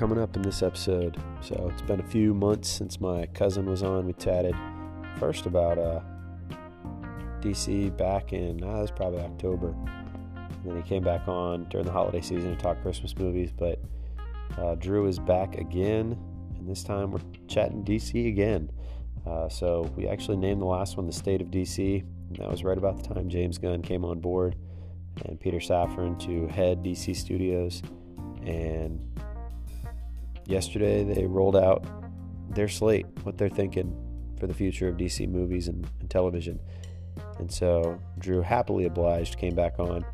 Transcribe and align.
coming 0.00 0.18
up 0.18 0.34
in 0.34 0.40
this 0.40 0.62
episode. 0.62 1.18
So 1.42 1.70
it's 1.70 1.82
been 1.82 2.00
a 2.00 2.06
few 2.06 2.32
months 2.32 2.70
since 2.70 3.02
my 3.02 3.26
cousin 3.34 3.66
was 3.66 3.82
on. 3.82 4.06
We 4.06 4.14
chatted 4.14 4.54
first 5.18 5.44
about 5.44 5.76
uh, 5.76 6.00
DC 7.42 7.94
back 7.98 8.32
in, 8.32 8.64
uh, 8.64 8.78
it 8.78 8.80
was 8.80 8.90
probably 8.90 9.20
October. 9.20 9.74
And 9.74 10.64
then 10.64 10.76
he 10.76 10.88
came 10.88 11.04
back 11.04 11.28
on 11.28 11.64
during 11.64 11.84
the 11.84 11.92
holiday 11.92 12.22
season 12.22 12.56
to 12.56 12.56
talk 12.56 12.80
Christmas 12.80 13.14
movies. 13.14 13.52
But 13.54 13.78
uh, 14.56 14.76
Drew 14.76 15.06
is 15.06 15.18
back 15.18 15.56
again, 15.56 16.18
and 16.56 16.66
this 16.66 16.82
time 16.82 17.10
we're 17.10 17.20
chatting 17.46 17.84
DC 17.84 18.26
again. 18.26 18.70
Uh, 19.26 19.50
so 19.50 19.92
we 19.98 20.08
actually 20.08 20.38
named 20.38 20.62
the 20.62 20.66
last 20.66 20.96
one 20.96 21.06
the 21.06 21.12
State 21.12 21.42
of 21.42 21.48
DC. 21.48 22.00
And 22.00 22.36
that 22.38 22.50
was 22.50 22.64
right 22.64 22.78
about 22.78 23.02
the 23.02 23.14
time 23.14 23.28
James 23.28 23.58
Gunn 23.58 23.82
came 23.82 24.06
on 24.06 24.18
board 24.18 24.56
and 25.26 25.38
Peter 25.38 25.58
Safran 25.58 26.18
to 26.20 26.46
head 26.46 26.82
DC 26.82 27.14
Studios. 27.14 27.82
And 28.46 28.98
yesterday 30.50 31.04
they 31.04 31.24
rolled 31.26 31.56
out 31.56 31.86
their 32.54 32.68
slate, 32.68 33.06
what 33.22 33.38
they're 33.38 33.48
thinking 33.48 33.96
for 34.38 34.46
the 34.46 34.54
future 34.54 34.88
of 34.88 34.96
DC 34.96 35.28
movies 35.28 35.68
and, 35.68 35.86
and 36.00 36.10
television. 36.10 36.58
And 37.38 37.50
so 37.50 37.98
Drew 38.18 38.42
happily 38.42 38.86
obliged, 38.86 39.38
came 39.38 39.54
back 39.54 39.78
on. 39.78 40.04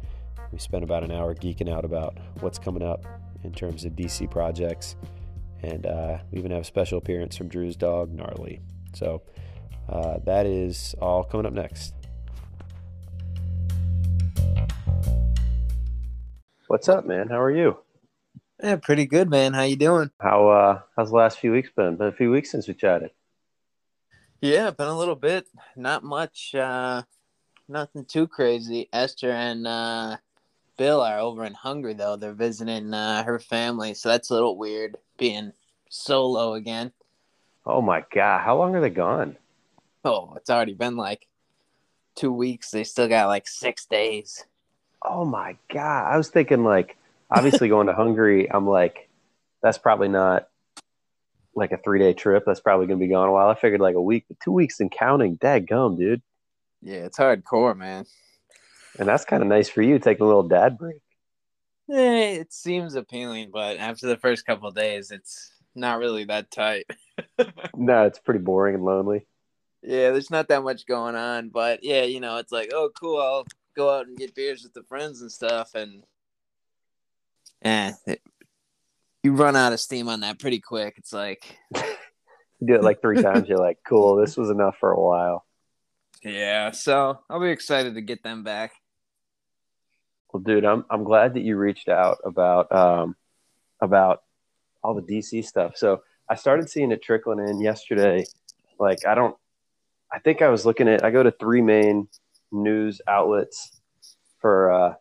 We 0.52 0.58
spent 0.58 0.84
about 0.84 1.02
an 1.02 1.10
hour 1.10 1.34
geeking 1.34 1.72
out 1.72 1.84
about 1.84 2.18
what's 2.40 2.58
coming 2.58 2.82
up 2.82 3.04
in 3.44 3.52
terms 3.52 3.84
of 3.84 3.92
DC 3.92 4.30
projects. 4.30 4.96
And 5.62 5.86
uh, 5.86 6.18
we 6.30 6.38
even 6.38 6.50
have 6.50 6.62
a 6.62 6.64
special 6.64 6.98
appearance 6.98 7.36
from 7.36 7.48
Drew's 7.48 7.76
dog, 7.76 8.12
Gnarly. 8.12 8.60
So 8.94 9.22
uh, 9.88 10.18
that 10.24 10.46
is 10.46 10.94
all 11.00 11.24
coming 11.24 11.46
up 11.46 11.52
next. 11.52 11.94
What's 16.68 16.88
up, 16.88 17.06
man? 17.06 17.28
How 17.28 17.40
are 17.40 17.50
you? 17.50 17.78
Yeah, 18.62 18.76
pretty 18.76 19.06
good, 19.06 19.28
man. 19.28 19.52
How 19.52 19.62
you 19.62 19.76
doing? 19.76 20.10
How 20.20 20.48
uh 20.48 20.80
how's 20.96 21.10
the 21.10 21.16
last 21.16 21.38
few 21.38 21.52
weeks 21.52 21.70
been? 21.76 21.96
Been 21.96 22.08
a 22.08 22.12
few 22.12 22.30
weeks 22.30 22.50
since 22.50 22.66
we 22.66 22.74
chatted. 22.74 23.10
Yeah, 24.40 24.70
been 24.70 24.86
a 24.88 24.96
little 24.96 25.14
bit. 25.16 25.46
Not 25.76 26.02
much. 26.04 26.54
Uh 26.54 27.02
nothing 27.68 28.06
too 28.06 28.26
crazy. 28.26 28.88
Esther 28.92 29.30
and 29.30 29.66
uh 29.66 30.16
Bill 30.78 31.00
are 31.00 31.18
over 31.18 31.44
in 31.44 31.54
Hungary 31.54 31.94
though. 31.94 32.16
They're 32.16 32.32
visiting 32.34 32.92
uh, 32.92 33.24
her 33.24 33.38
family, 33.38 33.94
so 33.94 34.10
that's 34.10 34.30
a 34.30 34.34
little 34.34 34.58
weird 34.58 34.98
being 35.16 35.52
solo 35.88 36.54
again. 36.54 36.92
Oh 37.64 37.80
my 37.80 38.04
god, 38.12 38.42
how 38.42 38.56
long 38.58 38.74
are 38.74 38.80
they 38.80 38.90
gone? 38.90 39.36
Oh, 40.04 40.34
it's 40.36 40.50
already 40.50 40.74
been 40.74 40.96
like 40.96 41.26
two 42.14 42.32
weeks. 42.32 42.70
They 42.70 42.84
still 42.84 43.08
got 43.08 43.26
like 43.28 43.48
six 43.48 43.86
days. 43.86 44.44
Oh 45.02 45.24
my 45.24 45.56
god. 45.72 46.12
I 46.12 46.16
was 46.16 46.28
thinking 46.28 46.64
like 46.64 46.96
obviously 47.30 47.68
going 47.68 47.86
to 47.86 47.94
Hungary, 47.94 48.50
I'm 48.50 48.66
like, 48.66 49.08
that's 49.62 49.78
probably 49.78 50.08
not 50.08 50.48
like 51.54 51.72
a 51.72 51.78
three 51.78 51.98
day 51.98 52.12
trip. 52.12 52.44
That's 52.46 52.60
probably 52.60 52.86
gonna 52.86 53.00
be 53.00 53.08
gone 53.08 53.28
a 53.28 53.32
while. 53.32 53.48
I 53.48 53.54
figured 53.54 53.80
like 53.80 53.96
a 53.96 54.02
week, 54.02 54.26
but 54.28 54.38
two 54.40 54.52
weeks 54.52 54.78
and 54.80 54.90
counting. 54.90 55.36
Dag 55.36 55.66
gum, 55.66 55.96
dude. 55.96 56.22
Yeah, 56.82 57.06
it's 57.06 57.18
hardcore, 57.18 57.76
man. 57.76 58.04
And 58.98 59.08
that's 59.08 59.24
kind 59.24 59.42
of 59.42 59.48
nice 59.48 59.68
for 59.68 59.82
you, 59.82 59.98
taking 59.98 60.24
a 60.24 60.26
little 60.26 60.42
dad 60.42 60.78
break. 60.78 60.96
Eh, 61.90 62.40
it 62.40 62.52
seems 62.52 62.94
appealing, 62.94 63.50
but 63.52 63.78
after 63.78 64.06
the 64.06 64.16
first 64.16 64.44
couple 64.44 64.70
days, 64.70 65.10
it's 65.10 65.52
not 65.74 65.98
really 65.98 66.24
that 66.24 66.50
tight. 66.50 66.84
no, 67.76 68.04
it's 68.04 68.18
pretty 68.18 68.40
boring 68.40 68.74
and 68.74 68.84
lonely. 68.84 69.26
Yeah, 69.82 70.10
there's 70.10 70.30
not 70.30 70.48
that 70.48 70.64
much 70.64 70.86
going 70.86 71.14
on, 71.14 71.50
but 71.50 71.84
yeah, 71.84 72.02
you 72.02 72.20
know, 72.20 72.38
it's 72.38 72.50
like, 72.50 72.70
oh, 72.72 72.90
cool, 72.98 73.20
I'll 73.20 73.46
go 73.76 73.94
out 73.94 74.06
and 74.06 74.16
get 74.16 74.34
beers 74.34 74.62
with 74.64 74.74
the 74.74 74.82
friends 74.82 75.20
and 75.20 75.30
stuff, 75.30 75.74
and 75.74 76.02
eh, 77.62 77.92
it, 78.06 78.22
you 79.22 79.32
run 79.32 79.56
out 79.56 79.72
of 79.72 79.80
steam 79.80 80.08
on 80.08 80.20
that 80.20 80.38
pretty 80.38 80.60
quick. 80.60 80.94
It's 80.98 81.12
like 81.12 81.58
do 81.74 82.74
it 82.74 82.82
like 82.82 83.00
three 83.00 83.22
times, 83.22 83.48
you're 83.48 83.58
like, 83.58 83.78
cool, 83.86 84.16
this 84.16 84.36
was 84.36 84.50
enough 84.50 84.76
for 84.78 84.92
a 84.92 85.00
while. 85.00 85.44
Yeah, 86.22 86.70
so 86.70 87.20
I'll 87.28 87.40
be 87.40 87.50
excited 87.50 87.94
to 87.94 88.00
get 88.00 88.22
them 88.22 88.42
back. 88.42 88.72
Well, 90.32 90.42
dude, 90.42 90.64
I'm 90.64 90.84
I'm 90.90 91.04
glad 91.04 91.34
that 91.34 91.42
you 91.42 91.56
reached 91.56 91.88
out 91.88 92.18
about 92.24 92.70
um 92.72 93.16
about 93.80 94.22
all 94.82 94.94
the 94.94 95.02
DC 95.02 95.44
stuff. 95.44 95.76
So 95.76 96.02
I 96.28 96.34
started 96.34 96.68
seeing 96.68 96.92
it 96.92 97.02
trickling 97.02 97.46
in 97.46 97.60
yesterday. 97.60 98.24
Like 98.78 99.06
I 99.06 99.14
don't 99.14 99.36
I 100.12 100.18
think 100.18 100.42
I 100.42 100.48
was 100.48 100.66
looking 100.66 100.88
at 100.88 101.04
I 101.04 101.10
go 101.10 101.22
to 101.22 101.30
three 101.30 101.62
main 101.62 102.08
news 102.52 103.00
outlets 103.06 103.80
for 104.40 104.72
uh 104.72 104.94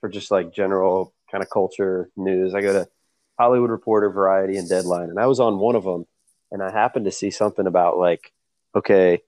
for 0.00 0.08
just 0.08 0.30
like 0.30 0.52
general 0.52 1.12
kind 1.30 1.42
of 1.42 1.50
culture 1.50 2.10
news. 2.16 2.54
I 2.54 2.60
go 2.60 2.72
to 2.72 2.88
Hollywood 3.38 3.70
Reporter, 3.70 4.10
Variety, 4.10 4.56
and 4.56 4.68
Deadline, 4.68 5.10
and 5.10 5.18
I 5.18 5.26
was 5.26 5.40
on 5.40 5.58
one 5.58 5.76
of 5.76 5.84
them, 5.84 6.06
and 6.50 6.62
I 6.62 6.70
happened 6.70 7.04
to 7.06 7.12
see 7.12 7.30
something 7.30 7.66
about 7.66 7.98
like, 7.98 8.32
okay, 8.74 9.22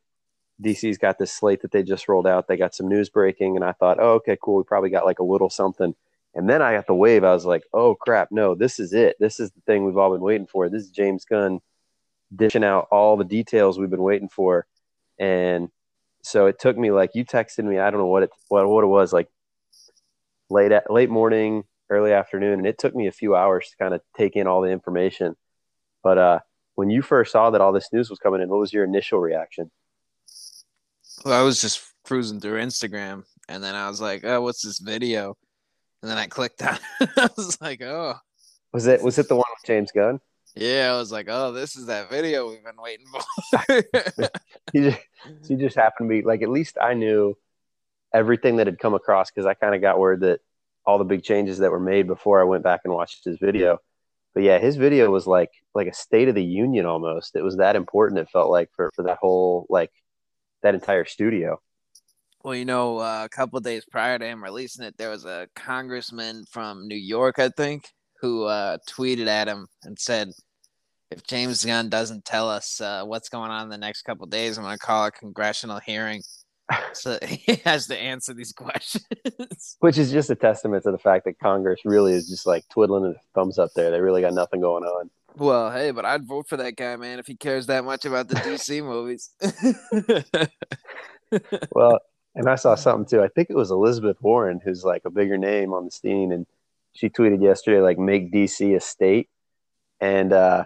DC's 0.62 0.98
got 0.98 1.19
this 1.19 1.32
slate 1.32 1.62
that 1.62 1.70
they 1.70 1.82
just 1.82 2.09
rolled 2.09 2.26
out. 2.26 2.48
They 2.48 2.56
got 2.56 2.75
some 2.75 2.88
news 2.88 3.09
breaking, 3.09 3.56
and 3.56 3.64
I 3.64 3.72
thought, 3.72 3.98
oh, 4.00 4.14
okay, 4.14 4.36
cool. 4.42 4.56
We 4.56 4.64
probably 4.64 4.91
got 4.91 5.04
like 5.04 5.19
a 5.19 5.25
little 5.25 5.50
something. 5.50 5.94
And 6.34 6.48
then 6.48 6.62
I 6.62 6.75
got 6.75 6.86
the 6.86 6.94
wave. 6.94 7.25
I 7.25 7.32
was 7.32 7.47
like, 7.47 7.64
oh 7.72 7.94
crap, 7.94 8.30
no, 8.30 8.54
this 8.54 8.78
is 8.78 8.92
it. 8.92 9.16
This 9.19 9.41
is 9.41 9.50
the 9.50 9.60
thing 9.62 9.84
we've 9.84 9.97
all 9.97 10.12
been 10.12 10.20
waiting 10.20 10.47
for. 10.47 10.69
This 10.69 10.82
is 10.82 10.91
James 10.91 11.25
Gunn 11.25 11.60
dishing 12.34 12.65
out 12.65 12.88
all 12.91 13.16
the 13.16 13.25
details 13.25 13.78
we've 13.78 13.91
been 13.91 14.03
waiting 14.03 14.28
for. 14.28 14.66
And 15.19 15.69
so 16.22 16.47
it 16.47 16.59
took 16.59 16.76
me 16.76 16.91
like 16.91 17.15
you 17.15 17.25
texted 17.25 17.65
me. 17.65 17.78
I 17.78 17.91
don't 17.91 18.00
know 18.00 18.06
what 18.06 18.25
it 18.25 18.30
what 18.48 18.69
what 18.69 18.84
it 18.84 18.88
was 18.88 19.12
like 19.12 19.28
late 20.50 20.72
at, 20.72 20.91
late 20.91 21.10
morning, 21.10 21.65
early 21.91 22.12
afternoon, 22.12 22.54
and 22.54 22.66
it 22.66 22.78
took 22.78 22.94
me 22.94 23.06
a 23.06 23.12
few 23.12 23.34
hours 23.34 23.69
to 23.71 23.76
kind 23.76 23.94
of 23.94 24.00
take 24.16 24.37
in 24.37 24.47
all 24.47 24.60
the 24.60 24.71
information. 24.71 25.37
But 26.03 26.19
uh, 26.19 26.38
when 26.75 26.91
you 26.91 27.03
first 27.03 27.32
saw 27.32 27.50
that 27.50 27.60
all 27.60 27.72
this 27.72 27.93
news 27.93 28.10
was 28.10 28.19
coming 28.19 28.41
in, 28.41 28.49
what 28.49 28.60
was 28.60 28.72
your 28.72 28.84
initial 28.84 29.21
reaction? 29.21 29.71
Well, 31.25 31.38
I 31.38 31.43
was 31.43 31.60
just 31.60 31.82
cruising 32.04 32.41
through 32.41 32.60
Instagram, 32.60 33.25
and 33.48 33.62
then 33.62 33.75
I 33.75 33.88
was 33.88 34.00
like, 34.00 34.25
"Oh, 34.25 34.41
what's 34.41 34.62
this 34.62 34.78
video?" 34.78 35.37
And 36.03 36.10
then 36.10 36.19
I 36.19 36.27
clicked 36.27 36.62
on. 36.62 36.78
It. 37.00 37.10
I 37.16 37.28
was 37.37 37.60
like, 37.60 37.82
"Oh." 37.82 38.15
Was 38.72 38.87
it 38.87 39.03
was 39.03 39.19
it 39.19 39.28
the 39.28 39.34
one 39.34 39.44
with 39.50 39.66
James 39.66 39.91
Gunn? 39.93 40.21
Yeah, 40.54 40.93
I 40.93 40.98
was 40.98 41.10
like, 41.10 41.27
"Oh, 41.28 41.53
this 41.53 41.77
is 41.77 41.87
that 41.87 42.10
video 42.10 42.50
we've 42.50 42.65
been 42.65 42.81
waiting 42.81 43.06
for." 43.06 44.31
he, 44.72 44.91
just 44.91 45.00
you 45.48 45.56
just 45.56 45.77
happened 45.77 46.10
to 46.10 46.16
be 46.16 46.22
like, 46.22 46.43
at 46.43 46.48
least 46.48 46.77
I 46.81 46.94
knew 46.94 47.37
everything 48.12 48.56
that 48.56 48.66
had 48.66 48.78
come 48.78 48.94
across 48.94 49.31
because 49.31 49.47
I 49.47 49.54
kind 49.54 49.75
of 49.75 49.81
got 49.81 49.98
word 49.98 50.21
that 50.21 50.41
all 50.88 50.97
the 50.97 51.04
big 51.04 51.22
changes 51.22 51.59
that 51.59 51.71
were 51.71 51.78
made 51.78 52.06
before 52.06 52.41
I 52.41 52.44
went 52.44 52.65
back 52.65 52.81
and 52.84 52.94
watched 52.94 53.22
his 53.22 53.37
video. 53.38 53.76
But 54.34 54.43
yeah, 54.43 54.59
his 54.59 54.76
video 54.76 55.10
was 55.10 55.26
like 55.26 55.50
like 55.75 55.87
a 55.87 55.93
state 55.93 56.28
of 56.28 56.34
the 56.34 56.43
union 56.43 56.87
almost. 56.87 57.37
It 57.37 57.43
was 57.43 57.59
that 57.59 57.76
important. 57.76 58.21
It 58.21 58.31
felt 58.31 58.50
like 58.50 58.71
for 58.75 58.91
for 58.94 59.04
that 59.04 59.19
whole 59.21 59.66
like 59.69 59.91
that 60.62 60.75
entire 60.75 61.04
studio. 61.04 61.60
Well, 62.43 62.54
you 62.54 62.65
know, 62.65 62.98
uh, 62.98 63.27
a 63.27 63.28
couple 63.28 63.60
days 63.60 63.84
prior 63.84 64.19
to 64.19 64.25
him 64.25 64.43
releasing 64.43 64.82
it, 64.82 64.97
there 64.97 65.10
was 65.10 65.27
a 65.27 65.47
congressman 65.54 66.47
from 66.50 66.88
New 66.88 66.97
York, 66.97 67.38
I 67.38 67.50
think, 67.50 67.84
who 68.22 68.44
uh, 68.44 68.78
tweeted 68.88 69.27
at 69.27 69.47
him 69.47 69.66
and 69.82 69.98
said, 69.98 70.31
"If 71.10 71.22
James 71.22 71.66
Gunn 71.66 71.91
doesn't 71.91 72.25
tell 72.25 72.48
us 72.48 72.81
uh, 72.81 73.04
what's 73.04 73.28
going 73.28 73.50
on 73.50 73.65
in 73.65 73.69
the 73.69 73.77
next 73.77 74.03
couple 74.03 74.27
days, 74.27 74.56
I'm 74.56 74.65
going 74.65 74.78
to 74.78 74.87
call 74.87 75.04
a 75.04 75.10
congressional 75.10 75.81
hearing." 75.84 76.22
So 76.92 77.18
he 77.26 77.56
has 77.64 77.86
to 77.86 77.98
answer 77.98 78.34
these 78.34 78.52
questions. 78.52 79.76
Which 79.80 79.98
is 79.98 80.10
just 80.10 80.30
a 80.30 80.34
testament 80.34 80.84
to 80.84 80.92
the 80.92 80.98
fact 80.98 81.24
that 81.24 81.38
Congress 81.38 81.80
really 81.84 82.12
is 82.12 82.28
just 82.28 82.46
like 82.46 82.68
twiddling 82.68 83.04
their 83.04 83.20
thumbs 83.34 83.58
up 83.58 83.70
there. 83.74 83.90
They 83.90 84.00
really 84.00 84.20
got 84.20 84.34
nothing 84.34 84.60
going 84.60 84.84
on. 84.84 85.10
Well, 85.36 85.70
hey, 85.70 85.92
but 85.92 86.04
I'd 86.04 86.26
vote 86.26 86.48
for 86.48 86.56
that 86.56 86.76
guy, 86.76 86.96
man, 86.96 87.18
if 87.18 87.26
he 87.26 87.36
cares 87.36 87.66
that 87.66 87.84
much 87.84 88.04
about 88.04 88.28
the 88.28 88.34
DC 88.36 88.82
movies. 88.84 89.30
well, 91.72 92.00
and 92.34 92.48
I 92.48 92.56
saw 92.56 92.74
something 92.74 93.06
too. 93.06 93.22
I 93.22 93.28
think 93.28 93.48
it 93.50 93.56
was 93.56 93.70
Elizabeth 93.70 94.16
Warren, 94.20 94.60
who's 94.62 94.84
like 94.84 95.03
a 95.04 95.10
bigger 95.10 95.38
name 95.38 95.72
on 95.72 95.84
the 95.84 95.91
scene, 95.91 96.32
and 96.32 96.47
she 96.92 97.09
tweeted 97.09 97.42
yesterday 97.42 97.80
like 97.80 97.98
"Make 97.98 98.32
DC 98.32 98.74
a 98.74 98.80
state," 98.80 99.28
and 100.00 100.32
uh, 100.32 100.64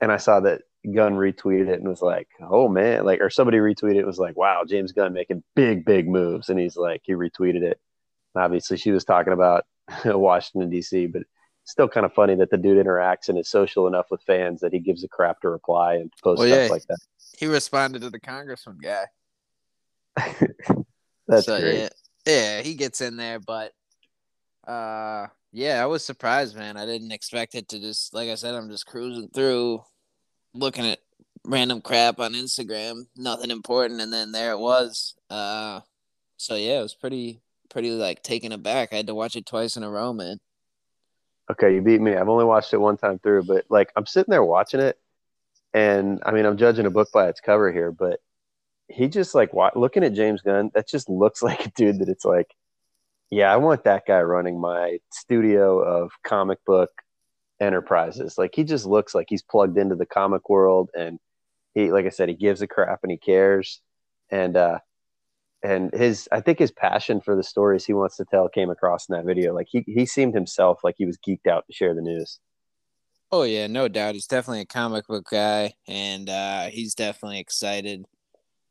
and 0.00 0.10
I 0.10 0.16
saw 0.16 0.40
that 0.40 0.62
Gunn 0.84 1.14
retweeted 1.14 1.68
it 1.68 1.80
and 1.80 1.88
was 1.88 2.02
like, 2.02 2.28
"Oh 2.40 2.68
man!" 2.68 3.04
Like, 3.04 3.20
or 3.20 3.30
somebody 3.30 3.58
retweeted 3.58 3.98
it 3.98 4.06
was 4.06 4.18
like, 4.18 4.36
"Wow, 4.36 4.64
James 4.66 4.92
Gunn 4.92 5.12
making 5.12 5.44
big, 5.54 5.84
big 5.84 6.08
moves," 6.08 6.48
and 6.48 6.58
he's 6.58 6.76
like, 6.76 7.02
he 7.04 7.12
retweeted 7.12 7.62
it. 7.62 7.80
Obviously, 8.34 8.76
she 8.76 8.90
was 8.90 9.04
talking 9.04 9.32
about 9.32 9.64
Washington 10.04 10.70
D.C., 10.70 11.06
but 11.06 11.22
still 11.64 11.88
kind 11.88 12.04
of 12.04 12.12
funny 12.12 12.34
that 12.34 12.50
the 12.50 12.56
dude 12.56 12.84
interacts 12.84 13.28
and 13.28 13.38
is 13.38 13.48
social 13.48 13.86
enough 13.86 14.06
with 14.10 14.22
fans 14.22 14.60
that 14.60 14.72
he 14.72 14.80
gives 14.80 15.04
a 15.04 15.08
crap 15.08 15.40
to 15.40 15.48
reply 15.48 15.94
and 15.94 16.12
post 16.22 16.40
well, 16.40 16.48
stuff 16.48 16.64
yeah, 16.64 16.68
like 16.68 16.86
that. 16.86 16.98
He 17.38 17.46
responded 17.46 18.02
to 18.02 18.10
the 18.10 18.20
congressman 18.20 18.78
guy. 18.82 19.04
That's 21.28 21.46
so, 21.46 21.60
great. 21.60 21.78
Yeah, 21.78 21.88
yeah, 22.26 22.62
he 22.62 22.74
gets 22.74 23.00
in 23.00 23.16
there, 23.16 23.38
but 23.38 23.72
uh 24.66 25.26
yeah, 25.54 25.82
I 25.82 25.86
was 25.86 26.04
surprised, 26.04 26.56
man. 26.56 26.76
I 26.76 26.86
didn't 26.86 27.12
expect 27.12 27.54
it 27.54 27.68
to 27.68 27.78
just 27.78 28.12
like 28.14 28.28
I 28.28 28.34
said, 28.34 28.54
I'm 28.54 28.70
just 28.70 28.86
cruising 28.86 29.28
through 29.28 29.82
looking 30.54 30.86
at 30.86 31.00
random 31.44 31.80
crap 31.80 32.20
on 32.20 32.34
Instagram, 32.34 33.06
nothing 33.16 33.50
important, 33.50 34.00
and 34.00 34.12
then 34.12 34.32
there 34.32 34.52
it 34.52 34.58
was. 34.58 35.14
Uh 35.30 35.80
so 36.36 36.54
yeah, 36.56 36.80
it 36.80 36.82
was 36.82 36.94
pretty 36.94 37.40
pretty 37.70 37.90
like 37.90 38.22
taken 38.22 38.52
aback. 38.52 38.92
I 38.92 38.96
had 38.96 39.06
to 39.06 39.14
watch 39.14 39.36
it 39.36 39.46
twice 39.46 39.76
in 39.76 39.82
a 39.82 39.90
row, 39.90 40.12
man. 40.12 40.38
Okay, 41.50 41.74
you 41.74 41.82
beat 41.82 42.00
me. 42.00 42.14
I've 42.14 42.28
only 42.28 42.44
watched 42.44 42.72
it 42.72 42.78
one 42.78 42.96
time 42.96 43.18
through, 43.18 43.44
but 43.44 43.64
like 43.68 43.90
I'm 43.96 44.06
sitting 44.06 44.30
there 44.30 44.44
watching 44.44 44.80
it, 44.80 44.98
and 45.74 46.20
I 46.24 46.32
mean 46.32 46.46
I'm 46.46 46.56
judging 46.56 46.86
a 46.86 46.90
book 46.90 47.08
by 47.12 47.28
its 47.28 47.40
cover 47.40 47.72
here, 47.72 47.92
but 47.92 48.20
he 48.88 49.08
just 49.08 49.34
like 49.34 49.50
looking 49.74 50.04
at 50.04 50.12
James 50.12 50.42
Gunn, 50.42 50.70
that 50.74 50.88
just 50.88 51.08
looks 51.08 51.42
like 51.48 51.66
a 51.66 51.70
dude 51.70 52.00
that 52.00 52.08
it's 52.08 52.24
like, 52.24 52.54
yeah, 53.30 53.52
I 53.52 53.56
want 53.56 53.84
that 53.84 54.06
guy 54.06 54.20
running 54.20 54.60
my 54.60 54.98
studio 55.10 55.80
of 55.80 56.12
comic 56.22 56.64
book 56.64 56.90
enterprises. 57.62 58.36
Like 58.36 58.52
he 58.54 58.64
just 58.64 58.84
looks 58.84 59.14
like 59.14 59.26
he's 59.28 59.42
plugged 59.42 59.78
into 59.78 59.94
the 59.94 60.06
comic 60.06 60.48
world, 60.48 60.90
and 60.96 61.18
he, 61.74 61.92
like 61.92 62.06
I 62.06 62.10
said, 62.10 62.28
he 62.28 62.34
gives 62.34 62.60
a 62.60 62.66
crap 62.66 63.00
and 63.02 63.12
he 63.12 63.18
cares, 63.18 63.80
and 64.30 64.56
uh, 64.56 64.78
and 65.62 65.92
his 65.94 66.28
I 66.32 66.40
think 66.40 66.58
his 66.58 66.72
passion 66.72 67.20
for 67.20 67.36
the 67.36 67.44
stories 67.44 67.84
he 67.84 67.94
wants 67.94 68.16
to 68.16 68.24
tell 68.24 68.48
came 68.48 68.70
across 68.70 69.08
in 69.08 69.14
that 69.14 69.24
video. 69.24 69.54
Like 69.54 69.68
he 69.70 69.84
he 69.86 70.04
seemed 70.04 70.34
himself 70.34 70.80
like 70.82 70.96
he 70.98 71.06
was 71.06 71.18
geeked 71.26 71.46
out 71.46 71.64
to 71.66 71.72
share 71.72 71.94
the 71.94 72.02
news. 72.02 72.40
Oh 73.30 73.44
yeah, 73.44 73.66
no 73.66 73.88
doubt. 73.88 74.14
He's 74.14 74.26
definitely 74.26 74.60
a 74.60 74.66
comic 74.66 75.06
book 75.06 75.26
guy, 75.30 75.72
and 75.86 76.28
uh, 76.28 76.64
he's 76.64 76.94
definitely 76.94 77.38
excited 77.38 78.04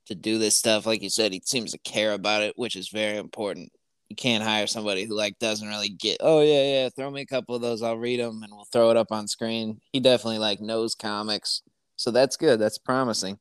to 0.06 0.16
do 0.16 0.38
this 0.38 0.58
stuff. 0.58 0.86
Like 0.86 1.02
you 1.02 1.10
said, 1.10 1.34
he 1.34 1.42
seems 1.46 1.72
to 1.72 1.80
care 1.80 2.14
about 2.14 2.44
it, 2.44 2.54
which 2.58 2.76
is 2.76 2.90
very 2.90 3.18
important. 3.18 3.72
You 4.12 4.16
can't 4.16 4.44
hire 4.44 4.68
somebody 4.68 5.06
who 5.06 5.16
like 5.16 5.40
doesn't 5.40 5.70
really 5.70 5.88
get. 5.88 6.18
Oh 6.20 6.42
yeah, 6.42 6.64
yeah. 6.64 6.90
Throw 6.90 7.10
me 7.10 7.22
a 7.22 7.26
couple 7.26 7.56
of 7.56 7.62
those. 7.62 7.82
I'll 7.82 7.96
read 7.96 8.20
them, 8.20 8.44
and 8.44 8.52
we'll 8.52 8.66
throw 8.66 8.92
it 8.92 8.98
up 8.98 9.10
on 9.10 9.26
screen. 9.26 9.80
He 9.94 10.02
definitely 10.02 10.40
like 10.40 10.60
knows 10.60 10.96
comics, 10.96 11.62
so 11.96 12.12
that's 12.12 12.36
good. 12.36 12.60
That's 12.60 12.78
promising. 12.78 13.40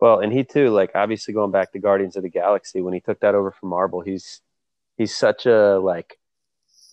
Well, 0.00 0.20
and 0.20 0.32
he 0.32 0.42
too, 0.42 0.70
like 0.70 0.92
obviously 0.94 1.34
going 1.34 1.50
back 1.50 1.72
to 1.72 1.80
Guardians 1.80 2.16
of 2.16 2.22
the 2.22 2.30
Galaxy, 2.30 2.80
when 2.80 2.94
he 2.94 3.00
took 3.00 3.20
that 3.20 3.34
over 3.34 3.50
from 3.50 3.68
Marvel, 3.68 4.00
he's 4.00 4.40
he's 4.96 5.14
such 5.14 5.44
a 5.44 5.78
like, 5.78 6.18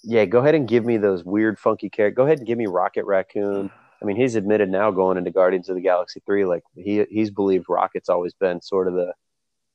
yeah, 0.03 0.25
go 0.25 0.39
ahead 0.39 0.55
and 0.55 0.67
give 0.67 0.83
me 0.83 0.97
those 0.97 1.23
weird, 1.23 1.57
funky 1.57 1.89
characters. 1.89 2.17
Go 2.17 2.25
ahead 2.25 2.39
and 2.39 2.47
give 2.47 2.57
me 2.57 2.67
Rocket 2.67 3.05
Raccoon. 3.05 3.71
I 4.01 4.05
mean, 4.05 4.17
he's 4.17 4.35
admitted 4.35 4.69
now 4.69 4.91
going 4.91 5.17
into 5.17 5.31
Guardians 5.31 5.69
of 5.69 5.77
the 5.77 5.81
Galaxy 5.81 6.21
three, 6.25 6.43
like 6.43 6.63
he 6.75 7.05
he's 7.09 7.31
believed 7.31 7.69
Rocket's 7.69 8.09
always 8.09 8.33
been 8.33 8.59
sort 8.61 8.89
of 8.89 8.95
the 8.95 9.13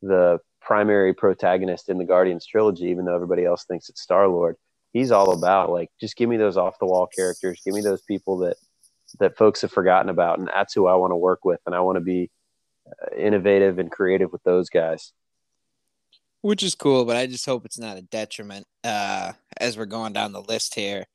the 0.02 0.38
primary 0.64 1.14
protagonist 1.14 1.88
in 1.88 1.98
the 1.98 2.04
Guardians 2.04 2.46
trilogy, 2.46 2.86
even 2.86 3.04
though 3.04 3.14
everybody 3.14 3.44
else 3.44 3.64
thinks 3.64 3.88
it's 3.88 4.00
Star 4.00 4.26
Lord. 4.28 4.56
He's 4.92 5.10
all 5.10 5.32
about 5.32 5.70
like 5.70 5.90
just 6.00 6.16
give 6.16 6.28
me 6.28 6.36
those 6.36 6.56
off 6.56 6.78
the 6.78 6.86
wall 6.86 7.06
characters, 7.06 7.60
give 7.64 7.74
me 7.74 7.80
those 7.80 8.02
people 8.02 8.38
that 8.38 8.56
that 9.20 9.36
folks 9.36 9.60
have 9.62 9.70
forgotten 9.70 10.08
about, 10.08 10.38
and 10.38 10.48
that's 10.48 10.74
who 10.74 10.86
I 10.86 10.94
want 10.94 11.12
to 11.12 11.16
work 11.16 11.44
with, 11.44 11.60
and 11.66 11.74
I 11.74 11.80
want 11.80 11.96
to 11.96 12.00
be 12.00 12.30
innovative 13.16 13.78
and 13.78 13.90
creative 13.90 14.32
with 14.32 14.42
those 14.42 14.68
guys. 14.68 15.12
Which 16.40 16.62
is 16.62 16.74
cool, 16.74 17.04
but 17.04 17.16
I 17.16 17.26
just 17.26 17.46
hope 17.46 17.64
it's 17.64 17.78
not 17.78 17.96
a 17.96 18.02
detriment 18.02 18.66
uh, 18.82 19.32
as 19.58 19.78
we're 19.78 19.86
going 19.86 20.12
down 20.12 20.32
the 20.32 20.42
list 20.42 20.74
here, 20.74 21.06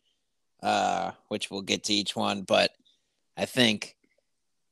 uh, 0.64 1.12
which 1.28 1.52
we'll 1.52 1.62
get 1.62 1.84
to 1.86 1.94
each 1.94 2.16
one. 2.16 2.42
But 2.42 2.72
I 3.38 3.46
think 3.46 3.96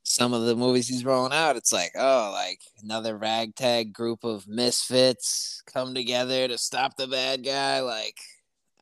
some 0.08 0.32
of 0.32 0.46
the 0.46 0.56
movies 0.56 0.88
he's 0.88 1.04
rolling 1.04 1.34
out, 1.34 1.56
it's 1.56 1.72
like, 1.72 1.92
oh, 1.94 2.30
like 2.32 2.60
another 2.82 3.16
ragtag 3.16 3.92
group 3.92 4.24
of 4.24 4.48
misfits 4.48 5.62
come 5.66 5.94
together 5.94 6.48
to 6.48 6.56
stop 6.56 6.96
the 6.96 7.06
bad 7.06 7.44
guy. 7.44 7.80
Like, 7.80 8.16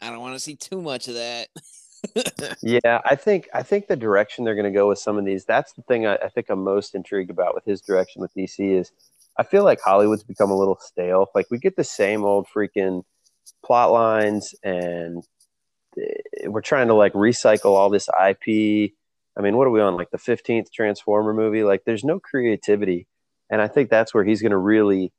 I 0.00 0.10
don't 0.10 0.20
want 0.20 0.34
to 0.34 0.40
see 0.40 0.54
too 0.54 0.80
much 0.80 1.08
of 1.08 1.14
that. 1.14 1.48
yeah, 2.62 3.00
I 3.04 3.16
think 3.16 3.48
I 3.52 3.64
think 3.64 3.88
the 3.88 3.96
direction 3.96 4.44
they're 4.44 4.54
going 4.54 4.72
to 4.72 4.78
go 4.78 4.88
with 4.88 5.00
some 5.00 5.18
of 5.18 5.24
these. 5.24 5.44
That's 5.44 5.72
the 5.72 5.82
thing 5.82 6.06
I, 6.06 6.14
I, 6.14 6.28
think 6.28 6.46
I'm 6.48 6.62
most 6.62 6.94
intrigued 6.94 7.30
about 7.30 7.56
with 7.56 7.64
his 7.64 7.80
direction 7.80 8.22
with 8.22 8.32
DC 8.34 8.78
is 8.78 8.92
I 9.36 9.42
feel 9.42 9.64
like 9.64 9.80
Hollywood's 9.80 10.22
become 10.22 10.52
a 10.52 10.56
little 10.56 10.78
stale. 10.80 11.26
Like 11.34 11.46
we 11.50 11.58
get 11.58 11.74
the 11.74 11.82
same 11.82 12.24
old 12.24 12.46
freaking 12.54 13.02
plot 13.64 13.90
lines, 13.90 14.54
and 14.62 15.24
eh, 16.00 16.46
we're 16.46 16.60
trying 16.60 16.86
to 16.86 16.94
like 16.94 17.14
recycle 17.14 17.72
all 17.72 17.90
this 17.90 18.08
IP. 18.08 18.92
I 19.38 19.42
mean, 19.42 19.56
what 19.56 19.66
are 19.66 19.70
we 19.70 19.80
on? 19.80 19.96
Like 19.96 20.10
the 20.10 20.18
15th 20.18 20.72
Transformer 20.72 21.34
movie? 21.34 21.62
Like, 21.62 21.82
there's 21.84 22.04
no 22.04 22.18
creativity, 22.18 23.06
and 23.50 23.60
I 23.60 23.68
think 23.68 23.90
that's 23.90 24.14
where 24.14 24.24
he's 24.24 24.42
going 24.42 24.52
to 24.52 24.56
really 24.56 25.12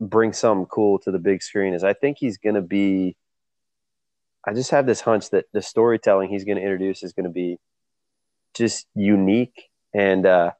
bring 0.00 0.32
something 0.32 0.66
cool 0.66 0.98
to 1.00 1.10
the 1.10 1.18
big 1.18 1.42
screen. 1.42 1.74
Is 1.74 1.84
I 1.84 1.92
think 1.92 2.18
he's 2.18 2.38
going 2.38 2.54
to 2.54 2.62
be 2.62 3.16
I 4.46 4.54
just 4.54 4.70
have 4.70 4.86
this 4.86 5.02
hunch 5.02 5.30
that 5.30 5.46
the 5.52 5.60
storytelling 5.60 6.30
he's 6.30 6.44
going 6.44 6.56
to 6.56 6.62
introduce 6.62 7.02
is 7.02 7.12
going 7.12 7.24
to 7.24 7.30
be 7.30 7.58
just 8.54 8.86
unique 8.94 9.70
and 9.94 10.24
uh, 10.24 10.52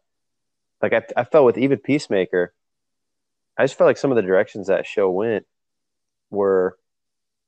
like 0.82 0.93
I, 0.93 1.03
I 1.17 1.25
felt 1.25 1.46
with 1.46 1.58
even 1.58 1.79
Peacemaker, 1.79 2.53
I 3.56 3.64
just 3.64 3.76
felt 3.76 3.88
like 3.88 3.99
some 3.99 4.11
of 4.11 4.17
the 4.17 4.23
directions 4.23 4.69
that 4.69 4.87
show 4.87 5.11
went 5.11 5.46
were 6.31 6.76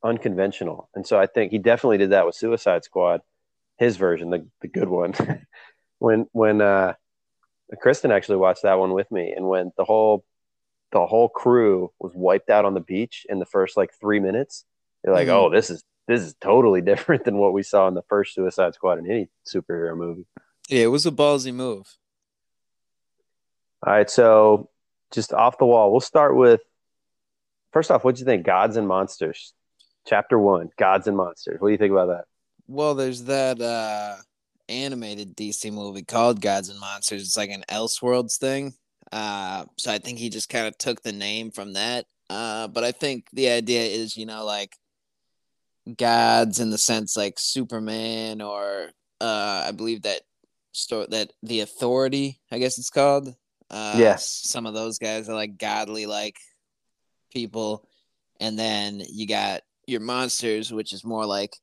unconventional, 0.05 0.89
and 0.95 1.07
so 1.07 1.19
I 1.19 1.27
think 1.27 1.53
he 1.53 1.59
definitely 1.59 1.99
did 1.99 2.11
that 2.11 2.27
with 2.27 2.35
Suicide 2.35 2.85
Squad, 2.85 3.23
his 3.79 3.97
version, 3.97 4.31
the 4.31 4.47
the 4.61 4.69
good 4.69 4.89
one. 4.89 5.15
when 5.99 6.27
when 6.33 6.61
uh, 6.61 6.95
Kristen 7.81 8.11
actually 8.11 8.39
watched 8.39 8.63
that 8.63 8.79
one 8.79 8.93
with 8.93 9.11
me, 9.11 9.33
and 9.33 9.49
when 9.49 9.73
the 9.77 9.85
whole 9.85 10.25
the 10.93 11.07
whole 11.07 11.29
crew 11.29 11.91
was 11.99 12.13
wiped 12.15 12.51
out 12.51 12.65
on 12.65 12.75
the 12.75 12.81
beach 12.81 13.27
in 13.29 13.39
the 13.39 13.47
first 13.47 13.77
like 13.77 13.91
three 14.01 14.21
minutes, 14.21 14.65
they're 15.03 15.15
like, 15.15 15.29
mm-hmm. 15.29 15.37
"Oh, 15.37 15.51
this 15.51 15.71
is 15.71 15.83
this 16.09 16.23
is 16.23 16.35
totally 16.41 16.81
different 16.91 17.25
than 17.25 17.39
what 17.39 17.53
we 17.53 17.63
saw 17.63 17.89
in 17.89 17.95
the 17.95 18.03
first 18.03 18.35
Suicide 18.35 18.75
Squad 18.75 18.99
in 18.99 19.11
any 19.11 19.29
superhero 19.47 19.97
movie. 19.97 20.27
Yeah, 20.69 20.85
it 20.85 20.87
was 20.89 21.07
a 21.07 21.11
ballsy 21.11 21.53
move. 21.53 21.97
All 23.85 23.93
right, 23.93 24.09
so 24.09 24.71
just 25.13 25.33
off 25.33 25.59
the 25.59 25.67
wall, 25.67 25.91
we'll 25.91 26.01
start 26.01 26.37
with 26.37 26.61
first 27.73 27.91
off, 27.91 28.05
what 28.05 28.15
do 28.15 28.21
you 28.21 28.25
think? 28.25 28.47
Gods 28.47 28.77
and 28.77 28.87
Monsters, 28.87 29.55
Chapter 30.07 30.39
One, 30.39 30.71
Gods 30.79 31.09
and 31.09 31.17
Monsters. 31.17 31.61
What 31.61 31.69
do 31.69 31.73
you 31.73 31.79
think 31.79 31.93
about 31.93 32.09
that? 32.09 32.25
Well, 32.67 32.95
there's 32.95 33.25
that 33.25 33.61
uh, 33.61 34.17
animated 34.69 35.37
DC 35.37 35.73
movie 35.73 36.03
called 36.03 36.41
Gods 36.41 36.69
and 36.69 36.81
Monsters. 36.81 37.23
It's 37.23 37.37
like 37.37 37.51
an 37.51 37.65
Elseworlds 37.69 38.39
thing. 38.39 38.75
Uh, 39.11 39.67
so 39.79 39.93
I 39.93 39.99
think 39.99 40.19
he 40.19 40.31
just 40.31 40.49
kind 40.49 40.67
of 40.67 40.79
took 40.79 41.03
the 41.03 41.13
name 41.13 41.51
from 41.51 41.75
that. 41.75 42.07
Uh, 42.31 42.69
but 42.69 42.83
I 42.83 42.93
think 42.93 43.27
the 43.33 43.51
idea 43.51 43.83
is, 43.83 44.17
you 44.17 44.25
know, 44.25 44.45
like 44.45 44.73
gods 45.97 46.61
in 46.61 46.71
the 46.71 46.79
sense 46.79 47.17
like 47.17 47.35
Superman 47.39 48.41
or 48.41 48.91
uh, 49.21 49.65
I 49.67 49.73
believe 49.73 50.03
that 50.03 50.23
store 50.73 51.07
that 51.11 51.33
the 51.43 51.61
Authority, 51.61 52.41
I 52.51 52.59
guess 52.59 52.79
it's 52.79 52.91
called. 52.91 53.35
Uh, 53.71 53.97
yes, 53.99 54.41
some 54.45 54.67
of 54.67 54.75
those 54.75 54.99
guys 54.99 55.29
are 55.29 55.35
like 55.35 55.59
godly 55.59 56.07
like 56.07 56.37
people, 57.33 57.89
and 58.41 58.59
then 58.59 59.03
you 59.11 59.27
got 59.27 59.63
your 59.87 60.01
monsters, 60.01 60.73
which 60.73 60.93
is 60.93 61.05
more 61.05 61.27
like 61.27 61.55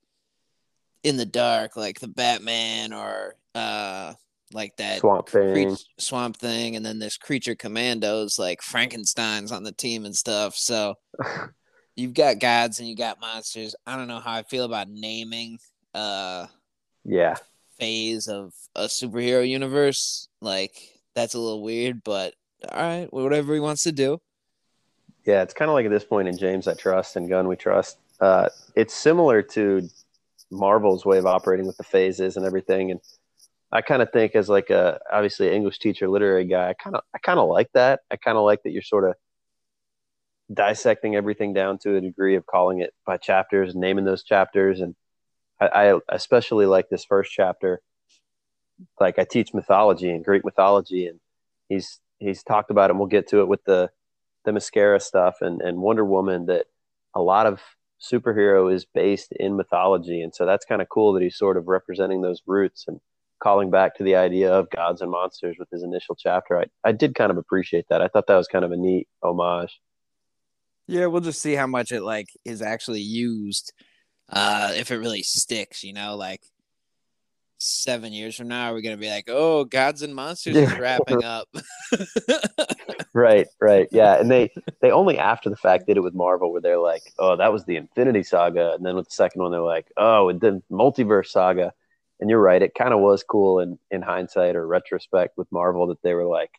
in 1.03 1.17
the 1.17 1.25
dark, 1.25 1.75
like 1.75 1.99
the 1.99 2.07
Batman 2.07 2.93
or 2.93 3.35
uh 3.55 4.13
like 4.51 4.75
that 4.77 4.99
swamp 4.99 5.29
thing, 5.29 5.75
cre- 5.75 5.81
swamp 5.97 6.37
thing, 6.37 6.75
and 6.75 6.85
then 6.85 6.99
this 6.99 7.17
creature 7.17 7.55
commandos 7.55 8.39
like 8.39 8.61
Frankenstein's 8.61 9.51
on 9.51 9.63
the 9.63 9.71
team 9.71 10.05
and 10.05 10.15
stuff. 10.15 10.55
So 10.55 10.95
you've 11.95 12.13
got 12.13 12.39
gods 12.39 12.79
and 12.79 12.87
you 12.87 12.95
got 12.95 13.21
monsters. 13.21 13.75
I 13.85 13.95
don't 13.95 14.07
know 14.07 14.19
how 14.19 14.33
I 14.33 14.43
feel 14.43 14.65
about 14.65 14.89
naming 14.89 15.59
uh 15.93 16.45
yeah 17.05 17.35
phase 17.79 18.27
of 18.27 18.53
a 18.75 18.85
superhero 18.85 19.47
universe. 19.47 20.27
Like 20.41 20.73
that's 21.15 21.33
a 21.33 21.39
little 21.39 21.63
weird, 21.63 22.03
but 22.03 22.33
all 22.71 22.81
right, 22.81 23.13
whatever 23.13 23.53
he 23.53 23.59
wants 23.59 23.83
to 23.83 23.91
do. 23.91 24.19
Yeah, 25.25 25.43
it's 25.43 25.53
kind 25.53 25.69
of 25.69 25.75
like 25.75 25.85
at 25.85 25.91
this 25.91 26.03
point 26.03 26.27
in 26.27 26.37
James 26.37 26.67
I 26.67 26.73
trust 26.73 27.15
and 27.15 27.29
Gunn 27.29 27.47
we 27.47 27.55
trust. 27.55 27.97
Uh, 28.19 28.49
it's 28.75 28.93
similar 28.93 29.41
to 29.41 29.87
Marvel's 30.51 31.05
way 31.05 31.17
of 31.17 31.25
operating 31.25 31.67
with 31.67 31.77
the 31.77 31.83
phases 31.83 32.37
and 32.37 32.45
everything, 32.45 32.91
and 32.91 32.99
I 33.71 33.81
kind 33.81 34.01
of 34.01 34.11
think 34.11 34.35
as 34.35 34.49
like 34.49 34.69
a 34.69 34.99
obviously 35.11 35.53
English 35.53 35.79
teacher, 35.79 36.09
literary 36.09 36.45
guy, 36.45 36.69
I 36.69 36.73
kind 36.73 36.95
of 36.95 37.03
I 37.13 37.19
kind 37.19 37.39
of 37.39 37.49
like 37.49 37.69
that. 37.73 38.01
I 38.09 38.15
kind 38.15 38.37
of 38.37 38.43
like 38.43 38.63
that 38.63 38.71
you're 38.71 38.81
sort 38.81 39.07
of 39.07 39.15
dissecting 40.51 41.15
everything 41.15 41.53
down 41.53 41.77
to 41.79 41.95
a 41.95 42.01
degree 42.01 42.35
of 42.35 42.45
calling 42.45 42.79
it 42.79 42.93
by 43.05 43.17
chapters, 43.17 43.75
naming 43.75 44.05
those 44.05 44.23
chapters, 44.23 44.81
and 44.81 44.95
I, 45.59 45.67
I 45.67 45.99
especially 46.09 46.65
like 46.65 46.89
this 46.89 47.05
first 47.05 47.31
chapter. 47.31 47.81
Like 48.99 49.19
I 49.19 49.25
teach 49.25 49.53
mythology 49.53 50.09
and 50.09 50.25
Greek 50.25 50.43
mythology, 50.45 51.07
and 51.07 51.19
he's 51.67 51.99
he's 52.17 52.43
talked 52.43 52.71
about 52.71 52.89
it. 52.89 52.91
and 52.91 52.99
We'll 52.99 53.07
get 53.07 53.27
to 53.29 53.41
it 53.41 53.47
with 53.47 53.63
the 53.65 53.91
Themyscira 54.47 55.01
stuff 55.01 55.37
and 55.41 55.61
and 55.61 55.77
Wonder 55.79 56.05
Woman. 56.05 56.47
That 56.47 56.65
a 57.13 57.21
lot 57.21 57.45
of 57.45 57.61
superhero 58.01 58.73
is 58.73 58.85
based 58.85 59.31
in 59.33 59.57
mythology, 59.57 60.21
and 60.21 60.33
so 60.33 60.45
that's 60.45 60.65
kind 60.65 60.81
of 60.81 60.89
cool 60.89 61.13
that 61.13 61.23
he's 61.23 61.37
sort 61.37 61.57
of 61.57 61.67
representing 61.67 62.21
those 62.21 62.41
roots 62.45 62.85
and 62.87 62.99
calling 63.41 63.69
back 63.69 63.95
to 63.95 64.03
the 64.03 64.15
idea 64.15 64.51
of 64.51 64.69
gods 64.69 65.01
and 65.01 65.11
monsters 65.11 65.55
with 65.57 65.69
his 65.71 65.83
initial 65.83 66.15
chapter. 66.15 66.59
I 66.59 66.65
I 66.83 66.91
did 66.91 67.15
kind 67.15 67.31
of 67.31 67.37
appreciate 67.37 67.85
that. 67.89 68.01
I 68.01 68.07
thought 68.07 68.27
that 68.27 68.37
was 68.37 68.47
kind 68.47 68.65
of 68.65 68.71
a 68.71 68.77
neat 68.77 69.07
homage. 69.23 69.79
Yeah, 70.87 71.05
we'll 71.05 71.21
just 71.21 71.41
see 71.41 71.53
how 71.53 71.67
much 71.67 71.91
it 71.91 72.01
like 72.01 72.29
is 72.45 72.61
actually 72.61 73.01
used. 73.01 73.73
Uh, 74.31 74.73
if 74.75 74.91
it 74.91 74.97
really 74.97 75.23
sticks, 75.23 75.83
you 75.83 75.93
know, 75.93 76.15
like 76.15 76.41
seven 77.59 78.13
years 78.13 78.35
from 78.35 78.47
now, 78.47 78.71
are 78.71 78.73
we 78.73 78.81
gonna 78.81 78.97
be 78.97 79.09
like, 79.09 79.25
oh, 79.27 79.65
Gods 79.65 80.01
and 80.01 80.15
Monsters 80.15 80.55
is 80.55 80.77
wrapping 80.77 81.23
up? 81.23 81.47
right, 83.13 83.47
right, 83.61 83.87
yeah. 83.91 84.19
And 84.19 84.31
they 84.31 84.51
they 84.81 84.91
only 84.91 85.17
after 85.19 85.49
the 85.49 85.57
fact 85.57 85.87
did 85.87 85.97
it 85.97 86.03
with 86.03 86.13
Marvel, 86.13 86.51
where 86.51 86.61
they're 86.61 86.79
like, 86.79 87.03
oh, 87.19 87.35
that 87.35 87.51
was 87.51 87.65
the 87.65 87.75
Infinity 87.75 88.23
Saga, 88.23 88.73
and 88.73 88.85
then 88.85 88.95
with 88.95 89.09
the 89.09 89.13
second 89.13 89.41
one, 89.41 89.51
they're 89.51 89.61
like, 89.61 89.91
oh, 89.97 90.31
the 90.31 90.61
Multiverse 90.71 91.27
Saga. 91.27 91.73
And 92.21 92.29
you're 92.29 92.41
right, 92.41 92.61
it 92.61 92.75
kind 92.75 92.93
of 92.93 92.99
was 92.99 93.23
cool 93.23 93.59
in 93.59 93.77
in 93.91 94.01
hindsight 94.01 94.55
or 94.55 94.65
retrospect 94.65 95.37
with 95.37 95.51
Marvel 95.51 95.87
that 95.87 96.01
they 96.01 96.13
were 96.13 96.25
like, 96.25 96.51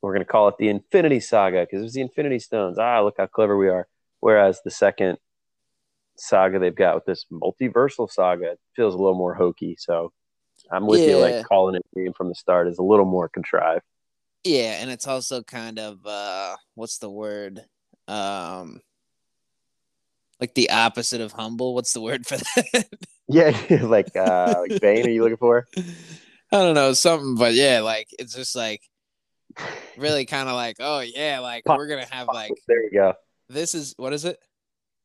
we're 0.00 0.12
gonna 0.12 0.24
call 0.24 0.48
it 0.48 0.56
the 0.58 0.68
Infinity 0.68 1.20
Saga 1.20 1.62
because 1.62 1.80
it 1.80 1.84
was 1.84 1.94
the 1.94 2.00
Infinity 2.00 2.38
Stones. 2.38 2.78
Ah, 2.78 3.02
look 3.02 3.16
how 3.18 3.26
clever 3.26 3.56
we 3.56 3.68
are. 3.68 3.86
Whereas 4.20 4.60
the 4.64 4.70
second 4.70 5.18
saga 6.16 6.58
they've 6.58 6.74
got 6.74 6.94
with 6.94 7.04
this 7.04 7.26
multiversal 7.32 8.10
saga 8.10 8.56
feels 8.76 8.94
a 8.94 8.98
little 8.98 9.16
more 9.16 9.34
hokey. 9.34 9.76
So 9.78 10.12
I'm 10.70 10.86
with 10.86 11.00
yeah. 11.00 11.08
you. 11.08 11.18
Like 11.18 11.46
calling 11.46 11.74
it 11.74 11.82
name 11.94 12.12
from 12.16 12.28
the 12.28 12.34
start 12.34 12.68
is 12.68 12.78
a 12.78 12.82
little 12.82 13.04
more 13.04 13.28
contrived. 13.28 13.82
Yeah, 14.44 14.80
and 14.80 14.90
it's 14.90 15.06
also 15.06 15.42
kind 15.42 15.78
of 15.78 16.04
uh 16.06 16.56
what's 16.74 16.98
the 16.98 17.10
word? 17.10 17.62
Um 18.08 18.80
like 20.40 20.54
the 20.54 20.70
opposite 20.70 21.20
of 21.20 21.32
humble. 21.32 21.74
What's 21.74 21.92
the 21.92 22.00
word 22.00 22.26
for 22.26 22.36
that? 22.36 22.88
yeah, 23.28 23.56
like 23.82 24.14
uh 24.16 24.62
like 24.68 24.80
vain 24.80 25.06
are 25.06 25.10
you 25.10 25.22
looking 25.22 25.36
for? 25.36 25.66
I 25.76 26.58
don't 26.58 26.74
know, 26.74 26.92
something, 26.92 27.34
but 27.36 27.54
yeah, 27.54 27.80
like 27.80 28.08
it's 28.18 28.34
just 28.34 28.54
like 28.54 28.80
really 29.96 30.26
kind 30.26 30.48
of 30.48 30.54
like, 30.54 30.76
oh 30.80 31.00
yeah, 31.00 31.40
like 31.40 31.64
Pop- 31.64 31.78
we're 31.78 31.88
gonna 31.88 32.06
have 32.10 32.28
like 32.28 32.52
there 32.68 32.82
you 32.82 32.90
go. 32.92 33.14
This 33.48 33.74
is 33.74 33.94
what 33.96 34.12
is 34.12 34.24
it? 34.24 34.38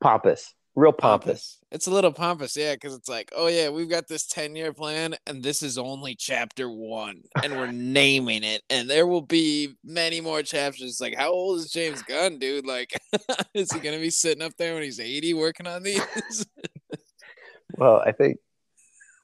Pompous 0.01 0.53
real 0.79 0.93
pompous. 0.93 1.59
It's 1.71 1.87
a 1.87 1.91
little 1.91 2.11
pompous, 2.11 2.57
yeah, 2.57 2.73
because 2.73 2.95
it's 2.95 3.09
like, 3.09 3.31
oh 3.35 3.47
yeah, 3.47 3.69
we've 3.69 3.89
got 3.89 4.07
this 4.07 4.25
ten 4.25 4.55
year 4.55 4.73
plan, 4.73 5.15
and 5.27 5.43
this 5.43 5.61
is 5.61 5.77
only 5.77 6.15
chapter 6.15 6.69
one, 6.69 7.21
and 7.43 7.53
we're 7.53 7.71
naming 7.71 8.43
it, 8.43 8.63
and 8.69 8.89
there 8.89 9.05
will 9.05 9.21
be 9.21 9.75
many 9.83 10.21
more 10.21 10.41
chapters. 10.41 10.99
Like, 10.99 11.15
how 11.15 11.31
old 11.31 11.59
is 11.59 11.71
James 11.71 12.01
Gunn, 12.01 12.39
dude? 12.39 12.65
Like, 12.65 12.99
is 13.53 13.71
he 13.71 13.79
gonna 13.79 13.99
be 13.99 14.09
sitting 14.09 14.41
up 14.41 14.53
there 14.57 14.73
when 14.73 14.83
he's 14.83 14.99
eighty 14.99 15.33
working 15.33 15.67
on 15.67 15.83
these? 15.83 16.01
well, 17.77 18.01
I 18.05 18.11
think 18.11 18.37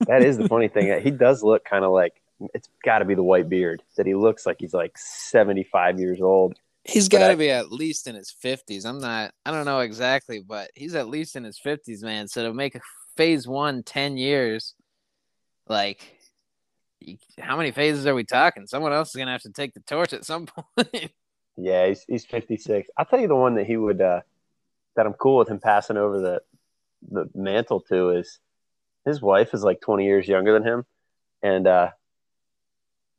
that 0.02 0.24
is 0.24 0.38
the 0.38 0.48
funny 0.48 0.68
thing. 0.68 0.92
Uh, 0.92 1.00
he 1.00 1.12
does 1.12 1.42
look 1.42 1.66
kind 1.66 1.86
of 1.86 1.92
like 1.92 2.14
it's 2.54 2.70
got 2.84 3.00
to 3.00 3.06
be 3.06 3.16
the 3.16 3.24
white 3.24 3.48
beard 3.48 3.82
that 3.98 4.06
he 4.06 4.14
looks 4.14 4.46
like 4.46 4.58
he's 4.60 4.74
like 4.74 4.98
seventy 4.98 5.64
five 5.64 6.00
years 6.00 6.22
old. 6.22 6.60
He's 6.88 7.10
got 7.10 7.30
to 7.30 7.38
be 7.38 7.50
at 7.50 7.72
least 7.72 8.08
in 8.08 8.14
his 8.14 8.30
fifties. 8.30 8.86
I'm 8.86 9.00
not. 9.00 9.34
I 9.44 9.52
don't 9.52 9.66
know 9.66 9.80
exactly, 9.80 10.40
but 10.40 10.70
he's 10.76 10.94
at 10.94 11.08
least 11.08 11.36
in 11.36 11.44
his 11.44 11.58
fifties, 11.58 12.04
man. 12.04 12.28
So 12.28 12.44
to 12.44 12.54
make 12.54 12.76
a 12.76 12.82
phase 13.18 13.48
one 13.48 13.82
10 13.82 14.18
years, 14.18 14.76
like, 15.68 16.02
how 17.40 17.58
many 17.58 17.72
phases 17.72 18.06
are 18.06 18.14
we 18.14 18.24
talking? 18.24 18.68
Someone 18.68 18.94
else 18.94 19.10
is 19.10 19.16
gonna 19.16 19.32
have 19.32 19.42
to 19.42 19.52
take 19.52 19.74
the 19.74 19.80
torch 19.82 20.14
at 20.14 20.26
some 20.26 20.46
point. 20.78 21.12
yeah, 21.58 21.88
he's 21.88 22.04
he's 22.08 22.26
56. 22.26 22.88
I'll 22.98 23.06
tell 23.06 23.20
you 23.20 23.28
the 23.28 23.36
one 23.36 23.56
that 23.56 23.66
he 23.66 23.78
would 23.78 24.02
uh 24.02 24.22
that 24.96 25.08
I'm 25.08 25.14
cool 25.14 25.38
with 25.38 25.50
him 25.50 25.60
passing 25.60 25.98
over 25.98 26.20
the 26.20 26.42
the 27.12 27.30
mantle 27.34 27.82
to 27.82 28.12
is 28.12 28.40
his 29.06 29.22
wife 29.22 29.54
is 29.54 29.64
like 29.64 29.82
20 29.82 30.06
years 30.06 30.28
younger 30.28 30.54
than 30.54 30.64
him, 30.64 30.86
and 31.42 31.66
uh 31.66 31.90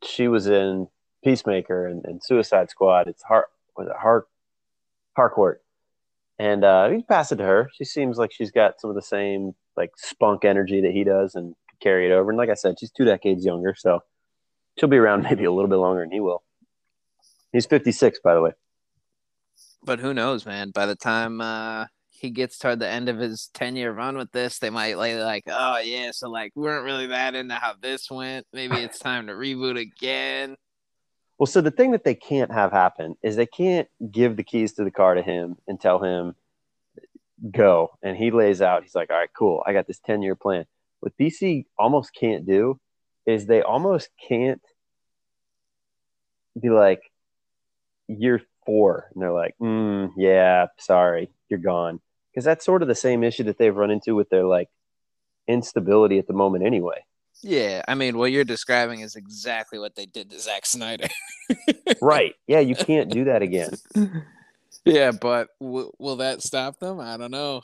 she 0.05 0.29
was 0.29 0.47
in 0.47 0.89
Peacemaker 1.25 1.87
and, 1.87 2.05
and 2.05 2.23
Suicide 2.23 2.71
Squad. 2.71 3.09
It's 3.09 3.23
hard 3.23 3.47
was 3.77 3.89
it 3.89 3.97
Hark 3.99 4.29
Harcourt, 5.17 5.63
and 6.39 6.65
uh, 6.65 6.89
he 6.91 7.03
pass 7.03 7.33
it 7.33 7.37
to 7.37 7.45
her. 7.45 7.71
She 7.75 7.85
seems 7.85 8.19
like 8.19 8.33
she's 8.33 8.51
got 8.51 8.81
some 8.81 8.91
of 8.91 8.97
the 8.97 9.03
same 9.03 9.55
like 9.77 9.93
spunk 9.97 10.45
energy 10.45 10.81
that 10.81 10.93
he 10.93 11.05
does, 11.05 11.35
and 11.35 11.55
carry 11.81 12.07
it 12.07 12.13
over. 12.13 12.31
And 12.31 12.39
like 12.39 12.51
I 12.51 12.55
said, 12.55 12.79
she's 12.79 12.91
two 12.91 13.05
decades 13.05 13.45
younger, 13.45 13.75
so 13.77 14.01
she'll 14.79 14.89
be 14.89 14.97
around 14.97 15.23
maybe 15.29 15.45
a 15.45 15.53
little 15.53 15.71
bit 15.71 15.77
longer 15.77 16.03
than 16.03 16.13
he 16.13 16.21
will. 16.21 16.43
He's 17.53 17.67
fifty 17.67 17.93
six, 17.93 18.19
by 18.23 18.35
the 18.35 18.43
way. 18.43 18.53
But 19.83 20.01
who 20.01 20.13
knows, 20.13 20.45
man? 20.45 20.71
By 20.71 20.87
the 20.87 20.97
time 20.97 21.41
uh, 21.41 21.87
he 22.11 22.31
gets 22.31 22.59
toward 22.59 22.81
the 22.81 22.89
end 22.89 23.09
of 23.09 23.19
his 23.19 23.51
10 23.55 23.77
year 23.77 23.93
run 23.93 24.17
with 24.17 24.33
this, 24.33 24.59
they 24.59 24.71
might 24.71 24.99
like, 24.99 25.17
like, 25.17 25.45
oh 25.47 25.79
yeah, 25.79 26.11
so 26.13 26.29
like 26.29 26.53
we 26.55 26.63
weren't 26.63 26.85
really 26.85 27.07
that 27.09 27.35
into 27.35 27.55
how 27.55 27.75
this 27.81 28.11
went. 28.11 28.47
Maybe 28.53 28.77
it's 28.77 28.99
time 28.99 29.27
to 29.29 29.33
reboot 29.33 29.79
again. 29.79 30.57
Well, 31.39 31.47
so 31.47 31.61
the 31.61 31.71
thing 31.71 31.91
that 31.93 32.05
they 32.05 32.15
can't 32.15 32.51
have 32.51 32.73
happen 32.73 33.17
is 33.23 33.37
they 33.37 33.47
can't 33.47 33.89
give 34.11 34.37
the 34.37 34.43
keys 34.43 34.73
to 34.75 34.85
the 34.85 34.91
car 34.91 35.15
to 35.15 35.23
him 35.23 35.57
and 35.69 35.79
tell 35.81 36.03
him 36.03 36.35
go, 37.51 37.91
and 38.03 38.17
he 38.17 38.31
lays 38.31 38.63
out. 38.63 38.83
He's 38.83 38.95
like, 38.95 39.11
"All 39.11 39.19
right, 39.19 39.33
cool. 39.37 39.63
I 39.67 39.73
got 39.73 39.87
this 39.87 39.99
ten 39.99 40.23
year 40.23 40.35
plan." 40.35 40.67
What 41.01 41.17
DC 41.19 41.67
almost 41.79 42.15
can't 42.15 42.47
do 42.47 42.81
is 43.27 43.47
they 43.47 43.63
almost 43.63 44.09
can't 44.29 44.63
be 46.59 46.71
like 46.71 47.03
year 48.09 48.41
four, 48.65 49.11
and 49.13 49.23
they're 49.23 49.33
like, 49.33 49.55
mm, 49.61 50.11
"Yeah, 50.17 50.69
sorry, 50.79 51.31
you're 51.49 51.59
gone," 51.61 52.01
because 52.31 52.45
that's 52.45 52.65
sort 52.65 52.83
of 52.83 52.89
the 52.89 52.95
same 52.95 53.23
issue 53.25 53.45
that 53.45 53.59
they've 53.59 53.77
run 53.77 53.91
into 53.91 54.15
with 54.15 54.31
their 54.31 54.45
like 54.45 54.69
instability 55.49 56.19
at 56.19 56.27
the 56.27 56.33
moment, 56.35 56.65
anyway. 56.65 57.05
Yeah, 57.43 57.83
I 57.87 57.95
mean, 57.95 58.19
what 58.19 58.33
you're 58.33 58.45
describing 58.45 59.01
is 59.01 59.15
exactly 59.15 59.79
what 59.79 59.95
they 59.95 60.07
did 60.07 60.31
to 60.31 60.41
Zack 60.41 60.67
Snyder. 60.67 61.09
right. 62.01 62.35
Yeah, 62.47 62.61
you 62.61 62.75
can't 62.75 63.11
do 63.11 63.25
that 63.25 63.43
again. 63.43 63.71
Yeah, 64.85 65.11
but 65.11 65.49
w- 65.61 65.91
will 65.99 66.17
that 66.17 66.43
stop 66.43 66.79
them? 66.79 67.01
I 67.01 67.17
don't 67.17 67.33
know. 67.33 67.63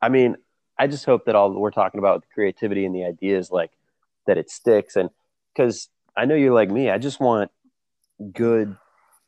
I 0.00 0.08
mean, 0.08 0.36
I 0.78 0.86
just 0.86 1.04
hope 1.04 1.26
that 1.26 1.34
all 1.34 1.52
we're 1.52 1.70
talking 1.70 1.98
about 1.98 2.22
the 2.22 2.26
creativity 2.32 2.86
and 2.86 2.94
the 2.94 3.04
ideas, 3.04 3.50
like 3.50 3.70
that 4.26 4.38
it 4.38 4.50
sticks. 4.50 4.96
And 4.96 5.10
because 5.52 5.90
I 6.16 6.24
know 6.24 6.34
you're 6.34 6.54
like 6.54 6.70
me, 6.70 6.88
I 6.88 6.96
just 6.96 7.20
want 7.20 7.50
good 8.32 8.76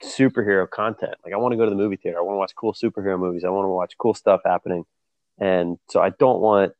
superhero 0.02 0.68
content. 0.68 1.14
Like, 1.24 1.34
I 1.34 1.36
want 1.36 1.52
to 1.52 1.58
go 1.58 1.64
to 1.64 1.70
the 1.70 1.76
movie 1.76 1.96
theater. 1.96 2.18
I 2.18 2.22
want 2.22 2.36
to 2.36 2.38
watch 2.38 2.54
cool 2.56 2.72
superhero 2.72 3.18
movies. 3.18 3.44
I 3.44 3.50
want 3.50 3.66
to 3.66 3.68
watch 3.68 3.92
cool 3.98 4.14
stuff 4.14 4.40
happening. 4.46 4.86
And 5.38 5.78
so 5.90 6.00
I 6.00 6.08
don't 6.08 6.40
want 6.40 6.72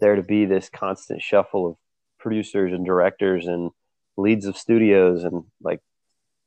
there 0.00 0.16
to 0.16 0.22
be 0.22 0.44
this 0.44 0.68
constant 0.68 1.22
shuffle 1.22 1.66
of 1.66 1.76
producers 2.18 2.72
and 2.72 2.84
directors 2.84 3.46
and 3.46 3.70
leads 4.16 4.46
of 4.46 4.56
studios. 4.56 5.24
And 5.24 5.44
like 5.62 5.80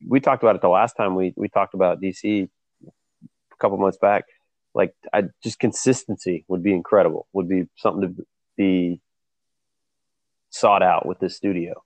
we 0.06 0.20
talked 0.20 0.44
about 0.44 0.56
it 0.56 0.62
the 0.62 0.70
last 0.70 0.94
time 0.94 1.16
we 1.16 1.34
we 1.36 1.50
talked 1.50 1.74
about 1.74 2.02
DC 2.02 2.50
a 2.86 3.56
couple 3.60 3.78
months 3.78 3.98
back. 3.98 4.26
Like 4.74 4.94
I 5.14 5.24
just 5.44 5.60
consistency 5.60 6.46
would 6.48 6.64
be 6.64 6.74
incredible 6.74 7.28
would 7.34 7.48
be 7.48 7.66
something 7.78 8.16
to 8.16 8.26
be 8.56 9.02
sought 10.50 10.84
out 10.84 11.06
with 11.06 11.20
this 11.20 11.36
studio. 11.36 11.82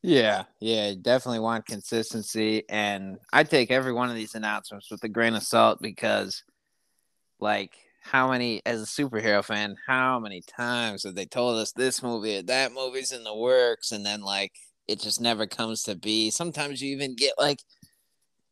Yeah 0.00 0.44
yeah 0.60 0.92
definitely 1.00 1.40
want 1.40 1.66
consistency. 1.66 2.64
And 2.68 3.18
I 3.32 3.44
take 3.44 3.70
every 3.70 3.92
one 3.92 4.08
of 4.10 4.16
these 4.16 4.34
announcements 4.34 4.90
with 4.90 5.02
a 5.04 5.08
grain 5.08 5.34
of 5.34 5.42
salt 5.42 5.80
because 5.82 6.44
like 7.40 7.72
how 8.00 8.30
many 8.30 8.62
as 8.64 8.82
a 8.82 8.86
superhero 8.86 9.44
fan 9.44 9.76
how 9.86 10.18
many 10.18 10.42
times 10.42 11.04
have 11.04 11.14
they 11.14 11.26
told 11.26 11.58
us 11.58 11.72
this 11.72 12.02
movie 12.02 12.40
that 12.40 12.72
movie's 12.72 13.12
in 13.12 13.24
the 13.24 13.34
works? 13.34 13.92
And 13.92 14.04
then 14.04 14.22
like 14.22 14.52
it 14.86 15.00
just 15.00 15.20
never 15.20 15.46
comes 15.46 15.82
to 15.84 15.94
be. 15.94 16.30
Sometimes 16.30 16.80
you 16.80 16.94
even 16.94 17.14
get 17.14 17.34
like 17.38 17.60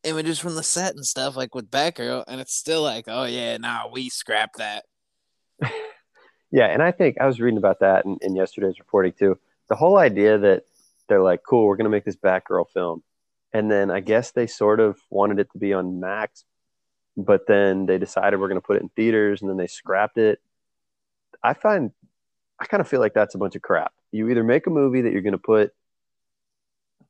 images 0.03 0.39
from 0.39 0.55
the 0.55 0.63
set 0.63 0.95
and 0.95 1.05
stuff 1.05 1.35
like 1.35 1.55
with 1.55 1.71
Batgirl 1.71 2.23
and 2.27 2.39
it's 2.39 2.53
still 2.53 2.81
like 2.81 3.05
oh 3.07 3.23
yeah 3.23 3.57
nah 3.57 3.87
we 3.91 4.09
scrap 4.09 4.53
that. 4.57 4.85
Yeah 6.49 6.67
and 6.67 6.81
I 6.81 6.91
think 6.91 7.17
I 7.19 7.27
was 7.27 7.41
reading 7.41 7.57
about 7.57 7.81
that 7.81 8.05
in, 8.05 8.17
in 8.21 8.33
yesterday's 8.33 8.79
reporting 8.79 9.11
too. 9.11 9.37
The 9.67 9.75
whole 9.75 9.97
idea 9.97 10.37
that 10.37 10.63
they're 11.09 11.21
like 11.21 11.41
cool 11.43 11.67
we're 11.67 11.75
gonna 11.75 11.89
make 11.89 12.05
this 12.05 12.15
Batgirl 12.15 12.69
film. 12.73 13.03
And 13.51 13.69
then 13.69 13.91
I 13.91 13.99
guess 13.99 14.31
they 14.31 14.47
sort 14.47 14.79
of 14.79 14.97
wanted 15.09 15.39
it 15.39 15.51
to 15.51 15.57
be 15.57 15.73
on 15.73 15.99
Max 15.99 16.45
but 17.17 17.47
then 17.47 17.87
they 17.87 17.97
decided 17.97 18.39
we're 18.39 18.47
going 18.47 18.61
to 18.61 18.65
put 18.65 18.77
it 18.77 18.83
in 18.83 18.89
theaters 18.89 19.41
and 19.41 19.49
then 19.49 19.57
they 19.57 19.67
scrapped 19.67 20.19
it. 20.19 20.39
I 21.43 21.53
find 21.53 21.91
I 22.59 22.65
kind 22.65 22.81
of 22.81 22.87
feel 22.87 22.99
like 22.99 23.13
that's 23.13 23.35
a 23.35 23.39
bunch 23.39 23.55
of 23.55 23.61
crap. 23.61 23.93
You 24.11 24.29
either 24.29 24.43
make 24.43 24.67
a 24.67 24.71
movie 24.71 25.01
that 25.01 25.11
you're 25.11 25.21
going 25.21 25.33
to 25.33 25.37
put 25.37 25.73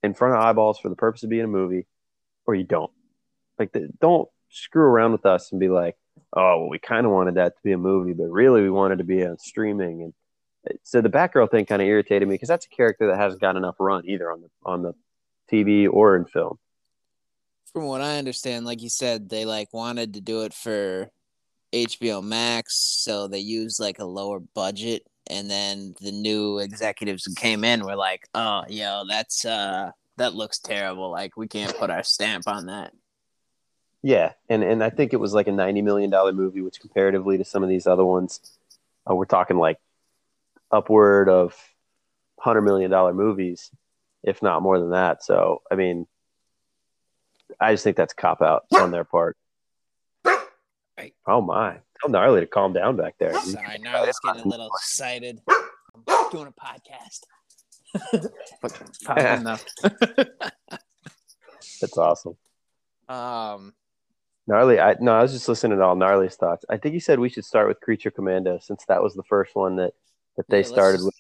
in 0.04 0.14
front 0.14 0.36
of 0.36 0.42
eyeballs 0.42 0.80
for 0.80 0.90
the 0.90 0.96
purpose 0.96 1.24
of 1.24 1.30
being 1.30 1.44
a 1.44 1.48
movie 1.48 1.86
or 2.46 2.56
you 2.56 2.64
don't. 2.64 2.92
Like 3.60 3.72
the, 3.74 3.90
don't 4.00 4.30
screw 4.50 4.84
around 4.84 5.12
with 5.12 5.26
us 5.26 5.52
and 5.52 5.60
be 5.60 5.70
like, 5.70 5.98
"Oh, 6.34 6.62
well, 6.62 6.70
we 6.70 6.80
kind 6.80 7.06
of 7.06 7.12
wanted 7.12 7.36
that 7.36 7.56
to 7.58 7.64
be 7.64 7.74
a 7.74 7.78
movie, 7.78 8.14
but 8.14 8.30
really 8.30 8.62
we 8.62 8.70
wanted 8.70 9.00
to 9.00 9.04
be 9.04 9.26
on 9.26 9.38
streaming." 9.40 10.04
And 10.04 10.14
eh, 10.70 10.78
so 10.84 11.02
the 11.02 11.10
Batgirl 11.10 11.52
thing 11.52 11.66
kind 11.66 11.82
of 11.82 11.88
irritated 11.88 12.28
me 12.28 12.36
because 12.36 12.50
that's 12.50 12.66
a 12.66 12.70
character 12.70 13.08
that 13.08 13.18
hasn't 13.18 13.42
got 13.42 13.58
enough 13.58 13.76
run 13.80 14.06
either 14.06 14.32
on 14.32 14.42
the 14.42 14.50
on 14.64 14.84
the 14.84 14.94
TV 15.52 15.92
or 15.92 16.16
in 16.16 16.26
film 16.26 16.60
from 17.74 17.86
what 17.86 18.02
I 18.02 18.18
understand, 18.18 18.66
like 18.66 18.82
you 18.82 18.90
said, 18.90 19.30
they 19.30 19.46
like 19.46 19.74
wanted 19.74 20.14
to 20.14 20.22
do 20.22 20.44
it 20.44 20.54
for 20.54 21.12
HBO 21.74 22.24
Max, 22.24 22.76
so 22.78 23.28
they 23.28 23.40
used 23.40 23.80
like 23.80 24.00
a 24.00 24.06
lower 24.06 24.40
budget, 24.40 25.06
and 25.30 25.50
then 25.50 25.96
the 26.02 26.12
new 26.12 26.60
executives 26.60 27.26
who 27.26 27.34
came 27.34 27.64
in 27.64 27.86
were 27.86 27.96
like, 27.96 28.28
"Oh, 28.34 28.64
yo, 28.70 29.04
that's 29.08 29.46
uh, 29.46 29.92
that 30.18 30.34
looks 30.34 30.60
terrible. 30.60 31.12
Like 31.12 31.38
we 31.38 31.48
can't 31.48 31.78
put 31.78 31.90
our 31.90 32.04
stamp 32.04 32.48
on 32.48 32.68
that." 32.68 32.94
Yeah, 34.02 34.34
and 34.50 34.64
and 34.64 34.84
I 34.84 34.90
think 34.90 35.14
it 35.14 35.20
was 35.20 35.34
like 35.34 35.48
a 35.48 35.52
ninety 35.52 35.82
million 35.82 36.10
dollar 36.10 36.32
movie, 36.34 36.62
which 36.62 36.80
comparatively 36.80 37.38
to 37.38 37.46
some 37.46 37.64
of 37.64 37.70
these 37.70 37.88
other 37.88 38.06
ones, 38.06 38.58
uh, 39.10 39.16
we're 39.16 39.26
talking 39.26 39.58
like 39.58 39.80
upward 40.72 41.30
of 41.30 41.54
hundred 42.40 42.62
million 42.62 42.92
dollar 42.92 43.14
movies, 43.14 43.72
if 44.24 44.42
not 44.42 44.62
more 44.62 44.80
than 44.80 44.92
that. 44.92 45.24
So 45.24 45.62
I 45.70 45.76
mean, 45.76 46.08
I 47.60 47.74
just 47.74 47.84
think 47.84 47.98
that's 47.98 48.14
cop 48.14 48.42
out 48.42 48.64
on 48.74 48.92
their 48.92 49.04
part. 49.04 49.36
Right. 50.98 51.14
Oh 51.28 51.42
my! 51.42 51.78
Tell 52.02 52.10
gnarly 52.10 52.42
to 52.42 52.48
calm 52.48 52.74
down 52.74 52.96
back 52.98 53.16
there. 53.20 53.34
Sorry, 53.42 53.78
Gnarly's 53.80 54.18
getting 54.26 54.42
a 54.44 54.48
little 54.48 54.68
excited. 54.68 55.42
I'm 55.48 56.30
doing 56.32 56.48
a 56.48 56.52
podcast. 56.52 57.22
Probably 59.06 59.24
enough. 59.26 59.66
That's 61.82 61.98
awesome. 61.98 62.36
um, 63.10 63.74
Gnarly, 64.48 64.80
I 64.80 64.96
no, 65.00 65.12
I 65.14 65.22
was 65.22 65.34
just 65.34 65.48
listening 65.50 65.78
to 65.78 65.84
all 65.84 65.96
gnarly's 65.96 66.36
thoughts. 66.36 66.64
I 66.70 66.78
think 66.78 66.94
he 66.94 67.00
said 67.00 67.20
we 67.20 67.30
should 67.30 67.46
start 67.46 67.68
with 67.68 67.80
Creature 67.82 68.12
Commando 68.12 68.60
since 68.60 68.84
that 68.88 69.04
was 69.04 69.14
the 69.14 69.24
first 69.24 69.56
one 69.56 69.76
that 69.76 69.94
that 70.38 70.48
they 70.50 70.58
Yeah, 70.58 70.62
let's 70.62 70.70
started 70.70 70.98
just- 70.98 71.06
with. 71.06 71.16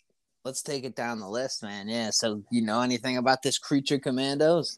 let's 0.45 0.61
take 0.61 0.85
it 0.85 0.95
down 0.95 1.19
the 1.19 1.27
list, 1.29 1.61
man. 1.61 1.87
Yeah. 1.89 2.09
So 2.11 2.41
you 2.51 2.61
know 2.61 2.81
anything 2.81 3.17
about 3.17 3.41
this 3.43 3.57
creature 3.57 3.99
commandos? 3.99 4.77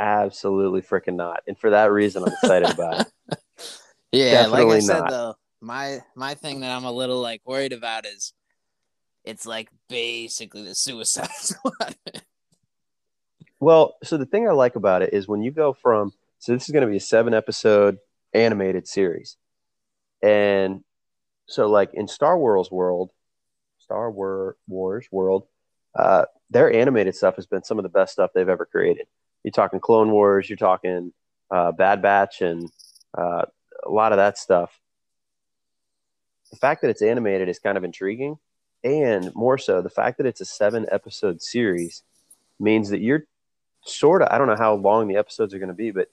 Absolutely 0.00 0.80
freaking 0.80 1.16
not, 1.16 1.42
and 1.46 1.58
for 1.58 1.70
that 1.70 1.92
reason, 1.92 2.22
I'm 2.22 2.32
excited 2.32 2.70
about 2.70 3.00
it. 3.02 3.38
Yeah, 4.12 4.46
like 4.46 4.62
I 4.62 4.62
Definitely 4.62 4.80
said 4.80 4.98
not. 4.98 5.10
though, 5.10 5.34
my 5.60 5.98
my 6.16 6.34
thing 6.34 6.60
that 6.60 6.76
I'm 6.76 6.84
a 6.84 6.90
little 6.90 7.20
like 7.20 7.42
worried 7.44 7.72
about 7.72 8.06
is 8.06 8.32
it's 9.24 9.46
like 9.46 9.68
basically 9.88 10.64
the 10.64 10.74
Suicide 10.74 11.30
Squad. 11.34 11.94
Well, 13.60 13.96
so 14.02 14.16
the 14.16 14.26
thing 14.26 14.48
I 14.48 14.52
like 14.52 14.74
about 14.74 15.02
it 15.02 15.12
is 15.12 15.28
when 15.28 15.42
you 15.42 15.52
go 15.52 15.72
from 15.72 16.12
so 16.40 16.52
this 16.52 16.64
is 16.64 16.72
going 16.72 16.84
to 16.84 16.90
be 16.90 16.96
a 16.96 17.00
seven 17.00 17.34
episode 17.34 17.98
animated 18.32 18.88
series, 18.88 19.36
and 20.22 20.82
so 21.46 21.68
like 21.68 21.90
in 21.94 22.08
Star 22.08 22.36
Wars 22.36 22.68
world, 22.68 23.12
Star 23.78 24.10
War 24.10 24.56
Wars 24.66 25.06
world, 25.12 25.46
uh, 25.94 26.24
their 26.48 26.72
animated 26.72 27.14
stuff 27.14 27.36
has 27.36 27.46
been 27.46 27.62
some 27.62 27.78
of 27.78 27.84
the 27.84 27.90
best 27.90 28.14
stuff 28.14 28.32
they've 28.34 28.48
ever 28.48 28.66
created. 28.66 29.06
You're 29.42 29.52
talking 29.52 29.80
Clone 29.80 30.10
Wars, 30.10 30.48
you're 30.48 30.56
talking 30.56 31.12
uh, 31.50 31.72
Bad 31.72 32.02
Batch, 32.02 32.42
and 32.42 32.70
uh, 33.16 33.44
a 33.84 33.90
lot 33.90 34.12
of 34.12 34.18
that 34.18 34.38
stuff. 34.38 34.78
The 36.50 36.56
fact 36.56 36.82
that 36.82 36.90
it's 36.90 37.02
animated 37.02 37.48
is 37.48 37.58
kind 37.58 37.78
of 37.78 37.84
intriguing, 37.84 38.38
and 38.84 39.34
more 39.34 39.58
so, 39.58 39.82
the 39.82 39.90
fact 39.90 40.18
that 40.18 40.26
it's 40.26 40.40
a 40.40 40.46
seven 40.46 40.86
episode 40.90 41.40
series 41.42 42.02
means 42.58 42.90
that 42.90 43.00
you're 43.00 43.24
sort 43.82 44.22
of 44.22 44.28
I 44.30 44.38
don't 44.38 44.46
know 44.46 44.56
how 44.56 44.74
long 44.74 45.08
the 45.08 45.16
episodes 45.16 45.54
are 45.54 45.58
going 45.58 45.68
to 45.68 45.74
be, 45.74 45.90
but 45.90 46.08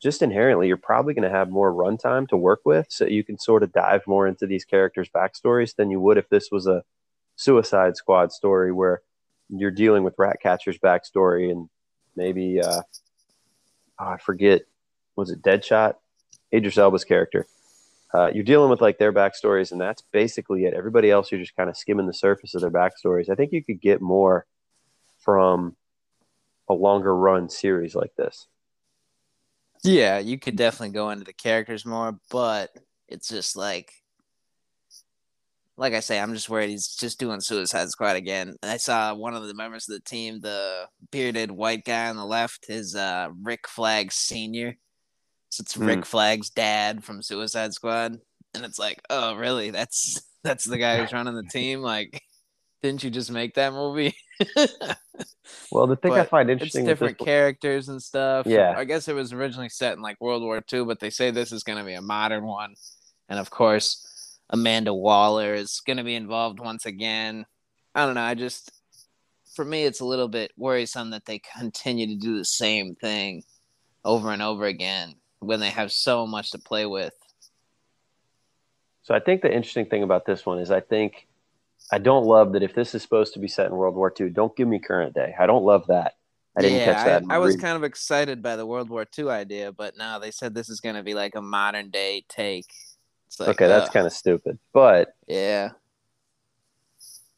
just 0.00 0.22
inherently 0.22 0.66
you're 0.66 0.76
probably 0.76 1.14
going 1.14 1.30
to 1.30 1.36
have 1.36 1.48
more 1.48 1.72
runtime 1.72 2.28
to 2.28 2.36
work 2.36 2.60
with, 2.64 2.86
so 2.90 3.06
you 3.06 3.22
can 3.22 3.38
sort 3.38 3.62
of 3.62 3.72
dive 3.72 4.02
more 4.06 4.26
into 4.26 4.46
these 4.46 4.64
characters' 4.64 5.08
backstories 5.08 5.76
than 5.76 5.90
you 5.90 6.00
would 6.00 6.18
if 6.18 6.28
this 6.28 6.50
was 6.50 6.66
a 6.66 6.82
Suicide 7.36 7.96
Squad 7.96 8.32
story 8.32 8.72
where 8.72 9.02
you're 9.48 9.70
dealing 9.70 10.02
with 10.02 10.18
Ratcatcher's 10.18 10.78
backstory 10.78 11.50
and 11.50 11.68
maybe 12.16 12.60
uh, 12.60 12.82
oh, 13.98 14.04
I 14.06 14.16
forget 14.18 14.62
was 15.16 15.30
it 15.30 15.42
Deadshot, 15.42 15.94
Idris 16.52 16.78
Elba's 16.78 17.04
character. 17.04 17.46
Uh, 18.14 18.30
you're 18.32 18.44
dealing 18.44 18.68
with 18.70 18.80
like 18.80 18.98
their 18.98 19.12
backstories, 19.12 19.72
and 19.72 19.80
that's 19.80 20.02
basically 20.12 20.64
it. 20.64 20.74
Everybody 20.74 21.10
else, 21.10 21.32
you're 21.32 21.40
just 21.40 21.56
kind 21.56 21.70
of 21.70 21.76
skimming 21.76 22.06
the 22.06 22.14
surface 22.14 22.54
of 22.54 22.60
their 22.60 22.70
backstories. 22.70 23.30
I 23.30 23.34
think 23.34 23.52
you 23.52 23.64
could 23.64 23.80
get 23.80 24.02
more 24.02 24.46
from 25.20 25.76
a 26.68 26.74
longer 26.74 27.14
run 27.14 27.48
series 27.48 27.94
like 27.94 28.14
this. 28.16 28.46
yeah, 29.82 30.18
you 30.18 30.38
could 30.38 30.56
definitely 30.56 30.90
go 30.94 31.10
into 31.10 31.24
the 31.24 31.32
characters 31.32 31.86
more, 31.86 32.18
but 32.30 32.70
it's 33.08 33.28
just 33.28 33.56
like 33.56 33.92
like 35.82 35.94
I 35.94 36.00
say, 36.00 36.20
I'm 36.20 36.32
just 36.32 36.48
worried 36.48 36.70
he's 36.70 36.94
just 36.94 37.18
doing 37.18 37.40
Suicide 37.40 37.88
Squad 37.90 38.14
again. 38.14 38.54
I 38.62 38.76
saw 38.76 39.14
one 39.14 39.34
of 39.34 39.44
the 39.48 39.54
members 39.54 39.88
of 39.88 39.96
the 39.96 40.00
team, 40.08 40.38
the 40.40 40.86
bearded 41.10 41.50
white 41.50 41.84
guy 41.84 42.08
on 42.08 42.16
the 42.16 42.24
left, 42.24 42.66
is 42.68 42.94
uh 42.94 43.30
Rick 43.42 43.66
Flag 43.66 44.12
Senior. 44.12 44.76
So 45.48 45.62
it's 45.62 45.74
Hmm. 45.74 45.86
Rick 45.86 46.06
Flag's 46.06 46.50
dad 46.50 47.02
from 47.02 47.20
Suicide 47.20 47.74
Squad, 47.74 48.16
and 48.54 48.64
it's 48.64 48.78
like, 48.78 49.02
oh, 49.10 49.34
really? 49.34 49.70
That's 49.70 50.22
that's 50.44 50.64
the 50.64 50.78
guy 50.78 50.98
who's 50.98 51.12
running 51.18 51.34
the 51.34 51.42
team. 51.42 51.80
Like, 51.80 52.22
didn't 52.80 53.02
you 53.02 53.10
just 53.10 53.32
make 53.32 53.54
that 53.54 53.72
movie? 53.72 54.14
Well, 55.70 55.86
the 55.86 55.96
thing 55.96 56.12
I 56.12 56.24
find 56.24 56.50
interesting 56.50 56.82
it's 56.82 56.88
different 56.88 57.18
this, 57.18 57.24
characters 57.24 57.88
and 57.88 58.02
stuff. 58.02 58.46
Yeah. 58.46 58.74
I 58.76 58.84
guess 58.84 59.08
it 59.08 59.14
was 59.14 59.32
originally 59.32 59.68
set 59.68 59.94
in 59.94 60.02
like 60.02 60.20
World 60.20 60.42
War 60.42 60.62
II, 60.72 60.84
but 60.84 61.00
they 61.00 61.10
say 61.10 61.30
this 61.30 61.52
is 61.52 61.62
going 61.62 61.78
to 61.78 61.84
be 61.84 61.94
a 61.94 62.02
modern 62.02 62.44
one. 62.44 62.74
And 63.28 63.38
of 63.38 63.50
course, 63.50 64.11
Amanda 64.52 64.92
Waller 64.92 65.54
is 65.54 65.80
going 65.84 65.96
to 65.96 66.04
be 66.04 66.14
involved 66.14 66.60
once 66.60 66.86
again. 66.86 67.46
I 67.94 68.04
don't 68.04 68.14
know. 68.14 68.22
I 68.22 68.34
just, 68.34 68.70
for 69.54 69.64
me, 69.64 69.84
it's 69.84 70.00
a 70.00 70.04
little 70.04 70.28
bit 70.28 70.52
worrisome 70.56 71.10
that 71.10 71.24
they 71.24 71.40
continue 71.58 72.06
to 72.06 72.16
do 72.16 72.36
the 72.36 72.44
same 72.44 72.94
thing 72.94 73.42
over 74.04 74.30
and 74.30 74.42
over 74.42 74.66
again 74.66 75.14
when 75.40 75.60
they 75.60 75.70
have 75.70 75.90
so 75.90 76.26
much 76.26 76.50
to 76.52 76.58
play 76.58 76.86
with. 76.86 77.14
so 79.02 79.14
I 79.14 79.20
think 79.20 79.42
the 79.42 79.52
interesting 79.52 79.86
thing 79.86 80.02
about 80.02 80.26
this 80.26 80.46
one 80.46 80.58
is 80.58 80.70
I 80.70 80.80
think 80.80 81.26
I 81.90 81.98
don't 81.98 82.24
love 82.24 82.52
that 82.52 82.62
if 82.62 82.74
this 82.74 82.94
is 82.94 83.02
supposed 83.02 83.34
to 83.34 83.40
be 83.40 83.48
set 83.48 83.66
in 83.66 83.72
World 83.72 83.96
War 83.96 84.12
II, 84.18 84.30
don't 84.30 84.54
give 84.56 84.68
me 84.68 84.78
current 84.78 85.14
day. 85.14 85.34
I 85.38 85.46
don't 85.46 85.64
love 85.64 85.86
that. 85.88 86.14
I 86.56 86.60
didn't 86.60 86.78
yeah, 86.78 86.84
catch 86.84 87.06
that. 87.06 87.22
I, 87.30 87.36
I 87.36 87.38
was 87.38 87.56
kind 87.56 87.76
of 87.76 87.84
excited 87.84 88.42
by 88.42 88.56
the 88.56 88.66
World 88.66 88.90
War 88.90 89.06
II 89.18 89.30
idea, 89.30 89.72
but 89.72 89.96
now 89.96 90.18
they 90.18 90.30
said 90.30 90.54
this 90.54 90.68
is 90.68 90.80
going 90.80 90.96
to 90.96 91.02
be 91.02 91.14
like 91.14 91.34
a 91.34 91.42
modern 91.42 91.90
day 91.90 92.24
take. 92.28 92.70
Like, 93.46 93.56
okay, 93.56 93.68
that's 93.68 93.88
ugh, 93.88 93.92
kind 93.92 94.06
of 94.06 94.12
stupid, 94.12 94.58
but 94.72 95.14
yeah. 95.26 95.70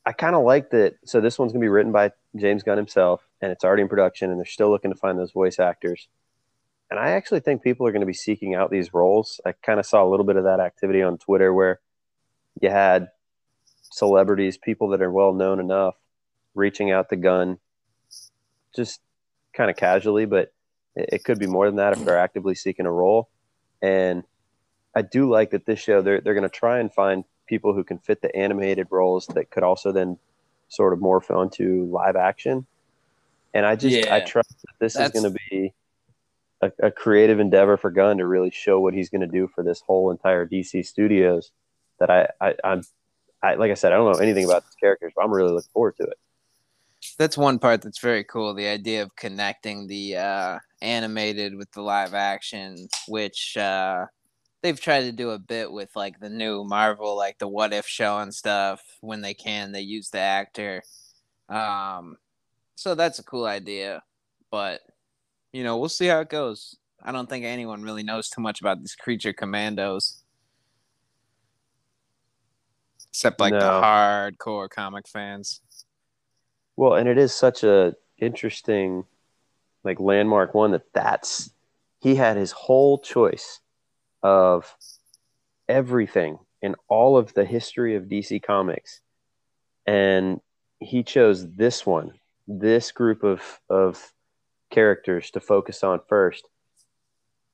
I 0.07 0.12
kind 0.12 0.37
of 0.37 0.45
like 0.45 0.71
that. 0.71 0.97
So 1.05 1.21
this 1.21 1.38
one's 1.38 1.53
gonna 1.53 1.62
be 1.62 1.69
written 1.69 1.93
by 1.93 2.12
James 2.37 2.62
Gunn 2.62 2.77
himself, 2.77 3.27
and 3.40 3.51
it's 3.51 3.64
already 3.64 3.83
in 3.83 3.88
production, 3.88 4.31
and 4.31 4.38
they're 4.38 4.47
still 4.47 4.71
looking 4.71 4.93
to 4.93 4.99
find 4.99 5.19
those 5.19 5.33
voice 5.33 5.59
actors. 5.59 6.09
And 6.90 7.01
I 7.01 7.11
actually 7.11 7.40
think 7.40 7.62
people 7.62 7.87
are 7.87 7.93
going 7.93 8.03
to 8.03 8.07
be 8.07 8.12
seeking 8.12 8.55
out 8.55 8.71
these 8.71 8.93
roles. 8.93 9.40
I 9.45 9.53
kind 9.53 9.81
of 9.81 9.87
saw 9.87 10.05
a 10.05 10.09
little 10.09 10.27
bit 10.27 10.37
of 10.37 10.45
that 10.45 10.61
activity 10.61 11.03
on 11.03 11.19
Twitter 11.19 11.53
where 11.53 11.81
you 12.61 12.71
had 12.71 13.09
celebrities, 13.83 14.59
people 14.59 14.88
that 14.88 15.03
are 15.03 15.11
well 15.11 15.33
known 15.33 15.61
enough, 15.61 15.97
reaching 16.55 16.90
out 16.90 17.09
to 17.09 17.17
Gunn, 17.17 17.59
just 18.77 19.01
kind 19.55 19.71
of 19.71 19.77
casually, 19.77 20.27
but 20.27 20.53
it 20.95 21.25
could 21.25 21.38
be 21.38 21.47
more 21.47 21.67
than 21.67 21.77
that 21.77 21.95
if 21.95 22.05
they're 22.05 22.19
actively 22.19 22.55
seeking 22.55 22.87
a 22.87 22.93
role. 22.93 23.29
And 23.83 24.25
I 24.94 25.02
do 25.02 25.28
like 25.28 25.50
that 25.50 25.66
this 25.66 25.80
show 25.80 26.02
they're 26.02 26.20
they're 26.20 26.35
going 26.35 26.48
to 26.48 26.48
try 26.48 26.78
and 26.78 26.92
find 26.92 27.24
people 27.46 27.74
who 27.74 27.85
can 27.85 27.98
fit 27.98 28.22
the 28.22 28.35
animated 28.35 28.88
roles 28.90 29.26
that 29.28 29.50
could 29.50 29.62
also 29.62 29.92
then 29.92 30.18
sort 30.68 30.92
of 30.92 30.98
morph 30.98 31.35
onto 31.35 31.88
live 31.90 32.16
action. 32.16 32.66
And 33.52 33.64
I 33.66 33.76
just 33.76 34.09
I 34.09 34.20
trust 34.20 34.50
that 34.50 34.74
this 34.80 34.96
is 34.96 35.11
going 35.11 35.33
to 35.33 35.38
be 35.50 35.72
a, 36.61 36.72
a 36.87 36.90
creative 36.90 37.38
endeavor 37.38 37.76
for 37.76 37.90
Gunn 37.90 38.18
to 38.18 38.26
really 38.26 38.50
show 38.50 38.80
what 38.80 38.94
he's 38.94 39.11
going 39.11 39.20
to 39.20 39.26
do 39.26 39.48
for 39.54 39.62
this 39.62 39.80
whole 39.80 40.11
entire 40.11 40.46
DC 40.46 40.85
studios. 40.87 41.52
That 42.00 42.11
I, 42.11 42.28
I 42.40 42.54
I'm 42.64 42.83
I 43.42 43.54
like 43.54 43.70
I 43.70 43.74
said 43.74 43.92
I 43.92 43.96
don't 43.96 44.12
know 44.12 44.18
anything 44.18 44.44
about 44.44 44.64
these 44.64 44.74
characters, 44.74 45.12
but 45.14 45.24
I'm 45.24 45.33
really 45.33 45.52
looking 45.52 45.70
forward 45.72 45.96
to 45.98 46.04
it. 46.04 46.18
That's 47.18 47.37
one 47.37 47.59
part 47.59 47.83
that's 47.83 48.00
very 48.00 48.24
cool. 48.24 48.54
The 48.54 48.66
idea 48.66 49.02
of 49.02 49.14
connecting 49.14 49.87
the 49.87 50.16
uh, 50.16 50.59
animated 50.80 51.54
with 51.54 51.70
the 51.72 51.83
live 51.83 52.14
action, 52.14 52.88
which 53.07 53.57
uh, 53.57 54.07
they've 54.64 54.81
tried 54.81 55.03
to 55.03 55.12
do 55.12 55.29
a 55.29 55.38
bit 55.38 55.70
with 55.70 55.94
like 55.94 56.18
the 56.20 56.31
new 56.31 56.64
Marvel, 56.64 57.14
like 57.14 57.38
the 57.38 57.46
What 57.46 57.74
If 57.74 57.87
show 57.87 58.18
and 58.18 58.35
stuff. 58.35 58.81
When 59.03 59.20
they 59.20 59.35
can, 59.35 59.72
they 59.72 59.83
use 59.83 60.09
the 60.09 60.20
actor. 60.20 60.83
Um, 61.50 62.16
so 62.74 62.94
that's 62.94 63.18
a 63.18 63.22
cool 63.22 63.44
idea, 63.44 64.03
but 64.50 64.81
you 65.53 65.62
know, 65.62 65.77
we'll 65.77 65.90
see 65.90 66.07
how 66.07 66.20
it 66.20 66.31
goes. 66.31 66.77
I 67.03 67.12
don't 67.12 67.29
think 67.29 67.44
anyone 67.44 67.83
really 67.83 68.03
knows 68.03 68.31
too 68.31 68.40
much 68.40 68.62
about 68.62 68.81
these 68.81 68.94
creature 68.94 69.35
commandos. 69.35 70.22
Except 73.11 73.38
like 73.38 73.53
the 73.53 73.61
hardcore 73.61 74.70
comic 74.70 75.07
fans. 75.07 75.61
Well, 76.74 76.94
and 76.94 77.07
it 77.07 77.18
is 77.18 77.35
such 77.35 77.62
a 77.62 77.94
interesting, 78.18 79.05
like 79.85 80.00
landmark 80.00 80.55
one 80.55 80.70
that 80.70 80.90
that's 80.94 81.50
he 82.00 82.14
had 82.14 82.38
his 82.38 82.53
whole 82.53 82.98
choice 82.98 83.61
of 84.24 84.74
everything 85.68 86.38
in 86.60 86.74
all 86.88 87.16
of 87.16 87.32
the 87.34 87.44
history 87.44 87.94
of 87.94 88.04
DC 88.04 88.42
Comics, 88.42 89.00
and 89.87 90.40
he 90.80 91.04
chose 91.04 91.48
this 91.54 91.87
one, 91.87 92.14
this 92.48 92.90
group 92.90 93.22
of 93.22 93.60
of 93.70 94.12
characters 94.70 95.30
to 95.30 95.40
focus 95.40 95.84
on 95.84 96.00
first. 96.08 96.48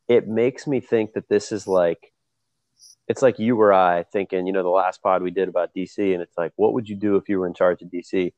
It 0.08 0.26
makes 0.26 0.66
me 0.66 0.80
think 0.80 1.12
that 1.12 1.28
this 1.28 1.52
is 1.52 1.66
like 1.66 2.12
it's 3.06 3.20
like 3.20 3.38
you 3.38 3.60
or 3.60 3.72
I 3.72 4.04
thinking, 4.04 4.46
you 4.46 4.54
know, 4.54 4.62
the 4.62 4.70
last 4.70 5.02
pod 5.02 5.22
we 5.22 5.30
did 5.30 5.50
about 5.50 5.74
DC, 5.74 6.14
and 6.14 6.22
it's 6.22 6.38
like, 6.38 6.52
what 6.56 6.72
would 6.72 6.88
you 6.88 6.96
do 6.96 7.16
if 7.16 7.28
you 7.28 7.38
were 7.38 7.46
in 7.46 7.52
charge 7.52 7.82
of 7.82 7.88
DC? 7.88 8.32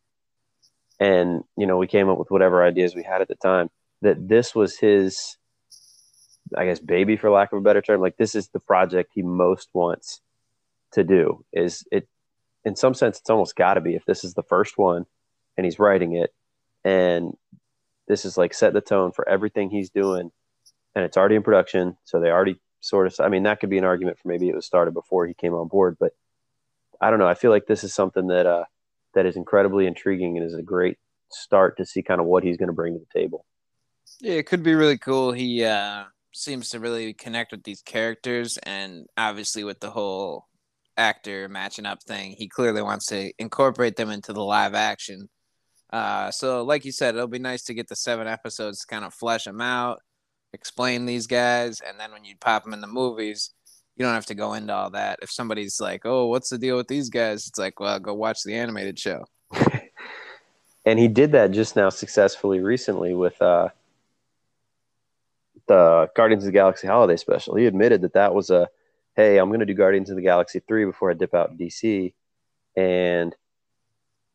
and 1.02 1.42
you 1.56 1.66
know 1.66 1.76
we 1.76 1.86
came 1.88 2.08
up 2.08 2.18
with 2.18 2.30
whatever 2.30 2.62
ideas 2.62 2.94
we 2.94 3.02
had 3.02 3.20
at 3.20 3.28
the 3.28 3.34
time 3.34 3.68
that 4.02 4.28
this 4.28 4.54
was 4.54 4.78
his 4.78 5.36
i 6.56 6.64
guess 6.64 6.78
baby 6.78 7.16
for 7.16 7.30
lack 7.30 7.52
of 7.52 7.58
a 7.58 7.62
better 7.62 7.82
term 7.82 8.00
like 8.00 8.16
this 8.16 8.34
is 8.34 8.48
the 8.48 8.60
project 8.60 9.10
he 9.14 9.22
most 9.22 9.68
wants 9.72 10.20
to 10.92 11.04
do 11.04 11.44
is 11.52 11.84
it 11.90 12.06
in 12.64 12.76
some 12.76 12.94
sense, 12.94 13.18
it's 13.18 13.30
almost 13.30 13.56
got 13.56 13.74
to 13.74 13.80
be 13.80 13.94
if 13.94 14.04
this 14.04 14.24
is 14.24 14.34
the 14.34 14.42
first 14.42 14.78
one 14.78 15.06
and 15.56 15.64
he's 15.64 15.78
writing 15.78 16.14
it, 16.14 16.32
and 16.84 17.36
this 18.08 18.24
is 18.24 18.36
like 18.36 18.54
set 18.54 18.72
the 18.72 18.80
tone 18.80 19.12
for 19.12 19.28
everything 19.28 19.70
he's 19.70 19.90
doing, 19.90 20.30
and 20.94 21.04
it's 21.04 21.16
already 21.16 21.36
in 21.36 21.42
production, 21.42 21.96
so 22.04 22.20
they 22.20 22.30
already 22.30 22.58
sort 22.80 23.06
of. 23.06 23.14
I 23.20 23.28
mean, 23.28 23.42
that 23.44 23.60
could 23.60 23.70
be 23.70 23.78
an 23.78 23.84
argument 23.84 24.18
for 24.18 24.28
maybe 24.28 24.48
it 24.48 24.54
was 24.54 24.66
started 24.66 24.94
before 24.94 25.26
he 25.26 25.34
came 25.34 25.54
on 25.54 25.68
board, 25.68 25.96
but 26.00 26.12
I 27.00 27.10
don't 27.10 27.18
know. 27.18 27.28
I 27.28 27.34
feel 27.34 27.50
like 27.50 27.66
this 27.66 27.84
is 27.84 27.94
something 27.94 28.28
that 28.28 28.46
uh, 28.46 28.64
that 29.14 29.26
is 29.26 29.36
incredibly 29.36 29.86
intriguing 29.86 30.38
and 30.38 30.46
is 30.46 30.54
a 30.54 30.62
great 30.62 30.98
start 31.30 31.76
to 31.78 31.86
see 31.86 32.02
kind 32.02 32.20
of 32.20 32.26
what 32.26 32.44
he's 32.44 32.56
going 32.56 32.68
to 32.68 32.74
bring 32.74 32.94
to 32.94 33.00
the 33.00 33.20
table. 33.20 33.44
Yeah, 34.20 34.34
it 34.34 34.46
could 34.46 34.62
be 34.62 34.74
really 34.74 34.98
cool. 34.98 35.32
He 35.32 35.64
uh, 35.64 36.04
seems 36.32 36.70
to 36.70 36.80
really 36.80 37.12
connect 37.14 37.52
with 37.52 37.62
these 37.64 37.82
characters, 37.82 38.58
and 38.58 39.06
obviously 39.16 39.64
with 39.64 39.80
the 39.80 39.90
whole 39.90 40.46
actor 40.96 41.48
matching 41.48 41.86
up 41.86 42.02
thing, 42.02 42.32
he 42.32 42.48
clearly 42.48 42.82
wants 42.82 43.06
to 43.06 43.32
incorporate 43.38 43.96
them 43.96 44.10
into 44.10 44.32
the 44.32 44.42
live 44.42 44.74
action. 44.74 45.28
Uh, 45.92 46.30
so, 46.30 46.64
like 46.64 46.84
you 46.84 46.92
said, 46.92 47.14
it'll 47.14 47.26
be 47.26 47.38
nice 47.38 47.62
to 47.64 47.74
get 47.74 47.88
the 47.88 47.96
seven 47.96 48.26
episodes 48.26 48.80
to 48.80 48.86
kind 48.86 49.04
of 49.04 49.12
flesh 49.12 49.44
them 49.44 49.60
out, 49.60 50.00
explain 50.52 51.04
these 51.04 51.26
guys, 51.26 51.80
and 51.80 52.00
then 52.00 52.10
when 52.12 52.24
you 52.24 52.34
pop 52.40 52.64
them 52.64 52.72
in 52.72 52.80
the 52.80 52.86
movies, 52.86 53.50
you 53.96 54.04
don't 54.04 54.14
have 54.14 54.26
to 54.26 54.34
go 54.34 54.54
into 54.54 54.72
all 54.72 54.90
that. 54.90 55.18
If 55.22 55.30
somebody's 55.30 55.80
like, 55.80 56.06
"Oh, 56.06 56.26
what's 56.26 56.48
the 56.48 56.58
deal 56.58 56.76
with 56.76 56.88
these 56.88 57.10
guys?" 57.10 57.46
It's 57.46 57.58
like, 57.58 57.78
"Well, 57.78 57.98
go 58.00 58.14
watch 58.14 58.42
the 58.42 58.54
animated 58.54 58.98
show." 58.98 59.26
and 60.86 60.98
he 60.98 61.08
did 61.08 61.32
that 61.32 61.50
just 61.50 61.76
now 61.76 61.90
successfully 61.90 62.60
recently 62.60 63.14
with 63.14 63.40
uh, 63.42 63.68
the 65.68 66.10
Guardians 66.16 66.44
of 66.44 66.46
the 66.46 66.52
Galaxy 66.52 66.86
holiday 66.86 67.16
special. 67.16 67.56
He 67.56 67.66
admitted 67.66 68.02
that 68.02 68.14
that 68.14 68.34
was 68.34 68.50
a, 68.50 68.68
"Hey, 69.16 69.38
I'm 69.38 69.48
going 69.48 69.60
to 69.60 69.66
do 69.66 69.74
Guardians 69.74 70.10
of 70.10 70.16
the 70.16 70.22
Galaxy 70.22 70.60
three 70.60 70.84
before 70.84 71.10
I 71.10 71.14
dip 71.14 71.34
out 71.34 71.50
in 71.50 71.56
DC," 71.56 72.14
and 72.76 73.34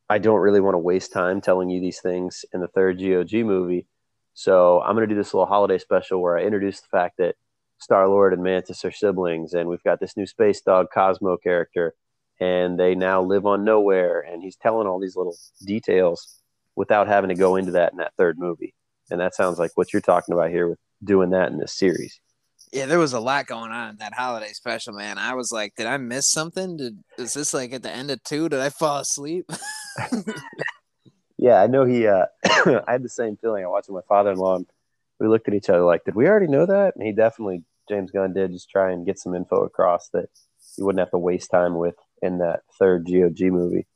I 0.10 0.20
don't 0.20 0.40
really 0.40 0.62
want 0.62 0.76
to 0.76 0.80
waste 0.80 1.12
time 1.12 1.42
telling 1.42 1.70
you 1.70 1.82
these 1.82 2.00
things 2.02 2.46
in 2.54 2.62
the 2.62 2.68
third 2.68 3.00
GOG 3.00 3.44
movie. 3.46 3.88
So 4.34 4.82
I'm 4.82 4.96
going 4.96 5.08
to 5.08 5.13
do 5.13 5.20
this 5.20 5.34
little 5.34 5.48
holiday 5.48 5.78
special 5.80 6.22
where 6.22 6.38
I 6.38 6.44
introduce 6.44 6.80
the 6.82 6.88
fact 6.88 7.18
that 7.18 7.36
Star 7.80 8.08
Lord 8.08 8.34
and 8.34 8.44
Mantis 8.44 8.86
are 8.86 8.92
siblings, 8.92 9.54
and 9.54 9.68
we've 9.70 9.84
got 9.84 10.00
this 10.00 10.16
new 10.18 10.26
space 10.26 10.62
dog 10.62 10.88
Cosmo 10.94 11.38
character, 11.38 11.96
and 12.40 12.80
they 12.80 12.96
now 12.96 13.22
live 13.22 13.46
on 13.46 13.66
Knowhere. 13.66 14.22
and 14.32 14.42
he's 14.42 14.56
telling 14.56 14.88
all 14.88 15.00
these 15.00 15.16
little 15.16 15.36
details 15.66 16.42
without 16.76 17.08
having 17.08 17.30
to 17.30 17.36
go 17.36 17.56
into 17.56 17.72
that 17.72 17.92
in 17.92 17.98
that 17.98 18.13
third 18.18 18.38
movie. 18.40 18.74
And 19.10 19.20
that 19.20 19.36
sounds 19.36 19.60
like 19.60 19.72
what 19.76 19.94
you're 19.94 20.02
talking 20.02 20.34
about 20.34 20.52
here 20.52 20.68
with 20.70 20.80
doing 21.03 21.31
that 21.31 21.51
in 21.51 21.57
this 21.57 21.77
series. 21.77 22.19
Yeah, 22.73 22.86
there 22.86 22.99
was 22.99 23.13
a 23.13 23.19
lot 23.19 23.47
going 23.47 23.71
on 23.71 23.91
in 23.91 23.97
that 23.97 24.13
holiday 24.13 24.51
special, 24.51 24.93
man. 24.93 25.17
I 25.17 25.36
was 25.36 25.51
like, 25.51 25.73
did 25.75 25.88
I 25.88 25.97
miss 25.97 26.29
something? 26.29 26.77
Did 26.77 26.97
is 27.17 27.33
this 27.33 27.53
like 27.53 27.71
at 27.71 27.83
the 27.83 27.91
end 27.91 28.12
of 28.12 28.21
two? 28.23 28.49
Did 28.49 28.60
I 28.60 28.69
fall 28.69 28.99
asleep? 28.99 29.49
yeah, 31.38 31.62
I 31.62 31.67
know 31.67 31.86
he. 31.86 32.07
uh 32.07 32.25
I 32.45 32.91
had 32.91 33.03
the 33.03 33.10
same 33.10 33.38
feeling. 33.38 33.63
I 33.63 33.67
watched 33.67 33.89
my 33.89 34.01
father-in-law. 34.10 34.57
And 34.57 34.65
we 35.19 35.27
looked 35.27 35.47
at 35.47 35.53
each 35.53 35.69
other 35.69 35.83
like, 35.83 36.03
did 36.03 36.15
we 36.15 36.27
already 36.27 36.47
know 36.47 36.65
that? 36.65 36.95
And 36.95 37.05
he 37.05 37.13
definitely, 37.13 37.63
James 37.89 38.12
Gunn 38.12 38.33
did 38.33 38.51
just 38.51 38.69
try 38.69 38.91
and 38.91 39.05
get 39.05 39.17
some 39.17 39.33
info 39.33 39.63
across 39.63 40.10
that 40.10 40.29
he 40.75 40.83
wouldn't 40.83 40.99
have 40.99 41.12
to 41.12 41.17
waste 41.17 41.49
time 41.49 41.77
with 41.77 41.95
in 42.21 42.39
that 42.39 42.62
third 42.77 43.05
GOG 43.05 43.51
movie. 43.51 43.88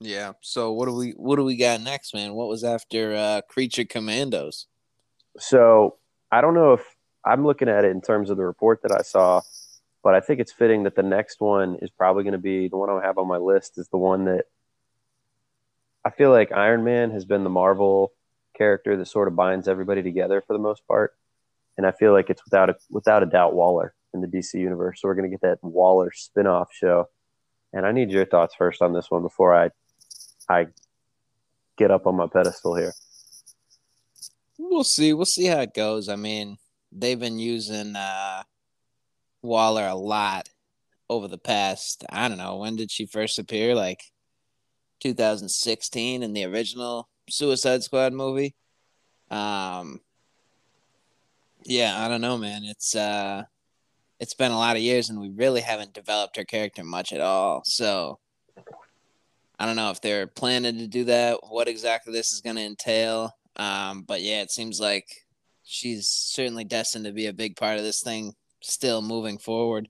Yeah. 0.00 0.32
So 0.40 0.72
what 0.72 0.86
do 0.86 0.94
we 0.94 1.12
what 1.12 1.36
do 1.36 1.44
we 1.44 1.56
got 1.56 1.80
next, 1.80 2.14
man? 2.14 2.34
What 2.34 2.48
was 2.48 2.64
after 2.64 3.14
uh, 3.14 3.40
Creature 3.48 3.84
Commandos? 3.84 4.66
So 5.38 5.96
I 6.30 6.40
don't 6.40 6.54
know 6.54 6.74
if 6.74 6.84
I'm 7.24 7.44
looking 7.44 7.68
at 7.68 7.84
it 7.84 7.90
in 7.90 8.00
terms 8.00 8.30
of 8.30 8.36
the 8.36 8.44
report 8.44 8.82
that 8.82 8.92
I 8.92 9.02
saw, 9.02 9.42
but 10.02 10.14
I 10.14 10.20
think 10.20 10.40
it's 10.40 10.52
fitting 10.52 10.84
that 10.84 10.96
the 10.96 11.02
next 11.02 11.40
one 11.40 11.76
is 11.82 11.90
probably 11.90 12.24
going 12.24 12.32
to 12.32 12.38
be 12.38 12.68
the 12.68 12.76
one 12.76 12.90
I 12.90 13.04
have 13.04 13.18
on 13.18 13.26
my 13.26 13.38
list 13.38 13.78
is 13.78 13.88
the 13.88 13.98
one 13.98 14.26
that 14.26 14.44
I 16.04 16.10
feel 16.10 16.30
like 16.30 16.52
Iron 16.52 16.84
Man 16.84 17.10
has 17.10 17.24
been 17.24 17.42
the 17.42 17.50
Marvel 17.50 18.12
character 18.56 18.96
that 18.96 19.06
sort 19.06 19.28
of 19.28 19.36
binds 19.36 19.66
everybody 19.66 20.02
together 20.02 20.42
for 20.46 20.52
the 20.52 20.58
most 20.58 20.86
part. 20.86 21.14
And 21.76 21.86
I 21.86 21.92
feel 21.92 22.12
like 22.12 22.30
it's 22.30 22.44
without 22.44 22.70
a 22.70 22.76
without 22.90 23.22
a 23.22 23.26
doubt 23.26 23.54
Waller 23.54 23.94
in 24.14 24.20
the 24.20 24.26
DC 24.26 24.54
universe. 24.54 25.00
So 25.00 25.08
we're 25.08 25.14
gonna 25.14 25.28
get 25.28 25.42
that 25.42 25.58
Waller 25.62 26.12
spin-off 26.14 26.68
show. 26.72 27.08
And 27.72 27.84
I 27.84 27.92
need 27.92 28.10
your 28.10 28.24
thoughts 28.24 28.54
first 28.54 28.80
on 28.80 28.92
this 28.92 29.10
one 29.10 29.22
before 29.22 29.54
I 29.54 29.70
I 30.48 30.68
get 31.76 31.90
up 31.90 32.06
on 32.06 32.16
my 32.16 32.26
pedestal 32.26 32.76
here. 32.76 32.92
We'll 34.58 34.84
see. 34.84 35.12
We'll 35.12 35.26
see 35.26 35.46
how 35.46 35.60
it 35.60 35.74
goes. 35.74 36.08
I 36.08 36.16
mean, 36.16 36.56
they've 36.92 37.18
been 37.18 37.38
using 37.38 37.96
uh 37.96 38.42
Waller 39.42 39.86
a 39.86 39.94
lot 39.94 40.48
over 41.08 41.28
the 41.28 41.38
past, 41.38 42.04
I 42.10 42.28
don't 42.28 42.38
know, 42.38 42.56
when 42.56 42.76
did 42.76 42.90
she 42.90 43.06
first 43.06 43.38
appear? 43.38 43.74
Like 43.74 44.02
2016 45.00 46.22
in 46.22 46.32
the 46.32 46.44
original 46.44 47.08
Suicide 47.30 47.82
Squad 47.82 48.12
movie. 48.12 48.54
Um, 49.30 50.00
yeah, 51.64 52.04
I 52.04 52.08
don't 52.08 52.20
know, 52.20 52.38
man. 52.38 52.64
It's 52.64 52.94
uh, 52.94 53.44
it's 54.20 54.34
been 54.34 54.52
a 54.52 54.58
lot 54.58 54.76
of 54.76 54.82
years, 54.82 55.10
and 55.10 55.20
we 55.20 55.30
really 55.30 55.60
haven't 55.60 55.92
developed 55.92 56.36
her 56.36 56.44
character 56.44 56.84
much 56.84 57.12
at 57.12 57.20
all. 57.20 57.62
So 57.64 58.18
I 59.58 59.66
don't 59.66 59.76
know 59.76 59.90
if 59.90 60.00
they're 60.00 60.26
planning 60.26 60.78
to 60.78 60.86
do 60.86 61.04
that. 61.04 61.38
What 61.48 61.68
exactly 61.68 62.12
this 62.12 62.32
is 62.32 62.40
going 62.40 62.56
to 62.56 62.62
entail. 62.62 63.36
Um, 63.56 64.02
but 64.02 64.20
yeah, 64.20 64.42
it 64.42 64.50
seems 64.50 64.80
like 64.80 65.06
she's 65.64 66.08
certainly 66.08 66.64
destined 66.64 67.06
to 67.06 67.12
be 67.12 67.26
a 67.26 67.32
big 67.32 67.56
part 67.56 67.78
of 67.78 67.84
this 67.84 68.02
thing 68.02 68.34
still 68.60 69.00
moving 69.00 69.38
forward. 69.38 69.88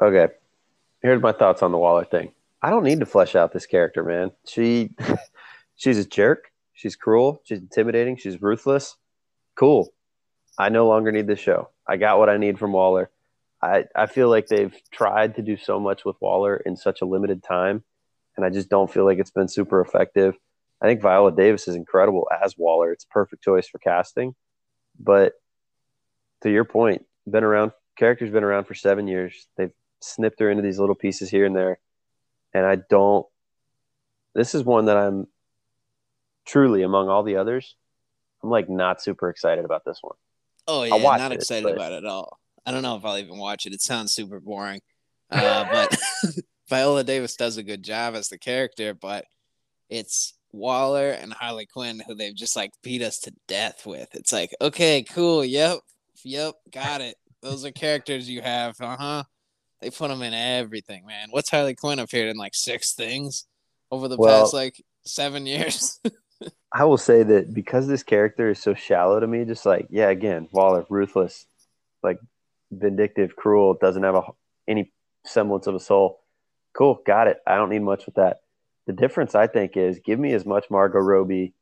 Okay. 0.00 0.28
Here's 1.02 1.22
my 1.22 1.32
thoughts 1.32 1.62
on 1.62 1.72
the 1.72 1.78
Waller 1.78 2.04
thing. 2.04 2.32
I 2.62 2.70
don't 2.70 2.84
need 2.84 3.00
to 3.00 3.06
flesh 3.06 3.34
out 3.34 3.52
this 3.52 3.66
character, 3.66 4.02
man. 4.04 4.30
She 4.46 4.90
she's 5.76 5.98
a 5.98 6.04
jerk. 6.04 6.52
She's 6.74 6.96
cruel. 6.96 7.42
She's 7.44 7.58
intimidating. 7.58 8.16
She's 8.16 8.40
ruthless. 8.40 8.96
Cool. 9.56 9.92
I 10.58 10.68
no 10.68 10.86
longer 10.86 11.10
need 11.10 11.26
this 11.26 11.40
show. 11.40 11.70
I 11.86 11.96
got 11.96 12.18
what 12.18 12.28
I 12.28 12.36
need 12.36 12.58
from 12.58 12.72
Waller. 12.72 13.10
I, 13.60 13.84
I 13.94 14.06
feel 14.06 14.28
like 14.28 14.46
they've 14.46 14.74
tried 14.92 15.34
to 15.36 15.42
do 15.42 15.56
so 15.56 15.80
much 15.80 16.04
with 16.04 16.16
Waller 16.20 16.56
in 16.56 16.76
such 16.76 17.00
a 17.00 17.04
limited 17.04 17.42
time, 17.42 17.82
and 18.36 18.46
I 18.46 18.50
just 18.50 18.68
don't 18.68 18.90
feel 18.90 19.04
like 19.04 19.18
it's 19.18 19.30
been 19.30 19.48
super 19.48 19.80
effective. 19.80 20.36
I 20.80 20.86
think 20.86 21.02
Viola 21.02 21.32
Davis 21.32 21.66
is 21.66 21.74
incredible 21.74 22.28
as 22.42 22.56
Waller. 22.56 22.92
It's 22.92 23.04
a 23.04 23.08
perfect 23.08 23.42
choice 23.42 23.68
for 23.68 23.78
casting. 23.78 24.34
But 24.98 25.32
to 26.42 26.50
your 26.50 26.64
point, 26.64 27.04
been 27.28 27.42
around 27.42 27.72
character's 27.96 28.30
been 28.30 28.44
around 28.44 28.64
for 28.64 28.74
seven 28.74 29.08
years. 29.08 29.48
They've 29.56 29.72
snipped 30.00 30.38
her 30.38 30.50
into 30.50 30.62
these 30.62 30.78
little 30.78 30.94
pieces 30.94 31.28
here 31.28 31.44
and 31.44 31.56
there 31.56 31.80
and 32.54 32.66
I 32.66 32.76
don't. 32.76 33.26
This 34.34 34.54
is 34.54 34.64
one 34.64 34.86
that 34.86 34.96
I'm 34.96 35.26
truly 36.46 36.82
among 36.82 37.08
all 37.08 37.22
the 37.22 37.36
others. 37.36 37.74
I'm 38.42 38.50
like 38.50 38.68
not 38.68 39.02
super 39.02 39.30
excited 39.30 39.64
about 39.64 39.84
this 39.84 39.98
one. 40.00 40.16
Oh 40.66 40.84
yeah, 40.84 40.96
not 40.96 41.32
it, 41.32 41.36
excited 41.36 41.64
but... 41.64 41.74
about 41.74 41.92
it 41.92 41.98
at 41.98 42.06
all. 42.06 42.38
I 42.68 42.70
don't 42.70 42.82
know 42.82 42.96
if 42.96 43.04
I'll 43.06 43.16
even 43.16 43.38
watch 43.38 43.64
it. 43.64 43.72
It 43.72 43.80
sounds 43.80 44.12
super 44.12 44.40
boring. 44.40 44.82
Uh, 45.30 45.64
but 45.72 45.98
Viola 46.68 47.02
Davis 47.02 47.34
does 47.34 47.56
a 47.56 47.62
good 47.62 47.82
job 47.82 48.14
as 48.14 48.28
the 48.28 48.36
character, 48.36 48.92
but 48.92 49.24
it's 49.88 50.34
Waller 50.52 51.08
and 51.08 51.32
Harley 51.32 51.64
Quinn 51.64 52.02
who 52.06 52.14
they've 52.14 52.36
just 52.36 52.56
like 52.56 52.72
beat 52.82 53.00
us 53.00 53.20
to 53.20 53.32
death 53.46 53.86
with. 53.86 54.14
It's 54.14 54.34
like, 54.34 54.54
okay, 54.60 55.02
cool, 55.02 55.46
yep, 55.46 55.78
yep, 56.22 56.56
got 56.70 57.00
it. 57.00 57.16
Those 57.40 57.64
are 57.64 57.70
characters 57.70 58.28
you 58.28 58.42
have, 58.42 58.78
uh 58.82 58.96
huh. 58.98 59.22
They 59.80 59.88
put 59.88 60.08
them 60.08 60.20
in 60.20 60.34
everything, 60.34 61.06
man. 61.06 61.28
What's 61.30 61.50
Harley 61.50 61.74
Quinn 61.74 62.00
appeared 62.00 62.28
in 62.28 62.36
like 62.36 62.54
six 62.54 62.92
things 62.92 63.46
over 63.90 64.08
the 64.08 64.18
well, 64.18 64.42
past 64.42 64.52
like 64.52 64.84
seven 65.06 65.46
years? 65.46 66.00
I 66.74 66.84
will 66.84 66.98
say 66.98 67.22
that 67.22 67.54
because 67.54 67.86
this 67.86 68.02
character 68.02 68.50
is 68.50 68.58
so 68.58 68.74
shallow 68.74 69.20
to 69.20 69.26
me, 69.26 69.46
just 69.46 69.64
like 69.64 69.86
yeah, 69.88 70.10
again, 70.10 70.48
Waller, 70.52 70.84
ruthless, 70.90 71.46
like 72.02 72.18
vindictive, 72.70 73.36
cruel, 73.36 73.76
doesn't 73.80 74.02
have 74.02 74.14
a, 74.14 74.22
any 74.66 74.92
semblance 75.24 75.66
of 75.66 75.74
a 75.74 75.80
soul. 75.80 76.20
Cool, 76.76 77.00
got 77.06 77.26
it. 77.26 77.38
I 77.46 77.56
don't 77.56 77.70
need 77.70 77.82
much 77.82 78.06
with 78.06 78.16
that. 78.16 78.40
The 78.86 78.92
difference, 78.92 79.34
I 79.34 79.46
think, 79.46 79.76
is 79.76 80.00
give 80.04 80.18
me 80.18 80.32
as 80.32 80.46
much 80.46 80.70
Margot 80.70 80.98
Robbie, 80.98 81.54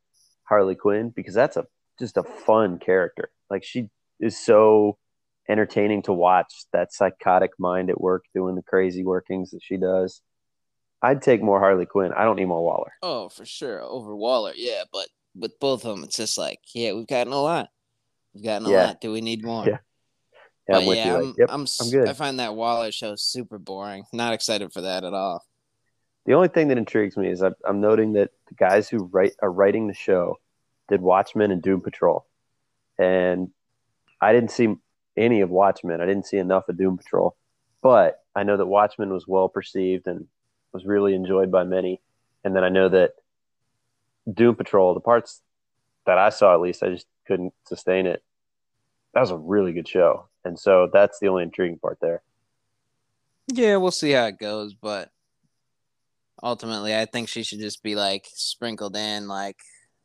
Harley 0.44 0.74
Quinn, 0.74 1.10
because 1.14 1.34
that's 1.34 1.56
a 1.56 1.66
just 1.98 2.16
a 2.16 2.22
fun 2.22 2.78
character. 2.78 3.30
Like 3.50 3.64
she 3.64 3.88
is 4.20 4.38
so 4.38 4.98
entertaining 5.48 6.02
to 6.02 6.12
watch 6.12 6.52
that 6.72 6.92
psychotic 6.92 7.52
mind 7.58 7.90
at 7.90 8.00
work 8.00 8.24
doing 8.34 8.54
the 8.54 8.62
crazy 8.62 9.04
workings 9.04 9.50
that 9.50 9.62
she 9.62 9.76
does. 9.76 10.20
I'd 11.02 11.22
take 11.22 11.42
more 11.42 11.60
Harley 11.60 11.86
Quinn. 11.86 12.12
I 12.12 12.24
don't 12.24 12.36
need 12.36 12.46
more 12.46 12.64
Waller. 12.64 12.92
Oh, 13.02 13.28
for 13.28 13.44
sure. 13.44 13.82
Over 13.82 14.16
Waller, 14.16 14.52
yeah. 14.56 14.84
But 14.92 15.08
with 15.34 15.58
both 15.60 15.84
of 15.84 15.94
them, 15.94 16.04
it's 16.04 16.16
just 16.16 16.38
like, 16.38 16.60
yeah, 16.74 16.92
we've 16.94 17.06
gotten 17.06 17.32
a 17.32 17.40
lot. 17.40 17.68
We've 18.34 18.44
gotten 18.44 18.66
a 18.66 18.70
yeah. 18.70 18.86
lot. 18.86 19.00
Do 19.00 19.12
we 19.12 19.20
need 19.20 19.44
more? 19.44 19.66
Yeah. 19.66 19.78
Yeah, 20.68 20.79
I'm 20.79 20.85
yeah, 20.85 21.16
I'm, 21.16 21.35
yep, 21.38 21.48
I'm, 21.50 21.66
I'm 21.81 21.90
good. 21.90 22.09
I 22.09 22.12
find 22.12 22.40
that 22.40 22.57
Waller 22.57 22.90
show 22.90 23.14
super 23.16 23.59
boring. 23.59 24.05
Not 24.12 24.33
excited 24.33 24.72
for 24.72 24.81
that 24.81 25.05
at 25.05 25.14
all. 25.14 25.44
The 26.24 26.35
only 26.35 26.48
thing 26.48 26.68
that 26.68 26.79
intrigues 26.79 27.16
me 27.16 27.29
is 27.29 27.42
I'm, 27.42 27.55
I'm 27.64 27.81
noting 27.81 28.14
that 28.14 28.31
the 28.48 28.55
guys 28.55 28.88
who 28.88 29.05
write 29.05 29.35
are 29.40 29.50
writing 29.50 29.87
the 29.87 29.94
show 29.94 30.38
did 30.88 31.00
Watchmen 31.00 31.52
and 31.52 31.62
Doom 31.62 31.81
Patrol, 31.81 32.26
and 32.98 33.50
I 34.20 34.33
didn't 34.33 34.50
see 34.50 34.74
any 35.16 35.40
of 35.40 35.50
Watchmen. 35.50 36.00
I 36.00 36.07
didn't 36.07 36.26
see 36.26 36.38
enough 36.38 36.68
of 36.68 36.76
Doom 36.76 36.96
Patrol, 36.96 37.37
but 37.83 38.24
I 38.35 38.42
know 38.42 38.57
that 38.57 38.66
Watchmen 38.66 39.12
was 39.12 39.26
well 39.26 39.48
perceived 39.48 40.07
and 40.07 40.26
was 40.72 40.85
really 40.85 41.14
enjoyed 41.14 41.50
by 41.50 41.64
many. 41.64 42.00
And 42.44 42.55
then 42.55 42.64
I 42.64 42.68
know 42.68 42.88
that 42.88 43.12
Doom 44.33 44.55
Patrol, 44.55 44.94
the 44.94 45.00
parts 45.00 45.40
that 46.07 46.18
I 46.18 46.31
saw 46.31 46.55
at 46.55 46.61
least, 46.61 46.83
I 46.83 46.90
just 46.90 47.07
couldn't 47.26 47.55
sustain 47.64 48.07
it. 48.07 48.22
That 49.14 49.20
was 49.20 49.31
a 49.31 49.37
really 49.37 49.72
good 49.72 49.88
show. 49.88 50.29
And 50.46 50.56
so 50.56 50.88
that's 50.92 51.18
the 51.18 51.26
only 51.26 51.42
intriguing 51.42 51.78
part 51.78 51.98
there. 52.00 52.22
Yeah, 53.48 53.76
we'll 53.76 53.90
see 53.90 54.12
how 54.12 54.26
it 54.26 54.38
goes, 54.38 54.74
but 54.74 55.11
ultimately 56.40 56.94
I 56.94 57.04
think 57.04 57.28
she 57.28 57.42
should 57.42 57.59
just 57.59 57.82
be 57.82 57.96
like 57.96 58.26
sprinkled 58.32 58.96
in 58.96 59.26
like 59.26 59.56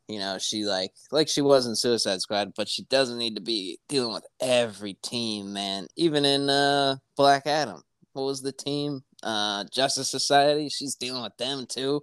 you 0.08 0.18
know, 0.18 0.38
she 0.38 0.64
like 0.64 0.90
like 1.12 1.28
she 1.28 1.40
was 1.40 1.66
in 1.66 1.76
Suicide 1.76 2.20
Squad, 2.20 2.52
but 2.56 2.68
she 2.68 2.82
doesn't 2.84 3.18
need 3.18 3.36
to 3.36 3.40
be 3.40 3.78
dealing 3.88 4.12
with 4.12 4.26
every 4.40 4.94
team, 4.94 5.52
man. 5.52 5.86
Even 5.96 6.24
in 6.24 6.50
uh 6.50 6.96
Black 7.16 7.46
Adam. 7.46 7.80
What 8.12 8.24
was 8.24 8.42
the 8.42 8.52
team? 8.52 9.04
Uh 9.22 9.64
Justice 9.72 10.10
Society, 10.10 10.68
she's 10.68 10.96
dealing 10.96 11.22
with 11.22 11.36
them 11.36 11.66
too. 11.68 12.02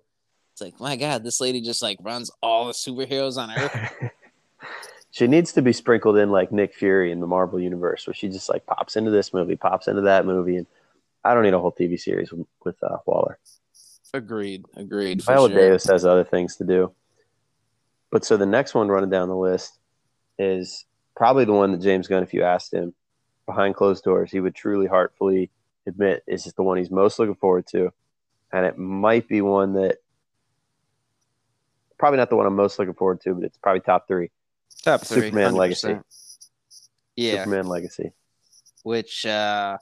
It's 0.53 0.61
like, 0.61 0.79
my 0.79 0.95
God, 0.95 1.25
this 1.25 1.41
lady 1.41 1.59
just 1.59 1.81
like 1.81 1.97
runs 2.01 2.31
all 2.41 2.67
the 2.67 2.73
superheroes 2.73 3.37
on 3.37 3.51
Earth. 3.51 3.93
she 5.19 5.27
needs 5.27 5.51
to 5.51 5.61
be 5.61 5.73
sprinkled 5.73 6.17
in 6.17 6.31
like 6.31 6.49
Nick 6.49 6.73
Fury 6.73 7.11
in 7.11 7.19
the 7.19 7.27
Marvel 7.27 7.59
universe, 7.59 8.07
where 8.07 8.13
she 8.13 8.29
just 8.29 8.47
like 8.47 8.65
pops 8.65 8.95
into 8.95 9.11
this 9.11 9.33
movie, 9.33 9.57
pops 9.57 9.89
into 9.89 10.03
that 10.03 10.25
movie, 10.25 10.55
and 10.55 10.65
I 11.25 11.33
don't 11.33 11.43
need 11.43 11.53
a 11.53 11.59
whole 11.59 11.73
TV 11.73 11.99
series 11.99 12.31
with, 12.31 12.47
with 12.63 12.81
uh, 12.81 12.99
Waller. 13.05 13.37
Agreed. 14.13 14.65
Agreed. 14.77 15.21
Viola 15.21 15.49
sure. 15.49 15.57
Davis 15.57 15.83
has 15.87 16.05
other 16.05 16.23
things 16.23 16.55
to 16.55 16.63
do. 16.63 16.93
But 18.11 18.23
so 18.23 18.37
the 18.37 18.45
next 18.45 18.73
one 18.73 18.87
running 18.87 19.09
down 19.09 19.27
the 19.27 19.35
list 19.35 19.77
is 20.37 20.85
probably 21.17 21.43
the 21.43 21.51
one 21.51 21.73
that 21.73 21.81
James 21.81 22.07
Gunn, 22.07 22.23
if 22.23 22.33
you 22.33 22.43
asked 22.43 22.73
him 22.73 22.93
behind 23.45 23.75
closed 23.75 24.05
doors, 24.05 24.31
he 24.31 24.39
would 24.39 24.55
truly 24.55 24.87
heartfully 24.87 25.49
admit 25.85 26.23
is 26.27 26.45
the 26.45 26.63
one 26.63 26.77
he's 26.77 26.89
most 26.89 27.19
looking 27.19 27.35
forward 27.35 27.67
to. 27.67 27.91
And 28.53 28.65
it 28.65 28.77
might 28.77 29.27
be 29.27 29.41
one 29.41 29.73
that 29.73 29.97
probably 31.97 32.17
not 32.17 32.29
the 32.29 32.37
one 32.37 32.45
I'm 32.45 32.55
most 32.55 32.79
looking 32.79 32.93
forward 32.93 33.19
to, 33.21 33.33
but 33.33 33.43
it's 33.43 33.57
probably 33.57 33.81
top 33.81 34.07
three. 34.07 34.31
Top 34.83 35.01
three. 35.01 35.23
Superman 35.23 35.53
100%. 35.53 35.57
Legacy. 35.57 35.97
Yeah. 37.15 37.43
Superman 37.43 37.67
Legacy. 37.67 38.11
Which 38.83 39.25
uh, 39.25 39.77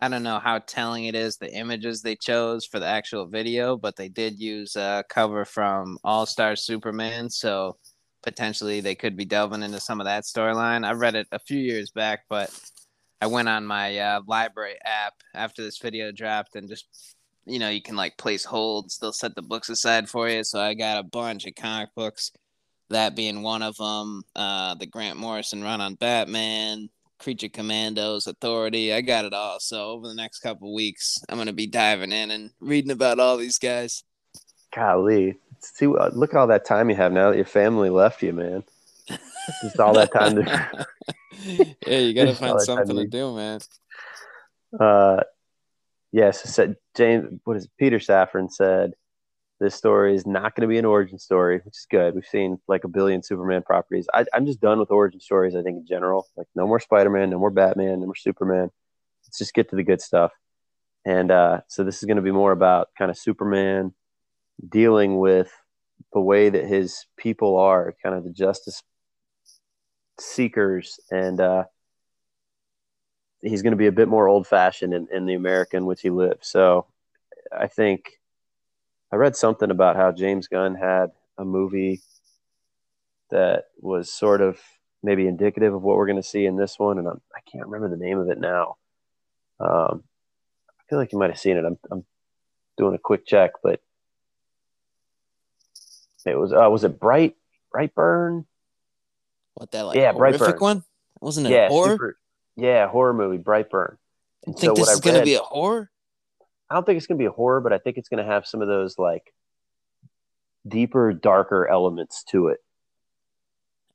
I 0.00 0.08
don't 0.08 0.22
know 0.22 0.38
how 0.38 0.58
telling 0.58 1.04
it 1.04 1.14
is 1.14 1.36
the 1.36 1.52
images 1.52 2.02
they 2.02 2.16
chose 2.16 2.66
for 2.66 2.78
the 2.78 2.86
actual 2.86 3.26
video, 3.26 3.76
but 3.76 3.96
they 3.96 4.08
did 4.08 4.38
use 4.38 4.76
a 4.76 5.04
cover 5.08 5.44
from 5.44 5.98
All 6.04 6.26
Star 6.26 6.56
Superman, 6.56 7.30
so 7.30 7.76
potentially 8.22 8.80
they 8.80 8.94
could 8.94 9.16
be 9.16 9.24
delving 9.24 9.62
into 9.62 9.80
some 9.80 10.00
of 10.00 10.06
that 10.06 10.24
storyline. 10.24 10.86
I 10.86 10.92
read 10.92 11.14
it 11.14 11.26
a 11.32 11.38
few 11.38 11.58
years 11.58 11.90
back, 11.90 12.24
but 12.28 12.50
I 13.20 13.26
went 13.26 13.48
on 13.48 13.64
my 13.64 13.98
uh, 13.98 14.20
library 14.26 14.76
app 14.84 15.14
after 15.34 15.62
this 15.62 15.78
video 15.78 16.12
dropped 16.12 16.56
and 16.56 16.68
just 16.68 17.14
you 17.46 17.58
know, 17.58 17.68
you 17.68 17.82
can 17.82 17.96
like 17.96 18.16
place 18.16 18.44
holds. 18.44 18.98
They'll 18.98 19.12
set 19.12 19.34
the 19.34 19.42
books 19.42 19.68
aside 19.68 20.08
for 20.08 20.28
you. 20.28 20.44
So 20.44 20.60
I 20.60 20.74
got 20.74 20.98
a 20.98 21.02
bunch 21.02 21.46
of 21.46 21.54
comic 21.54 21.90
books, 21.94 22.32
that 22.90 23.16
being 23.16 23.42
one 23.42 23.62
of 23.62 23.76
them. 23.76 24.22
Uh, 24.34 24.74
the 24.74 24.86
Grant 24.86 25.18
Morrison 25.18 25.62
run 25.62 25.80
on 25.80 25.94
Batman, 25.94 26.88
Creature 27.18 27.50
Commandos, 27.50 28.26
Authority. 28.26 28.92
I 28.92 29.00
got 29.00 29.24
it 29.24 29.32
all. 29.32 29.58
So 29.60 29.90
over 29.90 30.08
the 30.08 30.14
next 30.14 30.40
couple 30.40 30.74
weeks, 30.74 31.18
I'm 31.28 31.38
gonna 31.38 31.52
be 31.52 31.66
diving 31.66 32.12
in 32.12 32.30
and 32.30 32.50
reading 32.60 32.90
about 32.90 33.20
all 33.20 33.36
these 33.36 33.58
guys. 33.58 34.04
Golly, 34.74 35.36
see, 35.60 35.86
look 35.86 36.34
at 36.34 36.36
all 36.36 36.46
that 36.48 36.66
time 36.66 36.90
you 36.90 36.96
have 36.96 37.12
now 37.12 37.30
that 37.30 37.36
your 37.36 37.44
family 37.46 37.90
left 37.90 38.22
you, 38.22 38.32
man. 38.32 38.64
Just 39.62 39.78
all 39.78 39.94
that 39.94 40.12
time 40.12 40.36
to. 40.36 40.86
yeah, 41.86 41.98
you 41.98 42.14
gotta 42.14 42.34
find 42.34 42.60
something 42.60 42.96
to, 42.96 43.06
do, 43.06 43.34
man. 43.34 43.60
Uh, 44.78 45.22
yes, 46.12 46.42
said 46.42 46.76
James. 46.96 47.40
What 47.44 47.56
is 47.56 47.64
it? 47.64 47.70
Peter 47.78 47.98
Safran 47.98 48.50
said 48.50 48.94
this 49.64 49.74
story 49.74 50.14
is 50.14 50.26
not 50.26 50.54
going 50.54 50.60
to 50.60 50.72
be 50.72 50.78
an 50.78 50.84
origin 50.84 51.18
story, 51.18 51.60
which 51.64 51.76
is 51.76 51.86
good. 51.90 52.14
We've 52.14 52.26
seen 52.26 52.58
like 52.68 52.84
a 52.84 52.88
billion 52.88 53.22
Superman 53.22 53.62
properties. 53.62 54.06
I, 54.12 54.26
am 54.34 54.44
just 54.44 54.60
done 54.60 54.78
with 54.78 54.90
origin 54.90 55.20
stories. 55.20 55.56
I 55.56 55.62
think 55.62 55.78
in 55.78 55.86
general, 55.86 56.28
like 56.36 56.46
no 56.54 56.66
more 56.66 56.78
Spider-Man, 56.78 57.30
no 57.30 57.38
more 57.38 57.50
Batman, 57.50 58.00
no 58.00 58.06
more 58.06 58.14
Superman. 58.14 58.70
Let's 59.26 59.38
just 59.38 59.54
get 59.54 59.70
to 59.70 59.76
the 59.76 59.82
good 59.82 60.02
stuff. 60.02 60.32
And 61.06 61.30
uh, 61.30 61.60
so 61.68 61.82
this 61.82 61.96
is 61.96 62.04
going 62.04 62.16
to 62.18 62.22
be 62.22 62.30
more 62.30 62.52
about 62.52 62.88
kind 62.96 63.10
of 63.10 63.16
Superman 63.16 63.94
dealing 64.68 65.18
with 65.18 65.50
the 66.12 66.20
way 66.20 66.50
that 66.50 66.66
his 66.66 67.06
people 67.16 67.56
are, 67.56 67.94
kind 68.02 68.14
of 68.14 68.24
the 68.24 68.30
justice 68.30 68.82
seekers, 70.20 71.00
and 71.10 71.40
uh, 71.40 71.64
he's 73.40 73.62
going 73.62 73.72
to 73.72 73.78
be 73.78 73.86
a 73.86 73.92
bit 73.92 74.08
more 74.08 74.28
old 74.28 74.46
fashioned 74.46 74.92
in, 74.92 75.08
in 75.10 75.24
the 75.24 75.34
America 75.34 75.78
in 75.78 75.86
which 75.86 76.02
he 76.02 76.10
lives. 76.10 76.48
So 76.48 76.86
I 77.56 77.66
think 77.66 78.10
I 79.14 79.16
read 79.16 79.36
something 79.36 79.70
about 79.70 79.94
how 79.94 80.10
James 80.10 80.48
Gunn 80.48 80.74
had 80.74 81.12
a 81.38 81.44
movie 81.44 82.02
that 83.30 83.66
was 83.80 84.12
sort 84.12 84.40
of 84.40 84.58
maybe 85.04 85.28
indicative 85.28 85.72
of 85.72 85.82
what 85.82 85.96
we're 85.96 86.08
going 86.08 86.20
to 86.20 86.28
see 86.28 86.46
in 86.46 86.56
this 86.56 86.80
one, 86.80 86.98
and 86.98 87.06
I'm, 87.06 87.20
I 87.32 87.38
can 87.48 87.60
not 87.60 87.68
remember 87.68 87.96
the 87.96 88.04
name 88.04 88.18
of 88.18 88.28
it 88.28 88.40
now. 88.40 88.76
Um, 89.60 90.02
I 90.68 90.82
feel 90.90 90.98
like 90.98 91.12
you 91.12 91.18
might 91.20 91.30
have 91.30 91.38
seen 91.38 91.56
it. 91.56 91.64
I'm, 91.64 91.78
I'm 91.92 92.04
doing 92.76 92.96
a 92.96 92.98
quick 92.98 93.24
check, 93.24 93.52
but 93.62 93.80
it 96.26 96.36
was 96.36 96.52
uh, 96.52 96.68
was 96.68 96.82
it 96.82 96.98
Bright 96.98 97.36
Brightburn? 97.72 98.46
What 99.54 99.70
that 99.70 99.82
like? 99.82 99.96
Yeah, 99.96 100.12
Brightburn 100.12 100.60
one. 100.60 100.82
Wasn't 101.20 101.46
it 101.46 101.50
yeah, 101.50 101.68
horror? 101.68 101.92
Super, 101.92 102.18
yeah, 102.56 102.88
horror 102.88 103.14
movie, 103.14 103.38
Brightburn. 103.38 103.96
And 104.44 104.58
think 104.58 104.76
so 104.76 104.82
this 104.82 104.90
is 104.90 105.00
going 105.00 105.20
to 105.20 105.24
be 105.24 105.34
a 105.34 105.38
horror? 105.38 105.88
I 106.74 106.76
don't 106.76 106.84
think 106.84 106.96
it's 106.96 107.06
going 107.06 107.18
to 107.18 107.22
be 107.22 107.28
a 107.28 107.30
horror, 107.30 107.60
but 107.60 107.72
I 107.72 107.78
think 107.78 107.98
it's 107.98 108.08
going 108.08 108.24
to 108.24 108.28
have 108.28 108.48
some 108.48 108.60
of 108.60 108.66
those 108.66 108.98
like 108.98 109.32
deeper, 110.66 111.12
darker 111.12 111.68
elements 111.68 112.24
to 112.30 112.48
it. 112.48 112.58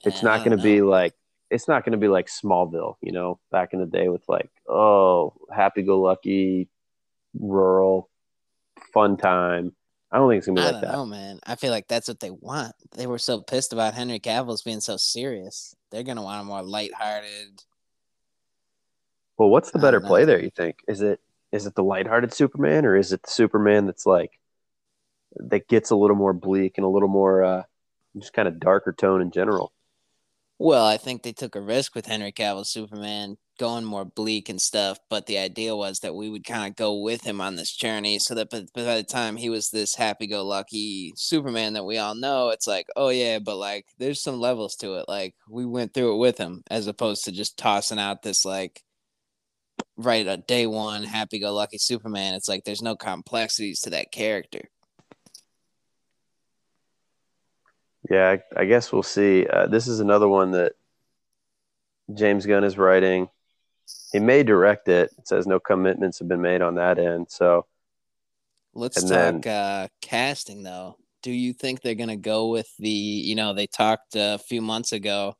It's 0.05 0.23
not 0.23 0.45
going 0.45 0.57
to 0.57 0.63
be 0.63 0.81
like 0.81 1.13
it's 1.49 1.67
not 1.67 1.83
going 1.83 1.91
to 1.91 1.97
be 1.97 2.07
like 2.07 2.27
Smallville, 2.27 2.95
you 3.01 3.11
know, 3.11 3.37
back 3.51 3.73
in 3.73 3.81
the 3.81 3.85
day 3.85 4.07
with 4.07 4.23
like 4.29 4.49
oh, 4.65 5.33
happy-go-lucky, 5.53 6.69
rural, 7.37 8.09
fun 8.93 9.17
time. 9.17 9.75
I 10.09 10.17
don't 10.17 10.29
think 10.29 10.37
it's 10.37 10.47
gonna 10.47 10.61
be 10.61 10.65
I 10.65 10.71
like 10.71 10.81
that. 10.81 10.95
Oh 10.95 11.05
man. 11.05 11.41
I 11.45 11.55
feel 11.55 11.71
like 11.71 11.89
that's 11.89 12.07
what 12.07 12.21
they 12.21 12.31
want. 12.31 12.75
They 12.95 13.07
were 13.07 13.19
so 13.19 13.41
pissed 13.41 13.73
about 13.73 13.93
Henry 13.93 14.19
Cavill's 14.19 14.63
being 14.63 14.79
so 14.79 14.95
serious. 14.95 15.75
They're 15.91 16.03
gonna 16.03 16.23
want 16.23 16.41
a 16.41 16.45
more 16.45 16.63
lighthearted, 16.63 17.61
well, 19.37 19.49
what's 19.49 19.71
the 19.71 19.79
better 19.79 19.99
play 19.99 20.23
there? 20.23 20.41
You 20.41 20.49
think 20.49 20.79
is 20.87 21.01
it 21.01 21.19
is 21.51 21.65
it 21.65 21.75
the 21.75 21.83
lighthearted 21.83 22.33
Superman 22.33 22.85
or 22.85 22.95
is 22.95 23.11
it 23.11 23.23
the 23.23 23.31
Superman 23.31 23.85
that's 23.85 24.05
like 24.05 24.39
that 25.35 25.67
gets 25.67 25.89
a 25.89 25.95
little 25.95 26.15
more 26.15 26.33
bleak 26.33 26.77
and 26.77 26.85
a 26.85 26.89
little 26.89 27.09
more 27.09 27.43
uh, 27.43 27.63
just 28.17 28.33
kind 28.33 28.47
of 28.47 28.59
darker 28.59 28.93
tone 28.93 29.21
in 29.21 29.31
general? 29.31 29.71
Well, 30.61 30.85
I 30.85 30.97
think 30.97 31.23
they 31.23 31.31
took 31.31 31.55
a 31.55 31.61
risk 31.61 31.95
with 31.95 32.05
Henry 32.05 32.33
Cavill 32.33 32.65
Superman 32.65 33.37
going 33.57 33.85
more 33.85 34.03
bleak 34.03 34.49
and 34.49 34.61
stuff, 34.61 34.99
but 35.09 35.25
the 35.25 35.37
idea 35.37 35.73
was 35.73 35.99
that 35.99 36.15
we 36.15 36.29
would 36.29 36.45
kind 36.45 36.69
of 36.69 36.75
go 36.75 36.99
with 36.99 37.21
him 37.21 37.39
on 37.39 37.55
this 37.55 37.73
journey 37.73 38.19
so 38.19 38.35
that 38.35 38.49
by 38.49 38.59
the 38.95 39.03
time 39.03 39.37
he 39.37 39.49
was 39.49 39.69
this 39.69 39.95
happy 39.95 40.27
go 40.27 40.45
lucky 40.45 41.13
Superman 41.15 41.73
that 41.73 41.85
we 41.85 41.97
all 41.97 42.13
know, 42.13 42.49
it's 42.49 42.67
like, 42.67 42.87
oh 42.97 43.07
yeah, 43.07 43.39
but 43.39 43.55
like 43.55 43.85
there's 43.99 44.21
some 44.21 44.39
levels 44.39 44.75
to 44.77 44.95
it. 44.95 45.05
Like 45.07 45.33
we 45.49 45.65
went 45.65 45.93
through 45.93 46.15
it 46.15 46.17
with 46.17 46.37
him 46.37 46.63
as 46.69 46.87
opposed 46.87 47.23
to 47.25 47.31
just 47.31 47.57
tossing 47.57 47.99
out 47.99 48.21
this 48.21 48.43
like 48.43 48.83
right 49.97 50.25
a 50.25 50.37
day 50.37 50.65
one 50.65 51.03
happy 51.03 51.39
go 51.39 51.53
lucky 51.53 51.77
Superman. 51.77 52.33
It's 52.33 52.47
like 52.47 52.63
there's 52.63 52.81
no 52.81 52.95
complexities 52.95 53.81
to 53.81 53.89
that 53.91 54.11
character. 54.11 54.69
Yeah, 58.09 58.37
I, 58.55 58.61
I 58.61 58.65
guess 58.65 58.91
we'll 58.91 59.03
see. 59.03 59.45
Uh, 59.45 59.67
this 59.67 59.87
is 59.87 59.99
another 59.99 60.27
one 60.27 60.51
that 60.51 60.73
James 62.13 62.45
Gunn 62.45 62.63
is 62.63 62.77
writing. 62.77 63.29
He 64.11 64.19
may 64.19 64.43
direct 64.43 64.87
it. 64.87 65.11
It 65.17 65.27
says 65.27 65.45
no 65.45 65.59
commitments 65.59 66.19
have 66.19 66.27
been 66.27 66.41
made 66.41 66.61
on 66.61 66.75
that 66.75 66.97
end. 66.97 67.27
So 67.29 67.65
let's 68.73 69.01
talk 69.01 69.09
then, 69.41 69.47
uh, 69.47 69.87
casting 70.01 70.63
though. 70.63 70.95
Do 71.21 71.31
you 71.31 71.53
think 71.53 71.81
they're 71.81 71.95
gonna 71.95 72.15
go 72.15 72.47
with 72.47 72.69
the? 72.77 72.89
You 72.89 73.35
know, 73.35 73.53
they 73.53 73.67
talked 73.67 74.15
a 74.15 74.37
few 74.37 74.61
months 74.61 74.93
ago. 74.93 75.35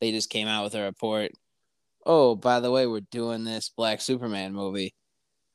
They 0.00 0.10
just 0.12 0.30
came 0.30 0.48
out 0.48 0.64
with 0.64 0.74
a 0.74 0.82
report 0.82 1.32
oh, 2.06 2.34
by 2.34 2.60
the 2.60 2.70
way, 2.70 2.86
we're 2.86 3.00
doing 3.00 3.44
this 3.44 3.68
Black 3.68 4.00
Superman 4.00 4.52
movie. 4.52 4.94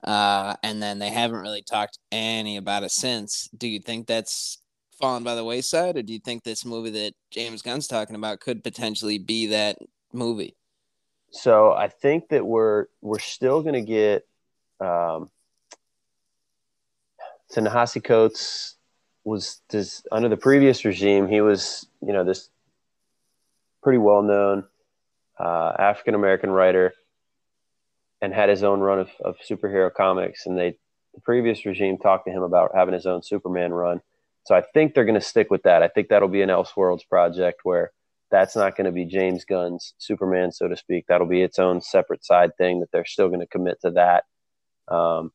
Uh, 0.03 0.55
and 0.61 0.81
then 0.81 0.99
they 0.99 1.09
haven't 1.09 1.41
really 1.41 1.63
talked 1.63 1.97
any 2.11 2.57
about 2.57 2.83
it 2.83 2.91
since. 2.91 3.49
Do 3.57 3.67
you 3.67 3.79
think 3.79 4.05
that's 4.05 4.59
fallen 4.99 5.23
by 5.23 5.35
the 5.35 5.43
wayside, 5.43 5.97
or 5.97 6.03
do 6.03 6.13
you 6.13 6.19
think 6.19 6.43
this 6.43 6.63
movie 6.63 6.91
that 6.91 7.13
James 7.31 7.61
Gunn's 7.61 7.87
talking 7.87 8.15
about 8.15 8.39
could 8.39 8.63
potentially 8.63 9.17
be 9.17 9.47
that 9.47 9.77
movie? 10.13 10.55
So 11.31 11.73
I 11.73 11.87
think 11.87 12.29
that 12.29 12.45
we're 12.45 12.85
we're 13.01 13.19
still 13.19 13.61
going 13.61 13.73
to 13.73 13.81
get 13.81 14.27
um, 14.79 15.29
Ta-Nehisi 17.53 18.03
Coates 18.03 18.75
was 19.23 19.61
this 19.69 20.03
under 20.11 20.29
the 20.29 20.37
previous 20.37 20.85
regime. 20.85 21.27
He 21.27 21.41
was 21.41 21.87
you 22.05 22.13
know 22.13 22.23
this 22.23 22.49
pretty 23.81 23.97
well 23.97 24.21
known 24.21 24.65
uh, 25.39 25.73
African 25.77 26.15
American 26.15 26.49
writer. 26.51 26.93
and 28.21 28.33
had 28.33 28.49
his 28.49 28.63
own 28.63 28.79
run 28.79 28.99
of, 28.99 29.09
of 29.23 29.35
superhero 29.47 29.93
comics. 29.93 30.45
And 30.45 30.57
they, 30.57 30.77
the 31.13 31.21
previous 31.21 31.65
regime 31.65 31.97
talked 31.97 32.25
to 32.25 32.31
him 32.31 32.43
about 32.43 32.71
having 32.75 32.93
his 32.93 33.05
own 33.05 33.21
Superman 33.23 33.73
run. 33.73 34.01
So 34.45 34.55
I 34.55 34.61
think 34.73 34.93
they're 34.93 35.05
going 35.05 35.19
to 35.19 35.21
stick 35.21 35.49
with 35.49 35.63
that. 35.63 35.83
I 35.83 35.87
think 35.87 36.09
that'll 36.09 36.27
be 36.27 36.41
an 36.41 36.49
Elseworlds 36.49 37.07
project 37.07 37.61
where 37.63 37.91
that's 38.31 38.55
not 38.55 38.75
going 38.75 38.85
to 38.85 38.91
be 38.91 39.05
James 39.05 39.45
Gunn's 39.45 39.93
Superman, 39.97 40.51
so 40.51 40.67
to 40.67 40.77
speak. 40.77 41.05
That'll 41.07 41.27
be 41.27 41.41
its 41.41 41.59
own 41.59 41.81
separate 41.81 42.25
side 42.25 42.51
thing 42.57 42.79
that 42.79 42.91
they're 42.91 43.05
still 43.05 43.27
going 43.27 43.39
to 43.39 43.47
commit 43.47 43.79
to 43.81 43.91
that. 43.91 44.23
Um, 44.87 45.31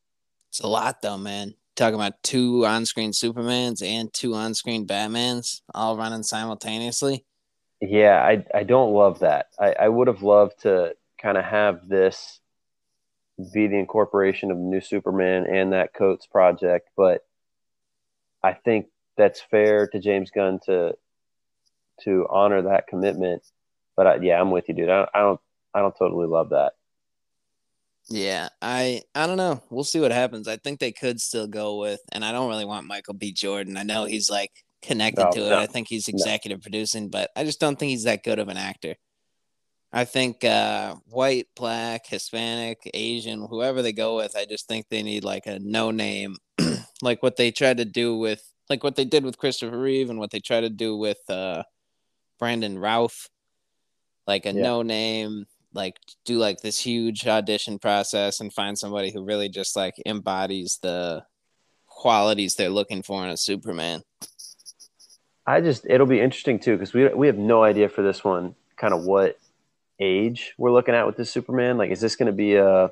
it's 0.49 0.59
a 0.59 0.67
lot, 0.67 1.01
though, 1.01 1.17
man. 1.17 1.55
Talking 1.75 1.95
about 1.95 2.21
two 2.23 2.65
on-screen 2.65 3.11
Supermans 3.11 3.81
and 3.81 4.13
two 4.13 4.33
on-screen 4.33 4.85
Batmans 4.85 5.61
all 5.73 5.97
running 5.97 6.23
simultaneously. 6.23 7.25
Yeah, 7.81 8.21
I 8.23 8.45
I 8.53 8.63
don't 8.63 8.93
love 8.93 9.19
that. 9.19 9.47
I, 9.59 9.73
I 9.73 9.89
would 9.89 10.07
have 10.07 10.21
loved 10.21 10.61
to 10.61 10.95
kind 11.19 11.37
of 11.37 11.43
have 11.43 11.87
this 11.87 12.39
be 13.53 13.67
the 13.67 13.79
incorporation 13.79 14.51
of 14.51 14.57
new 14.57 14.81
Superman 14.81 15.47
and 15.47 15.73
that 15.73 15.93
Coates 15.93 16.27
project, 16.27 16.89
but 16.95 17.25
I 18.43 18.53
think 18.53 18.87
that's 19.17 19.41
fair 19.41 19.87
to 19.87 19.99
James 19.99 20.29
Gunn 20.29 20.59
to 20.65 20.93
to 22.03 22.27
honor 22.29 22.61
that 22.63 22.87
commitment. 22.87 23.43
But 23.95 24.07
I, 24.07 24.15
yeah, 24.17 24.39
I'm 24.39 24.51
with 24.51 24.67
you, 24.67 24.75
dude. 24.75 24.89
I, 24.89 25.07
I 25.13 25.19
don't 25.19 25.41
I 25.73 25.79
don't 25.79 25.95
totally 25.97 26.27
love 26.27 26.49
that. 26.49 26.73
Yeah, 28.09 28.49
I 28.61 29.01
I 29.15 29.25
don't 29.25 29.37
know. 29.37 29.63
We'll 29.69 29.83
see 29.83 29.99
what 29.99 30.11
happens. 30.11 30.47
I 30.47 30.57
think 30.57 30.79
they 30.79 30.91
could 30.91 31.21
still 31.21 31.47
go 31.47 31.79
with, 31.79 32.01
and 32.11 32.25
I 32.25 32.31
don't 32.31 32.49
really 32.49 32.65
want 32.65 32.87
Michael 32.87 33.13
B. 33.13 33.31
Jordan. 33.31 33.77
I 33.77 33.83
know 33.83 34.05
he's 34.05 34.29
like 34.29 34.51
connected 34.81 35.23
no, 35.25 35.31
to 35.31 35.45
it. 35.47 35.53
I 35.53 35.65
think 35.65 35.87
he's 35.87 36.07
executive 36.07 36.59
no. 36.59 36.61
producing, 36.63 37.09
but 37.09 37.29
I 37.35 37.43
just 37.43 37.59
don't 37.59 37.77
think 37.77 37.91
he's 37.91 38.03
that 38.03 38.23
good 38.23 38.39
of 38.39 38.47
an 38.49 38.57
actor. 38.57 38.95
I 39.93 40.05
think 40.05 40.43
uh, 40.45 40.95
white, 41.07 41.47
black, 41.55 42.07
Hispanic, 42.07 42.89
Asian, 42.93 43.45
whoever 43.49 43.81
they 43.81 43.91
go 43.91 44.15
with, 44.15 44.37
I 44.37 44.45
just 44.45 44.67
think 44.67 44.87
they 44.89 45.03
need 45.03 45.23
like 45.23 45.47
a 45.47 45.59
no 45.59 45.91
name, 45.91 46.37
like 47.01 47.21
what 47.21 47.35
they 47.35 47.51
tried 47.51 47.77
to 47.77 47.85
do 47.85 48.17
with, 48.17 48.41
like 48.69 48.83
what 48.83 48.95
they 48.95 49.03
did 49.03 49.25
with 49.25 49.37
Christopher 49.37 49.77
Reeve 49.77 50.09
and 50.09 50.17
what 50.17 50.31
they 50.31 50.39
tried 50.39 50.61
to 50.61 50.69
do 50.69 50.95
with 50.95 51.17
uh, 51.29 51.63
Brandon 52.39 52.79
Routh, 52.79 53.29
like 54.27 54.45
a 54.45 54.53
yeah. 54.53 54.61
no 54.61 54.81
name, 54.81 55.45
like 55.73 55.97
do 56.25 56.37
like 56.37 56.61
this 56.61 56.79
huge 56.79 57.27
audition 57.27 57.77
process 57.77 58.39
and 58.39 58.53
find 58.53 58.77
somebody 58.77 59.11
who 59.11 59.25
really 59.25 59.49
just 59.49 59.75
like 59.75 59.95
embodies 60.05 60.79
the 60.81 61.23
qualities 61.85 62.55
they're 62.55 62.69
looking 62.69 63.03
for 63.03 63.23
in 63.23 63.29
a 63.29 63.37
Superman. 63.37 64.01
I 65.45 65.61
just 65.61 65.85
it'll 65.89 66.07
be 66.07 66.19
interesting 66.19 66.59
too 66.59 66.73
because 66.73 66.93
we 66.93 67.07
we 67.09 67.27
have 67.27 67.37
no 67.37 67.63
idea 67.63 67.89
for 67.89 68.01
this 68.01 68.23
one 68.23 68.55
kind 68.77 68.93
of 68.93 69.03
what 69.03 69.37
age 69.99 70.53
we're 70.57 70.71
looking 70.71 70.95
at 70.95 71.05
with 71.05 71.17
this 71.17 71.31
Superman. 71.31 71.77
Like, 71.77 71.91
is 71.91 72.01
this 72.01 72.15
going 72.15 72.27
to 72.27 72.33
be 72.33 72.55
a 72.55 72.91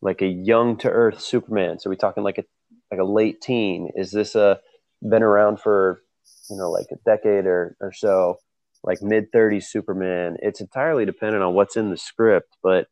like 0.00 0.22
a 0.22 0.26
young 0.26 0.76
to 0.78 0.90
Earth 0.90 1.20
Superman? 1.20 1.78
So 1.78 1.90
we 1.90 1.96
talking 1.96 2.22
like 2.22 2.38
a 2.38 2.44
like 2.90 3.00
a 3.00 3.04
late 3.04 3.40
teen? 3.40 3.90
Is 3.96 4.10
this 4.10 4.34
a 4.34 4.60
been 5.02 5.22
around 5.22 5.60
for 5.60 6.02
you 6.50 6.56
know 6.56 6.70
like 6.70 6.86
a 6.90 6.96
decade 7.04 7.46
or 7.46 7.76
or 7.80 7.92
so? 7.92 8.38
Like 8.84 9.02
mid 9.02 9.32
30s 9.32 9.64
Superman. 9.64 10.36
It's 10.40 10.60
entirely 10.60 11.04
dependent 11.04 11.42
on 11.42 11.52
what's 11.54 11.76
in 11.76 11.90
the 11.90 11.96
script, 11.96 12.56
but 12.62 12.86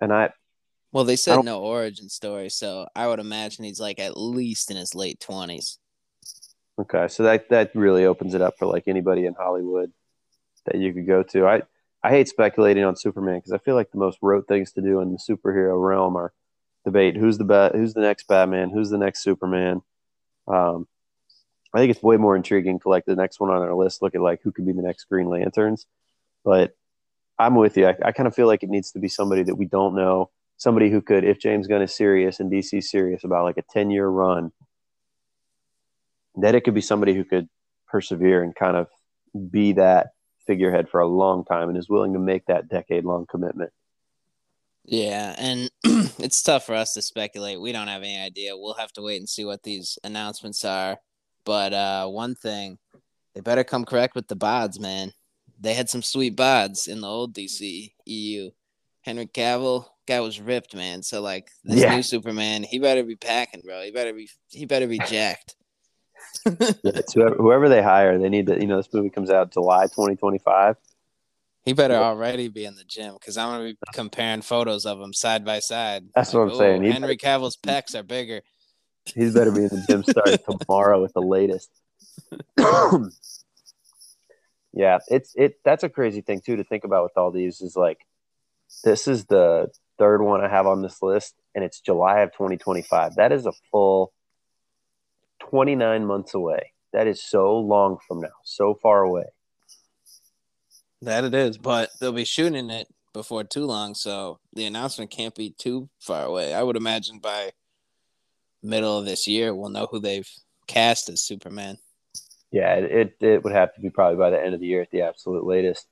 and 0.00 0.12
I 0.12 0.30
well, 0.92 1.04
they 1.04 1.16
said 1.16 1.44
no 1.44 1.60
origin 1.60 2.08
story, 2.08 2.48
so 2.48 2.88
I 2.96 3.06
would 3.06 3.18
imagine 3.18 3.64
he's 3.64 3.80
like 3.80 3.98
at 3.98 4.16
least 4.16 4.70
in 4.70 4.78
his 4.78 4.94
late 4.94 5.20
twenties. 5.20 5.78
Okay, 6.78 7.08
so 7.08 7.22
that 7.22 7.48
that 7.48 7.74
really 7.74 8.04
opens 8.04 8.34
it 8.34 8.42
up 8.42 8.58
for 8.58 8.66
like 8.66 8.84
anybody 8.86 9.24
in 9.24 9.34
Hollywood 9.34 9.92
that 10.66 10.76
you 10.76 10.92
could 10.92 11.06
go 11.06 11.22
to. 11.22 11.46
I 11.46 11.62
I 12.02 12.10
hate 12.10 12.28
speculating 12.28 12.84
on 12.84 12.96
Superman 12.96 13.38
because 13.38 13.52
I 13.52 13.58
feel 13.58 13.74
like 13.74 13.90
the 13.90 13.98
most 13.98 14.18
rote 14.20 14.46
things 14.46 14.72
to 14.72 14.82
do 14.82 15.00
in 15.00 15.12
the 15.12 15.18
superhero 15.18 15.82
realm 15.82 16.16
are 16.16 16.32
debate 16.84 17.16
who's 17.16 17.38
the 17.38 17.44
best, 17.44 17.74
who's 17.74 17.94
the 17.94 18.00
next 18.00 18.28
Batman, 18.28 18.70
who's 18.70 18.90
the 18.90 18.98
next 18.98 19.22
Superman. 19.22 19.82
Um, 20.46 20.86
I 21.74 21.78
think 21.78 21.90
it's 21.90 22.02
way 22.02 22.16
more 22.16 22.36
intriguing 22.36 22.78
to 22.80 22.88
like 22.88 23.06
the 23.06 23.16
next 23.16 23.40
one 23.40 23.50
on 23.50 23.62
our 23.62 23.74
list. 23.74 24.02
Look 24.02 24.14
at 24.14 24.20
like 24.20 24.40
who 24.42 24.52
could 24.52 24.66
be 24.66 24.72
the 24.72 24.82
next 24.82 25.04
Green 25.04 25.28
Lanterns, 25.28 25.86
but 26.44 26.76
I'm 27.38 27.54
with 27.54 27.76
you. 27.76 27.86
I, 27.86 27.96
I 28.04 28.12
kind 28.12 28.26
of 28.26 28.34
feel 28.34 28.46
like 28.46 28.62
it 28.62 28.70
needs 28.70 28.92
to 28.92 28.98
be 28.98 29.08
somebody 29.08 29.42
that 29.42 29.56
we 29.56 29.66
don't 29.66 29.94
know, 29.94 30.30
somebody 30.58 30.90
who 30.90 31.00
could, 31.02 31.24
if 31.24 31.38
James 31.40 31.66
Gunn 31.66 31.82
is 31.82 31.94
serious 31.94 32.40
and 32.40 32.50
DC 32.50 32.82
serious 32.82 33.24
about 33.24 33.44
like 33.44 33.58
a 33.58 33.64
10 33.72 33.90
year 33.90 34.08
run, 34.08 34.52
that 36.36 36.54
it 36.54 36.62
could 36.62 36.74
be 36.74 36.80
somebody 36.80 37.14
who 37.14 37.24
could 37.24 37.48
persevere 37.88 38.42
and 38.42 38.54
kind 38.54 38.76
of 38.76 38.88
be 39.50 39.72
that 39.72 40.08
figurehead 40.46 40.88
for 40.88 41.00
a 41.00 41.06
long 41.06 41.44
time 41.44 41.68
and 41.68 41.78
is 41.78 41.88
willing 41.88 42.12
to 42.12 42.18
make 42.18 42.46
that 42.46 42.68
decade 42.68 43.04
long 43.04 43.26
commitment. 43.26 43.72
Yeah, 44.84 45.34
and 45.36 45.70
it's 46.18 46.42
tough 46.42 46.64
for 46.64 46.74
us 46.74 46.94
to 46.94 47.02
speculate. 47.02 47.60
We 47.60 47.72
don't 47.72 47.88
have 47.88 48.02
any 48.02 48.20
idea. 48.20 48.56
We'll 48.56 48.74
have 48.74 48.92
to 48.92 49.02
wait 49.02 49.16
and 49.16 49.28
see 49.28 49.44
what 49.44 49.64
these 49.64 49.98
announcements 50.04 50.64
are. 50.64 50.98
But 51.44 51.72
uh, 51.72 52.06
one 52.06 52.34
thing, 52.36 52.78
they 53.34 53.40
better 53.40 53.64
come 53.64 53.84
correct 53.84 54.14
with 54.14 54.28
the 54.28 54.36
bods, 54.36 54.78
man. 54.78 55.12
They 55.58 55.74
had 55.74 55.88
some 55.88 56.02
sweet 56.02 56.36
bods 56.36 56.86
in 56.86 57.00
the 57.00 57.08
old 57.08 57.34
DC 57.34 57.92
EU. 58.04 58.50
Henry 59.00 59.26
Cavill, 59.26 59.86
guy 60.06 60.20
was 60.20 60.40
ripped, 60.40 60.74
man. 60.74 61.02
So 61.02 61.20
like 61.20 61.50
this 61.64 61.80
yeah. 61.80 61.94
new 61.94 62.02
Superman, 62.02 62.62
he 62.62 62.78
better 62.78 63.02
be 63.02 63.16
packing, 63.16 63.62
bro. 63.64 63.82
He 63.82 63.90
better 63.90 64.12
be 64.12 64.28
he 64.50 64.66
better 64.66 64.86
be 64.86 64.98
jacked 64.98 65.56
yeah, 66.44 67.00
whoever, 67.14 67.34
whoever 67.36 67.68
they 67.68 67.82
hire, 67.82 68.18
they 68.18 68.28
need 68.28 68.46
to. 68.46 68.60
You 68.60 68.66
know, 68.66 68.76
this 68.76 68.92
movie 68.92 69.10
comes 69.10 69.30
out 69.30 69.52
July 69.52 69.84
2025. 69.84 70.76
He 71.64 71.72
better 71.72 71.94
yeah. 71.94 72.04
already 72.04 72.46
be 72.48 72.64
in 72.64 72.76
the 72.76 72.84
gym 72.84 73.14
because 73.14 73.36
I'm 73.36 73.48
gonna 73.50 73.64
be 73.64 73.76
comparing 73.92 74.42
photos 74.42 74.86
of 74.86 75.00
him 75.00 75.12
side 75.12 75.44
by 75.44 75.58
side. 75.58 76.04
That's 76.14 76.32
like, 76.32 76.44
what 76.44 76.52
I'm 76.52 76.58
saying. 76.58 76.84
He 76.84 76.90
Henry 76.90 77.16
better, 77.16 77.38
Cavill's 77.38 77.56
pecs 77.56 77.94
are 77.96 78.04
bigger. 78.04 78.42
He's 79.04 79.34
better 79.34 79.50
be 79.50 79.62
in 79.62 79.68
the 79.68 79.84
gym 79.88 80.04
starting 80.04 80.38
tomorrow 80.60 81.02
with 81.02 81.12
the 81.12 81.22
latest. 81.22 81.70
yeah, 84.72 84.98
it's 85.08 85.34
it. 85.34 85.58
That's 85.64 85.82
a 85.82 85.88
crazy 85.88 86.20
thing 86.20 86.40
too 86.40 86.56
to 86.56 86.64
think 86.64 86.84
about 86.84 87.02
with 87.02 87.16
all 87.16 87.32
these. 87.32 87.60
Is 87.60 87.74
like, 87.74 87.98
this 88.84 89.08
is 89.08 89.24
the 89.24 89.68
third 89.98 90.22
one 90.22 90.40
I 90.40 90.48
have 90.48 90.68
on 90.68 90.82
this 90.82 91.02
list, 91.02 91.34
and 91.54 91.64
it's 91.64 91.80
July 91.80 92.20
of 92.20 92.32
2025. 92.32 93.16
That 93.16 93.32
is 93.32 93.44
a 93.44 93.52
full 93.72 94.12
29 95.50 96.06
months 96.06 96.34
away. 96.34 96.72
That 96.92 97.06
is 97.06 97.22
so 97.22 97.58
long 97.58 97.98
from 98.06 98.20
now, 98.20 98.28
so 98.44 98.74
far 98.82 99.02
away. 99.02 99.24
That 101.02 101.24
it 101.24 101.34
is, 101.34 101.58
but 101.58 101.90
they'll 102.00 102.12
be 102.12 102.24
shooting 102.24 102.70
it 102.70 102.88
before 103.12 103.44
too 103.44 103.66
long, 103.66 103.94
so 103.94 104.38
the 104.54 104.64
announcement 104.64 105.10
can't 105.10 105.34
be 105.34 105.50
too 105.50 105.88
far 106.00 106.24
away. 106.24 106.54
I 106.54 106.62
would 106.62 106.76
imagine 106.76 107.18
by 107.18 107.52
middle 108.62 108.98
of 108.98 109.04
this 109.04 109.26
year, 109.26 109.54
we'll 109.54 109.70
know 109.70 109.88
who 109.90 110.00
they've 110.00 110.28
cast 110.66 111.08
as 111.08 111.20
Superman. 111.20 111.78
Yeah, 112.50 112.74
it 112.74 113.16
it 113.20 113.44
would 113.44 113.52
have 113.52 113.74
to 113.74 113.80
be 113.80 113.90
probably 113.90 114.16
by 114.16 114.30
the 114.30 114.42
end 114.42 114.54
of 114.54 114.60
the 114.60 114.66
year 114.66 114.82
at 114.82 114.90
the 114.90 115.02
absolute 115.02 115.44
latest. 115.44 115.86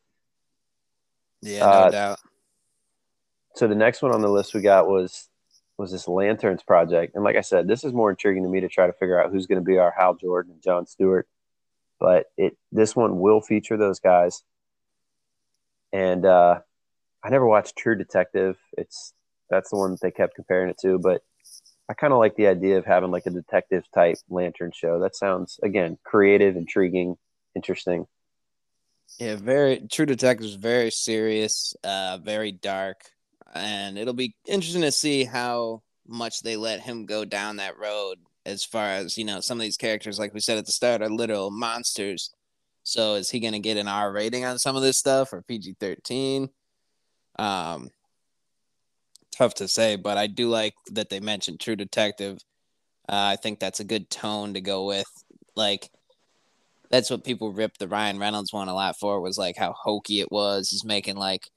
Yeah, 1.43 1.61
no 1.61 1.67
uh, 1.67 1.91
doubt. 1.91 2.19
So 3.57 3.69
the 3.69 3.75
next 3.75 4.03
one 4.03 4.13
on 4.13 4.23
the 4.23 4.29
list 4.29 4.55
we 4.55 4.63
got 4.63 4.89
was 4.89 5.29
was 5.77 5.91
this 5.91 6.09
Lanterns 6.09 6.63
project. 6.63 7.15
And 7.15 7.25
like 7.25 7.37
I 7.37 7.41
said, 7.41 7.67
this 7.67 7.85
is 7.85 7.93
more 7.93 8.11
intriguing 8.11 8.45
to 8.45 8.49
me 8.49 8.61
to 8.61 8.69
try 8.69 8.87
to 8.87 8.93
figure 8.93 9.21
out 9.21 9.31
who's 9.31 9.47
going 9.47 9.61
to 9.61 9.65
be 9.65 9.79
our 9.79 9.93
Hal 9.97 10.15
Jordan 10.15 10.53
and 10.53 10.63
John 10.63 10.87
Stewart. 10.87 11.29
But 11.99 12.27
it 12.37 12.57
this 12.73 12.95
one 12.95 13.21
will 13.21 13.41
feature 13.41 13.77
those 13.77 14.01
guys. 14.01 14.43
And 15.93 16.27
uh, 16.27 16.61
I 17.23 17.31
never 17.31 17.47
watched 17.47 17.77
True 17.77 17.97
Detective. 17.97 18.57
It's 18.77 19.15
that's 19.49 19.71
the 19.71 19.77
one 19.77 19.93
that 19.93 20.01
they 20.01 20.11
kept 20.11 20.35
comparing 20.35 20.71
it 20.71 20.79
to. 20.83 20.99
But 20.99 21.23
I 21.89 21.95
kind 21.95 22.13
of 22.13 22.19
like 22.19 22.37
the 22.37 22.47
idea 22.47 22.79
of 22.79 22.85
having 22.85 23.11
like 23.11 23.27
a 23.27 23.31
detective 23.31 23.85
type 23.95 24.17
lantern 24.29 24.73
show. 24.73 25.01
That 25.01 25.17
sounds 25.17 25.61
again 25.63 25.99
creative, 26.05 26.57
intriguing, 26.57 27.17
interesting. 27.55 28.07
Yeah, 29.19 29.37
very 29.37 29.87
True 29.91 30.07
Detective 30.07 30.47
is 30.47 30.55
very 30.55 30.91
serious, 30.91 31.75
uh, 31.85 32.19
very 32.19 32.53
dark 32.53 33.05
and 33.55 33.99
it'll 33.99 34.15
be 34.15 34.35
interesting 34.47 34.83
to 34.83 34.93
see 34.93 35.25
how 35.25 35.83
much 36.07 36.43
they 36.43 36.57
let 36.57 36.81
him 36.81 37.07
go 37.07 37.25
down 37.25 37.57
that 37.57 37.79
road 37.79 38.19
as 38.47 38.65
far 38.65 38.87
as 38.87 39.17
you 39.17 39.25
know 39.25 39.41
some 39.41 39.59
of 39.59 39.63
these 39.63 39.77
characters 39.77 40.19
like 40.19 40.35
we 40.35 40.41
said 40.41 40.59
at 40.59 40.67
the 40.67 40.73
start 40.73 41.03
are 41.03 41.09
literal 41.09 41.51
monsters. 41.51 42.31
So 42.83 43.15
is 43.15 43.31
he 43.31 43.41
going 43.41 43.55
to 43.55 43.59
get 43.59 43.79
an 43.79 43.89
r 43.89 44.13
rating 44.13 44.45
on 44.45 44.59
some 44.59 44.77
of 44.77 44.83
this 44.83 44.99
stuff 44.99 45.33
or 45.33 45.43
pg-13 45.43 46.49
um 47.39 47.91
tough 49.33 49.55
to 49.55 49.67
say 49.67 49.97
but 49.97 50.17
i 50.17 50.29
do 50.29 50.49
like 50.49 50.75
that 50.93 51.09
they 51.11 51.21
mentioned 51.21 51.61
true 51.61 51.77
detective. 51.77 52.39
Uh, 53.09 53.33
i 53.33 53.37
think 53.37 53.59
that's 53.59 53.81
a 53.81 53.85
good 53.85 54.09
tone 54.11 54.55
to 54.55 54.61
go 54.61 54.87
with. 54.87 55.07
Like 55.57 55.91
that's 56.91 57.11
what 57.11 57.25
people 57.25 57.53
ripped 57.53 57.79
the 57.79 57.89
ryan 57.89 58.19
reynolds 58.19 58.53
one 58.53 58.69
a 58.69 58.75
lot 58.75 58.99
for 58.99 59.21
was 59.21 59.39
like 59.39 59.57
how 59.57 59.73
hokey 59.73 60.21
it 60.21 60.31
was 60.31 60.71
he's 60.71 60.85
making 60.85 61.17
like 61.17 61.49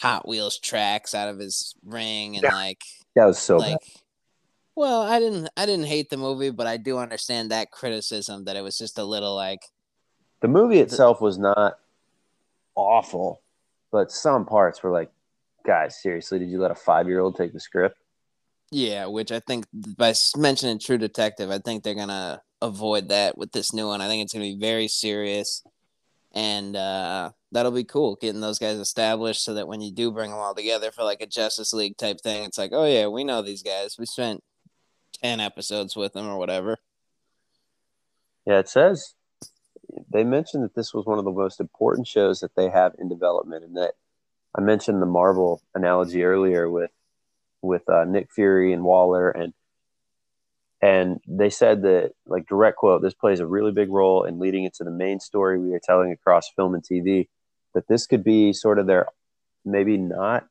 Hot 0.00 0.26
Wheels 0.26 0.58
tracks 0.58 1.14
out 1.14 1.28
of 1.28 1.38
his 1.38 1.74
ring 1.84 2.36
and 2.36 2.44
yeah. 2.44 2.54
like 2.54 2.82
that 3.16 3.26
was 3.26 3.38
so 3.38 3.58
like. 3.58 3.78
Bad. 3.78 3.88
Well, 4.76 5.02
I 5.02 5.18
didn't. 5.18 5.48
I 5.56 5.66
didn't 5.66 5.86
hate 5.86 6.10
the 6.10 6.16
movie, 6.16 6.50
but 6.50 6.66
I 6.66 6.76
do 6.76 6.98
understand 6.98 7.50
that 7.50 7.70
criticism 7.70 8.44
that 8.44 8.56
it 8.56 8.62
was 8.62 8.78
just 8.78 8.98
a 8.98 9.04
little 9.04 9.34
like. 9.34 9.60
The 10.40 10.48
movie 10.48 10.78
itself 10.78 11.20
was 11.20 11.38
not 11.38 11.78
awful, 12.74 13.42
but 13.92 14.10
some 14.10 14.46
parts 14.46 14.82
were 14.82 14.90
like 14.90 15.10
guys, 15.64 16.00
seriously, 16.00 16.38
did 16.38 16.50
you 16.50 16.60
let 16.60 16.70
a 16.70 16.74
five 16.74 17.06
year 17.08 17.20
old 17.20 17.36
take 17.36 17.52
the 17.52 17.60
script? 17.60 17.96
Yeah, 18.70 19.06
which 19.06 19.32
I 19.32 19.40
think 19.40 19.66
by 19.72 20.14
mentioning 20.36 20.78
True 20.78 20.98
Detective, 20.98 21.50
I 21.50 21.58
think 21.58 21.82
they're 21.82 21.94
gonna 21.94 22.40
avoid 22.62 23.08
that 23.08 23.36
with 23.36 23.52
this 23.52 23.72
new 23.72 23.88
one. 23.88 24.00
I 24.00 24.06
think 24.06 24.22
it's 24.22 24.32
gonna 24.32 24.44
be 24.44 24.58
very 24.58 24.88
serious, 24.88 25.62
and 26.32 26.76
uh, 26.76 27.30
that'll 27.52 27.72
be 27.72 27.84
cool 27.84 28.16
getting 28.16 28.40
those 28.40 28.58
guys 28.58 28.78
established 28.78 29.44
so 29.44 29.54
that 29.54 29.68
when 29.68 29.80
you 29.80 29.92
do 29.92 30.10
bring 30.10 30.30
them 30.30 30.38
all 30.38 30.54
together 30.54 30.90
for 30.90 31.02
like 31.02 31.20
a 31.20 31.26
Justice 31.26 31.72
League 31.72 31.96
type 31.96 32.20
thing, 32.20 32.44
it's 32.44 32.58
like, 32.58 32.70
oh 32.72 32.86
yeah, 32.86 33.06
we 33.08 33.24
know 33.24 33.42
these 33.42 33.62
guys. 33.62 33.96
We 33.98 34.06
spent 34.06 34.42
ten 35.22 35.40
episodes 35.40 35.96
with 35.96 36.12
them 36.12 36.26
or 36.26 36.38
whatever. 36.38 36.78
Yeah, 38.46 38.58
it 38.58 38.68
says 38.68 39.14
they 40.12 40.24
mentioned 40.24 40.64
that 40.64 40.74
this 40.74 40.94
was 40.94 41.06
one 41.06 41.18
of 41.18 41.24
the 41.24 41.30
most 41.30 41.60
important 41.60 42.06
shows 42.06 42.40
that 42.40 42.54
they 42.54 42.68
have 42.68 42.94
in 42.98 43.08
development, 43.08 43.64
and 43.64 43.76
that 43.76 43.92
I 44.54 44.60
mentioned 44.60 45.00
the 45.00 45.06
Marvel 45.06 45.62
analogy 45.74 46.24
earlier 46.24 46.68
with 46.70 46.90
with 47.62 47.88
uh, 47.88 48.04
Nick 48.04 48.30
Fury 48.32 48.72
and 48.72 48.84
Waller, 48.84 49.30
and 49.30 49.52
and 50.82 51.20
they 51.26 51.50
said 51.50 51.82
that 51.82 52.12
like 52.26 52.46
direct 52.46 52.78
quote, 52.78 53.02
this 53.02 53.14
plays 53.14 53.40
a 53.40 53.46
really 53.46 53.72
big 53.72 53.90
role 53.90 54.24
in 54.24 54.38
leading 54.38 54.64
into 54.64 54.84
the 54.84 54.90
main 54.90 55.20
story 55.20 55.58
we 55.58 55.74
are 55.74 55.80
telling 55.82 56.12
across 56.12 56.50
film 56.56 56.74
and 56.74 56.82
TV. 56.82 57.28
That 57.74 57.88
this 57.88 58.06
could 58.06 58.24
be 58.24 58.52
sort 58.52 58.78
of 58.78 58.86
their 58.86 59.06
maybe 59.64 59.96
not 59.96 60.46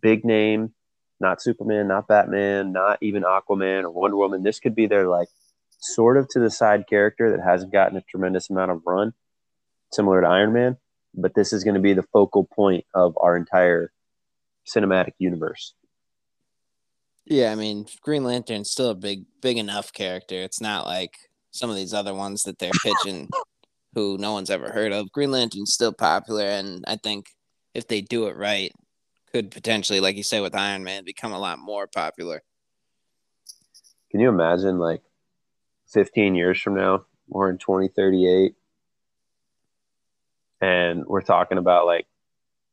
big 0.00 0.24
name, 0.24 0.72
not 1.20 1.42
Superman, 1.42 1.88
not 1.88 2.08
Batman, 2.08 2.72
not 2.72 2.98
even 3.00 3.22
Aquaman 3.22 3.84
or 3.84 3.90
Wonder 3.90 4.16
Woman. 4.16 4.42
This 4.42 4.60
could 4.60 4.74
be 4.74 4.86
their 4.86 5.08
like 5.08 5.28
sort 5.78 6.16
of 6.16 6.28
to 6.30 6.40
the 6.40 6.50
side 6.50 6.86
character 6.88 7.30
that 7.30 7.42
hasn't 7.42 7.72
gotten 7.72 7.96
a 7.96 8.02
tremendous 8.02 8.50
amount 8.50 8.70
of 8.70 8.82
run, 8.86 9.12
similar 9.92 10.20
to 10.20 10.28
Iron 10.28 10.52
Man. 10.52 10.76
But 11.14 11.34
this 11.34 11.52
is 11.52 11.64
going 11.64 11.74
to 11.74 11.80
be 11.80 11.92
the 11.92 12.02
focal 12.02 12.44
point 12.44 12.84
of 12.94 13.16
our 13.20 13.36
entire 13.36 13.92
cinematic 14.66 15.12
universe. 15.18 15.74
Yeah, 17.26 17.52
I 17.52 17.54
mean, 17.54 17.86
Green 18.02 18.24
Lantern's 18.24 18.70
still 18.70 18.90
a 18.90 18.94
big, 18.94 19.24
big 19.40 19.56
enough 19.56 19.92
character. 19.92 20.36
It's 20.36 20.60
not 20.60 20.86
like 20.86 21.14
some 21.52 21.70
of 21.70 21.76
these 21.76 21.94
other 21.94 22.14
ones 22.14 22.42
that 22.42 22.58
they're 22.58 22.70
pitching, 22.82 23.30
who 23.94 24.18
no 24.18 24.32
one's 24.32 24.50
ever 24.50 24.70
heard 24.70 24.92
of. 24.92 25.12
Green 25.12 25.30
Lantern's 25.30 25.72
still 25.72 25.92
popular, 25.92 26.44
and 26.44 26.84
I 26.86 26.96
think 26.96 27.26
if 27.74 27.88
they 27.88 28.00
do 28.00 28.26
it 28.26 28.36
right, 28.36 28.72
could 29.32 29.50
potentially, 29.50 30.00
like 30.00 30.16
you 30.16 30.22
say 30.22 30.40
with 30.40 30.54
Iron 30.54 30.84
Man, 30.84 31.04
become 31.04 31.32
a 31.32 31.38
lot 31.38 31.58
more 31.58 31.86
popular. 31.86 32.42
Can 34.10 34.20
you 34.20 34.28
imagine, 34.28 34.78
like, 34.78 35.02
15 35.88 36.34
years 36.34 36.60
from 36.60 36.74
now, 36.74 37.04
we're 37.28 37.50
in 37.50 37.58
2038, 37.58 38.54
and 40.60 41.04
we're 41.06 41.20
talking 41.20 41.58
about 41.58 41.86
like 41.86 42.06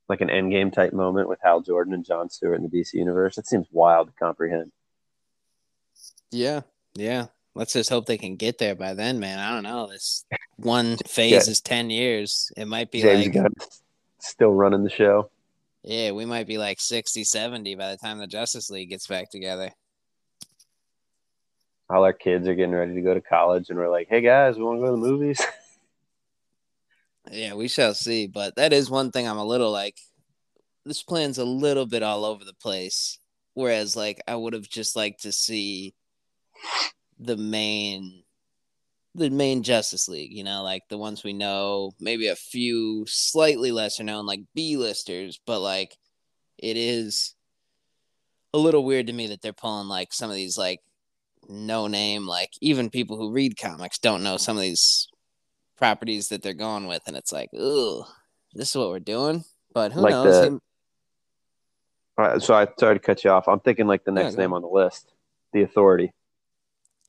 like 0.07 0.21
an 0.21 0.27
endgame 0.27 0.73
type 0.73 0.91
moment 0.91 1.29
with 1.29 1.39
Hal 1.41 1.61
Jordan 1.61 1.93
and 1.93 2.05
John 2.05 2.29
Stewart 2.29 2.57
in 2.57 2.63
the 2.63 2.69
DC 2.69 2.93
universe. 2.93 3.37
It 3.37 3.47
seems 3.47 3.67
wild 3.71 4.07
to 4.07 4.13
comprehend. 4.13 4.71
Yeah, 6.31 6.61
yeah. 6.95 7.27
Let's 7.53 7.73
just 7.73 7.89
hope 7.89 8.05
they 8.05 8.17
can 8.17 8.37
get 8.37 8.57
there 8.57 8.75
by 8.75 8.93
then, 8.93 9.19
man. 9.19 9.39
I 9.39 9.53
don't 9.53 9.63
know. 9.63 9.87
This 9.87 10.25
one 10.55 10.97
phase 11.07 11.31
yeah. 11.31 11.51
is 11.51 11.61
ten 11.61 11.89
years. 11.89 12.51
It 12.55 12.65
might 12.65 12.91
be 12.91 13.01
James 13.01 13.25
like 13.25 13.33
Gunn 13.33 13.53
still 14.19 14.53
running 14.53 14.83
the 14.83 14.89
show. 14.89 15.29
Yeah, 15.83 16.11
we 16.11 16.25
might 16.25 16.45
be 16.45 16.59
like 16.59 16.79
60, 16.79 17.23
70 17.23 17.73
by 17.73 17.89
the 17.89 17.97
time 17.97 18.19
the 18.19 18.27
Justice 18.27 18.69
League 18.69 18.89
gets 18.89 19.07
back 19.07 19.31
together. 19.31 19.71
All 21.89 22.03
our 22.03 22.13
kids 22.13 22.47
are 22.47 22.53
getting 22.53 22.75
ready 22.75 22.93
to 22.93 23.01
go 23.01 23.15
to 23.15 23.21
college, 23.21 23.69
and 23.69 23.77
we're 23.77 23.89
like, 23.89 24.07
"Hey 24.07 24.21
guys, 24.21 24.55
we 24.57 24.63
want 24.63 24.79
to 24.79 24.85
go 24.85 24.95
to 24.95 25.01
the 25.01 25.07
movies." 25.07 25.41
Yeah, 27.29 27.53
we 27.53 27.67
shall 27.67 27.93
see. 27.93 28.27
But 28.27 28.55
that 28.55 28.73
is 28.73 28.89
one 28.89 29.11
thing 29.11 29.27
I'm 29.27 29.37
a 29.37 29.45
little 29.45 29.71
like 29.71 29.97
this 30.85 31.03
plan's 31.03 31.37
a 31.37 31.45
little 31.45 31.85
bit 31.85 32.03
all 32.03 32.25
over 32.25 32.43
the 32.43 32.53
place. 32.53 33.19
Whereas 33.53 33.95
like 33.95 34.21
I 34.27 34.35
would 34.35 34.53
have 34.53 34.67
just 34.67 34.95
liked 34.95 35.23
to 35.23 35.31
see 35.31 35.93
the 37.21 37.37
main 37.37 38.23
the 39.13 39.29
main 39.29 39.61
Justice 39.61 40.07
League, 40.07 40.31
you 40.31 40.43
know, 40.43 40.63
like 40.63 40.83
the 40.89 40.97
ones 40.97 41.23
we 41.23 41.33
know, 41.33 41.91
maybe 41.99 42.27
a 42.27 42.35
few 42.35 43.05
slightly 43.07 43.71
lesser 43.71 44.03
known 44.03 44.25
like 44.25 44.39
B 44.55 44.77
listers, 44.77 45.39
but 45.45 45.59
like 45.59 45.97
it 46.57 46.77
is 46.77 47.35
a 48.53 48.57
little 48.57 48.85
weird 48.85 49.07
to 49.07 49.13
me 49.13 49.27
that 49.27 49.41
they're 49.41 49.53
pulling 49.53 49.87
like 49.87 50.13
some 50.13 50.29
of 50.29 50.35
these 50.35 50.57
like 50.57 50.79
no 51.49 51.87
name 51.87 52.25
like 52.27 52.51
even 52.61 52.89
people 52.89 53.17
who 53.17 53.31
read 53.31 53.57
comics 53.57 53.97
don't 53.97 54.23
know 54.23 54.37
some 54.37 54.55
of 54.55 54.61
these 54.61 55.09
properties 55.81 56.29
that 56.29 56.43
they're 56.43 56.53
going 56.53 56.87
with, 56.87 57.01
and 57.07 57.17
it's 57.17 57.33
like, 57.33 57.49
ooh, 57.55 58.05
this 58.53 58.69
is 58.69 58.75
what 58.75 58.89
we're 58.89 58.99
doing. 58.99 59.43
But 59.73 59.91
who 59.91 60.01
like 60.01 60.11
knows? 60.11 60.41
The, 60.41 60.59
all 62.17 62.27
right, 62.27 62.41
so 62.41 62.53
I 62.53 62.67
sorry 62.79 62.95
to 62.95 62.99
cut 62.99 63.23
you 63.23 63.31
off. 63.31 63.47
I'm 63.49 63.59
thinking 63.59 63.87
like 63.87 64.05
the 64.05 64.11
next 64.11 64.35
yeah, 64.35 64.41
name 64.41 64.53
on 64.53 64.61
the 64.61 64.67
list, 64.69 65.11
the 65.51 65.63
Authority. 65.63 66.13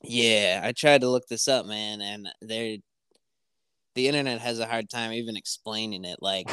Yeah, 0.03 0.61
I 0.63 0.73
tried 0.73 1.01
to 1.01 1.09
look 1.09 1.27
this 1.27 1.47
up, 1.47 1.65
man, 1.65 2.01
and 2.01 2.27
they 2.41 2.81
the 3.95 4.07
internet 4.07 4.41
has 4.41 4.59
a 4.59 4.65
hard 4.65 4.89
time 4.89 5.13
even 5.13 5.37
explaining 5.37 6.03
it. 6.03 6.17
Like, 6.21 6.49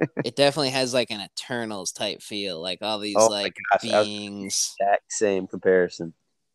it 0.24 0.36
definitely 0.36 0.70
has 0.70 0.92
like 0.92 1.10
an 1.10 1.20
Eternals 1.20 1.92
type 1.92 2.22
feel, 2.22 2.60
like 2.60 2.78
all 2.82 2.98
these 2.98 3.16
oh 3.18 3.28
like 3.28 3.54
gosh, 3.72 3.82
beings. 3.82 4.74
Exact 4.80 5.12
same 5.12 5.46
comparison. 5.46 6.14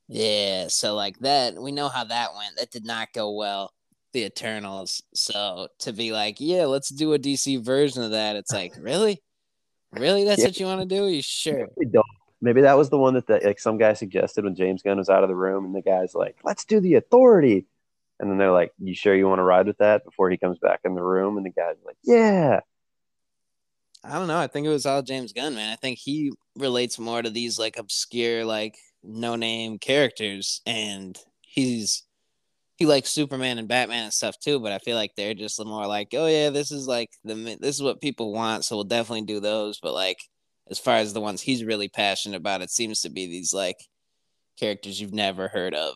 Yeah, 0.10 0.68
so 0.68 0.96
like 0.96 1.18
that, 1.20 1.62
we 1.62 1.72
know 1.72 1.90
how 1.90 2.04
that 2.06 2.34
went. 2.36 2.58
That 2.58 2.72
did 2.72 2.86
not 2.86 3.14
go 3.14 3.32
well 3.32 3.72
the 4.14 4.26
Eternals. 4.26 5.02
So 5.14 5.68
to 5.80 5.94
be 5.94 6.12
like, 6.12 6.38
yeah, 6.40 6.66
let's 6.66 6.90
do 6.90 7.14
a 7.14 7.20
DC 7.20 7.64
version 7.64 8.04
of 8.04 8.12
that, 8.12 8.36
it's 8.36 8.52
like, 8.52 8.74
really? 8.80 9.22
Really? 9.94 10.26
That's 10.26 10.42
yeah. 10.42 10.48
what 10.48 10.60
you 10.60 10.66
want 10.66 10.82
to 10.82 10.96
do? 10.96 11.06
Are 11.06 11.10
you 11.10 11.22
sure? 11.22 11.68
Maybe 12.42 12.62
that 12.62 12.78
was 12.78 12.90
the 12.90 12.98
one 12.98 13.16
that 13.16 13.28
the, 13.28 13.42
like 13.44 13.60
some 13.60 13.78
guy 13.78 13.94
suggested 13.94 14.44
when 14.44 14.56
James 14.56 14.84
Gunn 14.84 14.98
was 14.98 15.10
out 15.10 15.24
of 15.24 15.30
the 15.30 15.36
room, 15.36 15.66
and 15.66 15.76
the 15.76 15.82
guy's 15.82 16.14
like, 16.14 16.38
"Let's 16.44 16.66
do 16.66 16.80
the 16.80 16.96
Authority," 16.96 17.66
and 18.20 18.30
then 18.30 18.38
they're 18.38 18.52
like, 18.52 18.72
"You 18.80 18.94
sure 18.94 19.16
you 19.16 19.28
want 19.28 19.40
to 19.40 19.44
ride 19.44 19.68
with 19.68 19.80
that?" 19.80 20.06
Before 20.06 20.30
he 20.30 20.38
comes 20.38 20.60
back 20.60 20.82
in 20.84 20.96
the 20.96 21.04
room, 21.04 21.38
and 21.38 21.46
the 21.46 21.52
guy's 21.52 21.78
like, 21.86 21.98
"Yeah." 22.04 22.62
I 24.04 24.14
don't 24.14 24.28
know. 24.28 24.38
I 24.38 24.48
think 24.48 24.68
it 24.68 24.70
was 24.72 24.86
all 24.86 25.02
James 25.02 25.34
Gunn, 25.34 25.56
man. 25.56 25.74
I 25.74 25.76
think 25.76 25.98
he 25.98 26.32
relates 26.56 27.00
more 27.00 27.22
to 27.22 27.30
these 27.30 27.60
like 27.60 27.78
obscure, 27.78 28.46
like 28.46 28.78
no 29.04 29.36
name 29.36 29.80
characters, 29.80 30.62
and 30.66 31.18
he's 31.42 32.04
he 32.78 32.86
likes 32.86 33.10
Superman 33.10 33.58
and 33.58 33.68
Batman 33.68 34.06
and 34.06 34.14
stuff 34.14 34.40
too, 34.40 34.60
but 34.60 34.72
I 34.72 34.78
feel 34.78 34.96
like 34.96 35.16
they're 35.16 35.34
just 35.34 35.64
more 35.66 35.88
like, 35.88 36.10
oh 36.14 36.28
yeah, 36.28 36.52
this 36.52 36.72
is 36.72 36.88
like 36.88 37.10
the 37.24 37.58
this 37.60 37.76
is 37.76 37.82
what 37.82 38.02
people 38.02 38.32
want, 38.34 38.66
so 38.66 38.76
we'll 38.76 38.86
definitely 38.86 39.26
do 39.26 39.40
those. 39.40 39.80
But 39.80 39.94
like, 39.94 40.20
as 40.70 40.80
far 40.80 40.98
as 40.98 41.14
the 41.14 41.22
ones 41.22 41.42
he's 41.42 41.64
really 41.64 41.88
passionate 41.88 42.38
about, 42.38 42.62
it 42.62 42.70
seems 42.70 43.02
to 43.02 43.10
be 43.10 43.28
these 43.28 43.54
like 43.54 43.78
characters 44.60 45.00
you've 45.00 45.14
never 45.14 45.48
heard 45.48 45.74
of. 45.74 45.96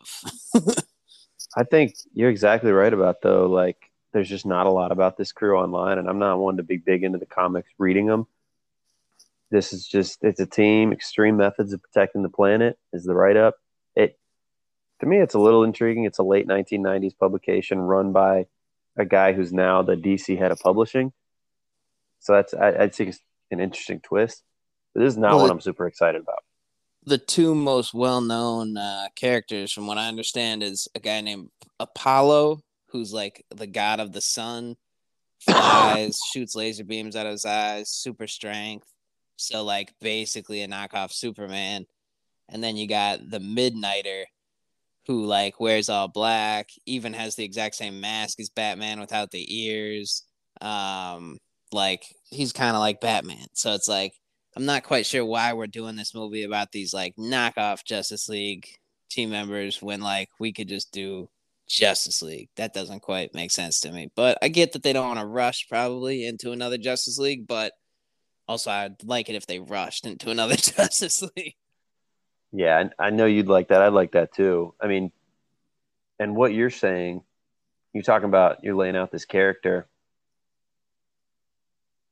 I 1.56 1.64
think 1.64 1.94
you're 2.14 2.30
exactly 2.30 2.72
right 2.72 2.92
about 2.92 3.22
though. 3.22 3.46
Like, 3.46 3.76
there's 4.12 4.28
just 4.28 4.46
not 4.46 4.66
a 4.66 4.70
lot 4.70 4.92
about 4.92 5.16
this 5.16 5.32
crew 5.32 5.58
online, 5.58 5.98
and 5.98 6.08
I'm 6.08 6.18
not 6.18 6.38
one 6.38 6.58
to 6.58 6.62
be 6.62 6.76
big 6.76 7.02
into 7.02 7.18
the 7.18 7.26
comics 7.26 7.70
reading 7.78 8.06
them. 8.06 8.26
This 9.50 9.72
is 9.72 9.86
just 9.86 10.22
it's 10.22 10.40
a 10.40 10.46
team. 10.46 10.92
Extreme 10.92 11.36
methods 11.36 11.72
of 11.72 11.82
protecting 11.82 12.22
the 12.22 12.28
planet 12.28 12.78
is 12.92 13.04
the 13.04 13.14
write 13.14 13.36
up. 13.36 13.56
It 13.94 14.18
to 15.00 15.06
me, 15.06 15.18
it's 15.18 15.34
a 15.34 15.38
little 15.38 15.64
intriguing. 15.64 16.04
It's 16.04 16.18
a 16.18 16.22
late 16.22 16.46
1990s 16.46 17.18
publication 17.18 17.78
run 17.78 18.12
by 18.12 18.46
a 18.96 19.04
guy 19.04 19.32
who's 19.32 19.52
now 19.52 19.82
the 19.82 19.96
DC 19.96 20.38
head 20.38 20.52
of 20.52 20.60
publishing. 20.60 21.12
So 22.20 22.34
that's 22.34 22.54
I, 22.54 22.70
would 22.70 22.94
say 22.94 23.12
an 23.50 23.60
interesting 23.60 24.00
twist. 24.00 24.42
This 24.94 25.12
is 25.12 25.18
not 25.18 25.32
well, 25.32 25.42
what 25.42 25.50
I'm 25.50 25.60
super 25.60 25.86
excited 25.86 26.20
about. 26.20 26.42
The 27.04 27.18
two 27.18 27.54
most 27.54 27.94
well-known 27.94 28.76
uh, 28.76 29.08
characters, 29.16 29.72
from 29.72 29.86
what 29.86 29.98
I 29.98 30.08
understand, 30.08 30.62
is 30.62 30.86
a 30.94 31.00
guy 31.00 31.20
named 31.20 31.48
Apollo, 31.80 32.60
who's 32.88 33.12
like 33.12 33.44
the 33.50 33.66
god 33.66 34.00
of 34.00 34.12
the 34.12 34.20
sun, 34.20 34.76
flies, 35.40 36.18
shoots 36.32 36.54
laser 36.54 36.84
beams 36.84 37.16
out 37.16 37.26
of 37.26 37.32
his 37.32 37.44
eyes, 37.44 37.90
super 37.90 38.26
strength. 38.26 38.86
So 39.36 39.64
like 39.64 39.92
basically 40.00 40.62
a 40.62 40.68
knockoff 40.68 41.12
Superman. 41.12 41.86
And 42.48 42.62
then 42.62 42.76
you 42.76 42.86
got 42.86 43.18
the 43.28 43.40
Midnighter, 43.40 44.24
who 45.06 45.24
like 45.24 45.58
wears 45.58 45.88
all 45.88 46.06
black, 46.06 46.68
even 46.86 47.12
has 47.14 47.34
the 47.34 47.44
exact 47.44 47.74
same 47.74 48.00
mask 48.00 48.38
as 48.38 48.50
Batman 48.50 49.00
without 49.00 49.30
the 49.30 49.64
ears. 49.64 50.22
Um, 50.60 51.38
like 51.72 52.04
he's 52.30 52.52
kind 52.52 52.76
of 52.76 52.80
like 52.80 53.00
Batman. 53.00 53.46
So 53.54 53.72
it's 53.72 53.88
like 53.88 54.12
I'm 54.56 54.66
not 54.66 54.82
quite 54.82 55.06
sure 55.06 55.24
why 55.24 55.52
we're 55.52 55.66
doing 55.66 55.96
this 55.96 56.14
movie 56.14 56.44
about 56.44 56.72
these 56.72 56.92
like 56.92 57.16
knockoff 57.16 57.84
Justice 57.84 58.28
League 58.28 58.68
team 59.10 59.30
members 59.30 59.80
when 59.80 60.00
like 60.00 60.28
we 60.38 60.52
could 60.52 60.68
just 60.68 60.92
do 60.92 61.28
Justice 61.68 62.20
League. 62.22 62.50
That 62.56 62.74
doesn't 62.74 63.00
quite 63.00 63.34
make 63.34 63.50
sense 63.50 63.80
to 63.80 63.92
me. 63.92 64.10
But 64.14 64.38
I 64.42 64.48
get 64.48 64.72
that 64.72 64.82
they 64.82 64.92
don't 64.92 65.08
want 65.08 65.20
to 65.20 65.26
rush 65.26 65.68
probably 65.68 66.26
into 66.26 66.52
another 66.52 66.76
Justice 66.76 67.18
League, 67.18 67.46
but 67.46 67.72
also 68.46 68.70
I'd 68.70 69.02
like 69.04 69.30
it 69.30 69.36
if 69.36 69.46
they 69.46 69.58
rushed 69.58 70.06
into 70.06 70.30
another 70.30 70.56
Justice 70.56 71.22
League. 71.36 71.56
Yeah, 72.52 72.90
I 72.98 73.10
know 73.10 73.24
you'd 73.24 73.48
like 73.48 73.68
that. 73.68 73.80
I'd 73.80 73.94
like 73.94 74.12
that 74.12 74.34
too. 74.34 74.74
I 74.78 74.86
mean, 74.86 75.10
and 76.18 76.36
what 76.36 76.52
you're 76.52 76.68
saying, 76.68 77.22
you're 77.94 78.02
talking 78.02 78.28
about 78.28 78.62
you're 78.62 78.74
laying 78.74 78.96
out 78.96 79.10
this 79.10 79.24
character. 79.24 79.88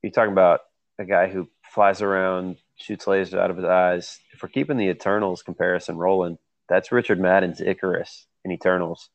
You're 0.03 0.13
talking 0.13 0.33
about 0.33 0.61
a 0.99 1.05
guy 1.05 1.29
who 1.29 1.49
flies 1.71 2.03
around 2.03 2.57
shoots 2.77 3.05
lasers 3.05 3.39
out 3.39 3.51
of 3.51 3.57
his 3.57 3.67
eyes. 3.67 4.19
If 4.33 4.43
we're 4.43 4.49
keeping 4.49 4.77
the 4.77 4.89
Eternals 4.89 5.43
comparison 5.43 5.97
rolling, 5.97 6.39
that's 6.69 6.93
Richard 6.93 7.21
Madden's 7.21 7.61
Ikaris 7.61 8.27
in 8.45 8.53
Eternals. 8.53 9.11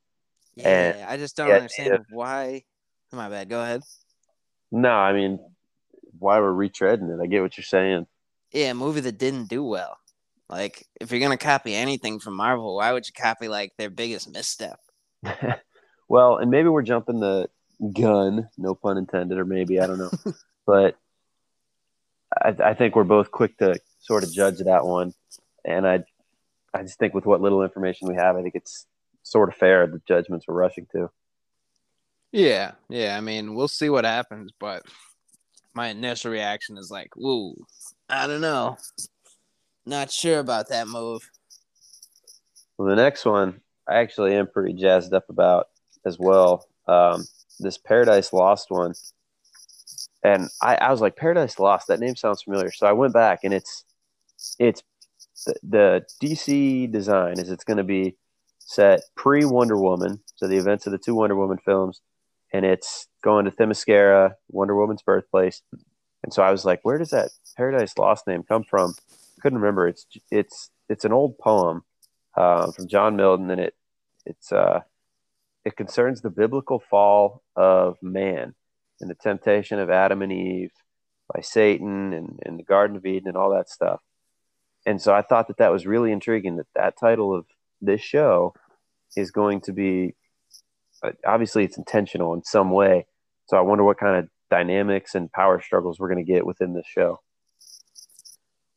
Yeah, 0.56 0.68
And- 0.68 1.03
I 1.10 1.18
just 1.18 1.36
don't 1.36 1.49
yeah, 1.49 1.56
understand 1.56 1.89
yeah. 1.89 2.16
why. 2.16 2.64
Oh, 3.12 3.18
my 3.18 3.30
bad. 3.30 3.49
Go 3.49 3.62
ahead. 3.62 3.82
No, 4.72 4.89
I 4.89 5.14
mean, 5.14 5.39
why 6.20 6.39
we're 6.39 6.51
retreading 6.53 7.14
it? 7.14 7.22
I 7.22 7.28
get 7.28 7.41
what 7.41 7.58
you're 7.58 7.64
saying. 7.64 8.08
Yeah, 8.51 8.72
a 8.72 8.74
movie 8.74 9.01
that 9.01 9.18
didn't 9.18 9.49
do 9.49 9.64
well. 9.64 9.97
Like, 10.49 10.86
if 11.01 11.12
you're 11.12 11.20
gonna 11.20 11.38
copy 11.38 11.74
anything 11.74 12.20
from 12.20 12.36
Marvel, 12.36 12.76
why 12.76 12.93
would 12.93 13.08
you 13.08 13.14
copy 13.14 13.47
like 13.47 13.74
their 13.78 13.89
biggest 13.89 14.32
misstep? 14.32 14.80
well, 16.08 16.38
and 16.38 16.51
maybe 16.51 16.70
we're 16.70 16.84
jumping 16.84 17.20
the 17.20 17.49
gun, 17.93 18.49
no 18.58 18.76
pun 18.76 18.97
intended, 18.97 19.38
or 19.38 19.45
maybe 19.45 19.80
I 19.80 19.88
don't 19.88 19.97
know, 19.97 20.12
but 20.68 20.97
I, 22.41 22.55
I 22.63 22.73
think 22.73 22.95
we're 22.95 23.03
both 23.03 23.31
quick 23.31 23.57
to 23.57 23.79
sort 23.99 24.23
of 24.23 24.31
judge 24.31 24.59
that 24.59 24.86
one, 24.86 25.13
and 25.63 25.88
I, 25.88 26.03
I 26.73 26.83
just 26.83 26.99
think 26.99 27.13
with 27.13 27.25
what 27.25 27.41
little 27.41 27.63
information 27.63 28.07
we 28.07 28.15
have, 28.15 28.36
I 28.36 28.41
think 28.41 28.55
it's 28.55 28.86
sort 29.23 29.49
of 29.49 29.55
fair 29.55 29.88
the 29.88 30.01
judgments 30.07 30.45
we're 30.47 30.55
rushing 30.55 30.88
to. 30.91 31.09
Yeah, 32.31 32.71
yeah. 32.89 33.17
I 33.17 33.21
mean, 33.21 33.55
we'll 33.55 33.67
see 33.67 33.89
what 33.89 34.05
happens, 34.05 34.51
but 34.59 34.83
my 35.73 35.88
initial 35.88 36.31
reaction 36.31 36.77
is 36.77 36.91
like, 36.91 37.15
"Woo, 37.15 37.55
I 38.09 38.27
don't 38.27 38.41
know, 38.41 38.77
not 39.86 40.11
sure 40.11 40.39
about 40.39 40.69
that 40.69 40.88
move." 40.88 41.29
Well, 42.77 42.89
the 42.89 42.95
next 42.95 43.25
one 43.25 43.61
I 43.88 43.95
actually 43.95 44.36
am 44.36 44.47
pretty 44.47 44.73
jazzed 44.73 45.13
up 45.13 45.29
about 45.29 45.67
as 46.05 46.17
well. 46.19 46.67
Um, 46.88 47.25
this 47.59 47.77
Paradise 47.77 48.33
Lost 48.33 48.69
one, 48.69 48.93
and 50.26 50.49
I, 50.59 50.76
I 50.76 50.91
was 50.91 51.01
like, 51.01 51.15
Paradise 51.15 51.59
Lost. 51.59 51.88
That 51.88 51.99
name 51.99 52.15
sounds 52.15 52.41
familiar. 52.41 52.71
So 52.71 52.88
I 52.88 52.93
went 52.93 53.13
back, 53.13 53.43
and 53.43 53.53
it's 53.53 53.86
it's 54.57 54.82
the, 55.45 55.55
the 55.61 56.05
DC 56.21 56.91
design 56.91 57.39
is 57.39 57.51
it's 57.51 57.63
going 57.63 57.78
to 57.78 57.84
be 57.84 58.17
set 58.57 59.01
pre 59.15 59.45
Wonder 59.45 59.78
Woman, 59.78 60.19
so 60.36 60.47
the 60.47 60.57
events 60.57 60.88
of 60.88 60.91
the 60.91 60.97
two 60.97 61.13
Wonder 61.13 61.36
Woman 61.36 61.59
films, 61.63 62.01
and 62.51 62.65
it's 62.65 63.07
going 63.23 63.45
to 63.45 63.51
Themyscira, 63.51 64.34
Wonder 64.49 64.76
Woman's 64.76 65.03
birthplace. 65.03 65.61
And 66.23 66.34
so 66.34 66.41
I 66.41 66.49
was 66.49 66.65
like, 66.65 66.80
where 66.82 66.97
does 66.97 67.11
that 67.11 67.30
Paradise 67.55 67.95
Lost 67.95 68.26
name 68.26 68.41
come 68.41 68.63
from? 68.63 68.95
Couldn't 69.41 69.59
remember. 69.59 69.88
It's 69.88 70.07
it's 70.32 70.71
it's 70.89 71.05
an 71.05 71.13
old 71.13 71.38
poem 71.38 71.84
um, 72.36 72.71
from 72.71 72.88
John 72.88 73.15
Milton, 73.15 73.51
and 73.51 73.61
it 73.61 73.76
it's 74.26 74.51
uh 74.51 74.82
it 75.63 75.76
concerns 75.76 76.21
the 76.21 76.32
biblical 76.32 76.80
fall 76.80 77.43
of 77.55 77.97
man 78.01 78.55
and 79.02 79.10
the 79.10 79.16
temptation 79.16 79.80
of 79.80 79.89
Adam 79.89 80.22
and 80.22 80.32
Eve 80.32 80.72
by 81.34 81.41
Satan 81.41 82.14
and, 82.14 82.39
and 82.46 82.60
the 82.60 82.64
Garden 82.64 82.96
of 82.98 83.06
Eden 83.06 83.30
and 83.30 83.38
all 83.38 83.52
that 83.52 83.70
stuff. 83.70 84.00
And 84.86 85.02
so 85.02 85.14
I 85.14 85.22
thought 85.22 85.48
that 85.48 85.58
that 85.58 85.72
was 85.72 85.86
really 85.86 86.12
intriguing 86.12 86.58
that 86.58 86.68
that 86.76 86.98
title 87.00 87.36
of 87.36 87.46
this 87.82 88.02
show 88.02 88.54
is 89.16 89.32
going 89.32 89.62
to 89.62 89.74
be 89.74 90.14
uh, 91.04 91.12
obviously 91.26 91.64
it's 91.64 91.78
intentional 91.78 92.34
in 92.34 92.43
some 92.43 92.72
way. 92.72 93.06
So 93.48 93.58
I 93.58 93.62
wonder 93.62 93.84
what 93.84 93.98
kind 93.98 94.18
of 94.18 94.30
dynamics 94.50 95.16
and 95.16 95.32
power 95.32 95.62
struggles 95.62 96.00
we're 96.00 96.10
going 96.10 96.26
to 96.26 96.32
get 96.32 96.46
within 96.46 96.74
this 96.74 96.86
show. 96.88 97.20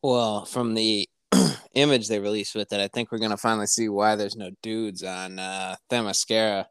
Well, 0.03 0.45
from 0.45 0.75
the 0.75 1.09
image 1.75 2.09
they 2.09 2.21
released 2.21 2.55
with 2.55 2.73
it, 2.73 2.81
I 2.81 2.89
think 2.89 3.11
we're 3.11 3.19
gonna 3.19 3.37
finally 3.37 3.67
see 3.67 3.89
why 3.89 4.15
there's 4.15 4.37
no 4.37 4.51
dudes 4.63 5.03
on 5.03 5.39
uh 5.39 5.77
Themyscira. 5.91 6.67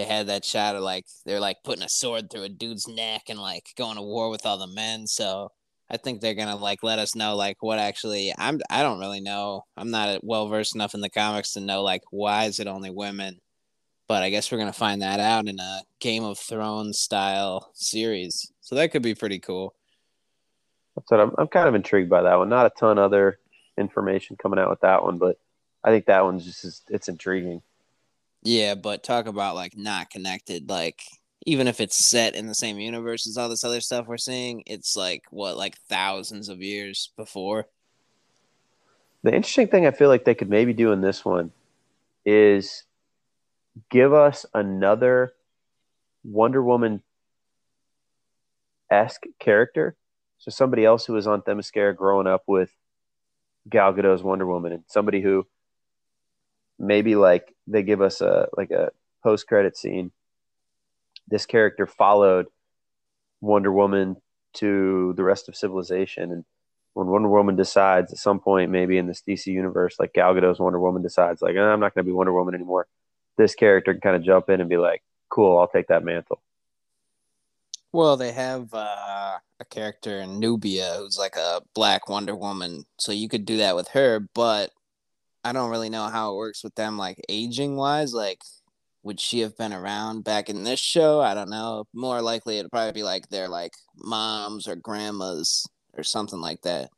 They 0.00 0.06
had 0.06 0.28
that 0.28 0.46
shot 0.46 0.76
of 0.76 0.82
like 0.82 1.04
they're 1.26 1.40
like 1.40 1.58
putting 1.62 1.84
a 1.84 1.88
sword 1.90 2.30
through 2.30 2.44
a 2.44 2.48
dude's 2.48 2.88
neck 2.88 3.24
and 3.28 3.38
like 3.38 3.66
going 3.76 3.96
to 3.96 4.02
war 4.02 4.30
with 4.30 4.46
all 4.46 4.56
the 4.56 4.66
men. 4.66 5.06
So 5.06 5.52
I 5.90 5.98
think 5.98 6.22
they're 6.22 6.32
gonna 6.32 6.56
like 6.56 6.82
let 6.82 6.98
us 6.98 7.14
know 7.14 7.36
like 7.36 7.58
what 7.60 7.78
actually 7.78 8.32
I'm 8.38 8.60
I 8.70 8.80
don't 8.80 8.98
really 8.98 9.20
know. 9.20 9.66
I'm 9.76 9.90
not 9.90 10.24
well 10.24 10.48
versed 10.48 10.74
enough 10.74 10.94
in 10.94 11.02
the 11.02 11.10
comics 11.10 11.52
to 11.52 11.60
know 11.60 11.82
like 11.82 12.00
why 12.10 12.46
is 12.46 12.60
it 12.60 12.66
only 12.66 12.88
women. 12.88 13.40
But 14.08 14.22
I 14.22 14.30
guess 14.30 14.50
we're 14.50 14.56
gonna 14.56 14.72
find 14.72 15.02
that 15.02 15.20
out 15.20 15.48
in 15.48 15.60
a 15.60 15.82
Game 16.00 16.24
of 16.24 16.38
Thrones 16.38 16.98
style 16.98 17.70
series. 17.74 18.50
So 18.62 18.76
that 18.76 18.92
could 18.92 19.02
be 19.02 19.14
pretty 19.14 19.38
cool. 19.38 19.74
So 21.08 21.20
I'm, 21.20 21.34
I'm 21.36 21.48
kind 21.48 21.68
of 21.68 21.74
intrigued 21.74 22.08
by 22.08 22.22
that 22.22 22.38
one. 22.38 22.48
Not 22.48 22.64
a 22.64 22.70
ton 22.70 22.98
other 22.98 23.38
information 23.76 24.38
coming 24.40 24.58
out 24.58 24.70
with 24.70 24.80
that 24.80 25.02
one, 25.02 25.18
but 25.18 25.38
I 25.84 25.90
think 25.90 26.06
that 26.06 26.24
one's 26.24 26.46
just 26.46 26.88
it's 26.88 27.08
intriguing. 27.08 27.60
Yeah, 28.42 28.74
but 28.74 29.02
talk 29.02 29.26
about 29.26 29.54
like 29.54 29.76
not 29.76 30.10
connected. 30.10 30.68
Like 30.68 31.02
even 31.46 31.68
if 31.68 31.80
it's 31.80 31.96
set 31.96 32.34
in 32.34 32.46
the 32.46 32.54
same 32.54 32.78
universe 32.78 33.26
as 33.26 33.36
all 33.36 33.48
this 33.48 33.64
other 33.64 33.80
stuff 33.80 34.06
we're 34.06 34.16
seeing, 34.18 34.62
it's 34.66 34.96
like 34.96 35.24
what 35.30 35.56
like 35.56 35.76
thousands 35.88 36.48
of 36.48 36.62
years 36.62 37.12
before. 37.16 37.66
The 39.22 39.34
interesting 39.34 39.68
thing 39.68 39.86
I 39.86 39.90
feel 39.90 40.08
like 40.08 40.24
they 40.24 40.34
could 40.34 40.48
maybe 40.48 40.72
do 40.72 40.92
in 40.92 41.02
this 41.02 41.24
one 41.24 41.52
is 42.24 42.84
give 43.90 44.12
us 44.12 44.46
another 44.54 45.34
Wonder 46.24 46.62
Woman 46.62 47.02
esque 48.90 49.24
character. 49.38 49.96
So 50.38 50.50
somebody 50.50 50.84
else 50.84 51.04
who 51.04 51.12
was 51.12 51.26
on 51.26 51.42
Themyscira 51.42 51.94
growing 51.94 52.26
up 52.26 52.44
with 52.46 52.74
Gal 53.68 53.92
Gadot's 53.92 54.22
Wonder 54.22 54.46
Woman 54.46 54.72
and 54.72 54.84
somebody 54.86 55.20
who 55.20 55.46
maybe 56.80 57.14
like 57.14 57.54
they 57.68 57.84
give 57.84 58.00
us 58.00 58.20
a 58.20 58.48
like 58.56 58.72
a 58.72 58.90
post 59.22 59.46
credit 59.46 59.76
scene. 59.76 60.10
This 61.28 61.46
character 61.46 61.86
followed 61.86 62.46
Wonder 63.40 63.70
Woman 63.70 64.16
to 64.54 65.14
the 65.16 65.22
rest 65.22 65.48
of 65.48 65.54
civilization 65.54 66.32
and 66.32 66.44
when 66.94 67.06
Wonder 67.06 67.28
Woman 67.28 67.54
decides 67.54 68.12
at 68.12 68.18
some 68.18 68.40
point, 68.40 68.72
maybe 68.72 68.98
in 68.98 69.06
this 69.06 69.22
DC 69.26 69.46
universe, 69.46 69.94
like 70.00 70.12
Gal 70.12 70.34
Gadot's 70.34 70.58
Wonder 70.58 70.80
Woman 70.80 71.02
decides, 71.02 71.40
like, 71.40 71.54
"Eh, 71.54 71.60
I'm 71.60 71.78
not 71.78 71.94
going 71.94 72.04
to 72.04 72.08
be 72.08 72.12
Wonder 72.12 72.32
Woman 72.32 72.52
anymore. 72.52 72.88
This 73.36 73.54
character 73.54 73.92
can 73.92 74.00
kind 74.00 74.16
of 74.16 74.24
jump 74.24 74.50
in 74.50 74.60
and 74.60 74.68
be 74.68 74.76
like, 74.76 75.02
cool, 75.30 75.58
I'll 75.58 75.68
take 75.68 75.86
that 75.88 76.04
mantle. 76.04 76.42
Well, 77.92 78.16
they 78.16 78.32
have 78.32 78.72
uh, 78.74 79.38
a 79.58 79.64
character 79.68 80.20
in 80.20 80.38
Nubia 80.38 80.96
who's 80.98 81.18
like 81.18 81.36
a 81.36 81.62
black 81.74 82.08
Wonder 82.08 82.36
Woman, 82.36 82.84
so 82.98 83.12
you 83.12 83.28
could 83.28 83.44
do 83.44 83.56
that 83.58 83.74
with 83.74 83.88
her. 83.88 84.20
But 84.34 84.70
I 85.44 85.52
don't 85.52 85.70
really 85.70 85.88
know 85.90 86.04
how 86.08 86.32
it 86.32 86.36
works 86.36 86.62
with 86.62 86.74
them, 86.74 86.98
like 86.98 87.20
aging 87.28 87.76
wise. 87.76 88.12
Like, 88.12 88.42
would 89.02 89.18
she 89.18 89.40
have 89.40 89.56
been 89.56 89.72
around 89.72 90.24
back 90.24 90.50
in 90.50 90.64
this 90.64 90.80
show? 90.80 91.20
I 91.20 91.34
don't 91.34 91.50
know. 91.50 91.84
More 91.94 92.20
likely, 92.20 92.58
it'd 92.58 92.70
probably 92.70 92.92
be 92.92 93.02
like 93.02 93.28
their 93.28 93.48
like 93.48 93.72
moms 93.96 94.68
or 94.68 94.76
grandmas 94.76 95.66
or 95.96 96.02
something 96.02 96.40
like 96.40 96.60
that. 96.62 96.90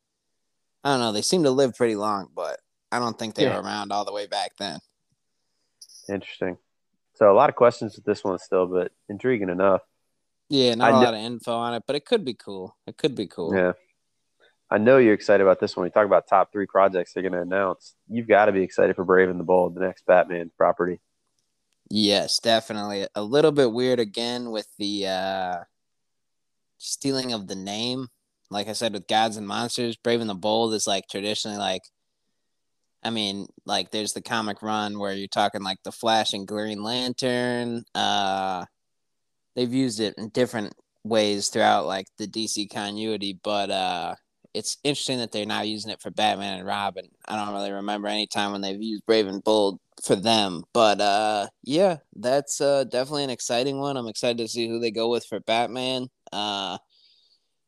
I 0.85 0.91
don't 0.91 1.01
know. 1.01 1.13
They 1.13 1.23
seem 1.23 1.45
to 1.45 1.51
live 1.51 1.75
pretty 1.77 1.95
long, 1.95 2.29
but 2.35 2.59
I 2.91 2.99
don't 2.99 3.17
think 3.19 3.35
they 3.35 3.45
Yeah. 3.45 3.57
were 3.57 3.63
around 3.63 3.93
all 3.93 4.05
the 4.05 4.13
way 4.13 4.27
back 4.27 4.57
then. 4.59 4.81
Interesting. 6.09 6.59
So 7.15 7.31
a 7.31 7.35
lot 7.35 7.49
of 7.49 7.55
questions 7.55 7.95
with 7.95 8.05
this 8.05 8.25
one 8.25 8.39
still, 8.39 8.67
but 8.67 8.91
intriguing 9.09 9.49
enough. 9.49 9.83
Yeah, 10.49 10.75
not 10.75 10.87
I 10.87 10.89
a 10.89 10.93
kn- 10.93 11.05
lot 11.05 11.15
of 11.15 11.21
info 11.21 11.55
on 11.55 11.75
it, 11.75 11.85
but 11.87 11.95
it 11.97 12.05
could 12.05 12.25
be 12.25 12.35
cool. 12.35 12.77
It 12.87 12.97
could 12.97 13.15
be 13.15 13.27
cool. 13.29 13.55
Yeah. 13.55 13.73
I 14.73 14.79
know 14.79 14.97
you're 14.97 15.13
excited 15.13 15.43
about 15.43 15.61
this 15.61 15.77
one. 15.77 15.85
We 15.85 15.91
talk 15.91 16.07
about 16.07 16.27
top 16.27 16.51
three 16.51 16.65
projects 16.65 17.13
they're 17.13 17.23
going 17.23 17.35
to 17.35 17.43
announce. 17.43 17.95
You've 18.09 18.27
got 18.27 18.47
to 18.47 18.53
be 18.53 18.63
excited 18.63 18.97
for 18.97 19.05
Brave 19.05 19.29
and 19.29 19.39
the 19.39 19.45
Bold, 19.45 19.75
the 19.75 19.83
next 19.83 20.07
Batman 20.07 20.51
property. 20.57 20.99
Yes, 21.91 22.39
definitely. 22.39 23.07
A 23.15 23.23
little 23.23 23.53
bit 23.53 23.71
weird 23.71 24.01
again 24.01 24.51
with 24.51 24.67
the 24.79 25.09
uh 25.09 25.57
stealing 26.79 27.35
of 27.35 27.49
the 27.49 27.55
name. 27.55 28.09
Like 28.51 28.67
I 28.67 28.73
said 28.73 28.95
with 28.95 29.07
Gods 29.07 29.37
and 29.37 29.47
Monsters, 29.47 29.97
Brave 29.97 30.23
and 30.23 30.31
the 30.31 30.35
Bold 30.35 30.73
is 30.73 30.87
like 30.87 31.05
traditionally 31.07 31.59
like 31.59 31.83
I 33.03 33.11
mean, 33.11 33.49
like 33.67 33.91
there's 33.91 34.15
the 34.15 34.23
comic 34.23 34.63
run 34.63 34.99
where 34.99 35.13
you're 35.13 35.29
talking 35.29 35.63
like 35.63 35.83
the 35.85 35.93
Flash 35.93 36.33
and 36.33 36.49
Green 36.49 36.83
Lantern. 36.83 37.85
Uh 37.95 38.65
they've 39.55 39.75
used 39.75 40.01
it 40.01 40.15
in 40.17 40.31
different 40.31 40.73
ways 41.05 41.49
throughout 41.49 41.85
like 41.85 42.07
the 42.17 42.27
DC 42.27 42.71
continuity, 42.71 43.39
but 43.45 43.71
uh 43.71 44.15
it's 44.55 44.79
interesting 44.85 45.19
that 45.19 45.33
they're 45.33 45.47
now 45.47 45.63
using 45.63 45.91
it 45.91 46.01
for 46.01 46.11
Batman 46.11 46.59
and 46.59 46.67
Robin. 46.67 47.09
I 47.27 47.37
don't 47.37 47.55
really 47.55 47.73
remember 47.73 48.09
any 48.09 48.27
time 48.27 48.53
when 48.53 48.61
they've 48.61 48.81
used 48.81 49.07
Brave 49.07 49.27
and 49.27 49.43
Bold 49.43 49.81
for 50.05 50.17
them, 50.17 50.65
but 50.73 51.01
uh, 51.01 51.49
yeah, 51.63 51.99
that's 52.17 52.61
uh, 52.61 52.85
definitely 52.85 53.25
an 53.25 53.31
exciting 53.31 53.79
one. 53.79 53.97
I'm 53.97 54.09
excited 54.09 54.39
to 54.39 54.49
see 54.49 54.69
who 54.69 54.79
they 54.79 54.91
go 54.91 55.09
with 55.09 55.25
for 55.25 55.41
Batman. 55.41 56.09
Uh, 56.33 56.79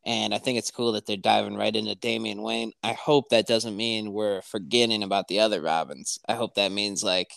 and 0.06 0.34
I 0.34 0.38
think 0.38 0.58
it's 0.58 0.70
cool 0.70 0.92
that 0.92 1.06
they're 1.06 1.16
diving 1.16 1.56
right 1.56 1.74
into 1.74 1.94
Damian 1.94 2.42
Wayne. 2.42 2.72
I 2.82 2.92
hope 2.92 3.30
that 3.30 3.46
doesn't 3.46 3.76
mean 3.76 4.12
we're 4.12 4.42
forgetting 4.42 5.02
about 5.02 5.28
the 5.28 5.40
other 5.40 5.62
Robins. 5.62 6.18
I 6.28 6.34
hope 6.34 6.54
that 6.54 6.72
means 6.72 7.02
like, 7.02 7.30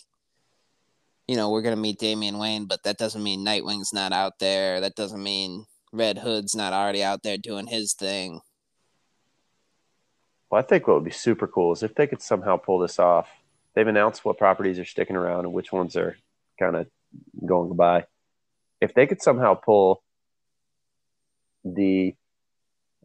you 1.27 1.37
know, 1.37 1.49
we're 1.49 1.61
gonna 1.61 1.77
meet 1.77 1.99
Damian 1.99 2.37
Wayne, 2.37 2.65
but 2.65 2.83
that 2.83 2.97
doesn't 2.97 3.23
mean 3.23 3.45
Nightwing's 3.45 3.93
not 3.93 4.11
out 4.11 4.39
there. 4.39 4.81
That 4.81 4.95
doesn't 4.95 5.23
mean 5.23 5.65
Red 5.93 6.17
Hood's 6.17 6.55
not 6.55 6.73
already 6.73 7.03
out 7.03 7.23
there 7.23 7.37
doing 7.37 7.67
his 7.67 7.93
thing. 7.93 8.41
Well, 10.49 10.59
I 10.59 10.65
think 10.65 10.87
what 10.87 10.95
would 10.95 11.03
be 11.03 11.11
super 11.11 11.47
cool 11.47 11.73
is 11.73 11.83
if 11.83 11.95
they 11.95 12.07
could 12.07 12.21
somehow 12.21 12.57
pull 12.57 12.79
this 12.79 12.99
off. 12.99 13.27
They've 13.75 13.87
announced 13.87 14.25
what 14.25 14.37
properties 14.37 14.79
are 14.79 14.85
sticking 14.85 15.15
around 15.15 15.45
and 15.45 15.53
which 15.53 15.71
ones 15.71 15.95
are 15.95 16.17
kind 16.59 16.75
of 16.75 16.87
going 17.45 17.75
by. 17.75 18.05
If 18.81 18.93
they 18.93 19.05
could 19.05 19.21
somehow 19.21 19.53
pull 19.53 20.03
the 21.63 22.15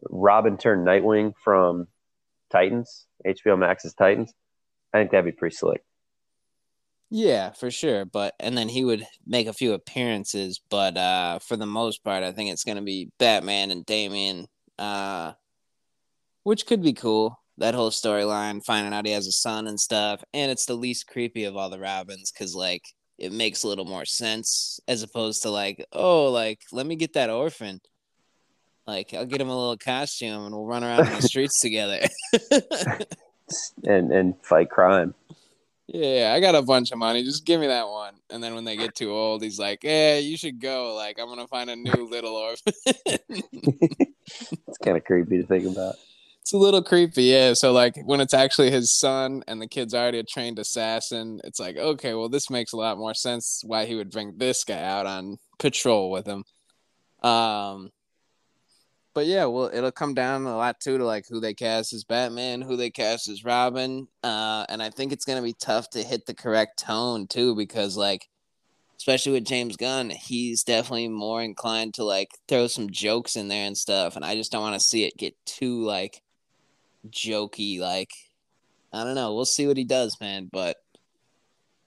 Robin 0.09 0.57
turned 0.57 0.85
Nightwing 0.85 1.33
from 1.43 1.87
Titans, 2.51 3.05
HBO 3.25 3.57
Max's 3.57 3.93
Titans. 3.93 4.33
I 4.93 4.99
think 4.99 5.11
that'd 5.11 5.25
be 5.25 5.31
pretty 5.31 5.55
slick. 5.55 5.83
Yeah, 7.09 7.51
for 7.51 7.69
sure. 7.69 8.05
But 8.05 8.33
and 8.39 8.57
then 8.57 8.69
he 8.69 8.83
would 8.83 9.05
make 9.25 9.47
a 9.47 9.53
few 9.53 9.73
appearances, 9.73 10.59
but 10.69 10.97
uh 10.97 11.39
for 11.39 11.55
the 11.55 11.65
most 11.65 12.03
part, 12.03 12.23
I 12.23 12.31
think 12.31 12.51
it's 12.51 12.63
gonna 12.63 12.81
be 12.81 13.11
Batman 13.19 13.71
and 13.71 13.85
Damian, 13.85 14.47
uh 14.79 15.33
which 16.43 16.65
could 16.65 16.81
be 16.81 16.93
cool. 16.93 17.39
That 17.57 17.75
whole 17.75 17.91
storyline, 17.91 18.63
finding 18.63 18.93
out 18.93 19.05
he 19.05 19.11
has 19.11 19.27
a 19.27 19.31
son 19.31 19.67
and 19.67 19.79
stuff, 19.79 20.23
and 20.33 20.51
it's 20.51 20.65
the 20.65 20.73
least 20.73 21.07
creepy 21.07 21.43
of 21.43 21.55
all 21.55 21.69
the 21.69 21.79
Robins 21.79 22.31
because 22.31 22.55
like 22.55 22.83
it 23.17 23.31
makes 23.31 23.63
a 23.63 23.67
little 23.67 23.85
more 23.85 24.05
sense 24.05 24.79
as 24.87 25.03
opposed 25.03 25.43
to 25.43 25.49
like, 25.49 25.85
oh, 25.93 26.31
like 26.31 26.61
let 26.71 26.85
me 26.85 26.95
get 26.95 27.13
that 27.13 27.29
orphan. 27.29 27.79
Like 28.87 29.13
I'll 29.13 29.25
get 29.25 29.41
him 29.41 29.49
a 29.49 29.57
little 29.57 29.77
costume 29.77 30.45
and 30.45 30.55
we'll 30.55 30.65
run 30.65 30.83
around 30.83 31.07
in 31.07 31.13
the 31.13 31.21
streets 31.21 31.59
together. 31.59 31.99
and 33.83 34.11
and 34.11 34.35
fight 34.43 34.69
crime. 34.69 35.13
Yeah, 35.87 36.33
I 36.35 36.39
got 36.39 36.55
a 36.55 36.61
bunch 36.61 36.91
of 36.91 36.97
money. 36.97 37.23
Just 37.23 37.45
give 37.45 37.59
me 37.59 37.67
that 37.67 37.87
one. 37.87 38.15
And 38.29 38.41
then 38.41 38.55
when 38.55 38.63
they 38.63 38.77
get 38.77 38.95
too 38.95 39.11
old, 39.11 39.43
he's 39.43 39.59
like, 39.59 39.83
"Yeah, 39.83 40.17
you 40.17 40.37
should 40.37 40.59
go. 40.59 40.95
Like, 40.95 41.19
I'm 41.19 41.27
gonna 41.27 41.47
find 41.47 41.69
a 41.69 41.75
new 41.75 42.07
little 42.09 42.35
orphan." 42.35 42.73
it's 43.05 44.77
kind 44.83 44.97
of 44.97 45.03
creepy 45.03 45.41
to 45.41 45.47
think 45.47 45.65
about. 45.65 45.95
It's 46.43 46.51
a 46.51 46.57
little 46.57 46.83
creepy, 46.83 47.23
yeah. 47.23 47.53
So 47.53 47.71
like 47.71 47.95
when 48.03 48.19
it's 48.19 48.33
actually 48.33 48.69
his 48.69 48.91
son 48.91 49.43
and 49.47 49.61
the 49.61 49.67
kid's 49.67 49.93
already 49.93 50.19
a 50.19 50.23
trained 50.23 50.59
assassin, 50.59 51.39
it's 51.45 51.57
like, 51.57 51.77
okay, 51.77 52.13
well, 52.15 52.27
this 52.27 52.49
makes 52.49 52.73
a 52.73 52.77
lot 52.77 52.97
more 52.97 53.13
sense 53.13 53.61
why 53.65 53.85
he 53.85 53.95
would 53.95 54.11
bring 54.11 54.37
this 54.37 54.65
guy 54.65 54.83
out 54.83 55.05
on 55.05 55.37
patrol 55.57 56.11
with 56.11 56.27
him. 56.27 56.43
Um, 57.23 57.91
but 59.13 59.25
yeah, 59.25 59.45
well, 59.45 59.71
it'll 59.73 59.93
come 59.93 60.13
down 60.13 60.45
a 60.45 60.57
lot 60.57 60.81
too 60.81 60.97
to 60.97 61.05
like 61.05 61.25
who 61.29 61.39
they 61.39 61.53
cast 61.53 61.93
as 61.93 62.03
Batman, 62.03 62.61
who 62.61 62.75
they 62.75 62.89
cast 62.89 63.29
as 63.29 63.45
Robin, 63.45 64.09
uh, 64.21 64.65
and 64.67 64.83
I 64.83 64.89
think 64.89 65.13
it's 65.13 65.23
gonna 65.23 65.41
be 65.41 65.55
tough 65.61 65.91
to 65.91 66.03
hit 66.03 66.25
the 66.25 66.33
correct 66.33 66.77
tone 66.79 67.27
too 67.27 67.55
because 67.55 67.95
like, 67.95 68.27
especially 68.97 69.31
with 69.31 69.45
James 69.45 69.77
Gunn, 69.77 70.09
he's 70.09 70.63
definitely 70.63 71.07
more 71.07 71.41
inclined 71.41 71.93
to 71.93 72.03
like 72.03 72.31
throw 72.49 72.67
some 72.67 72.89
jokes 72.89 73.37
in 73.37 73.47
there 73.47 73.65
and 73.65 73.77
stuff, 73.77 74.17
and 74.17 74.25
I 74.25 74.35
just 74.35 74.51
don't 74.51 74.61
want 74.61 74.75
to 74.75 74.85
see 74.85 75.05
it 75.05 75.15
get 75.15 75.35
too 75.45 75.81
like 75.85 76.21
jokey. 77.09 77.79
Like, 77.79 78.11
I 78.91 79.03
don't 79.03 79.15
know, 79.15 79.33
we'll 79.33 79.45
see 79.45 79.67
what 79.67 79.77
he 79.77 79.83
does, 79.83 80.19
man, 80.19 80.49
but 80.51 80.77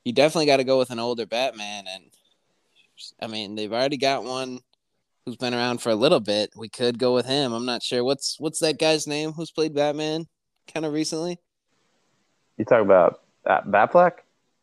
you 0.05 0.13
definitely 0.13 0.47
got 0.47 0.59
to 0.59 0.65
go 0.65 0.79
with 0.79 0.91
an 0.91 1.01
older 1.01 1.27
Batman, 1.27 1.85
and 1.89 2.05
I 3.21 3.27
mean 3.27 3.57
they've 3.57 3.73
already 3.73 3.97
got 3.97 4.25
one 4.25 4.61
who's 5.25 5.37
been 5.37 5.53
around 5.53 5.83
for 5.83 5.91
a 5.91 5.97
little 5.97 6.21
bit. 6.21 6.51
We 6.57 6.69
could 6.69 6.99
go 6.99 7.13
with 7.13 7.27
him. 7.27 7.53
I'm 7.53 7.67
not 7.67 7.83
sure 7.83 8.05
what's 8.05 8.39
what's 8.39 8.61
that 8.61 8.79
guy's 8.79 9.09
name 9.09 9.33
who's 9.33 9.51
played 9.51 9.75
Batman 9.75 10.27
kind 10.73 10.87
of 10.87 10.93
recently. 10.93 11.39
You 12.57 12.65
talk 12.65 12.83
about 12.83 13.23
Bat- 13.45 13.67
Batfleck? 13.67 14.13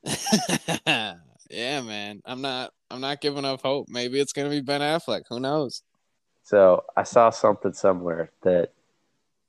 yeah, 1.49 1.81
man. 1.81 2.21
I'm 2.25 2.41
not 2.41 2.71
I'm 2.89 3.01
not 3.01 3.19
giving 3.19 3.43
up 3.43 3.61
hope. 3.61 3.87
Maybe 3.89 4.21
it's 4.21 4.33
gonna 4.33 4.49
be 4.49 4.61
Ben 4.61 4.81
Affleck. 4.81 5.23
Who 5.29 5.41
knows? 5.41 5.83
So 6.43 6.85
I 6.95 7.03
saw 7.03 7.29
something 7.29 7.73
somewhere 7.73 8.31
that 8.43 8.71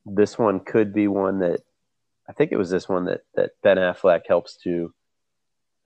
this 0.07 0.39
one 0.39 0.61
could 0.61 0.93
be 0.93 1.09
one 1.09 1.41
that 1.41 1.61
I 2.29 2.33
think 2.33 2.53
it 2.53 2.57
was 2.57 2.71
this 2.71 2.89
one 2.89 3.07
that 3.07 3.23
that 3.35 3.51
Ben 3.63 3.77
Affleck 3.77 4.23
helps 4.27 4.57
to 4.65 4.95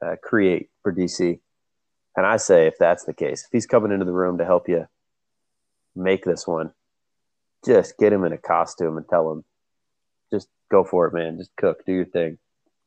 uh, 0.04 0.16
create 0.22 0.70
for 0.82 0.92
DC. 0.92 1.40
And 2.16 2.26
I 2.26 2.36
say, 2.36 2.66
if 2.66 2.78
that's 2.78 3.04
the 3.04 3.14
case, 3.14 3.44
if 3.44 3.50
he's 3.52 3.66
coming 3.66 3.92
into 3.92 4.04
the 4.04 4.12
room 4.12 4.38
to 4.38 4.44
help 4.44 4.68
you 4.68 4.86
make 5.94 6.24
this 6.24 6.46
one, 6.46 6.72
just 7.64 7.96
get 7.98 8.12
him 8.12 8.24
in 8.24 8.32
a 8.32 8.38
costume 8.38 8.96
and 8.96 9.08
tell 9.08 9.30
him, 9.30 9.44
just 10.32 10.48
go 10.70 10.84
for 10.84 11.06
it, 11.06 11.14
man. 11.14 11.38
Just 11.38 11.54
cook, 11.56 11.84
do 11.86 11.92
your 11.92 12.04
thing. 12.04 12.38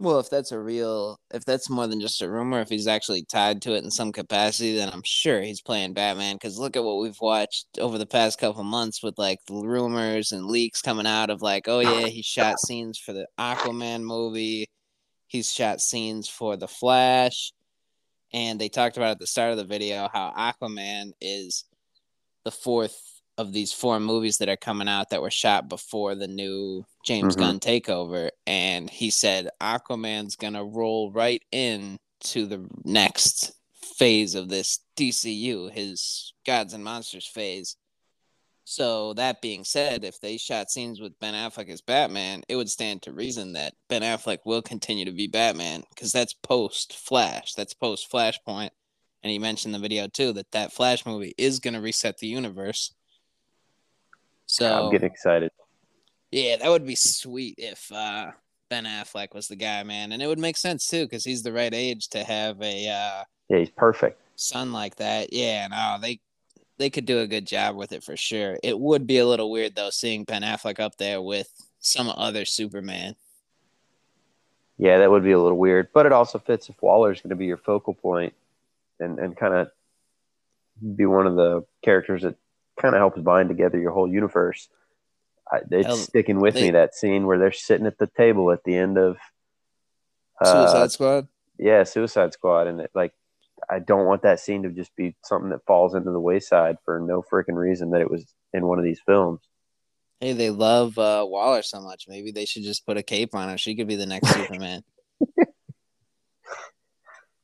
Well, 0.01 0.19
if 0.19 0.31
that's 0.31 0.51
a 0.51 0.59
real, 0.59 1.19
if 1.31 1.45
that's 1.45 1.69
more 1.69 1.85
than 1.85 2.01
just 2.01 2.23
a 2.23 2.29
rumor, 2.29 2.59
if 2.59 2.69
he's 2.69 2.87
actually 2.87 3.23
tied 3.23 3.61
to 3.61 3.75
it 3.75 3.83
in 3.83 3.91
some 3.91 4.11
capacity, 4.11 4.75
then 4.75 4.89
I'm 4.91 5.03
sure 5.05 5.43
he's 5.43 5.61
playing 5.61 5.93
Batman. 5.93 6.37
Because 6.37 6.57
look 6.57 6.75
at 6.75 6.83
what 6.83 6.97
we've 6.97 7.21
watched 7.21 7.67
over 7.77 7.99
the 7.99 8.07
past 8.07 8.39
couple 8.39 8.63
months 8.63 9.03
with 9.03 9.19
like 9.19 9.37
the 9.45 9.53
rumors 9.53 10.31
and 10.31 10.47
leaks 10.47 10.81
coming 10.81 11.05
out 11.05 11.29
of 11.29 11.43
like, 11.43 11.67
oh 11.67 11.81
yeah, 11.81 12.07
he 12.07 12.23
shot 12.23 12.59
scenes 12.59 12.97
for 12.97 13.13
the 13.13 13.27
Aquaman 13.39 14.01
movie, 14.01 14.71
he's 15.27 15.53
shot 15.53 15.79
scenes 15.79 16.27
for 16.27 16.57
the 16.57 16.67
Flash, 16.67 17.53
and 18.33 18.59
they 18.59 18.69
talked 18.69 18.97
about 18.97 19.11
at 19.11 19.19
the 19.19 19.27
start 19.27 19.51
of 19.51 19.57
the 19.57 19.65
video 19.65 20.09
how 20.11 20.33
Aquaman 20.35 21.11
is 21.21 21.65
the 22.43 22.49
fourth 22.49 22.99
of 23.37 23.53
these 23.53 23.73
four 23.73 23.99
movies 23.99 24.37
that 24.37 24.49
are 24.49 24.57
coming 24.57 24.87
out 24.87 25.09
that 25.09 25.21
were 25.21 25.31
shot 25.31 25.69
before 25.69 26.15
the 26.15 26.27
new 26.27 26.85
James 27.05 27.35
mm-hmm. 27.35 27.43
Gunn 27.43 27.59
takeover. 27.59 28.29
And 28.45 28.89
he 28.89 29.09
said 29.09 29.49
Aquaman's 29.61 30.35
gonna 30.35 30.63
roll 30.63 31.11
right 31.11 31.43
in 31.51 31.97
to 32.25 32.45
the 32.45 32.67
next 32.83 33.53
phase 33.97 34.35
of 34.35 34.49
this 34.49 34.79
DCU, 34.97 35.71
his 35.71 36.33
Gods 36.45 36.73
and 36.73 36.83
Monsters 36.83 37.27
phase. 37.27 37.77
So 38.63 39.13
that 39.15 39.41
being 39.41 39.63
said, 39.63 40.03
if 40.03 40.19
they 40.21 40.37
shot 40.37 40.71
scenes 40.71 41.01
with 41.01 41.19
Ben 41.19 41.33
Affleck 41.33 41.69
as 41.69 41.81
Batman, 41.81 42.43
it 42.47 42.55
would 42.55 42.69
stand 42.69 43.01
to 43.01 43.11
reason 43.11 43.53
that 43.53 43.73
Ben 43.89 44.01
Affleck 44.01 44.39
will 44.45 44.61
continue 44.61 45.05
to 45.05 45.11
be 45.11 45.27
Batman 45.27 45.83
because 45.89 46.11
that's 46.11 46.33
post 46.33 46.93
Flash, 46.93 47.53
that's 47.53 47.73
post 47.73 48.09
Flashpoint, 48.09 48.69
and 49.23 49.31
he 49.31 49.39
mentioned 49.39 49.73
the 49.73 49.79
video 49.79 50.07
too 50.07 50.33
that 50.33 50.51
that 50.51 50.73
Flash 50.73 51.05
movie 51.05 51.33
is 51.37 51.59
going 51.59 51.73
to 51.73 51.81
reset 51.81 52.17
the 52.19 52.27
universe. 52.27 52.93
So 54.51 54.85
I'm 54.85 54.91
getting 54.91 55.09
excited. 55.09 55.49
Yeah, 56.29 56.57
that 56.57 56.69
would 56.69 56.85
be 56.85 56.95
sweet 56.95 57.55
if 57.57 57.89
uh, 57.89 58.31
Ben 58.69 58.83
Affleck 58.83 59.33
was 59.33 59.47
the 59.47 59.55
guy, 59.55 59.81
man, 59.83 60.11
and 60.11 60.21
it 60.21 60.27
would 60.27 60.39
make 60.39 60.57
sense 60.57 60.87
too 60.87 61.05
because 61.05 61.23
he's 61.23 61.41
the 61.41 61.53
right 61.53 61.73
age 61.73 62.09
to 62.09 62.21
have 62.25 62.61
a 62.61 62.89
uh, 62.89 63.23
yeah, 63.47 63.57
he's 63.59 63.69
perfect 63.69 64.19
son 64.35 64.73
like 64.73 64.97
that. 64.97 65.31
Yeah, 65.31 65.67
no, 65.67 65.97
they 66.01 66.19
they 66.77 66.89
could 66.89 67.05
do 67.05 67.19
a 67.19 67.27
good 67.27 67.47
job 67.47 67.77
with 67.77 67.93
it 67.93 68.03
for 68.03 68.17
sure. 68.17 68.57
It 68.61 68.77
would 68.77 69.07
be 69.07 69.19
a 69.19 69.25
little 69.25 69.49
weird 69.49 69.73
though 69.73 69.89
seeing 69.89 70.25
Ben 70.25 70.41
Affleck 70.41 70.81
up 70.81 70.97
there 70.97 71.21
with 71.21 71.49
some 71.79 72.09
other 72.09 72.43
Superman. 72.43 73.15
Yeah, 74.77 74.97
that 74.97 75.11
would 75.11 75.23
be 75.23 75.31
a 75.31 75.39
little 75.39 75.57
weird, 75.57 75.87
but 75.93 76.05
it 76.05 76.11
also 76.11 76.39
fits 76.39 76.67
if 76.67 76.75
Waller's 76.81 77.21
going 77.21 77.29
to 77.29 77.37
be 77.37 77.45
your 77.45 77.55
focal 77.55 77.93
point 77.93 78.33
and 78.99 79.17
and 79.17 79.37
kind 79.37 79.53
of 79.53 79.71
be 80.97 81.05
one 81.05 81.25
of 81.25 81.37
the 81.37 81.63
characters 81.81 82.23
that 82.23 82.35
kind 82.81 82.95
of 82.95 82.99
helps 82.99 83.19
bind 83.19 83.49
together 83.49 83.79
your 83.79 83.91
whole 83.91 84.07
universe. 84.07 84.67
I, 85.51 85.59
it's 85.69 85.89
um, 85.89 85.97
sticking 85.97 86.39
with 86.39 86.55
they, 86.55 86.63
me 86.63 86.71
that 86.71 86.95
scene 86.95 87.25
where 87.25 87.37
they're 87.37 87.51
sitting 87.51 87.85
at 87.85 87.97
the 87.97 88.07
table 88.07 88.51
at 88.51 88.63
the 88.63 88.75
end 88.75 88.97
of 88.97 89.17
uh, 90.39 90.51
Suicide 90.51 90.91
Squad. 90.91 91.27
Yeah, 91.57 91.83
Suicide 91.83 92.33
Squad, 92.33 92.67
and 92.67 92.81
it, 92.81 92.91
like 92.95 93.13
I 93.69 93.79
don't 93.79 94.05
want 94.05 94.23
that 94.23 94.39
scene 94.39 94.63
to 94.63 94.69
just 94.69 94.95
be 94.95 95.15
something 95.23 95.49
that 95.49 95.65
falls 95.65 95.93
into 95.93 96.11
the 96.11 96.19
wayside 96.19 96.77
for 96.85 96.99
no 96.99 97.21
freaking 97.21 97.55
reason 97.55 97.91
that 97.91 98.01
it 98.01 98.09
was 98.09 98.25
in 98.53 98.65
one 98.65 98.79
of 98.79 98.85
these 98.85 99.01
films. 99.05 99.41
Hey, 100.19 100.33
they 100.33 100.49
love 100.49 100.97
uh, 100.97 101.25
Waller 101.27 101.63
so 101.63 101.81
much. 101.81 102.05
Maybe 102.07 102.31
they 102.31 102.45
should 102.45 102.63
just 102.63 102.85
put 102.85 102.97
a 102.97 103.03
cape 103.03 103.35
on 103.35 103.49
her. 103.49 103.57
She 103.57 103.75
could 103.75 103.87
be 103.87 103.95
the 103.95 104.05
next 104.05 104.29
Superman 104.33 104.83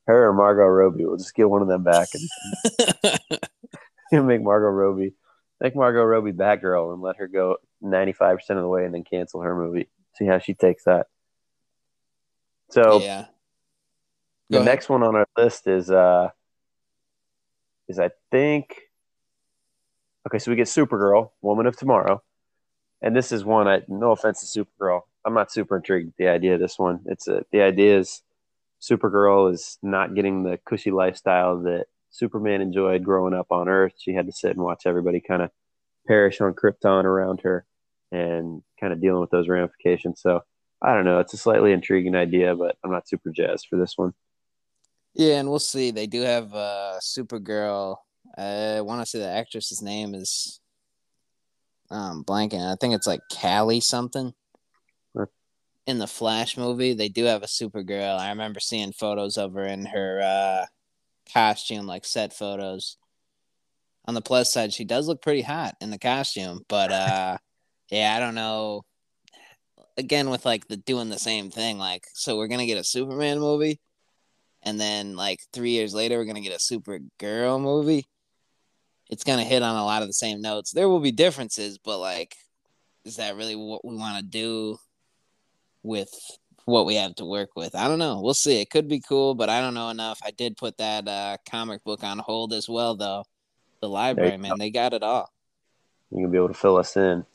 her 0.08 0.30
or 0.30 0.34
Margot 0.34 0.66
Robbie. 0.66 1.06
We'll 1.06 1.18
just 1.18 1.36
get 1.36 1.50
one 1.50 1.62
of 1.62 1.68
them 1.68 1.84
back 1.84 2.08
and 2.14 3.48
make 4.28 4.42
Margot 4.42 4.70
Robbie 4.70 5.14
make 5.60 5.76
Margot 5.76 6.04
Robbie 6.04 6.34
Batgirl 6.34 6.94
and 6.94 7.02
let 7.02 7.18
her 7.18 7.28
go 7.28 7.58
ninety 7.82 8.14
five 8.14 8.38
percent 8.38 8.60
of 8.60 8.64
the 8.64 8.70
way 8.70 8.86
and 8.86 8.94
then 8.94 9.04
cancel 9.04 9.42
her 9.42 9.56
movie. 9.56 9.90
See 10.16 10.26
how 10.26 10.40
she 10.40 10.54
takes 10.54 10.84
that. 10.86 11.08
So 12.70 13.00
yeah. 13.02 13.26
the 14.50 14.64
next 14.64 14.90
one 14.90 15.04
on 15.04 15.16
our 15.16 15.28
list 15.38 15.68
is 15.68 15.90
uh 15.90 16.30
is 17.88 18.00
I 18.00 18.12
think 18.32 18.76
okay, 20.28 20.40
so 20.40 20.52
we 20.52 20.58
get 20.58 20.68
Supergirl, 20.68 21.32
Woman 21.42 21.68
of 21.68 21.78
Tomorrow. 21.78 22.22
And 23.02 23.16
this 23.16 23.32
is 23.32 23.46
one 23.46 23.68
I 23.68 23.82
no 23.88 24.12
offense 24.12 24.52
to 24.52 24.66
Supergirl. 24.66 25.02
I'm 25.24 25.34
not 25.34 25.52
super 25.52 25.78
intrigued 25.78 26.08
with 26.08 26.18
the 26.18 26.30
idea 26.30 26.56
of 26.56 26.60
this 26.60 26.80
one. 26.80 27.02
It's 27.06 27.28
a, 27.28 27.44
the 27.52 27.62
idea 27.62 28.00
is 28.00 28.22
Supergirl 28.82 29.54
is 29.54 29.78
not 29.82 30.16
getting 30.16 30.44
the 30.44 30.58
cushy 30.66 30.92
lifestyle 30.92 31.62
that 31.64 31.86
Superman 32.10 32.62
enjoyed 32.62 33.04
growing 33.04 33.34
up 33.34 33.48
on 33.52 33.70
Earth. 33.70 33.94
She 33.98 34.14
had 34.14 34.26
to 34.28 34.32
sit 34.32 34.52
and 34.52 34.64
watch 34.64 34.84
everybody 34.86 35.22
kind 35.22 35.42
of 35.42 35.52
perish 36.08 36.42
on 36.42 36.54
Krypton 36.54 37.04
around 37.04 37.42
her 37.42 37.66
and 38.12 38.62
kind 38.80 38.94
of 38.94 39.02
dealing 39.02 39.22
with 39.22 39.30
those 39.30 39.50
ramifications. 39.50 40.22
So 40.22 40.42
I 40.82 40.94
don't 40.94 41.06
know. 41.06 41.20
It's 41.20 41.34
a 41.34 41.38
slightly 41.38 41.72
intriguing 41.72 42.16
idea, 42.16 42.56
but 42.56 42.78
I'm 42.84 42.92
not 42.92 43.08
super 43.08 43.32
jazzed 43.32 43.68
for 43.70 43.78
this 43.78 43.94
one. 43.98 44.14
Yeah, 45.14 45.40
and 45.40 45.50
we'll 45.50 45.60
see. 45.60 45.92
They 45.92 46.08
do 46.08 46.22
have 46.22 46.54
uh, 46.54 47.00
Supergirl. 47.02 47.98
I 48.38 48.82
want 48.82 49.02
to 49.02 49.06
say 49.06 49.20
the 49.20 49.30
actress's 49.30 49.82
name 49.82 50.14
is 50.14 50.60
um, 51.90 52.24
blanking. 52.24 52.62
I 52.62 52.76
think 52.80 52.94
it's 52.94 53.08
like 53.08 53.22
Callie 53.32 53.80
something 53.80 54.34
in 55.88 55.98
the 56.00 56.08
Flash 56.08 56.58
movie, 56.58 56.94
they 56.94 57.08
do 57.08 57.24
have 57.24 57.44
a 57.44 57.48
Supergirl. 57.48 58.20
I 58.20 58.30
remember 58.30 58.60
seeing 58.60 58.92
photos 58.92 59.38
of 59.38 59.54
her 59.54 59.64
in 59.64 59.86
her 59.86 60.22
uh, 60.22 60.66
costume, 61.34 61.86
like 61.86 62.06
set 62.06 62.34
photos. 62.34 62.98
On 64.06 64.14
the 64.14 64.22
plus 64.22 64.54
side, 64.54 64.74
she 64.74 64.86
does 64.86 65.08
look 65.08 65.22
pretty 65.22 65.42
hot 65.42 65.76
in 65.82 65.90
the 65.90 66.00
costume, 66.00 66.62
but 66.70 66.92
uh, 66.92 67.38
Yeah, 67.90 68.14
I 68.16 68.20
don't 68.20 68.36
know. 68.36 68.84
Again, 69.98 70.30
with 70.30 70.46
like 70.46 70.68
the 70.68 70.78
doing 70.78 71.10
the 71.10 71.20
same 71.20 71.50
thing, 71.50 71.78
like 71.78 72.06
so 72.14 72.38
we're 72.38 72.48
gonna 72.48 72.66
get 72.66 72.78
a 72.78 72.84
Superman 72.84 73.40
movie, 73.40 73.80
and 74.62 74.80
then 74.80 75.16
like 75.16 75.40
three 75.54 75.72
years 75.72 75.94
later 75.94 76.18
we're 76.18 76.26
gonna 76.26 76.42
get 76.42 76.54
a 76.54 76.58
Supergirl 76.58 77.62
movie. 77.62 78.06
It's 79.10 79.24
gonna 79.24 79.44
hit 79.44 79.64
on 79.64 79.76
a 79.76 79.86
lot 79.86 80.02
of 80.02 80.10
the 80.10 80.14
same 80.14 80.42
notes. 80.42 80.72
There 80.72 80.90
will 80.90 81.00
be 81.00 81.12
differences, 81.12 81.78
but 81.78 81.98
like, 82.00 82.36
is 83.06 83.16
that 83.16 83.36
really 83.36 83.56
what 83.56 83.86
we 83.86 83.96
want 83.96 84.18
to 84.18 84.24
do 84.24 84.78
with 85.82 86.14
what 86.68 86.86
we 86.86 86.96
have 86.96 87.16
to 87.16 87.24
work 87.24 87.52
with? 87.56 87.76
I 87.76 87.88
don't 87.88 87.98
know. 87.98 88.20
We'll 88.20 88.34
see. 88.34 88.60
It 88.60 88.70
could 88.70 88.90
be 88.90 89.00
cool, 89.00 89.36
but 89.36 89.50
I 89.50 89.62
don't 89.62 89.74
know 89.74 89.90
enough. 89.90 90.20
I 90.24 90.32
did 90.32 90.58
put 90.58 90.78
that 90.80 91.08
uh, 91.08 91.38
comic 91.50 91.82
book 91.86 92.04
on 92.04 92.20
hold 92.20 92.52
as 92.52 92.68
well, 92.68 92.96
though. 92.96 93.24
The 93.82 93.88
library, 93.88 94.36
man, 94.36 94.58
they 94.60 94.70
got 94.70 94.94
it 94.94 95.02
all. 95.02 95.32
You 96.12 96.24
can 96.24 96.32
be 96.32 96.38
able 96.38 96.50
to 96.50 96.54
fill 96.54 96.76
us 96.76 96.98
in. 96.98 97.26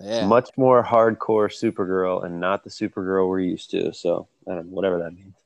Yeah. 0.00 0.26
Much 0.26 0.50
more 0.56 0.82
hardcore 0.82 1.48
Supergirl 1.48 2.24
and 2.24 2.40
not 2.40 2.64
the 2.64 2.70
Supergirl 2.70 3.28
we're 3.28 3.40
used 3.40 3.70
to. 3.70 3.94
So, 3.94 4.26
I 4.48 4.56
don't 4.56 4.66
know, 4.66 4.74
whatever 4.74 4.98
that 4.98 5.12
means. 5.12 5.36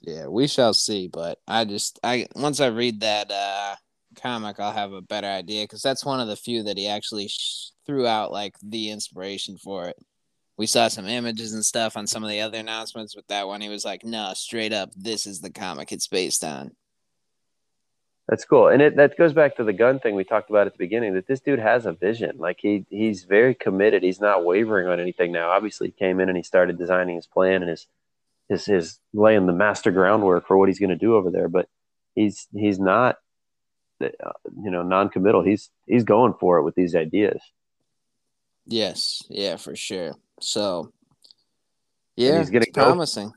Yeah, 0.00 0.26
we 0.26 0.48
shall 0.48 0.74
see. 0.74 1.06
But 1.06 1.38
I 1.46 1.64
just, 1.64 2.00
I 2.02 2.26
once 2.34 2.58
I 2.58 2.68
read 2.68 3.00
that 3.02 3.30
uh, 3.30 3.76
comic, 4.20 4.58
I'll 4.58 4.72
have 4.72 4.92
a 4.92 5.00
better 5.00 5.28
idea 5.28 5.62
because 5.62 5.82
that's 5.82 6.04
one 6.04 6.18
of 6.18 6.26
the 6.26 6.34
few 6.34 6.64
that 6.64 6.76
he 6.76 6.88
actually 6.88 7.28
sh- 7.28 7.70
threw 7.86 8.04
out 8.04 8.32
like 8.32 8.56
the 8.60 8.90
inspiration 8.90 9.56
for 9.56 9.86
it. 9.86 9.96
We 10.60 10.66
saw 10.66 10.88
some 10.88 11.06
images 11.06 11.54
and 11.54 11.64
stuff 11.64 11.96
on 11.96 12.06
some 12.06 12.22
of 12.22 12.28
the 12.28 12.42
other 12.42 12.58
announcements, 12.58 13.16
with 13.16 13.26
that 13.28 13.46
one 13.46 13.62
he 13.62 13.70
was 13.70 13.82
like, 13.82 14.04
"No, 14.04 14.34
straight 14.34 14.74
up, 14.74 14.90
this 14.94 15.24
is 15.24 15.40
the 15.40 15.48
comic 15.48 15.90
it's 15.90 16.06
based 16.06 16.44
on." 16.44 16.72
That's 18.28 18.44
cool, 18.44 18.68
and 18.68 18.82
it 18.82 18.94
that 18.96 19.16
goes 19.16 19.32
back 19.32 19.56
to 19.56 19.64
the 19.64 19.72
gun 19.72 20.00
thing 20.00 20.14
we 20.14 20.22
talked 20.22 20.50
about 20.50 20.66
at 20.66 20.74
the 20.74 20.78
beginning. 20.78 21.14
That 21.14 21.26
this 21.26 21.40
dude 21.40 21.60
has 21.60 21.86
a 21.86 21.94
vision. 21.94 22.36
Like 22.36 22.58
he 22.60 22.84
he's 22.90 23.24
very 23.24 23.54
committed. 23.54 24.02
He's 24.02 24.20
not 24.20 24.44
wavering 24.44 24.86
on 24.86 25.00
anything 25.00 25.32
now. 25.32 25.48
Obviously, 25.48 25.86
he 25.88 25.92
came 25.92 26.20
in 26.20 26.28
and 26.28 26.36
he 26.36 26.42
started 26.42 26.76
designing 26.76 27.16
his 27.16 27.26
plan 27.26 27.62
and 27.62 27.70
his 27.70 27.86
his 28.50 28.66
his 28.66 28.98
laying 29.14 29.46
the 29.46 29.54
master 29.54 29.90
groundwork 29.90 30.46
for 30.46 30.58
what 30.58 30.68
he's 30.68 30.78
going 30.78 30.90
to 30.90 30.94
do 30.94 31.14
over 31.14 31.30
there. 31.30 31.48
But 31.48 31.70
he's 32.14 32.48
he's 32.52 32.78
not 32.78 33.16
uh, 34.02 34.08
you 34.62 34.70
know 34.70 34.82
non-committal. 34.82 35.42
He's 35.42 35.70
he's 35.86 36.04
going 36.04 36.34
for 36.38 36.58
it 36.58 36.64
with 36.64 36.74
these 36.74 36.94
ideas. 36.94 37.40
Yes, 38.66 39.22
yeah, 39.30 39.56
for 39.56 39.74
sure. 39.74 40.12
So, 40.40 40.92
yeah, 42.16 42.38
he's 42.38 42.50
gonna 42.50 42.64
it's 42.66 42.72
go, 42.72 42.84
promising. 42.84 43.32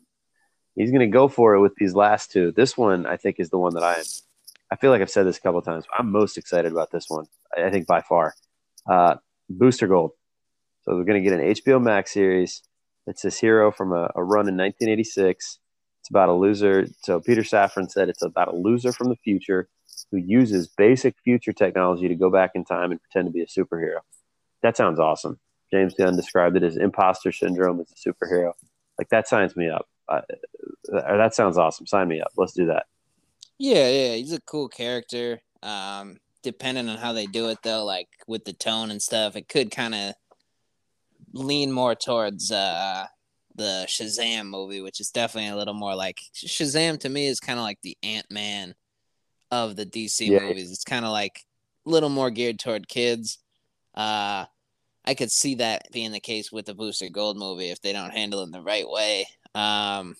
He's 0.76 0.90
going 0.90 1.02
to 1.02 1.08
go 1.08 1.28
for 1.28 1.54
it 1.54 1.62
with 1.62 1.76
these 1.76 1.94
last 1.94 2.32
two. 2.32 2.52
This 2.52 2.78
one, 2.78 3.06
I 3.06 3.18
think, 3.18 3.40
is 3.40 3.50
the 3.50 3.60
one 3.60 3.76
that 3.76 3.84
I 3.84 4.02
I 4.72 4.76
feel 4.76 4.90
like 4.90 5.02
I've 5.02 5.10
said 5.10 5.28
this 5.28 5.38
a 5.38 5.42
couple 5.42 5.60
of 5.60 5.66
times. 5.66 5.86
I'm 5.98 6.12
most 6.12 6.38
excited 6.38 6.72
about 6.72 6.90
this 6.92 7.06
one. 7.08 7.26
I 7.56 7.70
think 7.70 7.86
by 7.86 8.02
far, 8.02 8.34
uh, 8.90 9.16
Booster 9.50 9.88
Gold. 9.88 10.12
So 10.82 10.96
we're 10.96 11.04
going 11.04 11.24
to 11.24 11.30
get 11.30 11.40
an 11.40 11.48
HBO 11.48 11.82
Max 11.82 12.12
series. 12.12 12.64
It's 13.06 13.22
this 13.22 13.40
hero 13.40 13.72
from 13.72 13.92
a, 13.94 14.10
a 14.16 14.24
run 14.24 14.48
in 14.48 14.58
1986. 14.58 15.60
It's 16.00 16.10
about 16.10 16.30
a 16.30 16.34
loser. 16.34 16.88
So 17.04 17.20
Peter 17.20 17.42
Safran 17.42 17.92
said 17.92 18.10
it's 18.10 18.24
about 18.24 18.48
a 18.48 18.56
loser 18.56 18.92
from 18.92 19.10
the 19.10 19.16
future 19.18 19.70
who 20.12 20.18
uses 20.18 20.68
basic 20.68 21.16
future 21.24 21.54
technology 21.54 22.08
to 22.08 22.16
go 22.16 22.32
back 22.32 22.52
in 22.56 22.66
time 22.66 22.92
and 22.92 23.00
pretend 23.00 23.28
to 23.28 23.32
be 23.32 23.42
a 23.42 23.46
superhero. 23.46 24.00
That 24.64 24.76
sounds 24.76 25.00
awesome. 25.00 25.40
James 25.74 25.96
Gunn 25.96 26.16
described 26.16 26.56
it 26.56 26.62
as 26.62 26.78
imposter 26.78 27.32
syndrome 27.32 27.80
as 27.80 27.92
a 27.92 28.10
superhero. 28.10 28.54
Like 29.00 29.10
that 29.10 29.28
signs 29.28 29.56
me 29.56 29.70
up. 29.70 29.88
Uh, 30.08 30.22
that 30.92 31.34
sounds 31.34 31.58
awesome. 31.58 31.88
Sign 31.88 32.08
me 32.08 32.22
up. 32.22 32.32
Let's 32.38 32.54
do 32.54 32.68
that. 32.68 32.86
Yeah, 33.58 33.90
yeah, 33.90 34.16
he's 34.16 34.34
a 34.34 34.42
cool 34.42 34.68
character. 34.68 35.42
Um, 35.64 36.20
depending 36.44 36.90
on 36.90 37.00
how 37.00 37.14
they 37.14 37.26
do 37.26 37.50
it, 37.50 37.58
though, 37.64 37.86
like 37.86 38.10
with 38.28 38.46
the 38.46 38.54
tone 38.54 38.92
and 38.92 39.02
stuff, 39.02 39.36
it 39.36 39.50
could 39.50 39.72
kind 39.72 39.96
of 39.96 40.14
lean 41.34 41.72
more 41.72 41.96
towards 41.96 42.52
uh 42.52 43.08
the 43.56 43.86
Shazam 43.88 44.48
movie, 44.48 44.82
which 44.82 45.00
is 45.00 45.10
definitely 45.10 45.50
a 45.50 45.56
little 45.56 45.74
more 45.74 45.96
like 45.96 46.20
Shazam 46.36 47.00
to 47.00 47.10
me 47.10 47.28
is 47.28 47.40
kind 47.40 47.58
of 47.58 47.64
like 47.64 47.80
the 47.82 47.98
Ant 48.04 48.30
Man 48.30 48.76
of 49.50 49.76
the 49.76 49.86
DC 49.86 50.28
yeah. 50.28 50.40
movies. 50.40 50.72
It's 50.72 50.84
kind 50.84 51.06
of 51.06 51.12
like 51.12 51.44
a 51.86 51.90
little 51.90 52.10
more 52.10 52.30
geared 52.30 52.60
toward 52.60 52.88
kids. 52.88 53.40
Uh, 53.96 54.46
I 55.06 55.14
could 55.14 55.32
see 55.32 55.56
that 55.56 55.88
being 55.92 56.12
the 56.12 56.20
case 56.20 56.52
with 56.52 56.66
the 56.66 56.74
Booster 56.74 57.10
Gold 57.10 57.38
movie 57.38 57.70
if 57.70 57.82
they 57.82 57.94
don't 57.94 58.12
handle 58.12 58.42
it 58.42 58.46
in 58.46 58.52
the 58.52 58.62
right 58.62 58.88
way. 58.88 59.26
Um, 59.54 60.16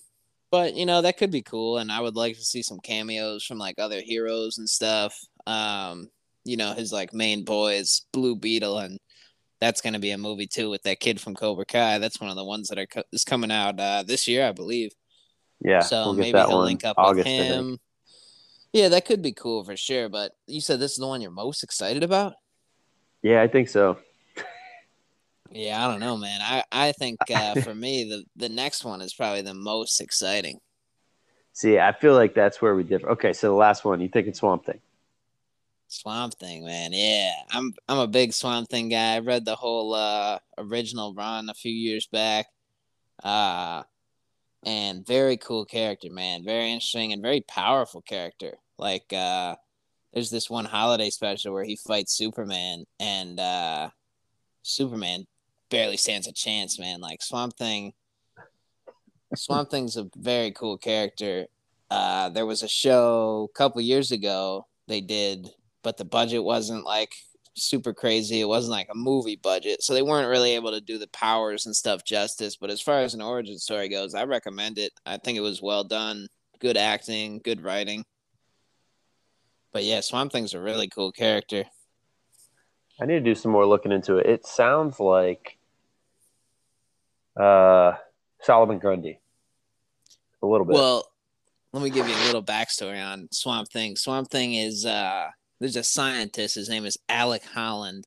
but 0.50 0.74
you 0.74 0.86
know 0.86 1.02
that 1.02 1.16
could 1.16 1.30
be 1.30 1.42
cool, 1.42 1.78
and 1.78 1.90
I 1.90 2.00
would 2.00 2.16
like 2.16 2.36
to 2.36 2.44
see 2.44 2.62
some 2.62 2.78
cameos 2.78 3.44
from 3.44 3.58
like 3.58 3.78
other 3.78 4.00
heroes 4.00 4.58
and 4.58 4.68
stuff. 4.68 5.18
Um, 5.46 6.08
you 6.44 6.56
know 6.56 6.74
his 6.74 6.92
like 6.92 7.12
main 7.12 7.44
boys, 7.44 8.02
Blue 8.12 8.36
Beetle, 8.36 8.78
and 8.78 9.00
that's 9.60 9.80
going 9.80 9.94
to 9.94 9.98
be 9.98 10.10
a 10.10 10.18
movie 10.18 10.46
too 10.46 10.70
with 10.70 10.82
that 10.82 11.00
kid 11.00 11.20
from 11.20 11.34
Cobra 11.34 11.64
Kai. 11.64 11.98
That's 11.98 12.20
one 12.20 12.30
of 12.30 12.36
the 12.36 12.44
ones 12.44 12.68
that 12.68 12.78
are 12.78 12.86
co- 12.86 13.02
is 13.12 13.24
coming 13.24 13.50
out 13.50 13.80
uh, 13.80 14.04
this 14.06 14.28
year, 14.28 14.46
I 14.46 14.52
believe. 14.52 14.92
Yeah, 15.60 15.80
so 15.80 16.06
we'll 16.06 16.14
maybe 16.14 16.38
he'll 16.38 16.62
link 16.62 16.84
up 16.84 16.98
August, 16.98 17.26
with 17.26 17.26
him. 17.26 17.78
Yeah, 18.72 18.88
that 18.90 19.06
could 19.06 19.22
be 19.22 19.32
cool 19.32 19.64
for 19.64 19.76
sure. 19.76 20.08
But 20.08 20.32
you 20.46 20.60
said 20.60 20.78
this 20.78 20.92
is 20.92 20.98
the 20.98 21.08
one 21.08 21.20
you're 21.20 21.30
most 21.30 21.62
excited 21.62 22.02
about. 22.02 22.34
Yeah, 23.22 23.40
I 23.40 23.48
think 23.48 23.68
so. 23.68 23.98
Yeah, 25.54 25.86
I 25.86 25.90
don't 25.90 26.00
know, 26.00 26.16
man. 26.16 26.40
I 26.42 26.64
I 26.72 26.92
think 26.92 27.20
uh, 27.30 27.54
for 27.54 27.74
me 27.74 28.04
the 28.04 28.24
the 28.36 28.48
next 28.48 28.84
one 28.84 29.00
is 29.00 29.14
probably 29.14 29.42
the 29.42 29.54
most 29.54 30.00
exciting. 30.00 30.58
See, 31.52 31.78
I 31.78 31.92
feel 31.92 32.14
like 32.14 32.34
that's 32.34 32.60
where 32.60 32.74
we 32.74 32.82
differ. 32.82 33.10
Okay, 33.10 33.32
so 33.32 33.48
the 33.48 33.54
last 33.54 33.84
one, 33.84 34.00
you 34.00 34.08
think 34.08 34.26
it's 34.26 34.40
Swamp 34.40 34.66
Thing? 34.66 34.80
Swamp 35.88 36.34
Thing, 36.34 36.64
man. 36.64 36.92
Yeah, 36.92 37.30
I'm 37.50 37.72
I'm 37.88 37.98
a 37.98 38.08
big 38.08 38.32
Swamp 38.32 38.68
Thing 38.68 38.88
guy. 38.88 39.14
I 39.14 39.18
read 39.20 39.44
the 39.44 39.54
whole 39.56 39.94
uh, 39.94 40.38
original 40.58 41.14
run 41.14 41.48
a 41.48 41.54
few 41.54 41.72
years 41.72 42.06
back. 42.08 42.46
Uh 43.22 43.84
and 44.64 45.06
very 45.06 45.36
cool 45.36 45.64
character, 45.66 46.08
man. 46.10 46.44
Very 46.44 46.72
interesting 46.72 47.12
and 47.12 47.22
very 47.22 47.42
powerful 47.42 48.02
character. 48.02 48.54
Like 48.78 49.12
uh 49.12 49.56
there's 50.12 50.30
this 50.30 50.50
one 50.50 50.66
holiday 50.66 51.10
special 51.10 51.52
where 51.54 51.64
he 51.64 51.76
fights 51.76 52.16
Superman 52.16 52.84
and 53.00 53.40
uh 53.40 53.90
Superman 54.62 55.26
barely 55.70 55.96
stands 55.96 56.26
a 56.26 56.32
chance, 56.32 56.78
man. 56.78 57.00
Like 57.00 57.22
Swamp 57.22 57.56
Thing, 57.56 57.92
Swamp 59.36 59.70
Thing's 59.70 59.96
a 59.96 60.08
very 60.16 60.50
cool 60.52 60.78
character. 60.78 61.46
Uh, 61.90 62.28
there 62.30 62.46
was 62.46 62.62
a 62.62 62.68
show 62.68 63.48
a 63.50 63.56
couple 63.56 63.80
years 63.80 64.12
ago 64.12 64.66
they 64.88 65.00
did, 65.00 65.50
but 65.82 65.96
the 65.96 66.04
budget 66.04 66.42
wasn't 66.42 66.84
like 66.84 67.12
super 67.56 67.92
crazy. 67.92 68.40
It 68.40 68.48
wasn't 68.48 68.72
like 68.72 68.88
a 68.90 68.96
movie 68.96 69.36
budget, 69.36 69.82
so 69.82 69.94
they 69.94 70.02
weren't 70.02 70.28
really 70.28 70.54
able 70.54 70.72
to 70.72 70.80
do 70.80 70.98
the 70.98 71.08
powers 71.08 71.66
and 71.66 71.74
stuff 71.74 72.04
justice. 72.04 72.56
But 72.56 72.70
as 72.70 72.80
far 72.80 73.00
as 73.00 73.14
an 73.14 73.22
origin 73.22 73.58
story 73.58 73.88
goes, 73.88 74.14
I 74.14 74.24
recommend 74.24 74.78
it. 74.78 74.92
I 75.06 75.18
think 75.18 75.38
it 75.38 75.42
was 75.42 75.62
well 75.62 75.84
done, 75.84 76.26
good 76.60 76.76
acting, 76.76 77.40
good 77.44 77.62
writing. 77.62 78.04
But 79.72 79.84
yeah, 79.84 80.00
Swamp 80.00 80.32
Thing's 80.32 80.54
a 80.54 80.60
really 80.60 80.88
cool 80.88 81.12
character. 81.12 81.64
I 83.00 83.06
need 83.06 83.14
to 83.14 83.20
do 83.20 83.34
some 83.34 83.50
more 83.50 83.66
looking 83.66 83.92
into 83.92 84.18
it. 84.18 84.26
It 84.26 84.46
sounds 84.46 85.00
like 85.00 85.58
uh, 87.36 87.92
Solomon 88.40 88.78
Grundy. 88.78 89.18
A 90.42 90.46
little 90.46 90.66
bit. 90.66 90.74
Well, 90.74 91.10
let 91.72 91.82
me 91.82 91.90
give 91.90 92.08
you 92.08 92.14
a 92.14 92.26
little 92.26 92.42
backstory 92.42 93.04
on 93.04 93.28
Swamp 93.32 93.68
Thing. 93.68 93.96
Swamp 93.96 94.30
Thing 94.30 94.54
is 94.54 94.86
uh, 94.86 95.28
there's 95.58 95.76
a 95.76 95.82
scientist. 95.82 96.54
His 96.54 96.68
name 96.68 96.84
is 96.84 96.98
Alec 97.08 97.42
Holland, 97.42 98.06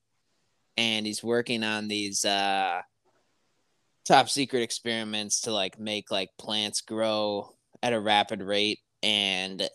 and 0.78 1.06
he's 1.06 1.24
working 1.24 1.64
on 1.64 1.90
these 1.90 2.24
uh, 2.24 2.82
top 4.06 4.30
secret 4.30 4.62
experiments 4.62 5.42
to 5.42 5.52
like 5.52 5.80
make 5.80 6.12
like 6.12 6.30
plants 6.38 6.82
grow 6.82 7.56
at 7.84 7.94
a 7.94 8.00
rapid 8.00 8.42
rate, 8.42 8.80
and 9.04 9.68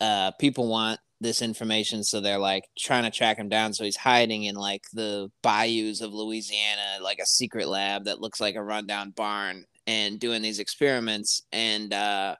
uh, 0.00 0.30
people 0.38 0.68
want 0.68 0.98
this 1.20 1.40
information 1.40 2.04
so 2.04 2.20
they're 2.20 2.38
like 2.38 2.64
trying 2.78 3.04
to 3.04 3.10
track 3.10 3.38
him 3.38 3.48
down 3.48 3.72
so 3.72 3.84
he's 3.84 3.96
hiding 3.96 4.44
in 4.44 4.54
like 4.54 4.84
the 4.92 5.30
bayous 5.42 6.00
of 6.00 6.12
louisiana 6.12 6.98
like 7.02 7.18
a 7.18 7.26
secret 7.26 7.68
lab 7.68 8.04
that 8.04 8.20
looks 8.20 8.40
like 8.40 8.54
a 8.54 8.62
rundown 8.62 9.10
barn 9.10 9.64
and 9.86 10.20
doing 10.20 10.42
these 10.42 10.58
experiments 10.58 11.42
and 11.52 11.94
uh 11.94 12.34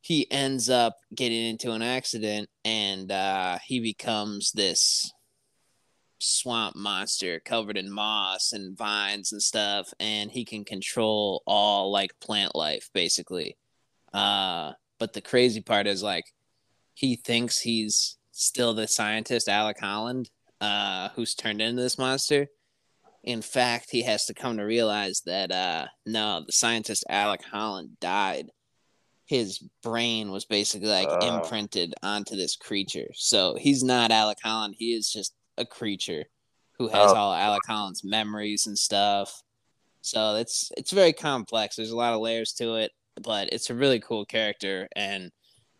he 0.00 0.28
ends 0.32 0.68
up 0.68 0.96
getting 1.14 1.46
into 1.46 1.70
an 1.70 1.82
accident 1.82 2.48
and 2.64 3.12
uh 3.12 3.58
he 3.64 3.78
becomes 3.78 4.50
this 4.52 5.12
swamp 6.22 6.76
monster 6.76 7.40
covered 7.40 7.76
in 7.76 7.90
moss 7.90 8.52
and 8.52 8.76
vines 8.76 9.32
and 9.32 9.42
stuff 9.42 9.92
and 9.98 10.30
he 10.30 10.44
can 10.44 10.64
control 10.64 11.42
all 11.46 11.90
like 11.90 12.18
plant 12.20 12.54
life 12.54 12.90
basically. 12.94 13.56
Uh 14.12 14.72
but 14.98 15.12
the 15.12 15.20
crazy 15.20 15.60
part 15.60 15.88
is 15.88 16.02
like 16.02 16.24
he 16.94 17.16
thinks 17.16 17.60
he's 17.60 18.16
still 18.32 18.74
the 18.74 18.88
scientist 18.88 19.48
Alec 19.48 19.78
Holland, 19.80 20.30
uh, 20.60 21.10
who's 21.14 21.34
turned 21.34 21.60
into 21.60 21.82
this 21.82 21.98
monster. 21.98 22.48
In 23.24 23.42
fact, 23.42 23.88
he 23.90 24.02
has 24.02 24.26
to 24.26 24.34
come 24.34 24.56
to 24.56 24.64
realize 24.64 25.22
that 25.26 25.52
uh, 25.52 25.86
no, 26.06 26.42
the 26.44 26.52
scientist 26.52 27.04
Alec 27.08 27.42
Holland 27.42 27.90
died. 28.00 28.50
His 29.26 29.62
brain 29.82 30.30
was 30.30 30.44
basically 30.44 30.88
like 30.88 31.08
uh. 31.08 31.20
imprinted 31.22 31.94
onto 32.02 32.36
this 32.36 32.56
creature. 32.56 33.10
So 33.14 33.56
he's 33.58 33.82
not 33.84 34.10
Alec 34.10 34.38
Holland. 34.42 34.74
He 34.76 34.92
is 34.92 35.10
just 35.10 35.34
a 35.56 35.64
creature 35.64 36.24
who 36.78 36.88
has 36.88 37.12
Oh. 37.12 37.14
all 37.14 37.34
Alec 37.34 37.62
Holland's 37.66 38.02
memories 38.02 38.66
and 38.66 38.76
stuff. 38.78 39.42
So 40.00 40.34
it's 40.34 40.72
it's 40.76 40.90
very 40.90 41.12
complex. 41.12 41.76
There's 41.76 41.92
a 41.92 41.96
lot 41.96 42.14
of 42.14 42.20
layers 42.20 42.52
to 42.54 42.74
it, 42.74 42.90
but 43.22 43.52
it's 43.52 43.70
a 43.70 43.74
really 43.74 44.00
cool 44.00 44.24
character, 44.24 44.88
and 44.96 45.30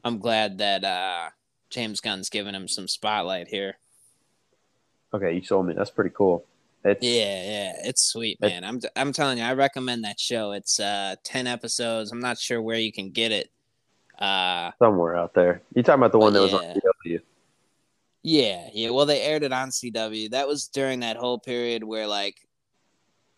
I'm 0.05 0.18
glad 0.18 0.59
that 0.59 0.84
uh, 0.84 1.30
James 1.70 2.00
Gunn's 2.00 2.28
giving 2.28 2.55
him 2.55 2.68
some 2.68 2.88
spotlight 2.88 3.48
here. 3.48 3.78
Okay, 5.14 5.34
you 5.34 5.42
sold 5.44 5.66
me. 5.66 5.74
That's 5.74 5.90
pretty 5.90 6.11
cool. 6.14 6.44
It's, 6.84 7.03
Yeah, 7.05 7.12
yeah, 7.44 7.72
it's 7.84 8.11
sweet, 8.11 8.38
It- 8.42 8.48
man. 8.48 8.64
I'm 8.64 8.80
I'm 8.96 9.12
telling 9.12 9.38
you, 9.38 9.44
I 9.44 9.53
recommend 9.55 10.05
that 10.05 10.18
show. 10.18 10.53
It's 10.53 10.80
uh 10.80 11.14
10 11.22 11.46
episodes. 11.46 12.11
I'm 12.11 12.20
not 12.20 12.38
sure 12.38 12.61
where 12.61 12.78
you 12.78 12.92
can 12.92 13.11
get 13.11 13.30
it. 13.30 13.50
Uh 14.18 14.72
somewhere 14.80 15.16
out 15.16 15.34
there. 15.34 15.62
You 15.74 15.82
talking 15.82 16.00
about 16.00 16.12
the 16.12 16.18
one 16.18 16.32
that 16.32 16.40
was 16.40 16.55
on 16.55 16.62
CW? 16.62 17.20
yeah, 18.24 18.68
yeah. 18.72 18.90
Well, 18.90 19.07
they 19.07 19.20
aired 19.22 19.42
it 19.44 19.53
on 19.53 19.70
CW. 19.70 20.30
That 20.30 20.48
was 20.48 20.66
during 20.68 21.00
that 21.00 21.16
whole 21.16 21.38
period 21.38 21.84
where 21.84 22.07
like 22.09 22.36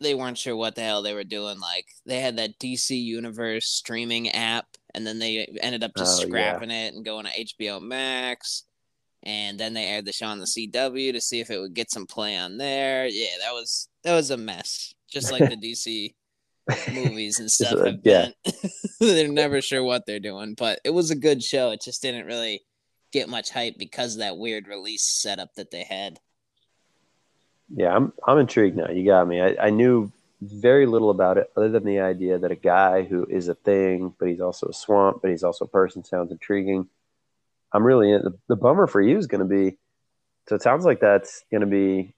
they 0.00 0.14
weren't 0.14 0.38
sure 0.38 0.56
what 0.56 0.74
the 0.74 0.82
hell 0.82 1.02
they 1.02 1.14
were 1.14 1.24
doing. 1.24 1.60
Like 1.60 1.86
they 2.06 2.20
had 2.20 2.36
that 2.38 2.58
DC 2.58 2.90
Universe 3.02 3.66
streaming 3.66 4.30
app, 4.30 4.66
and 4.94 5.06
then 5.06 5.18
they 5.18 5.46
ended 5.60 5.84
up 5.84 5.92
just 5.96 6.20
Oh, 6.20 6.22
yeah. 6.22 6.28
scrapping 6.28 6.70
it 6.70 6.94
and 6.94 7.04
going 7.04 7.26
to 7.26 7.30
HBO 7.44 7.80
Max. 7.80 8.64
And 9.26 9.58
then 9.58 9.72
they 9.72 9.86
aired 9.86 10.04
the 10.04 10.12
show 10.12 10.26
on 10.26 10.38
the 10.38 10.44
CW 10.46 11.12
to 11.12 11.20
see 11.20 11.40
if 11.40 11.50
it 11.50 11.58
would 11.58 11.72
get 11.74 11.90
some 11.90 12.06
play 12.06 12.36
on 12.36 12.58
there. 12.58 13.06
Yeah, 13.06 13.38
that 13.40 13.52
was 13.52 13.88
that 14.02 14.14
was 14.14 14.30
a 14.30 14.36
mess. 14.36 14.94
Just 15.10 15.32
like 15.32 15.48
the 15.48 15.56
DC 15.56 16.14
movies 16.92 17.40
and 17.40 17.50
stuff 17.50 17.78
have 17.84 18.00
yeah. 18.04 18.28
been. 18.44 18.70
they're 19.00 19.28
never 19.28 19.62
sure 19.62 19.82
what 19.82 20.04
they're 20.06 20.20
doing, 20.20 20.54
but 20.54 20.78
it 20.84 20.90
was 20.90 21.10
a 21.10 21.16
good 21.16 21.42
show. 21.42 21.70
It 21.70 21.80
just 21.82 22.02
didn't 22.02 22.26
really 22.26 22.62
get 23.12 23.28
much 23.28 23.50
hype 23.50 23.76
because 23.78 24.14
of 24.14 24.18
that 24.20 24.36
weird 24.36 24.66
release 24.68 25.02
setup 25.04 25.54
that 25.56 25.70
they 25.70 25.84
had. 25.84 26.18
Yeah, 27.68 27.94
I'm 27.94 28.12
I'm 28.26 28.38
intrigued 28.38 28.76
now. 28.76 28.90
You 28.90 29.04
got 29.04 29.26
me. 29.26 29.40
I, 29.40 29.56
I 29.66 29.70
knew 29.70 30.12
very 30.40 30.86
little 30.86 31.10
about 31.10 31.38
it 31.38 31.50
other 31.56 31.70
than 31.70 31.84
the 31.84 32.00
idea 32.00 32.38
that 32.38 32.50
a 32.50 32.56
guy 32.56 33.02
who 33.02 33.24
is 33.24 33.48
a 33.48 33.54
thing, 33.54 34.14
but 34.18 34.28
he's 34.28 34.40
also 34.40 34.68
a 34.68 34.72
swamp, 34.74 35.20
but 35.22 35.30
he's 35.30 35.42
also 35.42 35.64
a 35.64 35.68
person 35.68 36.04
sounds 36.04 36.30
intriguing. 36.30 36.88
I'm 37.72 37.84
really 37.84 38.12
in, 38.12 38.22
the, 38.22 38.38
the 38.48 38.56
bummer 38.56 38.86
for 38.86 39.00
you 39.00 39.18
is 39.18 39.26
going 39.26 39.40
to 39.40 39.46
be. 39.46 39.78
So 40.48 40.54
it 40.54 40.62
sounds 40.62 40.84
like 40.84 41.00
that's 41.00 41.44
going 41.50 41.62
to 41.62 41.66
be 41.66 42.14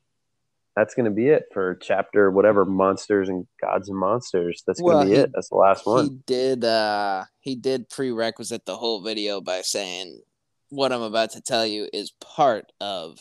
that's 0.74 0.94
going 0.94 1.06
to 1.06 1.10
be 1.10 1.28
it 1.28 1.44
for 1.54 1.76
chapter 1.76 2.30
whatever 2.30 2.64
monsters 2.64 3.28
and 3.28 3.46
gods 3.60 3.88
and 3.88 3.96
monsters. 3.96 4.62
That's 4.66 4.80
going 4.80 4.98
to 4.98 5.06
be 5.06 5.12
he- 5.12 5.20
it. 5.20 5.30
That's 5.32 5.48
the 5.48 5.56
last 5.56 5.86
one. 5.86 6.04
He 6.04 6.10
did 6.26 6.64
uh 6.64 7.24
he 7.40 7.54
did 7.54 7.88
prerequisite 7.88 8.66
the 8.66 8.76
whole 8.76 9.00
video 9.00 9.40
by 9.40 9.62
saying 9.62 10.20
what 10.68 10.92
I'm 10.92 11.02
about 11.02 11.30
to 11.32 11.40
tell 11.40 11.66
you 11.66 11.88
is 11.92 12.10
part 12.20 12.72
of 12.80 13.20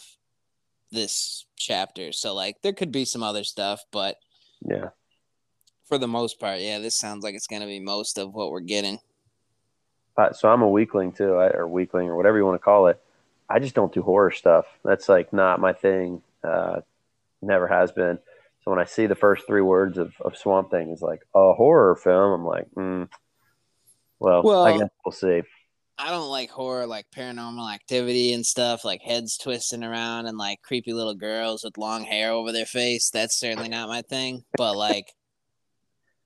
this 0.96 1.46
chapter. 1.56 2.12
So 2.12 2.34
like 2.34 2.62
there 2.64 2.74
could 2.74 2.91
be 2.91 3.06
some 3.06 3.22
other 3.22 3.43
stuff, 3.43 3.86
but 3.91 4.18
Yeah. 4.68 4.89
for 5.84 5.98
the 6.00 6.08
most 6.08 6.39
part, 6.39 6.60
yeah, 6.60 6.80
this 6.80 6.96
sounds 6.96 7.24
like 7.24 7.36
it's 7.36 7.48
gonna 7.48 7.68
be 7.68 7.80
most 7.80 8.18
of 8.18 8.34
what 8.34 8.50
we're 8.52 8.62
getting. 8.62 9.00
Uh, 10.18 10.32
so 10.32 10.50
I'm 10.50 10.62
a 10.62 10.70
weakling 10.70 11.12
too, 11.12 11.36
I, 11.36 11.50
or 11.50 11.68
weakling, 11.68 12.08
or 12.08 12.16
whatever 12.16 12.38
you 12.38 12.46
want 12.46 12.56
to 12.60 12.64
call 12.64 12.88
it. 12.88 13.00
I 13.50 13.60
just 13.60 13.76
don't 13.76 13.93
do 13.93 14.02
horror 14.02 14.32
stuff. 14.32 14.66
That's 14.84 15.08
like 15.10 15.32
not 15.34 15.60
my 15.60 15.74
thing. 15.74 16.22
Uh, 16.43 16.82
never 17.41 17.68
has 17.68 17.91
been. 17.91 18.18
So 18.64 18.72
when 18.72 18.80
I 18.80 18.86
see 18.86 19.06
the 19.06 19.16
first 19.16 19.46
three 19.46 19.62
words 19.62 19.98
of, 20.00 20.14
of 20.22 20.36
Swamp 20.38 20.72
Thing 20.72 20.89
is 20.89 21.02
like 21.02 21.22
a 21.36 21.54
horror 21.54 21.96
film, 21.96 22.32
I'm 22.32 22.46
like, 22.46 22.68
mm, 22.76 23.08
well, 24.20 24.41
Well- 24.41 24.64
I 24.64 24.78
guess 24.78 24.89
we'll 25.06 25.12
see. 25.12 25.43
I 25.98 26.12
don't 26.12 26.30
like 26.30 26.50
horror, 26.50 26.86
like 26.86 27.06
paranormal 27.16 27.74
activity 27.74 28.34
and 28.34 28.46
stuff, 28.46 28.84
like 28.84 29.02
heads 29.02 29.38
twisting 29.38 29.84
around 29.84 30.26
and 30.26 30.38
like 30.38 30.62
creepy 30.62 30.93
little 30.93 31.16
girls 31.16 31.64
with 31.64 31.78
long 31.78 32.04
hair 32.04 32.32
over 32.32 32.52
their 32.52 32.66
face. 32.66 33.10
That's 33.10 33.39
certainly 33.39 33.70
not 33.70 33.88
my 33.88 34.02
thing. 34.02 34.43
But 34.58 34.76
like, 34.76 35.14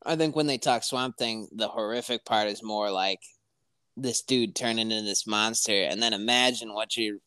I 0.05 0.15
think 0.15 0.36
when 0.36 0.47
they 0.47 0.57
talk 0.57 0.84
Swamp 0.84 1.17
Thing, 1.17 1.47
the 1.51 1.67
horrific 1.67 2.26
part 2.26 2.47
is 2.47 2.63
more 2.63 2.89
like 2.89 3.20
this 3.95 4.22
dude 4.24 4.55
turning 4.55 4.91
into 4.91 5.05
this 5.05 5.28
monster, 5.28 5.84
and 5.84 6.01
then 6.01 6.13
imagine 6.13 6.74
what 6.74 6.95
you 6.95 7.20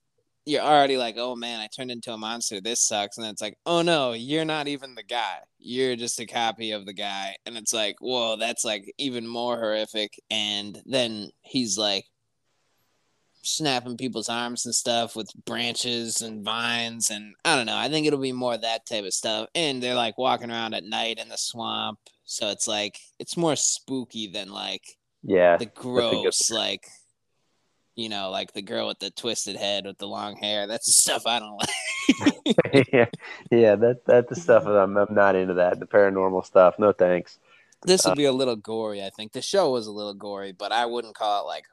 you're 0.44 0.62
already 0.62 0.96
like, 0.96 1.16
oh 1.18 1.36
man, 1.36 1.60
I 1.60 1.68
turned 1.68 1.90
into 1.90 2.12
a 2.12 2.18
monster. 2.18 2.60
This 2.60 2.82
sucks. 2.82 3.16
And 3.16 3.26
it's 3.26 3.42
like, 3.42 3.56
oh 3.64 3.82
no, 3.82 4.12
you're 4.12 4.44
not 4.44 4.66
even 4.66 4.94
the 4.94 5.02
guy. 5.02 5.38
You're 5.58 5.96
just 5.96 6.18
a 6.18 6.26
copy 6.26 6.72
of 6.72 6.84
the 6.84 6.92
guy. 6.92 7.36
And 7.46 7.56
it's 7.56 7.72
like, 7.72 7.96
whoa, 8.00 8.36
that's 8.36 8.64
like 8.64 8.92
even 8.98 9.26
more 9.26 9.56
horrific. 9.56 10.20
And 10.30 10.80
then 10.84 11.30
he's 11.42 11.78
like 11.78 12.06
snapping 13.42 13.96
people's 13.96 14.28
arms 14.28 14.64
and 14.66 14.74
stuff 14.74 15.16
with 15.16 15.30
branches 15.44 16.20
and 16.22 16.44
vines. 16.44 17.10
And 17.10 17.34
I 17.44 17.56
don't 17.56 17.66
know. 17.66 17.76
I 17.76 17.88
think 17.88 18.06
it'll 18.06 18.18
be 18.20 18.32
more 18.32 18.56
that 18.56 18.86
type 18.86 19.04
of 19.04 19.12
stuff. 19.12 19.48
And 19.54 19.82
they're 19.82 19.94
like 19.94 20.16
walking 20.18 20.50
around 20.50 20.74
at 20.74 20.84
night 20.84 21.18
in 21.18 21.28
the 21.28 21.36
swamp. 21.36 21.98
So 22.24 22.48
it's 22.50 22.68
like, 22.68 22.98
it's 23.18 23.36
more 23.36 23.56
spooky 23.56 24.28
than 24.28 24.50
like 24.50 24.82
Yeah. 25.22 25.56
the 25.56 25.66
gross, 25.66 26.50
like 26.50 26.86
you 27.94 28.08
know, 28.08 28.30
like 28.30 28.54
the 28.54 28.62
girl 28.62 28.88
with 28.88 28.98
the 29.00 29.10
twisted 29.10 29.54
head 29.56 29.84
with 29.84 29.98
the 29.98 30.06
long 30.08 30.36
hair. 30.36 30.66
That's 30.66 30.86
the 30.86 30.92
stuff 30.92 31.26
I 31.26 31.38
don't 31.40 31.58
like. 31.58 32.88
yeah. 32.92 33.06
Yeah. 33.50 33.74
That, 33.76 34.06
that's 34.06 34.28
the 34.30 34.40
stuff 34.40 34.64
that 34.64 34.70
I'm, 34.78 34.96
I'm 34.96 35.14
not 35.14 35.36
into 35.36 35.54
that. 35.54 35.78
The 35.78 35.84
paranormal 35.86 36.46
stuff. 36.46 36.76
No 36.78 36.92
thanks. 36.92 37.38
this 37.84 38.06
Uh, 38.06 38.10
would 38.10 38.16
be 38.16 38.24
a 38.24 38.32
little 38.32 38.56
gory, 38.56 39.02
I 39.04 39.10
think. 39.10 39.32
The 39.32 39.42
show 39.42 39.70
was 39.72 39.86
a 39.88 39.92
little 39.92 40.14
gory, 40.14 40.52
but 40.52 40.72
I 40.72 40.86
wouldn't 40.86 41.14
call 41.14 41.42
it 41.44 41.46
like 41.48 41.64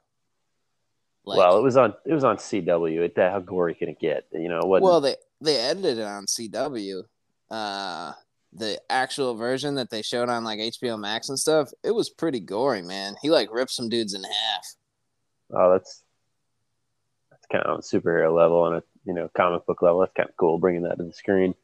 like 1.30 1.38
well, 1.38 1.58
it 1.58 1.62
was 1.62 1.76
on, 1.76 1.94
it 2.04 2.12
was 2.12 2.24
on 2.24 2.36
CW. 2.36 3.00
It, 3.00 3.14
how 3.16 3.40
gory 3.40 3.74
can 3.74 3.88
it 3.88 3.98
get? 3.98 4.26
You 4.32 4.48
know, 4.48 4.60
what? 4.60 4.82
well 4.82 5.00
they 5.00 5.16
they 5.40 5.56
edited 5.56 5.98
it 5.98 6.04
on 6.04 6.26
CW. 6.26 7.02
Uh 7.50 8.12
the 8.52 8.80
actual 8.90 9.34
version 9.34 9.76
that 9.76 9.90
they 9.90 10.02
showed 10.02 10.28
on 10.28 10.44
like 10.44 10.58
HBO 10.58 10.98
Max 10.98 11.28
and 11.28 11.38
stuff, 11.38 11.70
it 11.84 11.92
was 11.92 12.10
pretty 12.10 12.40
gory, 12.40 12.82
man. 12.82 13.14
He 13.22 13.30
like 13.30 13.52
ripped 13.52 13.70
some 13.70 13.88
dudes 13.88 14.14
in 14.14 14.22
half. 14.24 14.74
oh, 15.52 15.72
that's, 15.72 16.02
that's 17.30 17.46
kind 17.46 17.64
of 17.64 17.70
on 17.70 17.78
a 17.78 17.82
superhero 17.82 18.34
level 18.34 18.66
and 18.66 18.76
a, 18.76 18.82
you 19.04 19.14
know, 19.14 19.30
comic 19.36 19.66
book 19.66 19.82
level. 19.82 20.00
That's 20.00 20.12
kind 20.14 20.28
of 20.28 20.36
cool 20.36 20.58
bringing 20.58 20.82
that 20.82 20.98
to 20.98 21.04
the 21.04 21.12
screen. 21.12 21.54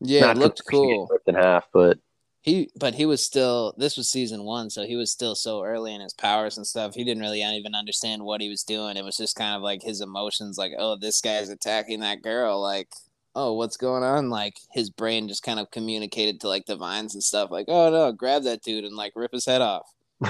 Yeah, 0.00 0.20
Not 0.22 0.36
it 0.36 0.40
looked 0.40 0.62
cool. 0.68 1.08
Ripped 1.10 1.28
in 1.28 1.34
half, 1.34 1.66
but 1.72 1.98
He, 2.40 2.70
but 2.78 2.94
he 2.94 3.04
was 3.04 3.24
still. 3.24 3.74
This 3.76 3.96
was 3.96 4.08
season 4.08 4.44
one, 4.44 4.70
so 4.70 4.84
he 4.84 4.96
was 4.96 5.10
still 5.12 5.34
so 5.34 5.62
early 5.64 5.92
in 5.94 6.00
his 6.00 6.14
powers 6.14 6.56
and 6.56 6.66
stuff. 6.66 6.94
He 6.94 7.04
didn't 7.04 7.22
really 7.22 7.42
even 7.42 7.74
understand 7.74 8.22
what 8.22 8.40
he 8.40 8.48
was 8.48 8.62
doing. 8.62 8.96
It 8.96 9.04
was 9.04 9.16
just 9.16 9.36
kind 9.36 9.56
of 9.56 9.62
like 9.62 9.82
his 9.82 10.00
emotions, 10.00 10.56
like, 10.56 10.72
oh, 10.78 10.96
this 10.96 11.20
guy's 11.20 11.48
attacking 11.50 12.00
that 12.00 12.22
girl. 12.22 12.60
Like, 12.60 12.88
oh, 13.34 13.52
what's 13.54 13.76
going 13.76 14.02
on? 14.04 14.30
Like 14.30 14.54
his 14.72 14.88
brain 14.88 15.28
just 15.28 15.42
kind 15.42 15.58
of 15.60 15.70
communicated 15.72 16.40
to 16.40 16.48
like 16.48 16.66
the 16.66 16.76
vines 16.76 17.14
and 17.14 17.22
stuff. 17.22 17.50
Like, 17.50 17.66
oh 17.68 17.90
no, 17.90 18.12
grab 18.12 18.44
that 18.44 18.62
dude 18.62 18.84
and 18.84 18.96
like 18.96 19.12
rip 19.16 19.32
his 19.32 19.44
head 19.46 19.60
off. 19.60 19.90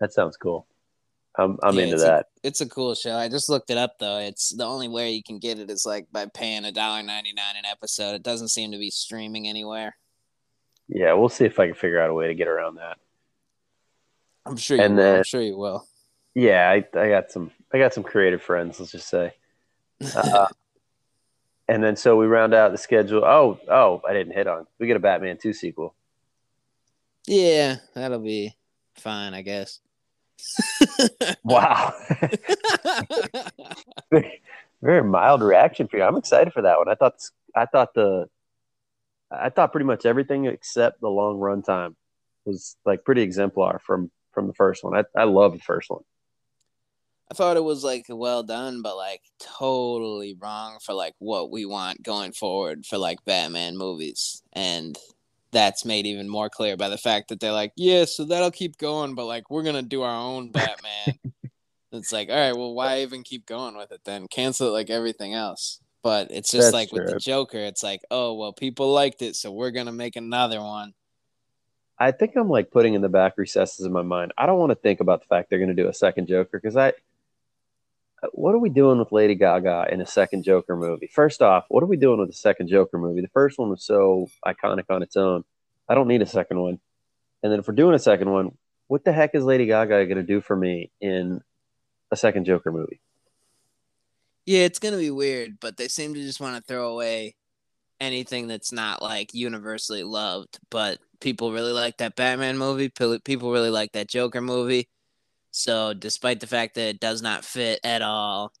that 0.00 0.12
sounds 0.12 0.36
cool. 0.36 0.66
I'm 1.36 1.58
I'm 1.62 1.76
Yeah, 1.76 1.82
into 1.84 1.94
it's 1.94 2.02
a- 2.02 2.06
that. 2.06 2.26
It's 2.42 2.60
a 2.60 2.68
cool 2.68 2.94
show. 2.94 3.16
I 3.16 3.28
just 3.28 3.48
looked 3.48 3.70
it 3.70 3.78
up 3.78 3.98
though. 3.98 4.18
It's 4.18 4.50
the 4.50 4.64
only 4.66 4.88
way 4.88 5.12
you 5.12 5.22
can 5.22 5.38
get 5.38 5.58
it 5.58 5.70
is 5.70 5.86
like 5.86 6.06
by 6.12 6.26
paying 6.26 6.64
a 6.64 6.72
dollar 6.72 7.02
ninety 7.02 7.32
nine 7.32 7.56
an 7.56 7.64
episode. 7.64 8.14
It 8.14 8.22
doesn't 8.22 8.48
seem 8.48 8.70
to 8.72 8.78
be 8.78 8.90
streaming 8.90 9.48
anywhere. 9.48 9.96
Yeah, 10.88 11.14
we'll 11.14 11.28
see 11.28 11.44
if 11.44 11.58
I 11.58 11.66
can 11.66 11.74
figure 11.74 12.00
out 12.00 12.10
a 12.10 12.14
way 12.14 12.26
to 12.28 12.34
get 12.34 12.48
around 12.48 12.76
that. 12.76 12.98
I'm 14.46 14.56
sure 14.56 14.76
you 14.76 14.82
And 14.82 14.96
will. 14.96 15.02
I'm 15.06 15.12
then- 15.16 15.24
sure 15.24 15.40
you 15.42 15.56
will. 15.56 15.86
Yeah, 16.34 16.68
I, 16.68 16.76
I 16.98 17.08
got 17.08 17.30
some 17.30 17.52
I 17.72 17.78
got 17.78 17.94
some 17.94 18.02
creative 18.02 18.42
friends. 18.42 18.80
Let's 18.80 18.90
just 18.92 19.08
say. 19.08 19.32
Uh, 20.16 20.46
and 21.68 21.82
then 21.82 21.94
so 21.96 22.16
we 22.16 22.26
round 22.26 22.52
out 22.54 22.72
the 22.72 22.78
schedule. 22.78 23.24
Oh 23.24 23.58
oh, 23.68 24.02
I 24.08 24.12
didn't 24.12 24.32
hit 24.34 24.48
on. 24.48 24.66
We 24.80 24.86
get 24.88 24.96
a 24.96 25.00
Batman 25.00 25.38
two 25.40 25.52
sequel. 25.52 25.94
Yeah, 27.26 27.76
that'll 27.94 28.18
be 28.18 28.54
fine, 28.96 29.32
I 29.34 29.42
guess. 29.42 29.80
Wow, 31.44 31.94
very, 34.10 34.42
very 34.82 35.02
mild 35.04 35.42
reaction 35.42 35.86
for 35.88 35.96
you. 35.98 36.02
I'm 36.02 36.16
excited 36.16 36.52
for 36.52 36.62
that 36.62 36.78
one. 36.78 36.88
I 36.88 36.94
thought 36.94 37.14
I 37.54 37.66
thought 37.66 37.94
the 37.94 38.28
I 39.42 39.50
thought 39.50 39.72
pretty 39.72 39.86
much 39.86 40.06
everything 40.06 40.46
except 40.46 41.00
the 41.00 41.08
long 41.08 41.38
run 41.38 41.62
time 41.62 41.96
was 42.44 42.76
like 42.84 43.04
pretty 43.04 43.22
exemplar 43.22 43.80
from 43.84 44.10
from 44.32 44.46
the 44.46 44.54
first 44.54 44.84
one. 44.84 44.94
I 44.96 45.04
I 45.16 45.24
love 45.24 45.52
the 45.52 45.60
first 45.60 45.90
one. 45.90 46.02
I 47.30 47.34
thought 47.34 47.56
it 47.56 47.64
was 47.64 47.82
like 47.82 48.06
well 48.08 48.42
done, 48.42 48.82
but 48.82 48.96
like 48.96 49.22
totally 49.40 50.36
wrong 50.38 50.78
for 50.84 50.92
like 50.92 51.14
what 51.18 51.50
we 51.50 51.64
want 51.64 52.02
going 52.02 52.32
forward 52.32 52.84
for 52.84 52.98
like 52.98 53.24
Batman 53.24 53.76
movies. 53.78 54.42
And 54.52 54.98
that's 55.50 55.84
made 55.84 56.06
even 56.06 56.28
more 56.28 56.50
clear 56.50 56.76
by 56.76 56.88
the 56.90 56.98
fact 56.98 57.28
that 57.28 57.40
they're 57.40 57.52
like, 57.52 57.72
yeah, 57.76 58.04
so 58.04 58.24
that'll 58.24 58.50
keep 58.50 58.76
going, 58.76 59.14
but 59.14 59.24
like 59.24 59.50
we're 59.50 59.62
gonna 59.62 59.82
do 59.82 60.02
our 60.02 60.14
own 60.14 60.50
Batman. 60.50 61.18
it's 61.92 62.12
like, 62.12 62.28
all 62.28 62.36
right, 62.36 62.56
well, 62.56 62.74
why 62.74 63.00
even 63.00 63.22
keep 63.22 63.46
going 63.46 63.76
with 63.76 63.90
it 63.90 64.02
then? 64.04 64.28
Cancel 64.28 64.68
it 64.68 64.72
like 64.72 64.90
everything 64.90 65.32
else. 65.32 65.80
But 66.04 66.30
it's 66.30 66.50
just 66.50 66.66
That's 66.66 66.74
like 66.74 66.92
with 66.92 67.06
the. 67.10 67.18
Joker, 67.18 67.58
it's 67.58 67.82
like, 67.82 68.02
oh 68.10 68.34
well, 68.34 68.52
people 68.52 68.92
liked 68.92 69.22
it, 69.22 69.34
so 69.34 69.50
we're 69.50 69.72
gonna 69.72 69.90
make 69.90 70.14
another 70.14 70.60
one. 70.60 70.94
I 71.98 72.10
think 72.10 72.36
I'm 72.36 72.50
like 72.50 72.70
putting 72.70 72.94
in 72.94 73.00
the 73.00 73.08
back 73.08 73.38
recesses 73.38 73.86
of 73.86 73.90
my 73.92 74.02
mind. 74.02 74.32
I 74.36 74.46
don't 74.46 74.58
want 74.58 74.70
to 74.70 74.76
think 74.76 75.00
about 75.00 75.20
the 75.20 75.26
fact 75.26 75.48
they're 75.48 75.58
going 75.58 75.74
to 75.74 75.82
do 75.82 75.88
a 75.88 75.94
second 75.94 76.26
Joker 76.26 76.58
because 76.60 76.76
I, 76.76 76.88
uh, 76.88 78.28
what 78.32 78.54
are 78.54 78.58
we 78.58 78.68
doing 78.68 78.98
with 78.98 79.12
Lady 79.12 79.36
Gaga 79.36 79.86
in 79.92 80.00
a 80.00 80.06
second 80.06 80.42
Joker 80.42 80.76
movie? 80.76 81.06
First 81.06 81.40
off, 81.40 81.66
what 81.68 81.82
are 81.84 81.86
we 81.86 81.96
doing 81.96 82.18
with 82.18 82.28
the 82.28 82.34
second 82.34 82.68
Joker 82.68 82.98
movie? 82.98 83.20
The 83.20 83.28
first 83.28 83.58
one 83.58 83.70
was 83.70 83.84
so 83.84 84.28
iconic 84.44 84.86
on 84.90 85.04
its 85.04 85.16
own. 85.16 85.44
I 85.88 85.94
don't 85.94 86.08
need 86.08 86.20
a 86.20 86.26
second 86.26 86.58
one. 86.58 86.80
And 87.44 87.52
then 87.52 87.60
if 87.60 87.68
we're 87.68 87.74
doing 87.74 87.94
a 87.94 88.00
second 88.00 88.28
one, 88.28 88.58
what 88.88 89.04
the 89.04 89.12
heck 89.12 89.36
is 89.36 89.44
Lady 89.44 89.66
Gaga 89.66 90.04
going 90.06 90.16
to 90.16 90.22
do 90.24 90.40
for 90.40 90.56
me 90.56 90.90
in 91.00 91.42
a 92.10 92.16
second 92.16 92.44
Joker 92.44 92.72
movie? 92.72 93.00
Yeah, 94.46 94.60
it's 94.60 94.78
to 94.78 94.98
be 94.98 95.10
weird, 95.10 95.58
but 95.60 95.76
they 95.76 95.88
seem 95.88 96.14
to 96.14 96.20
just 96.20 96.40
want 96.40 96.56
to 96.56 96.62
throw 96.62 96.92
away 96.92 97.34
anything 98.00 98.46
that's 98.46 98.72
not 98.72 99.02
like 99.02 99.34
universally 99.34 100.02
loved. 100.02 100.58
But 100.70 100.98
people 101.20 101.52
really 101.52 101.72
like 101.72 101.98
that 101.98 102.16
Batman 102.16 102.58
movie. 102.58 102.90
People 102.90 103.52
really 103.52 103.70
like 103.70 103.92
that 103.92 104.08
Joker 104.08 104.40
movie. 104.42 104.88
So, 105.52 105.94
despite 105.94 106.40
the 106.40 106.46
fact 106.48 106.74
that 106.76 106.88
it 106.88 107.00
does 107.00 107.22
not 107.22 107.44
fit 107.44 107.80
at 107.84 108.02
all, 108.02 108.52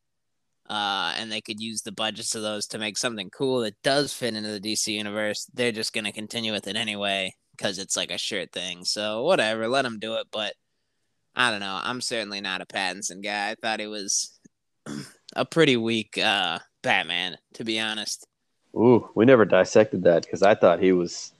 uh, 0.70 1.14
and 1.18 1.30
they 1.32 1.40
could 1.40 1.60
use 1.60 1.82
the 1.82 1.92
budgets 1.92 2.34
of 2.34 2.42
those 2.42 2.66
to 2.68 2.78
make 2.78 2.98
something 2.98 3.30
cool 3.30 3.60
that 3.60 3.82
does 3.82 4.12
fit 4.14 4.34
into 4.34 4.50
the 4.50 4.60
DC 4.60 4.88
universe, 4.88 5.46
they're 5.54 5.72
just 5.72 5.92
to 6.06 6.12
continue 6.12 6.52
with 6.52 6.68
it 6.68 6.76
anyway 6.76 7.34
because 7.56 7.78
it's 7.78 7.96
like 7.96 8.10
a 8.10 8.18
shirt 8.18 8.52
thing. 8.52 8.84
So, 8.84 9.24
whatever, 9.24 9.68
let 9.68 9.82
them 9.82 9.98
do 9.98 10.14
it. 10.16 10.28
But 10.32 10.54
I 11.36 11.50
don't 11.50 11.60
know. 11.60 11.80
I'm 11.82 12.00
certainly 12.00 12.40
not 12.40 12.62
a 12.62 12.66
Pattinson 12.66 13.22
guy. 13.22 13.50
I 13.50 13.56
thought 13.60 13.80
he 13.80 13.86
was 13.88 14.38
a 15.34 15.44
pretty 15.44 15.76
weak 15.76 16.18
uh, 16.18 16.58
Batman, 16.82 17.38
to 17.54 17.64
be 17.64 17.80
honest. 17.80 18.26
Ooh, 18.74 19.08
we 19.14 19.24
never 19.24 19.44
dissected 19.44 20.04
that 20.04 20.24
because 20.24 20.42
I 20.42 20.54
thought 20.54 20.80
he 20.80 20.92
was, 20.92 21.32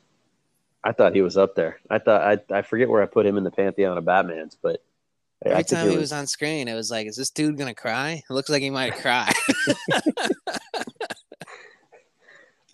I 0.82 0.92
thought 0.92 1.14
he 1.14 1.22
was 1.22 1.36
up 1.36 1.54
there. 1.56 1.80
I 1.90 1.98
thought 1.98 2.22
I 2.22 2.56
I 2.58 2.62
forget 2.62 2.88
where 2.88 3.02
I 3.02 3.06
put 3.06 3.26
him 3.26 3.36
in 3.36 3.44
the 3.44 3.50
pantheon 3.50 3.98
of 3.98 4.04
Batman's, 4.04 4.56
but 4.60 4.80
Every 5.44 5.64
time 5.64 5.90
he 5.90 5.96
was... 5.96 6.10
was 6.10 6.12
on 6.12 6.26
screen, 6.26 6.68
it 6.68 6.74
was 6.74 6.90
like, 6.90 7.06
"Is 7.06 7.16
this 7.16 7.30
dude 7.30 7.58
gonna 7.58 7.74
cry?" 7.74 8.22
It 8.28 8.32
looks 8.32 8.48
like 8.48 8.62
he 8.62 8.70
might 8.70 8.94
cry. 9.00 9.30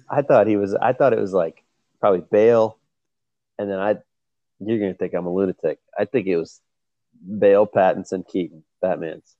I 0.09 0.23
thought 0.23 0.47
he 0.47 0.57
was. 0.57 0.75
I 0.75 0.93
thought 0.93 1.13
it 1.13 1.21
was 1.21 1.33
like 1.33 1.65
probably 1.99 2.23
Bale, 2.31 2.79
and 3.59 3.69
then 3.71 3.79
I. 3.79 3.97
You're 4.61 4.79
gonna 4.79 4.95
think 4.95 5.15
I'm 5.15 5.27
a 5.27 5.33
lunatic. 5.33 5.79
I 5.99 6.05
think 6.05 6.27
it 6.27 6.37
was 6.37 6.61
Bale, 7.39 7.67
Pattinson, 7.67 8.27
Keaton, 8.29 8.63
Batman's. 8.81 9.37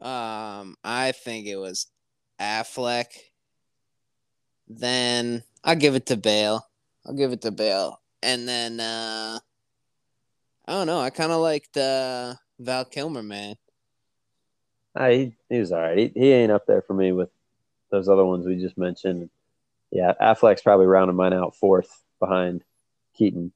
Um, 0.00 0.76
I 0.84 1.12
think 1.12 1.46
it 1.46 1.56
was 1.56 1.86
Affleck. 2.40 3.06
Then 4.68 5.42
I'll 5.64 5.76
give 5.76 5.94
it 5.94 6.06
to 6.06 6.16
Bale. 6.16 6.66
I'll 7.06 7.14
give 7.14 7.32
it 7.32 7.42
to 7.42 7.50
Bale, 7.50 8.00
and 8.22 8.48
then 8.48 8.80
uh 8.80 9.38
I 10.68 10.72
don't 10.72 10.86
know. 10.88 11.00
I 11.00 11.10
kind 11.10 11.30
of 11.30 11.40
liked 11.40 11.76
uh, 11.76 12.34
Val 12.58 12.84
Kilmer, 12.84 13.22
man. 13.22 13.54
Uh, 14.96 15.08
he, 15.10 15.32
he 15.48 15.60
was 15.60 15.70
all 15.70 15.80
right. 15.80 15.96
He, 15.98 16.12
he 16.14 16.32
ain't 16.32 16.50
up 16.50 16.66
there 16.66 16.82
for 16.82 16.94
me 16.94 17.12
with 17.12 17.30
those 17.90 18.08
other 18.08 18.24
ones 18.24 18.46
we 18.46 18.56
just 18.56 18.76
mentioned. 18.76 19.30
Yeah, 19.92 20.14
Affleck's 20.20 20.62
probably 20.62 20.86
rounding 20.86 21.16
mine 21.16 21.32
out 21.32 21.54
fourth 21.54 22.02
behind 22.18 22.64
Keaton, 23.14 23.52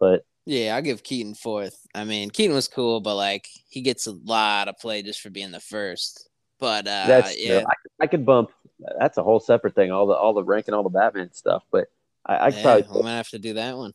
but 0.00 0.24
yeah, 0.46 0.76
I'll 0.76 0.82
give 0.82 1.02
Keaton 1.02 1.34
fourth. 1.34 1.86
I 1.92 2.04
mean, 2.04 2.30
Keaton 2.30 2.54
was 2.54 2.68
cool, 2.68 3.00
but 3.00 3.16
like 3.16 3.48
he 3.68 3.82
gets 3.82 4.06
a 4.06 4.12
lot 4.12 4.68
of 4.68 4.78
play 4.78 5.02
just 5.02 5.20
for 5.20 5.28
being 5.28 5.50
the 5.50 5.60
first. 5.60 6.28
But 6.60 6.86
uh, 6.86 7.04
that's 7.06 7.38
yeah, 7.38 7.64
I, 7.66 8.04
I, 8.04 8.06
could 8.06 8.24
bump. 8.24 8.50
That's 8.98 9.18
a 9.18 9.22
whole 9.22 9.40
separate 9.40 9.74
thing. 9.74 9.90
All 9.90 10.06
the 10.06 10.14
all 10.14 10.32
the 10.32 10.44
ranking, 10.44 10.72
all 10.72 10.84
the 10.84 10.88
Batman 10.88 11.32
stuff. 11.32 11.64
But 11.70 11.88
I, 12.24 12.36
I 12.36 12.48
yeah, 12.48 12.62
probably 12.62 12.84
I'm 12.84 12.92
gonna 12.92 13.16
have 13.16 13.28
to 13.30 13.38
do 13.40 13.54
that 13.54 13.76
one. 13.76 13.92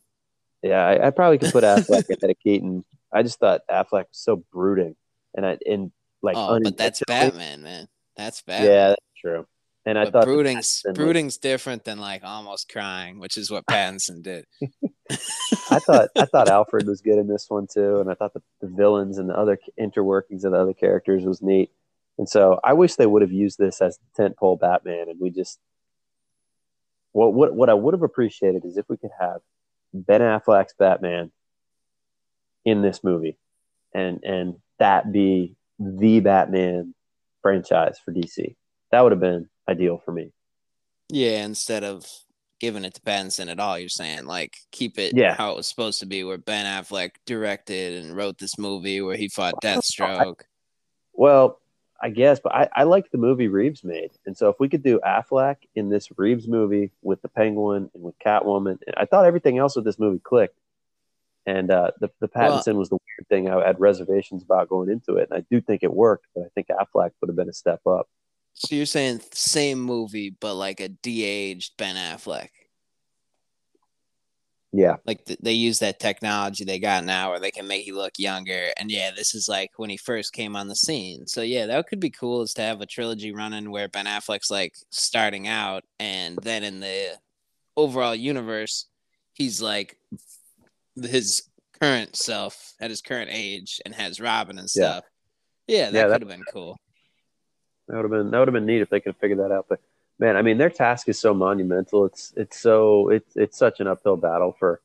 Yeah, 0.62 0.84
I, 0.86 1.08
I 1.08 1.10
probably 1.10 1.38
could 1.38 1.52
put 1.52 1.64
Affleck 1.64 2.08
ahead 2.08 2.30
of 2.30 2.38
Keaton. 2.38 2.84
I 3.12 3.22
just 3.22 3.40
thought 3.40 3.62
Affleck 3.70 4.08
was 4.08 4.08
so 4.12 4.44
brooding, 4.52 4.94
and 5.34 5.46
I 5.46 5.58
in 5.64 5.90
like. 6.20 6.36
Oh, 6.36 6.60
but 6.62 6.76
that's 6.76 7.02
Batman, 7.06 7.62
man. 7.62 7.88
That's 8.16 8.42
Batman. 8.42 8.70
Yeah, 8.70 8.88
that's 8.88 9.00
true. 9.18 9.46
And 9.84 9.98
I 9.98 10.08
thought 10.08 10.24
brooding's 10.24 10.84
brooding's 10.94 11.38
different 11.38 11.84
than 11.84 11.98
like 11.98 12.22
almost 12.22 12.68
crying, 12.70 13.18
which 13.18 13.36
is 13.36 13.50
what 13.50 13.66
Pattinson 13.66 14.22
did. 14.22 14.46
I 15.10 15.78
thought 15.80 16.08
I 16.16 16.24
thought 16.26 16.48
Alfred 16.50 16.86
was 16.86 17.00
good 17.00 17.18
in 17.18 17.26
this 17.26 17.46
one 17.48 17.66
too, 17.66 17.98
and 17.98 18.08
I 18.08 18.14
thought 18.14 18.32
the, 18.32 18.42
the 18.60 18.68
villains 18.68 19.18
and 19.18 19.28
the 19.28 19.36
other 19.36 19.58
interworkings 19.80 20.44
of 20.44 20.52
the 20.52 20.58
other 20.58 20.72
characters 20.72 21.24
was 21.24 21.42
neat. 21.42 21.70
And 22.16 22.28
so 22.28 22.60
I 22.62 22.74
wish 22.74 22.94
they 22.94 23.06
would 23.06 23.22
have 23.22 23.32
used 23.32 23.58
this 23.58 23.80
as 23.80 23.98
the 23.98 24.22
tentpole 24.22 24.60
Batman, 24.60 25.08
and 25.08 25.18
we 25.18 25.30
just 25.30 25.58
what 27.10 27.34
what 27.34 27.54
what 27.54 27.68
I 27.68 27.74
would 27.74 27.94
have 27.94 28.02
appreciated 28.02 28.64
is 28.64 28.76
if 28.76 28.88
we 28.88 28.96
could 28.96 29.10
have 29.18 29.40
Ben 29.92 30.20
Affleck's 30.20 30.74
Batman 30.78 31.32
in 32.64 32.82
this 32.82 33.02
movie, 33.02 33.36
and 33.92 34.22
and 34.22 34.56
that 34.78 35.10
be 35.10 35.56
the 35.80 36.20
Batman 36.20 36.94
franchise 37.42 37.98
for 38.04 38.12
DC. 38.12 38.54
That 38.92 39.00
would 39.00 39.12
have 39.12 39.20
been 39.20 39.48
ideal 39.68 40.00
for 40.04 40.12
me. 40.12 40.32
Yeah, 41.08 41.44
instead 41.44 41.84
of 41.84 42.06
giving 42.60 42.84
it 42.84 42.94
to 42.94 43.00
Pattinson 43.00 43.50
at 43.50 43.60
all, 43.60 43.78
you're 43.78 43.88
saying 43.88 44.24
like 44.26 44.56
keep 44.70 44.98
it 44.98 45.14
yeah. 45.16 45.34
how 45.34 45.52
it 45.52 45.56
was 45.56 45.66
supposed 45.66 46.00
to 46.00 46.06
be, 46.06 46.24
where 46.24 46.38
Ben 46.38 46.66
Affleck 46.66 47.12
directed 47.26 48.04
and 48.04 48.16
wrote 48.16 48.38
this 48.38 48.58
movie 48.58 49.00
where 49.00 49.16
he 49.16 49.28
fought 49.28 49.62
Deathstroke. 49.62 50.42
Well, 51.12 51.58
I 52.02 52.10
guess, 52.10 52.40
but 52.40 52.52
I, 52.52 52.68
I 52.74 52.82
like 52.82 53.10
the 53.10 53.18
movie 53.18 53.46
Reeves 53.46 53.84
made. 53.84 54.10
And 54.26 54.36
so 54.36 54.48
if 54.48 54.56
we 54.58 54.68
could 54.68 54.82
do 54.82 54.98
Affleck 55.06 55.56
in 55.76 55.88
this 55.88 56.08
Reeves 56.16 56.48
movie 56.48 56.90
with 57.00 57.22
the 57.22 57.28
Penguin 57.28 57.90
and 57.94 58.02
with 58.02 58.18
Catwoman, 58.18 58.78
I 58.96 59.04
thought 59.04 59.24
everything 59.24 59.58
else 59.58 59.76
with 59.76 59.84
this 59.84 60.00
movie 60.00 60.18
clicked. 60.18 60.58
And 61.46 61.70
uh, 61.70 61.92
the, 62.00 62.10
the 62.20 62.28
Pattinson 62.28 62.68
well, 62.68 62.78
was 62.78 62.88
the 62.88 62.96
weird 62.96 63.28
thing 63.28 63.48
I 63.48 63.64
had 63.64 63.78
reservations 63.78 64.42
about 64.42 64.68
going 64.68 64.90
into 64.90 65.16
it. 65.16 65.28
And 65.30 65.38
I 65.38 65.44
do 65.48 65.60
think 65.60 65.84
it 65.84 65.92
worked, 65.92 66.26
but 66.34 66.44
I 66.44 66.48
think 66.54 66.68
Affleck 66.68 67.12
would 67.20 67.28
have 67.28 67.36
been 67.36 67.48
a 67.48 67.52
step 67.52 67.86
up. 67.86 68.08
So 68.64 68.76
you're 68.76 68.86
saying 68.86 69.22
same 69.32 69.80
movie, 69.80 70.36
but 70.38 70.54
like 70.54 70.78
a 70.78 70.88
de-aged 70.88 71.76
Ben 71.78 71.96
Affleck? 71.96 72.50
Yeah. 74.72 74.96
Like 75.04 75.24
th- 75.24 75.40
they 75.42 75.52
use 75.52 75.80
that 75.80 75.98
technology 75.98 76.64
they 76.64 76.78
got 76.78 77.04
now 77.04 77.30
where 77.30 77.40
they 77.40 77.50
can 77.50 77.66
make 77.66 77.86
you 77.88 77.96
look 77.96 78.12
younger. 78.18 78.68
And 78.78 78.88
yeah, 78.88 79.10
this 79.14 79.34
is 79.34 79.48
like 79.48 79.70
when 79.76 79.90
he 79.90 79.96
first 79.96 80.32
came 80.32 80.54
on 80.54 80.68
the 80.68 80.76
scene. 80.76 81.26
So 81.26 81.42
yeah, 81.42 81.66
that 81.66 81.88
could 81.88 81.98
be 81.98 82.10
cool 82.10 82.42
is 82.42 82.54
to 82.54 82.62
have 82.62 82.80
a 82.80 82.86
trilogy 82.86 83.32
running 83.34 83.72
where 83.72 83.88
Ben 83.88 84.06
Affleck's 84.06 84.50
like 84.50 84.74
starting 84.90 85.48
out 85.48 85.82
and 85.98 86.38
then 86.40 86.62
in 86.62 86.78
the 86.78 87.18
overall 87.76 88.14
universe, 88.14 88.86
he's 89.34 89.60
like 89.60 89.98
his 90.94 91.42
current 91.80 92.14
self 92.14 92.74
at 92.80 92.90
his 92.90 93.02
current 93.02 93.30
age 93.32 93.80
and 93.84 93.92
has 93.92 94.20
Robin 94.20 94.56
and 94.56 94.70
stuff. 94.70 95.04
Yeah, 95.66 95.76
yeah 95.86 95.90
that 95.90 95.98
yeah, 95.98 96.12
could 96.12 96.22
have 96.22 96.30
been 96.30 96.44
cool. 96.52 96.78
That 97.88 97.96
would 97.96 98.04
have 98.04 98.10
been 98.10 98.30
that 98.30 98.38
would 98.38 98.48
have 98.48 98.54
been 98.54 98.66
neat 98.66 98.82
if 98.82 98.90
they 98.90 99.00
could 99.00 99.16
figure 99.16 99.36
that 99.36 99.52
out. 99.52 99.66
But 99.68 99.80
man, 100.18 100.36
I 100.36 100.42
mean, 100.42 100.58
their 100.58 100.70
task 100.70 101.08
is 101.08 101.18
so 101.18 101.34
monumental. 101.34 102.04
It's 102.06 102.32
it's 102.36 102.60
so 102.60 103.08
it's 103.08 103.36
it's 103.36 103.58
such 103.58 103.80
an 103.80 103.86
uphill 103.86 104.16
battle 104.16 104.54
for, 104.58 104.80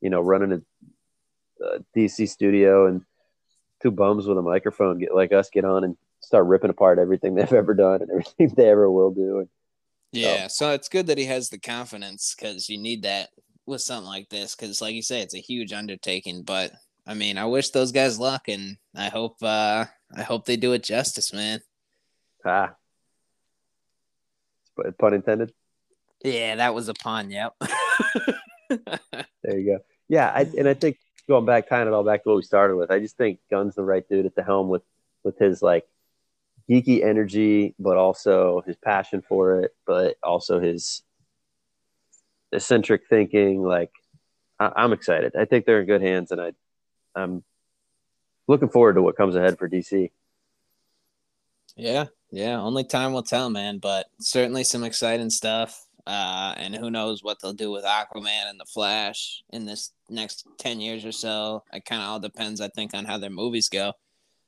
you 0.00 0.10
know, 0.10 0.20
running 0.20 0.52
a, 0.52 1.64
a 1.64 1.78
DC 1.96 2.28
studio 2.28 2.86
and 2.86 3.02
two 3.80 3.90
bums 3.90 4.26
with 4.26 4.38
a 4.38 4.42
microphone 4.42 4.98
get 4.98 5.14
like 5.14 5.32
us 5.32 5.50
get 5.50 5.64
on 5.64 5.84
and 5.84 5.96
start 6.20 6.46
ripping 6.46 6.70
apart 6.70 6.98
everything 6.98 7.34
they've 7.36 7.52
ever 7.52 7.74
done 7.74 8.02
and 8.02 8.10
everything 8.10 8.48
they 8.56 8.68
ever 8.68 8.90
will 8.90 9.10
do. 9.10 9.40
And, 9.40 9.48
yeah, 10.12 10.46
so. 10.48 10.66
so 10.66 10.72
it's 10.72 10.88
good 10.88 11.06
that 11.06 11.18
he 11.18 11.24
has 11.24 11.48
the 11.48 11.58
confidence 11.58 12.34
because 12.36 12.68
you 12.68 12.78
need 12.78 13.02
that 13.02 13.30
with 13.66 13.80
something 13.80 14.08
like 14.08 14.28
this. 14.28 14.54
Because, 14.54 14.82
like 14.82 14.94
you 14.94 15.02
say, 15.02 15.20
it's 15.20 15.34
a 15.34 15.38
huge 15.38 15.72
undertaking. 15.72 16.42
But 16.42 16.72
I 17.06 17.14
mean, 17.14 17.38
I 17.38 17.46
wish 17.46 17.70
those 17.70 17.92
guys 17.92 18.18
luck, 18.18 18.48
and 18.48 18.76
I 18.94 19.08
hope 19.08 19.36
uh 19.42 19.86
I 20.14 20.22
hope 20.22 20.44
they 20.44 20.56
do 20.56 20.72
it 20.72 20.82
justice, 20.82 21.32
man. 21.32 21.60
Ah, 22.44 22.74
pun 24.98 25.14
intended. 25.14 25.52
Yeah, 26.24 26.56
that 26.56 26.74
was 26.74 26.88
a 26.88 26.94
pun. 26.94 27.30
Yep. 27.30 27.54
there 28.70 29.58
you 29.58 29.66
go. 29.66 29.78
Yeah, 30.08 30.30
I, 30.34 30.46
and 30.56 30.68
I 30.68 30.74
think 30.74 30.98
going 31.28 31.44
back, 31.44 31.68
tying 31.68 31.88
it 31.88 31.94
all 31.94 32.04
back 32.04 32.22
to 32.22 32.30
what 32.30 32.36
we 32.36 32.42
started 32.42 32.76
with, 32.76 32.90
I 32.90 32.98
just 32.98 33.16
think 33.16 33.40
Gunn's 33.50 33.74
the 33.74 33.82
right 33.82 34.06
dude 34.08 34.26
at 34.26 34.34
the 34.34 34.42
helm 34.42 34.68
with 34.68 34.82
with 35.24 35.38
his 35.38 35.62
like 35.62 35.86
geeky 36.68 37.04
energy, 37.04 37.74
but 37.78 37.96
also 37.96 38.62
his 38.66 38.76
passion 38.76 39.22
for 39.22 39.60
it, 39.60 39.74
but 39.86 40.16
also 40.22 40.60
his 40.60 41.02
eccentric 42.52 43.02
thinking. 43.08 43.62
Like, 43.62 43.90
I, 44.58 44.84
am 44.84 44.92
excited. 44.92 45.34
I 45.36 45.44
think 45.44 45.64
they're 45.64 45.80
in 45.80 45.86
good 45.86 46.02
hands, 46.02 46.30
and 46.30 46.40
I, 46.40 46.52
I'm 47.14 47.42
looking 48.46 48.68
forward 48.68 48.94
to 48.94 49.02
what 49.02 49.16
comes 49.16 49.36
ahead 49.36 49.58
for 49.58 49.68
DC. 49.68 50.10
Yeah, 51.76 52.06
yeah, 52.32 52.58
only 52.58 52.82
time 52.82 53.12
will 53.12 53.22
tell, 53.22 53.50
man. 53.50 53.78
But 53.78 54.06
certainly 54.18 54.64
some 54.64 54.82
exciting 54.82 55.30
stuff. 55.30 55.86
Uh, 56.04 56.52
and 56.56 56.74
who 56.74 56.90
knows 56.90 57.22
what 57.22 57.38
they'll 57.40 57.52
do 57.52 57.70
with 57.70 57.84
Aquaman 57.84 58.50
and 58.50 58.58
the 58.58 58.64
Flash 58.64 59.44
in 59.50 59.66
this 59.66 59.92
next 60.08 60.46
ten 60.58 60.80
years 60.80 61.04
or 61.04 61.12
so. 61.12 61.62
It 61.72 61.84
kind 61.84 62.02
of 62.02 62.08
all 62.08 62.18
depends, 62.18 62.60
I 62.60 62.68
think, 62.68 62.94
on 62.94 63.04
how 63.04 63.18
their 63.18 63.30
movies 63.30 63.68
go. 63.68 63.92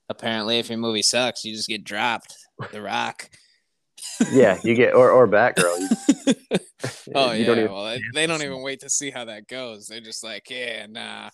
Apparently, 0.08 0.58
if 0.58 0.68
your 0.68 0.78
movie 0.78 1.02
sucks, 1.02 1.44
you 1.44 1.54
just 1.54 1.68
get 1.68 1.84
dropped. 1.84 2.34
The 2.72 2.82
Rock. 2.82 3.30
yeah, 4.32 4.58
you 4.64 4.74
get 4.74 4.94
or 4.94 5.10
or 5.10 5.28
Batgirl. 5.28 5.78
You, 5.78 6.58
oh 7.14 7.32
you 7.32 7.40
yeah, 7.40 7.46
don't 7.46 7.58
even, 7.58 7.72
well 7.72 7.98
they 8.14 8.26
don't 8.26 8.42
even 8.42 8.62
wait 8.62 8.80
to 8.80 8.90
see 8.90 9.10
how 9.10 9.26
that 9.26 9.46
goes. 9.46 9.86
They're 9.86 10.00
just 10.00 10.24
like, 10.24 10.48
yeah, 10.50 10.86
nah, 10.86 11.30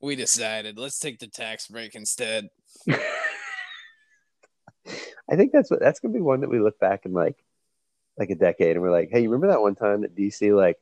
we 0.00 0.16
decided 0.16 0.78
let's 0.78 0.98
take 0.98 1.18
the 1.18 1.28
tax 1.28 1.68
break 1.68 1.94
instead. 1.94 2.48
I 5.30 5.36
think 5.36 5.52
that's 5.52 5.70
what 5.70 5.80
that's 5.80 6.00
gonna 6.00 6.14
be 6.14 6.20
one 6.20 6.40
that 6.40 6.50
we 6.50 6.60
look 6.60 6.78
back 6.78 7.04
in 7.04 7.12
like 7.12 7.36
like 8.18 8.30
a 8.30 8.34
decade 8.34 8.76
and 8.76 8.82
we're 8.82 8.90
like, 8.90 9.08
hey, 9.10 9.22
you 9.22 9.30
remember 9.30 9.48
that 9.48 9.62
one 9.62 9.74
time 9.74 10.02
that 10.02 10.16
DC 10.16 10.54
like 10.54 10.76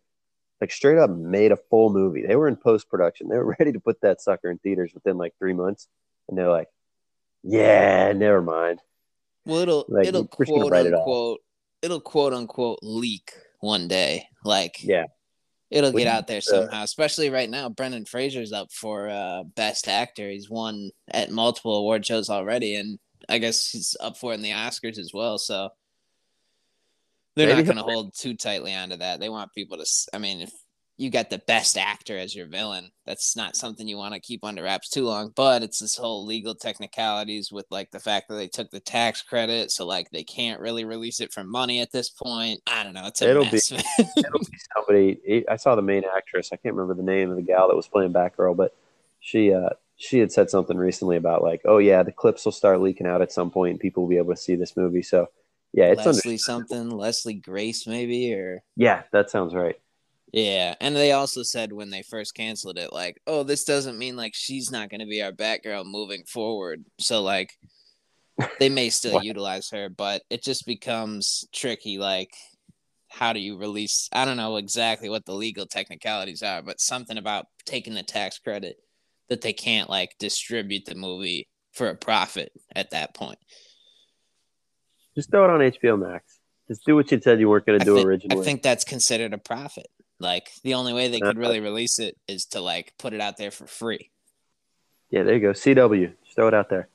like 0.61 0.71
straight 0.71 0.99
up 0.99 1.11
made 1.11 1.53
a 1.53 1.57
full 1.57 1.91
movie. 1.91 2.27
They 2.27 2.37
were 2.37 2.49
in 2.49 2.57
post 2.57 2.89
production. 2.89 3.29
They 3.29 3.37
were 3.37 3.57
ready 3.59 3.73
to 3.73 3.81
put 3.81 4.01
that 4.03 4.21
sucker 4.21 4.51
in 4.51 4.59
theaters 4.59 4.93
within 4.95 5.17
like 5.17 5.35
three 5.39 5.55
months, 5.55 5.89
and 6.29 6.37
they're 6.37 6.51
like, 6.51 6.69
"Yeah, 7.43 8.13
never 8.13 8.43
mind." 8.43 8.81
Well, 9.47 9.59
it'll 9.61 9.87
Like, 9.89 10.07
it'll 10.07 10.29
we're 10.39 10.45
just 10.45 10.51
gonna 10.51 10.61
quote 10.63 10.73
write 10.73 10.87
it 10.87 10.95
unquote 10.95 11.41
it'll 11.83 12.01
quote 12.01 12.35
unquote 12.35 12.79
leak 12.83 13.33
one 13.61 13.89
day. 13.89 14.27
Like 14.45 14.83
Yeah, 14.83 15.05
it'll 15.71 15.93
We 15.93 16.03
get 16.03 16.13
out 16.13 16.27
there 16.27 16.41
somehow. 16.41 16.83
Especially 16.83 17.31
right 17.31 17.49
now, 17.49 17.69
Brendan 17.69 18.05
Fraser's 18.05 18.53
up 18.53 18.73
for 18.73 19.09
uh, 19.09 19.45
best 19.45 19.89
actor. 19.89 20.29
He's 20.29 20.51
won 20.51 20.91
at 21.11 21.31
multiple 21.31 21.77
award 21.77 22.05
shows 22.05 22.29
already, 22.29 22.75
and 22.75 22.99
I 23.31 23.39
guess 23.39 23.71
he's 23.71 23.97
up 24.01 24.17
for 24.17 24.33
it 24.33 24.37
in 24.37 24.43
the 24.43 24.51
Oscars 24.51 24.99
as 24.99 25.13
well. 25.15 25.39
So 25.39 25.71
they're 27.37 27.47
Maybe 27.49 27.63
not 27.63 27.75
going 27.75 27.85
to 27.87 27.91
hold 27.93 28.13
too 28.15 28.35
tightly 28.35 28.75
onto 28.75 28.97
that. 28.97 29.21
They 29.21 29.29
want 29.29 29.53
people 29.55 29.77
to. 29.79 29.83
s- 29.83 30.09
I 30.13 30.19
mean, 30.19 30.41
if 30.41 30.51
you 30.97 31.09
got 31.11 31.31
the 31.31 31.39
best 31.47 31.79
actor 31.79 32.19
as 32.19 32.35
your 32.35 32.47
villain, 32.47 32.91
that's 33.07 33.35
not 33.37 33.57
something 33.57 33.89
you 33.89 33.97
want 33.97 34.13
to 34.13 34.21
keep 34.21 34.45
under 34.45 34.63
wraps 34.65 34.91
too 34.91 35.05
long. 35.05 35.33
But 35.35 35.63
it's 35.63 35.79
this 35.79 35.97
whole 35.97 36.27
legal 36.27 36.55
technicalities 36.55 37.51
with 37.53 37.65
like 37.71 37.91
the 37.93 38.01
fact 38.01 38.29
that 38.29 38.35
they 38.35 38.49
took 38.49 38.71
the 38.71 38.81
tax 38.81 39.23
credit, 39.23 39.71
so 39.71 39.87
like 39.87 40.11
they 40.11 40.25
can't 40.25 40.61
really 40.61 40.85
release 40.85 41.21
it 41.21 41.33
for 41.33 41.45
money 41.45 41.81
at 41.81 41.93
this 41.93 42.11
point. 42.11 42.61
I 42.67 42.83
don't 42.85 42.93
know. 42.95 43.07
It's 43.07 43.23
a 43.23 43.31
It'll 43.31 43.45
be- 43.45 43.53
mess. 43.53 43.73
it'll 43.99 44.41
be 44.41 44.59
somebody. 44.77 45.45
I 45.49 45.57
saw 45.57 45.75
the 45.77 45.83
main 45.83 46.03
actress. 46.15 46.51
I 46.53 46.57
can't 46.57 46.75
remember 46.75 46.95
the 47.01 47.09
name 47.09 47.31
of 47.31 47.37
the 47.37 47.43
gal 47.43 47.69
that 47.69 47.77
was 47.77 47.89
playing 47.89 48.13
Batgirl, 48.13 48.57
but 48.57 48.75
she 49.21 49.55
uh 49.55 49.71
she 50.01 50.19
had 50.19 50.33
said 50.33 50.49
something 50.49 50.79
recently 50.79 51.19
about 51.19 51.43
like, 51.43 51.61
oh 51.67 51.77
yeah, 51.77 52.03
the 52.03 52.11
clips 52.11 52.47
will 52.47 52.53
start 52.53 52.81
leaking 52.81 53.07
out 53.07 53.21
at 53.21 53.31
some 53.31 53.51
point, 53.51 53.73
and 53.73 53.81
people 53.81 54.03
will 54.03 54.09
be 54.09 54.17
able 54.17 54.35
to 54.35 54.41
see 54.41 54.57
this 54.57 54.75
movie. 54.75 55.03
So 55.03 55.29
yeah, 55.75 55.87
it's 55.87 56.07
Leslie 56.07 56.39
something, 56.39 56.89
Leslie 56.89 57.35
Grace 57.35 57.87
maybe, 57.87 58.33
or 58.33 58.63
yeah, 58.77 59.03
that 59.13 59.29
sounds 59.29 59.55
right. 59.55 59.77
yeah. 60.33 60.75
And 60.81 60.97
they 60.97 61.13
also 61.13 61.43
said 61.43 61.71
when 61.71 61.91
they 61.91 62.01
first 62.01 62.35
canceled 62.35 62.79
it, 62.79 62.95
like, 62.95 63.21
oh, 63.27 63.43
this 63.43 63.65
doesn't 63.65 63.99
mean 63.99 64.17
like 64.17 64.33
she's 64.35 64.71
not 64.71 64.89
going 64.89 65.01
to 65.01 65.07
be 65.07 65.23
our 65.23 65.33
Batgirl 65.33 65.85
moving 65.85 66.25
forward. 66.25 66.83
So 66.99 67.23
like, 67.23 67.53
they 68.59 68.71
may 68.71 68.89
still 68.91 69.23
utilize 69.23 69.69
her, 69.69 69.91
but 69.91 70.23
it 70.31 70.43
just 70.43 70.65
becomes 70.65 71.45
tricky. 71.53 71.99
Like, 71.99 72.33
how 73.11 73.35
do 73.35 73.41
you 73.41 73.59
release? 73.59 74.09
I 74.13 74.25
don't 74.25 74.39
know 74.39 74.57
exactly 74.57 75.11
what 75.11 75.27
the 75.27 75.35
legal 75.35 75.67
technicalities 75.67 76.43
are, 76.43 76.63
but 76.63 76.81
something 76.81 77.19
about 77.19 77.45
taking 77.67 77.93
the 77.93 78.03
tax 78.03 78.39
credit 78.39 78.77
that 79.31 79.41
they 79.41 79.53
can't 79.55 79.89
like 79.89 80.17
distribute 80.19 80.85
the 80.85 80.95
movie 80.95 81.49
for 81.73 81.89
a 81.89 81.95
profit 81.95 82.53
at 82.77 82.91
that 82.91 83.15
point. 83.15 83.39
Just 85.15 85.31
throw 85.31 85.45
it 85.45 85.51
on 85.51 85.61
HBO 85.61 85.99
Max. 85.99 86.39
Just 86.69 86.85
do 86.85 86.95
what 86.95 87.11
you 87.11 87.21
said 87.21 87.41
you 87.41 87.49
weren't 87.49 87.67
going 87.67 87.79
to 87.79 87.85
do 87.85 87.95
think, 87.95 88.07
originally. 88.07 88.41
I 88.41 88.45
think 88.45 88.63
that's 88.63 88.85
considered 88.85 89.33
a 89.33 89.39
profit. 89.39 89.89
Like 90.19 90.51
the 90.63 90.75
only 90.75 90.93
way 90.93 91.09
they 91.09 91.21
could 91.21 91.37
Uh, 91.37 91.41
really 91.41 91.61
release 91.61 91.99
it 91.99 92.17
is 92.29 92.45
to 92.47 92.61
like 92.61 92.93
put 92.99 93.13
it 93.15 93.21
out 93.21 93.37
there 93.39 93.51
for 93.51 93.67
free. 93.67 94.11
yeah, 95.11 95.23
there 95.23 95.35
you 95.35 95.41
go. 95.41 95.51
CW. 95.53 96.13
Just 96.25 96.37
throw 96.37 96.49
it 96.49 96.55
out 96.55 96.69
there. 96.69 96.89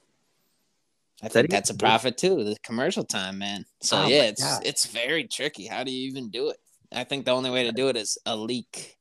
I 1.24 1.28
think 1.30 1.50
that's 1.50 1.70
a 1.70 1.76
profit 1.76 2.18
too. 2.18 2.44
The 2.44 2.56
commercial 2.64 3.04
time, 3.04 3.38
man. 3.40 3.66
So 3.82 3.98
Oh 4.04 4.08
yeah, 4.08 4.24
it's 4.24 4.44
God. 4.44 4.62
it's 4.66 4.86
very 4.86 5.24
tricky. 5.26 5.66
How 5.66 5.84
do 5.84 5.92
you 5.92 6.08
even 6.10 6.30
do 6.30 6.50
it? 6.50 6.58
I 6.92 7.04
think 7.04 7.26
the 7.26 7.32
only 7.32 7.50
way 7.50 7.64
to 7.64 7.72
do 7.72 7.88
it 7.90 7.98
is 7.98 8.18
a 8.26 8.36
leak. 8.36 8.95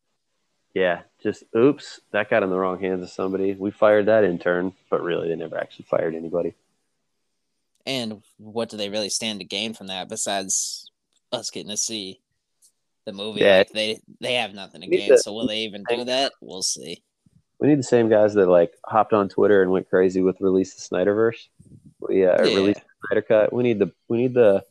Yeah, 0.75 1.03
just 1.23 1.45
oops, 1.57 2.01
that 2.11 2.29
got 2.29 2.43
in 2.43 2.51
the 2.51 2.59
wrong 2.59 2.81
hands 2.81 3.03
of 3.03 3.11
somebody. 3.11 3.55
We 3.55 3.71
fired 3.71 4.07
that 4.07 4.25
intern, 4.25 4.73
but 4.91 5.03
really 5.03 5.29
they 5.29 5.37
never 5.37 5.57
actually 5.57 5.87
fired 5.89 6.15
anybody. 6.17 6.55
And 7.87 8.23
what 8.39 8.71
do 8.71 8.77
they 8.77 8.89
really 8.89 9.09
stand 9.09 9.39
to 9.39 9.45
gain 9.45 9.73
from 9.75 9.87
that 9.87 10.09
besides 10.09 10.91
us 11.31 11.51
getting 11.51 11.71
to 11.71 11.77
see 11.77 12.21
the 13.07 13.13
movie? 13.13 13.43
Yeah. 13.43 13.59
Like 13.59 13.71
they 13.73 14.01
they 14.21 14.35
have 14.35 14.53
nothing 14.53 14.81
to 14.81 14.89
gain. 14.89 15.11
to- 15.11 15.19
so 15.19 15.33
will 15.33 15.47
they 15.47 15.61
even 15.61 15.85
do 15.89 16.05
that? 16.05 16.33
We'll 16.41 16.63
see. 16.63 17.03
We 17.61 17.69
need 17.69 17.79
the 17.79 17.85
same 17.85 18.09
guys 18.09 18.35
that 18.35 18.49
like 18.49 18.73
hopped 18.85 19.13
on 19.13 19.29
Twitter 19.29 19.63
and 19.63 19.71
went 19.71 19.89
crazy 19.89 20.23
with 20.23 20.41
release 20.41 20.75
the 20.75 20.97
Snyderverse. 20.97 21.47
We 22.01 22.27
uh, 22.27 22.45
Yeah. 22.45 22.55
release 22.57 22.77
the 22.79 23.07
Snyder 23.09 23.23
cut. 23.23 23.53
We 23.53 23.63
need 23.63 23.79
the 23.79 23.93
we 24.09 24.17
need 24.17 24.35
the 24.35 24.65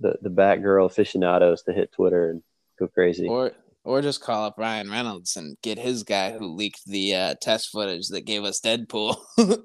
the 0.00 0.18
the 0.20 0.28
Batgirl 0.28 0.84
aficionados 0.86 1.62
to 1.62 1.72
hit 1.72 1.92
Twitter 1.92 2.28
and 2.30 2.42
go 2.78 2.88
crazy. 2.88 3.26
Or 3.26 3.52
or 3.84 4.00
just 4.02 4.20
call 4.22 4.44
up 4.44 4.54
Ryan 4.58 4.90
Reynolds 4.90 5.36
and 5.36 5.56
get 5.62 5.78
his 5.78 6.02
guy 6.04 6.32
who 6.32 6.54
leaked 6.54 6.84
the 6.86 7.14
uh, 7.14 7.34
test 7.40 7.70
footage 7.70 8.08
that 8.08 8.26
gave 8.26 8.44
us 8.44 8.60
Deadpool. 8.60 9.16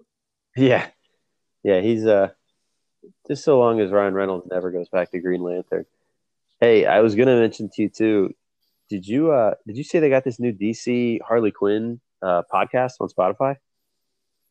Yeah, 0.56 0.88
yeah, 1.64 1.82
he's 1.82 2.06
uh 2.08 2.30
just 3.28 3.44
so 3.44 3.60
long 3.60 3.80
as 3.80 3.92
Ryan 3.92 4.16
Reynolds 4.16 4.48
never 4.50 4.72
goes 4.72 4.90
back 4.90 5.12
to 5.12 5.20
Green 5.20 5.42
Lantern. 5.44 5.86
Hey, 6.60 6.88
I 6.88 7.02
was 7.02 7.14
gonna 7.14 7.40
mention 7.40 7.70
to 7.76 7.84
you 7.84 7.90
too. 7.90 8.34
Did 8.90 9.06
you 9.08 9.32
uh 9.32 9.54
did 9.68 9.78
you 9.78 9.84
say 9.84 10.00
they 10.00 10.10
got 10.10 10.24
this 10.24 10.40
new 10.40 10.52
DC 10.52 11.20
Harley 11.22 11.52
Quinn 11.52 12.00
uh 12.24 12.42
podcast 12.52 12.94
on 13.00 13.10
Spotify? 13.10 13.58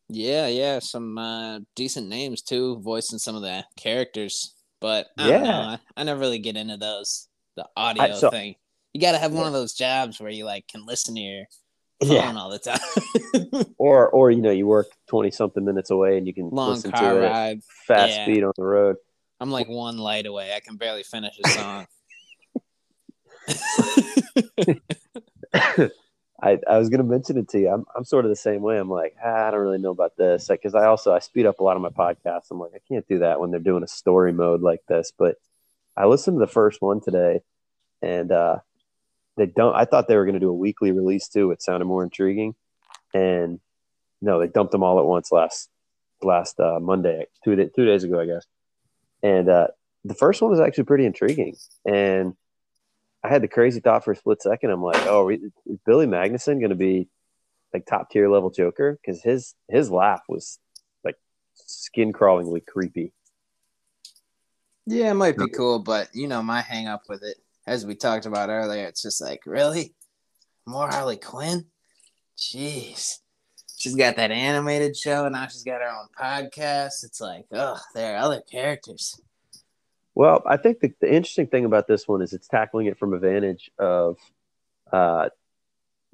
yeah, 0.08 0.46
yeah, 0.46 0.78
some 0.78 1.18
uh, 1.18 1.58
decent 1.74 2.06
names 2.08 2.40
too, 2.40 2.78
voicing 2.82 3.18
some 3.18 3.34
of 3.34 3.42
the 3.42 3.64
characters. 3.76 4.54
But 4.80 5.08
I 5.18 5.28
Yeah. 5.28 5.32
don't 5.38 5.42
know. 5.42 5.50
I, 5.50 5.78
I 5.96 6.04
never 6.04 6.20
really 6.20 6.38
get 6.38 6.56
into 6.56 6.76
those. 6.76 7.26
The 7.56 7.66
audio 7.76 8.14
so- 8.14 8.30
thing. 8.30 8.54
You 8.96 9.02
got 9.02 9.12
to 9.12 9.18
have 9.18 9.34
one 9.34 9.46
of 9.46 9.52
those 9.52 9.74
jobs 9.74 10.18
where 10.18 10.30
you 10.30 10.46
like 10.46 10.66
can 10.68 10.86
listen 10.86 11.16
to 11.16 11.20
your 11.20 11.44
phone 12.02 12.38
all 12.38 12.48
the 12.48 12.58
time. 12.58 12.80
Or 13.78 14.08
or 14.08 14.30
you 14.30 14.40
know 14.40 14.50
you 14.50 14.66
work 14.66 14.86
twenty 15.06 15.30
something 15.30 15.62
minutes 15.62 15.90
away 15.90 16.16
and 16.16 16.26
you 16.26 16.32
can 16.32 16.48
Long 16.48 16.70
listen 16.70 16.92
car 16.92 17.12
to 17.12 17.22
it 17.22 17.28
ride. 17.28 17.60
fast 17.86 18.14
Yeah. 18.14 18.24
speed 18.24 18.42
on 18.42 18.52
the 18.56 18.64
road. 18.64 18.96
I'm 19.38 19.50
like 19.50 19.68
one 19.68 19.98
light 19.98 20.24
away. 20.24 20.54
I 20.54 20.60
can 20.60 20.76
barely 20.78 21.02
finish 21.02 21.38
a 21.44 21.48
song. 21.50 21.86
I, 26.42 26.58
I 26.66 26.78
was 26.78 26.88
gonna 26.88 27.04
mention 27.04 27.36
it 27.36 27.50
to 27.50 27.60
you. 27.60 27.68
I'm 27.68 27.84
I'm 27.94 28.04
sort 28.06 28.24
of 28.24 28.30
the 28.30 28.36
same 28.36 28.62
way. 28.62 28.78
I'm 28.78 28.88
like, 28.88 29.14
ah, 29.22 29.48
I 29.48 29.50
don't 29.50 29.60
really 29.60 29.76
know 29.76 29.90
about 29.90 30.16
this, 30.16 30.48
because 30.48 30.74
I 30.74 30.86
also 30.86 31.12
I 31.12 31.18
speed 31.18 31.44
up 31.44 31.60
a 31.60 31.62
lot 31.62 31.76
of 31.76 31.82
my 31.82 31.90
podcasts. 31.90 32.50
I'm 32.50 32.58
like, 32.58 32.72
I 32.74 32.80
can't 32.88 33.06
do 33.06 33.18
that 33.18 33.40
when 33.40 33.50
they're 33.50 33.60
doing 33.60 33.82
a 33.82 33.88
story 33.88 34.32
mode 34.32 34.62
like 34.62 34.80
this. 34.88 35.12
But 35.16 35.36
I 35.94 36.06
listened 36.06 36.36
to 36.36 36.46
the 36.46 36.50
first 36.50 36.80
one 36.80 37.02
today, 37.02 37.40
and 38.00 38.32
uh, 38.32 38.60
they 39.36 39.46
don't. 39.46 39.74
I 39.74 39.84
thought 39.84 40.08
they 40.08 40.16
were 40.16 40.26
gonna 40.26 40.40
do 40.40 40.50
a 40.50 40.54
weekly 40.54 40.92
release 40.92 41.28
too. 41.28 41.50
It 41.50 41.62
sounded 41.62 41.86
more 41.86 42.02
intriguing, 42.02 42.54
and 43.14 43.60
no, 44.20 44.40
they 44.40 44.48
dumped 44.48 44.72
them 44.72 44.82
all 44.82 44.98
at 44.98 45.04
once 45.04 45.30
last 45.30 45.68
last 46.22 46.58
uh, 46.58 46.80
Monday, 46.80 47.26
two 47.44 47.56
day, 47.56 47.68
two 47.74 47.84
days 47.84 48.04
ago, 48.04 48.20
I 48.20 48.26
guess. 48.26 48.46
And 49.22 49.48
uh, 49.48 49.68
the 50.04 50.14
first 50.14 50.40
one 50.40 50.50
was 50.50 50.60
actually 50.60 50.84
pretty 50.84 51.04
intriguing, 51.04 51.56
and 51.84 52.34
I 53.22 53.28
had 53.28 53.42
the 53.42 53.48
crazy 53.48 53.80
thought 53.80 54.04
for 54.04 54.12
a 54.12 54.16
split 54.16 54.40
second. 54.40 54.70
I'm 54.70 54.82
like, 54.82 55.04
oh, 55.06 55.28
is 55.30 55.40
Billy 55.84 56.06
Magnussen 56.06 56.60
going 56.60 56.70
to 56.70 56.76
be 56.76 57.08
like 57.74 57.84
top 57.84 58.10
tier 58.10 58.28
level 58.28 58.50
Joker? 58.50 58.98
Because 59.00 59.22
his 59.22 59.54
his 59.68 59.90
laugh 59.90 60.22
was 60.28 60.58
like 61.04 61.16
skin 61.54 62.12
crawlingly 62.12 62.64
creepy. 62.64 63.12
Yeah, 64.86 65.10
it 65.10 65.14
might 65.14 65.36
be 65.36 65.48
cool, 65.48 65.80
but 65.80 66.14
you 66.14 66.28
know 66.28 66.42
my 66.42 66.60
hang 66.60 66.86
up 66.86 67.02
with 67.08 67.24
it, 67.24 67.36
as 67.66 67.84
we 67.84 67.94
talked 67.94 68.26
about 68.26 68.48
earlier, 68.48 68.84
it's 68.86 69.02
just 69.02 69.20
like, 69.20 69.42
really? 69.46 69.94
More 70.66 70.88
Harley 70.88 71.16
Quinn? 71.16 71.66
Jeez. 72.36 73.18
She's 73.76 73.94
got 73.94 74.16
that 74.16 74.30
animated 74.30 74.96
show 74.96 75.24
and 75.26 75.34
now 75.34 75.46
she's 75.48 75.62
got 75.62 75.80
her 75.80 75.88
own 75.88 76.08
podcast. 76.18 77.04
It's 77.04 77.20
like, 77.20 77.44
oh, 77.52 77.78
there 77.94 78.14
are 78.14 78.18
other 78.18 78.40
characters. 78.40 79.20
Well, 80.14 80.42
I 80.46 80.56
think 80.56 80.80
the, 80.80 80.92
the 81.00 81.08
interesting 81.12 81.46
thing 81.46 81.66
about 81.66 81.86
this 81.86 82.08
one 82.08 82.22
is 82.22 82.32
it's 82.32 82.48
tackling 82.48 82.86
it 82.86 82.98
from 82.98 83.12
a 83.12 83.18
vantage 83.18 83.70
of 83.78 84.16
uh, 84.90 85.28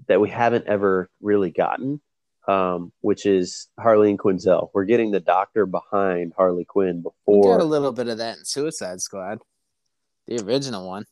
that 0.08 0.20
we 0.20 0.28
haven't 0.28 0.66
ever 0.66 1.08
really 1.20 1.50
gotten, 1.50 2.00
um, 2.48 2.92
which 3.00 3.26
is 3.26 3.68
Harleen 3.78 4.16
Quinzel. 4.16 4.70
We're 4.74 4.86
getting 4.86 5.12
the 5.12 5.20
doctor 5.20 5.66
behind 5.66 6.32
Harley 6.36 6.64
Quinn 6.64 6.96
We 6.96 7.02
before. 7.02 7.58
got 7.58 7.62
a 7.62 7.68
little 7.68 7.92
bit 7.92 8.08
of 8.08 8.18
that 8.18 8.38
in 8.38 8.44
Suicide 8.44 9.00
Squad, 9.00 9.38
the 10.26 10.42
original 10.44 10.88
one. 10.88 11.04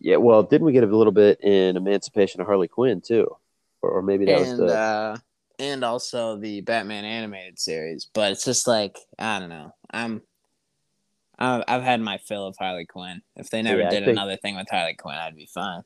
Yeah, 0.00 0.16
well, 0.16 0.42
didn't 0.42 0.66
we 0.66 0.72
get 0.72 0.84
a 0.84 0.86
little 0.86 1.12
bit 1.12 1.40
in 1.42 1.76
Emancipation 1.76 2.40
of 2.40 2.46
Harley 2.46 2.68
Quinn 2.68 3.00
too, 3.00 3.34
or, 3.82 3.90
or 3.90 4.02
maybe 4.02 4.26
that 4.26 4.40
and 4.42 4.58
was 4.60 4.70
the 4.70 4.76
uh 4.78 5.16
and 5.58 5.84
also 5.84 6.36
the 6.36 6.60
Batman 6.60 7.04
animated 7.04 7.58
series. 7.58 8.08
But 8.12 8.32
it's 8.32 8.44
just 8.44 8.66
like 8.68 8.96
I 9.18 9.38
don't 9.40 9.48
know. 9.48 9.74
I'm 9.90 10.22
I've, 11.38 11.62
I've 11.68 11.82
had 11.82 12.00
my 12.00 12.18
fill 12.18 12.46
of 12.46 12.56
Harley 12.58 12.86
Quinn. 12.86 13.22
If 13.36 13.50
they 13.50 13.62
never 13.62 13.80
Yeah, 13.80 13.90
did 13.90 14.04
think- 14.04 14.16
another 14.16 14.36
thing 14.36 14.56
with 14.56 14.68
Harley 14.70 14.94
Quinn, 14.94 15.16
I'd 15.16 15.36
be 15.36 15.46
fine. 15.46 15.82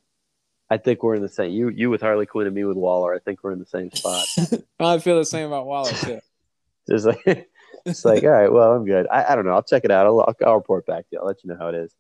I 0.71 0.79
think 0.79 1.03
we're 1.03 1.17
in 1.17 1.23
the 1.23 1.29
same. 1.29 1.53
You 1.53 1.69
you 1.69 1.91
with 1.91 2.01
Harley 2.01 2.25
Quinn 2.27 2.47
and 2.47 2.57
me 2.57 2.65
with 2.65 2.77
Waller. 2.79 3.15
I 3.15 3.19
think 3.19 3.43
we're 3.43 3.53
in 3.53 3.59
the 3.59 3.67
same 3.67 3.91
spot. 3.93 4.25
I 4.81 4.99
feel 4.99 5.19
the 5.19 5.25
same 5.27 5.47
about 5.47 5.67
Waller 5.67 5.93
too. 5.93 6.21
Just 6.89 7.05
like 7.07 7.23
it's 7.87 8.05
like, 8.05 8.23
all 8.25 8.31
right, 8.31 8.51
well, 8.53 8.73
I'm 8.73 8.85
good. 8.85 9.07
I, 9.09 9.33
I 9.33 9.35
don't 9.37 9.45
know. 9.45 9.53
I'll 9.53 9.63
check 9.63 9.85
it 9.85 9.91
out. 9.91 10.07
I'll, 10.07 10.35
I'll 10.47 10.55
report 10.57 10.87
back 10.87 11.03
to 11.03 11.07
you. 11.13 11.19
I'll 11.21 11.27
let 11.27 11.45
you 11.45 11.51
know 11.51 11.57
how 11.59 11.69
it 11.69 11.75
is. 11.75 11.95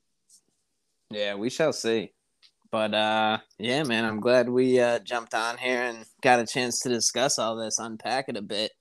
Yeah, 1.12 1.34
we 1.34 1.50
shall 1.50 1.72
see. 1.72 2.12
But 2.70 2.94
uh 2.94 3.38
yeah, 3.58 3.82
man, 3.84 4.04
I'm 4.04 4.20
glad 4.20 4.48
we 4.48 4.80
uh 4.80 4.98
jumped 5.00 5.34
on 5.34 5.58
here 5.58 5.82
and 5.82 6.04
got 6.22 6.40
a 6.40 6.46
chance 6.46 6.80
to 6.80 6.88
discuss 6.88 7.38
all 7.38 7.56
this, 7.56 7.78
unpack 7.78 8.28
it 8.28 8.36
a 8.36 8.42
bit. 8.42 8.72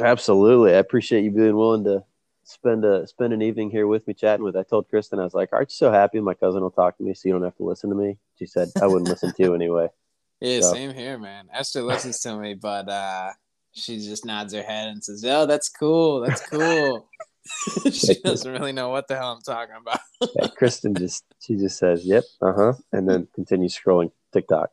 Absolutely. 0.00 0.74
I 0.74 0.78
appreciate 0.78 1.22
you 1.24 1.30
being 1.30 1.56
willing 1.56 1.84
to 1.84 2.04
spend 2.44 2.84
a 2.84 3.06
spend 3.06 3.32
an 3.32 3.42
evening 3.42 3.70
here 3.70 3.86
with 3.86 4.06
me 4.06 4.14
chatting 4.14 4.44
with. 4.44 4.56
I 4.56 4.62
told 4.62 4.88
Kristen 4.88 5.18
I 5.20 5.24
was 5.24 5.34
like, 5.34 5.50
"Aren't 5.52 5.70
you 5.70 5.74
so 5.74 5.90
happy 5.92 6.20
my 6.20 6.34
cousin 6.34 6.62
will 6.62 6.70
talk 6.70 6.96
to 6.98 7.02
me 7.02 7.14
so 7.14 7.28
you 7.28 7.32
don't 7.34 7.42
have 7.44 7.56
to 7.56 7.64
listen 7.64 7.90
to 7.90 7.96
me?" 7.96 8.16
She 8.38 8.46
said, 8.46 8.68
"I 8.80 8.86
wouldn't 8.86 9.08
listen 9.08 9.32
to 9.32 9.42
you 9.42 9.54
anyway." 9.54 9.88
Yeah, 10.40 10.60
So- 10.60 10.72
same 10.72 10.94
here, 10.94 11.18
man. 11.18 11.48
Esther 11.52 11.82
listens 11.82 12.20
to 12.20 12.36
me, 12.38 12.54
but 12.54 12.88
uh 12.88 13.32
she 13.72 13.98
just 13.98 14.24
nods 14.24 14.52
her 14.54 14.62
head 14.62 14.88
and 14.88 15.02
says, 15.02 15.24
"Oh, 15.24 15.46
that's 15.46 15.68
cool. 15.68 16.20
That's 16.20 16.40
cool." 16.48 17.08
she 17.92 18.14
doesn't 18.22 18.50
really 18.50 18.72
know 18.72 18.88
what 18.90 19.08
the 19.08 19.16
hell 19.16 19.32
I'm 19.32 19.42
talking 19.42 19.76
about. 19.80 20.00
Yeah, 20.34 20.48
Kristen 20.48 20.94
just 20.94 21.24
she 21.40 21.56
just 21.56 21.78
says, 21.78 22.04
"Yep, 22.04 22.24
uh 22.42 22.52
huh," 22.52 22.72
and 22.92 23.08
then 23.08 23.28
continues 23.34 23.78
scrolling 23.78 24.10
TikTok. 24.32 24.70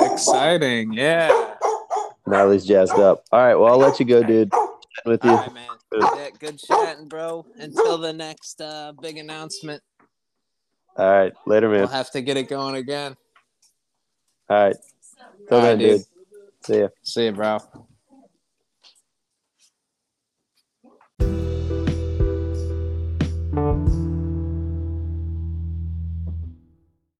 Exciting, 0.00 0.92
yeah. 0.92 1.54
Niley's 2.26 2.64
jazzed 2.66 2.92
up. 2.92 3.24
All 3.32 3.40
right, 3.40 3.54
well 3.54 3.72
I'll 3.72 3.78
let 3.78 3.98
you 3.98 4.06
go, 4.06 4.22
dude. 4.22 4.52
With 5.04 5.24
you. 5.24 5.30
All 5.30 5.36
right, 5.36 5.54
man. 5.54 5.68
Yeah, 5.92 6.28
good 6.38 6.58
chatting, 6.58 7.08
bro. 7.08 7.46
Until 7.58 7.98
the 7.98 8.12
next 8.12 8.60
uh, 8.60 8.92
big 9.00 9.16
announcement, 9.16 9.82
All 10.96 11.10
right, 11.10 11.32
later, 11.46 11.68
man. 11.68 11.80
we'll 11.80 11.88
have 11.88 12.10
to 12.12 12.20
get 12.20 12.36
it 12.36 12.48
going 12.48 12.74
again. 12.74 13.16
All 14.50 14.56
right, 14.56 14.76
till 15.48 15.58
All 15.58 15.64
right, 15.64 15.78
then, 15.78 15.78
dude. 15.78 16.04
See 16.62 16.80
ya. 16.80 16.88
See 17.02 17.24
you, 17.26 17.32
bro. 17.32 17.58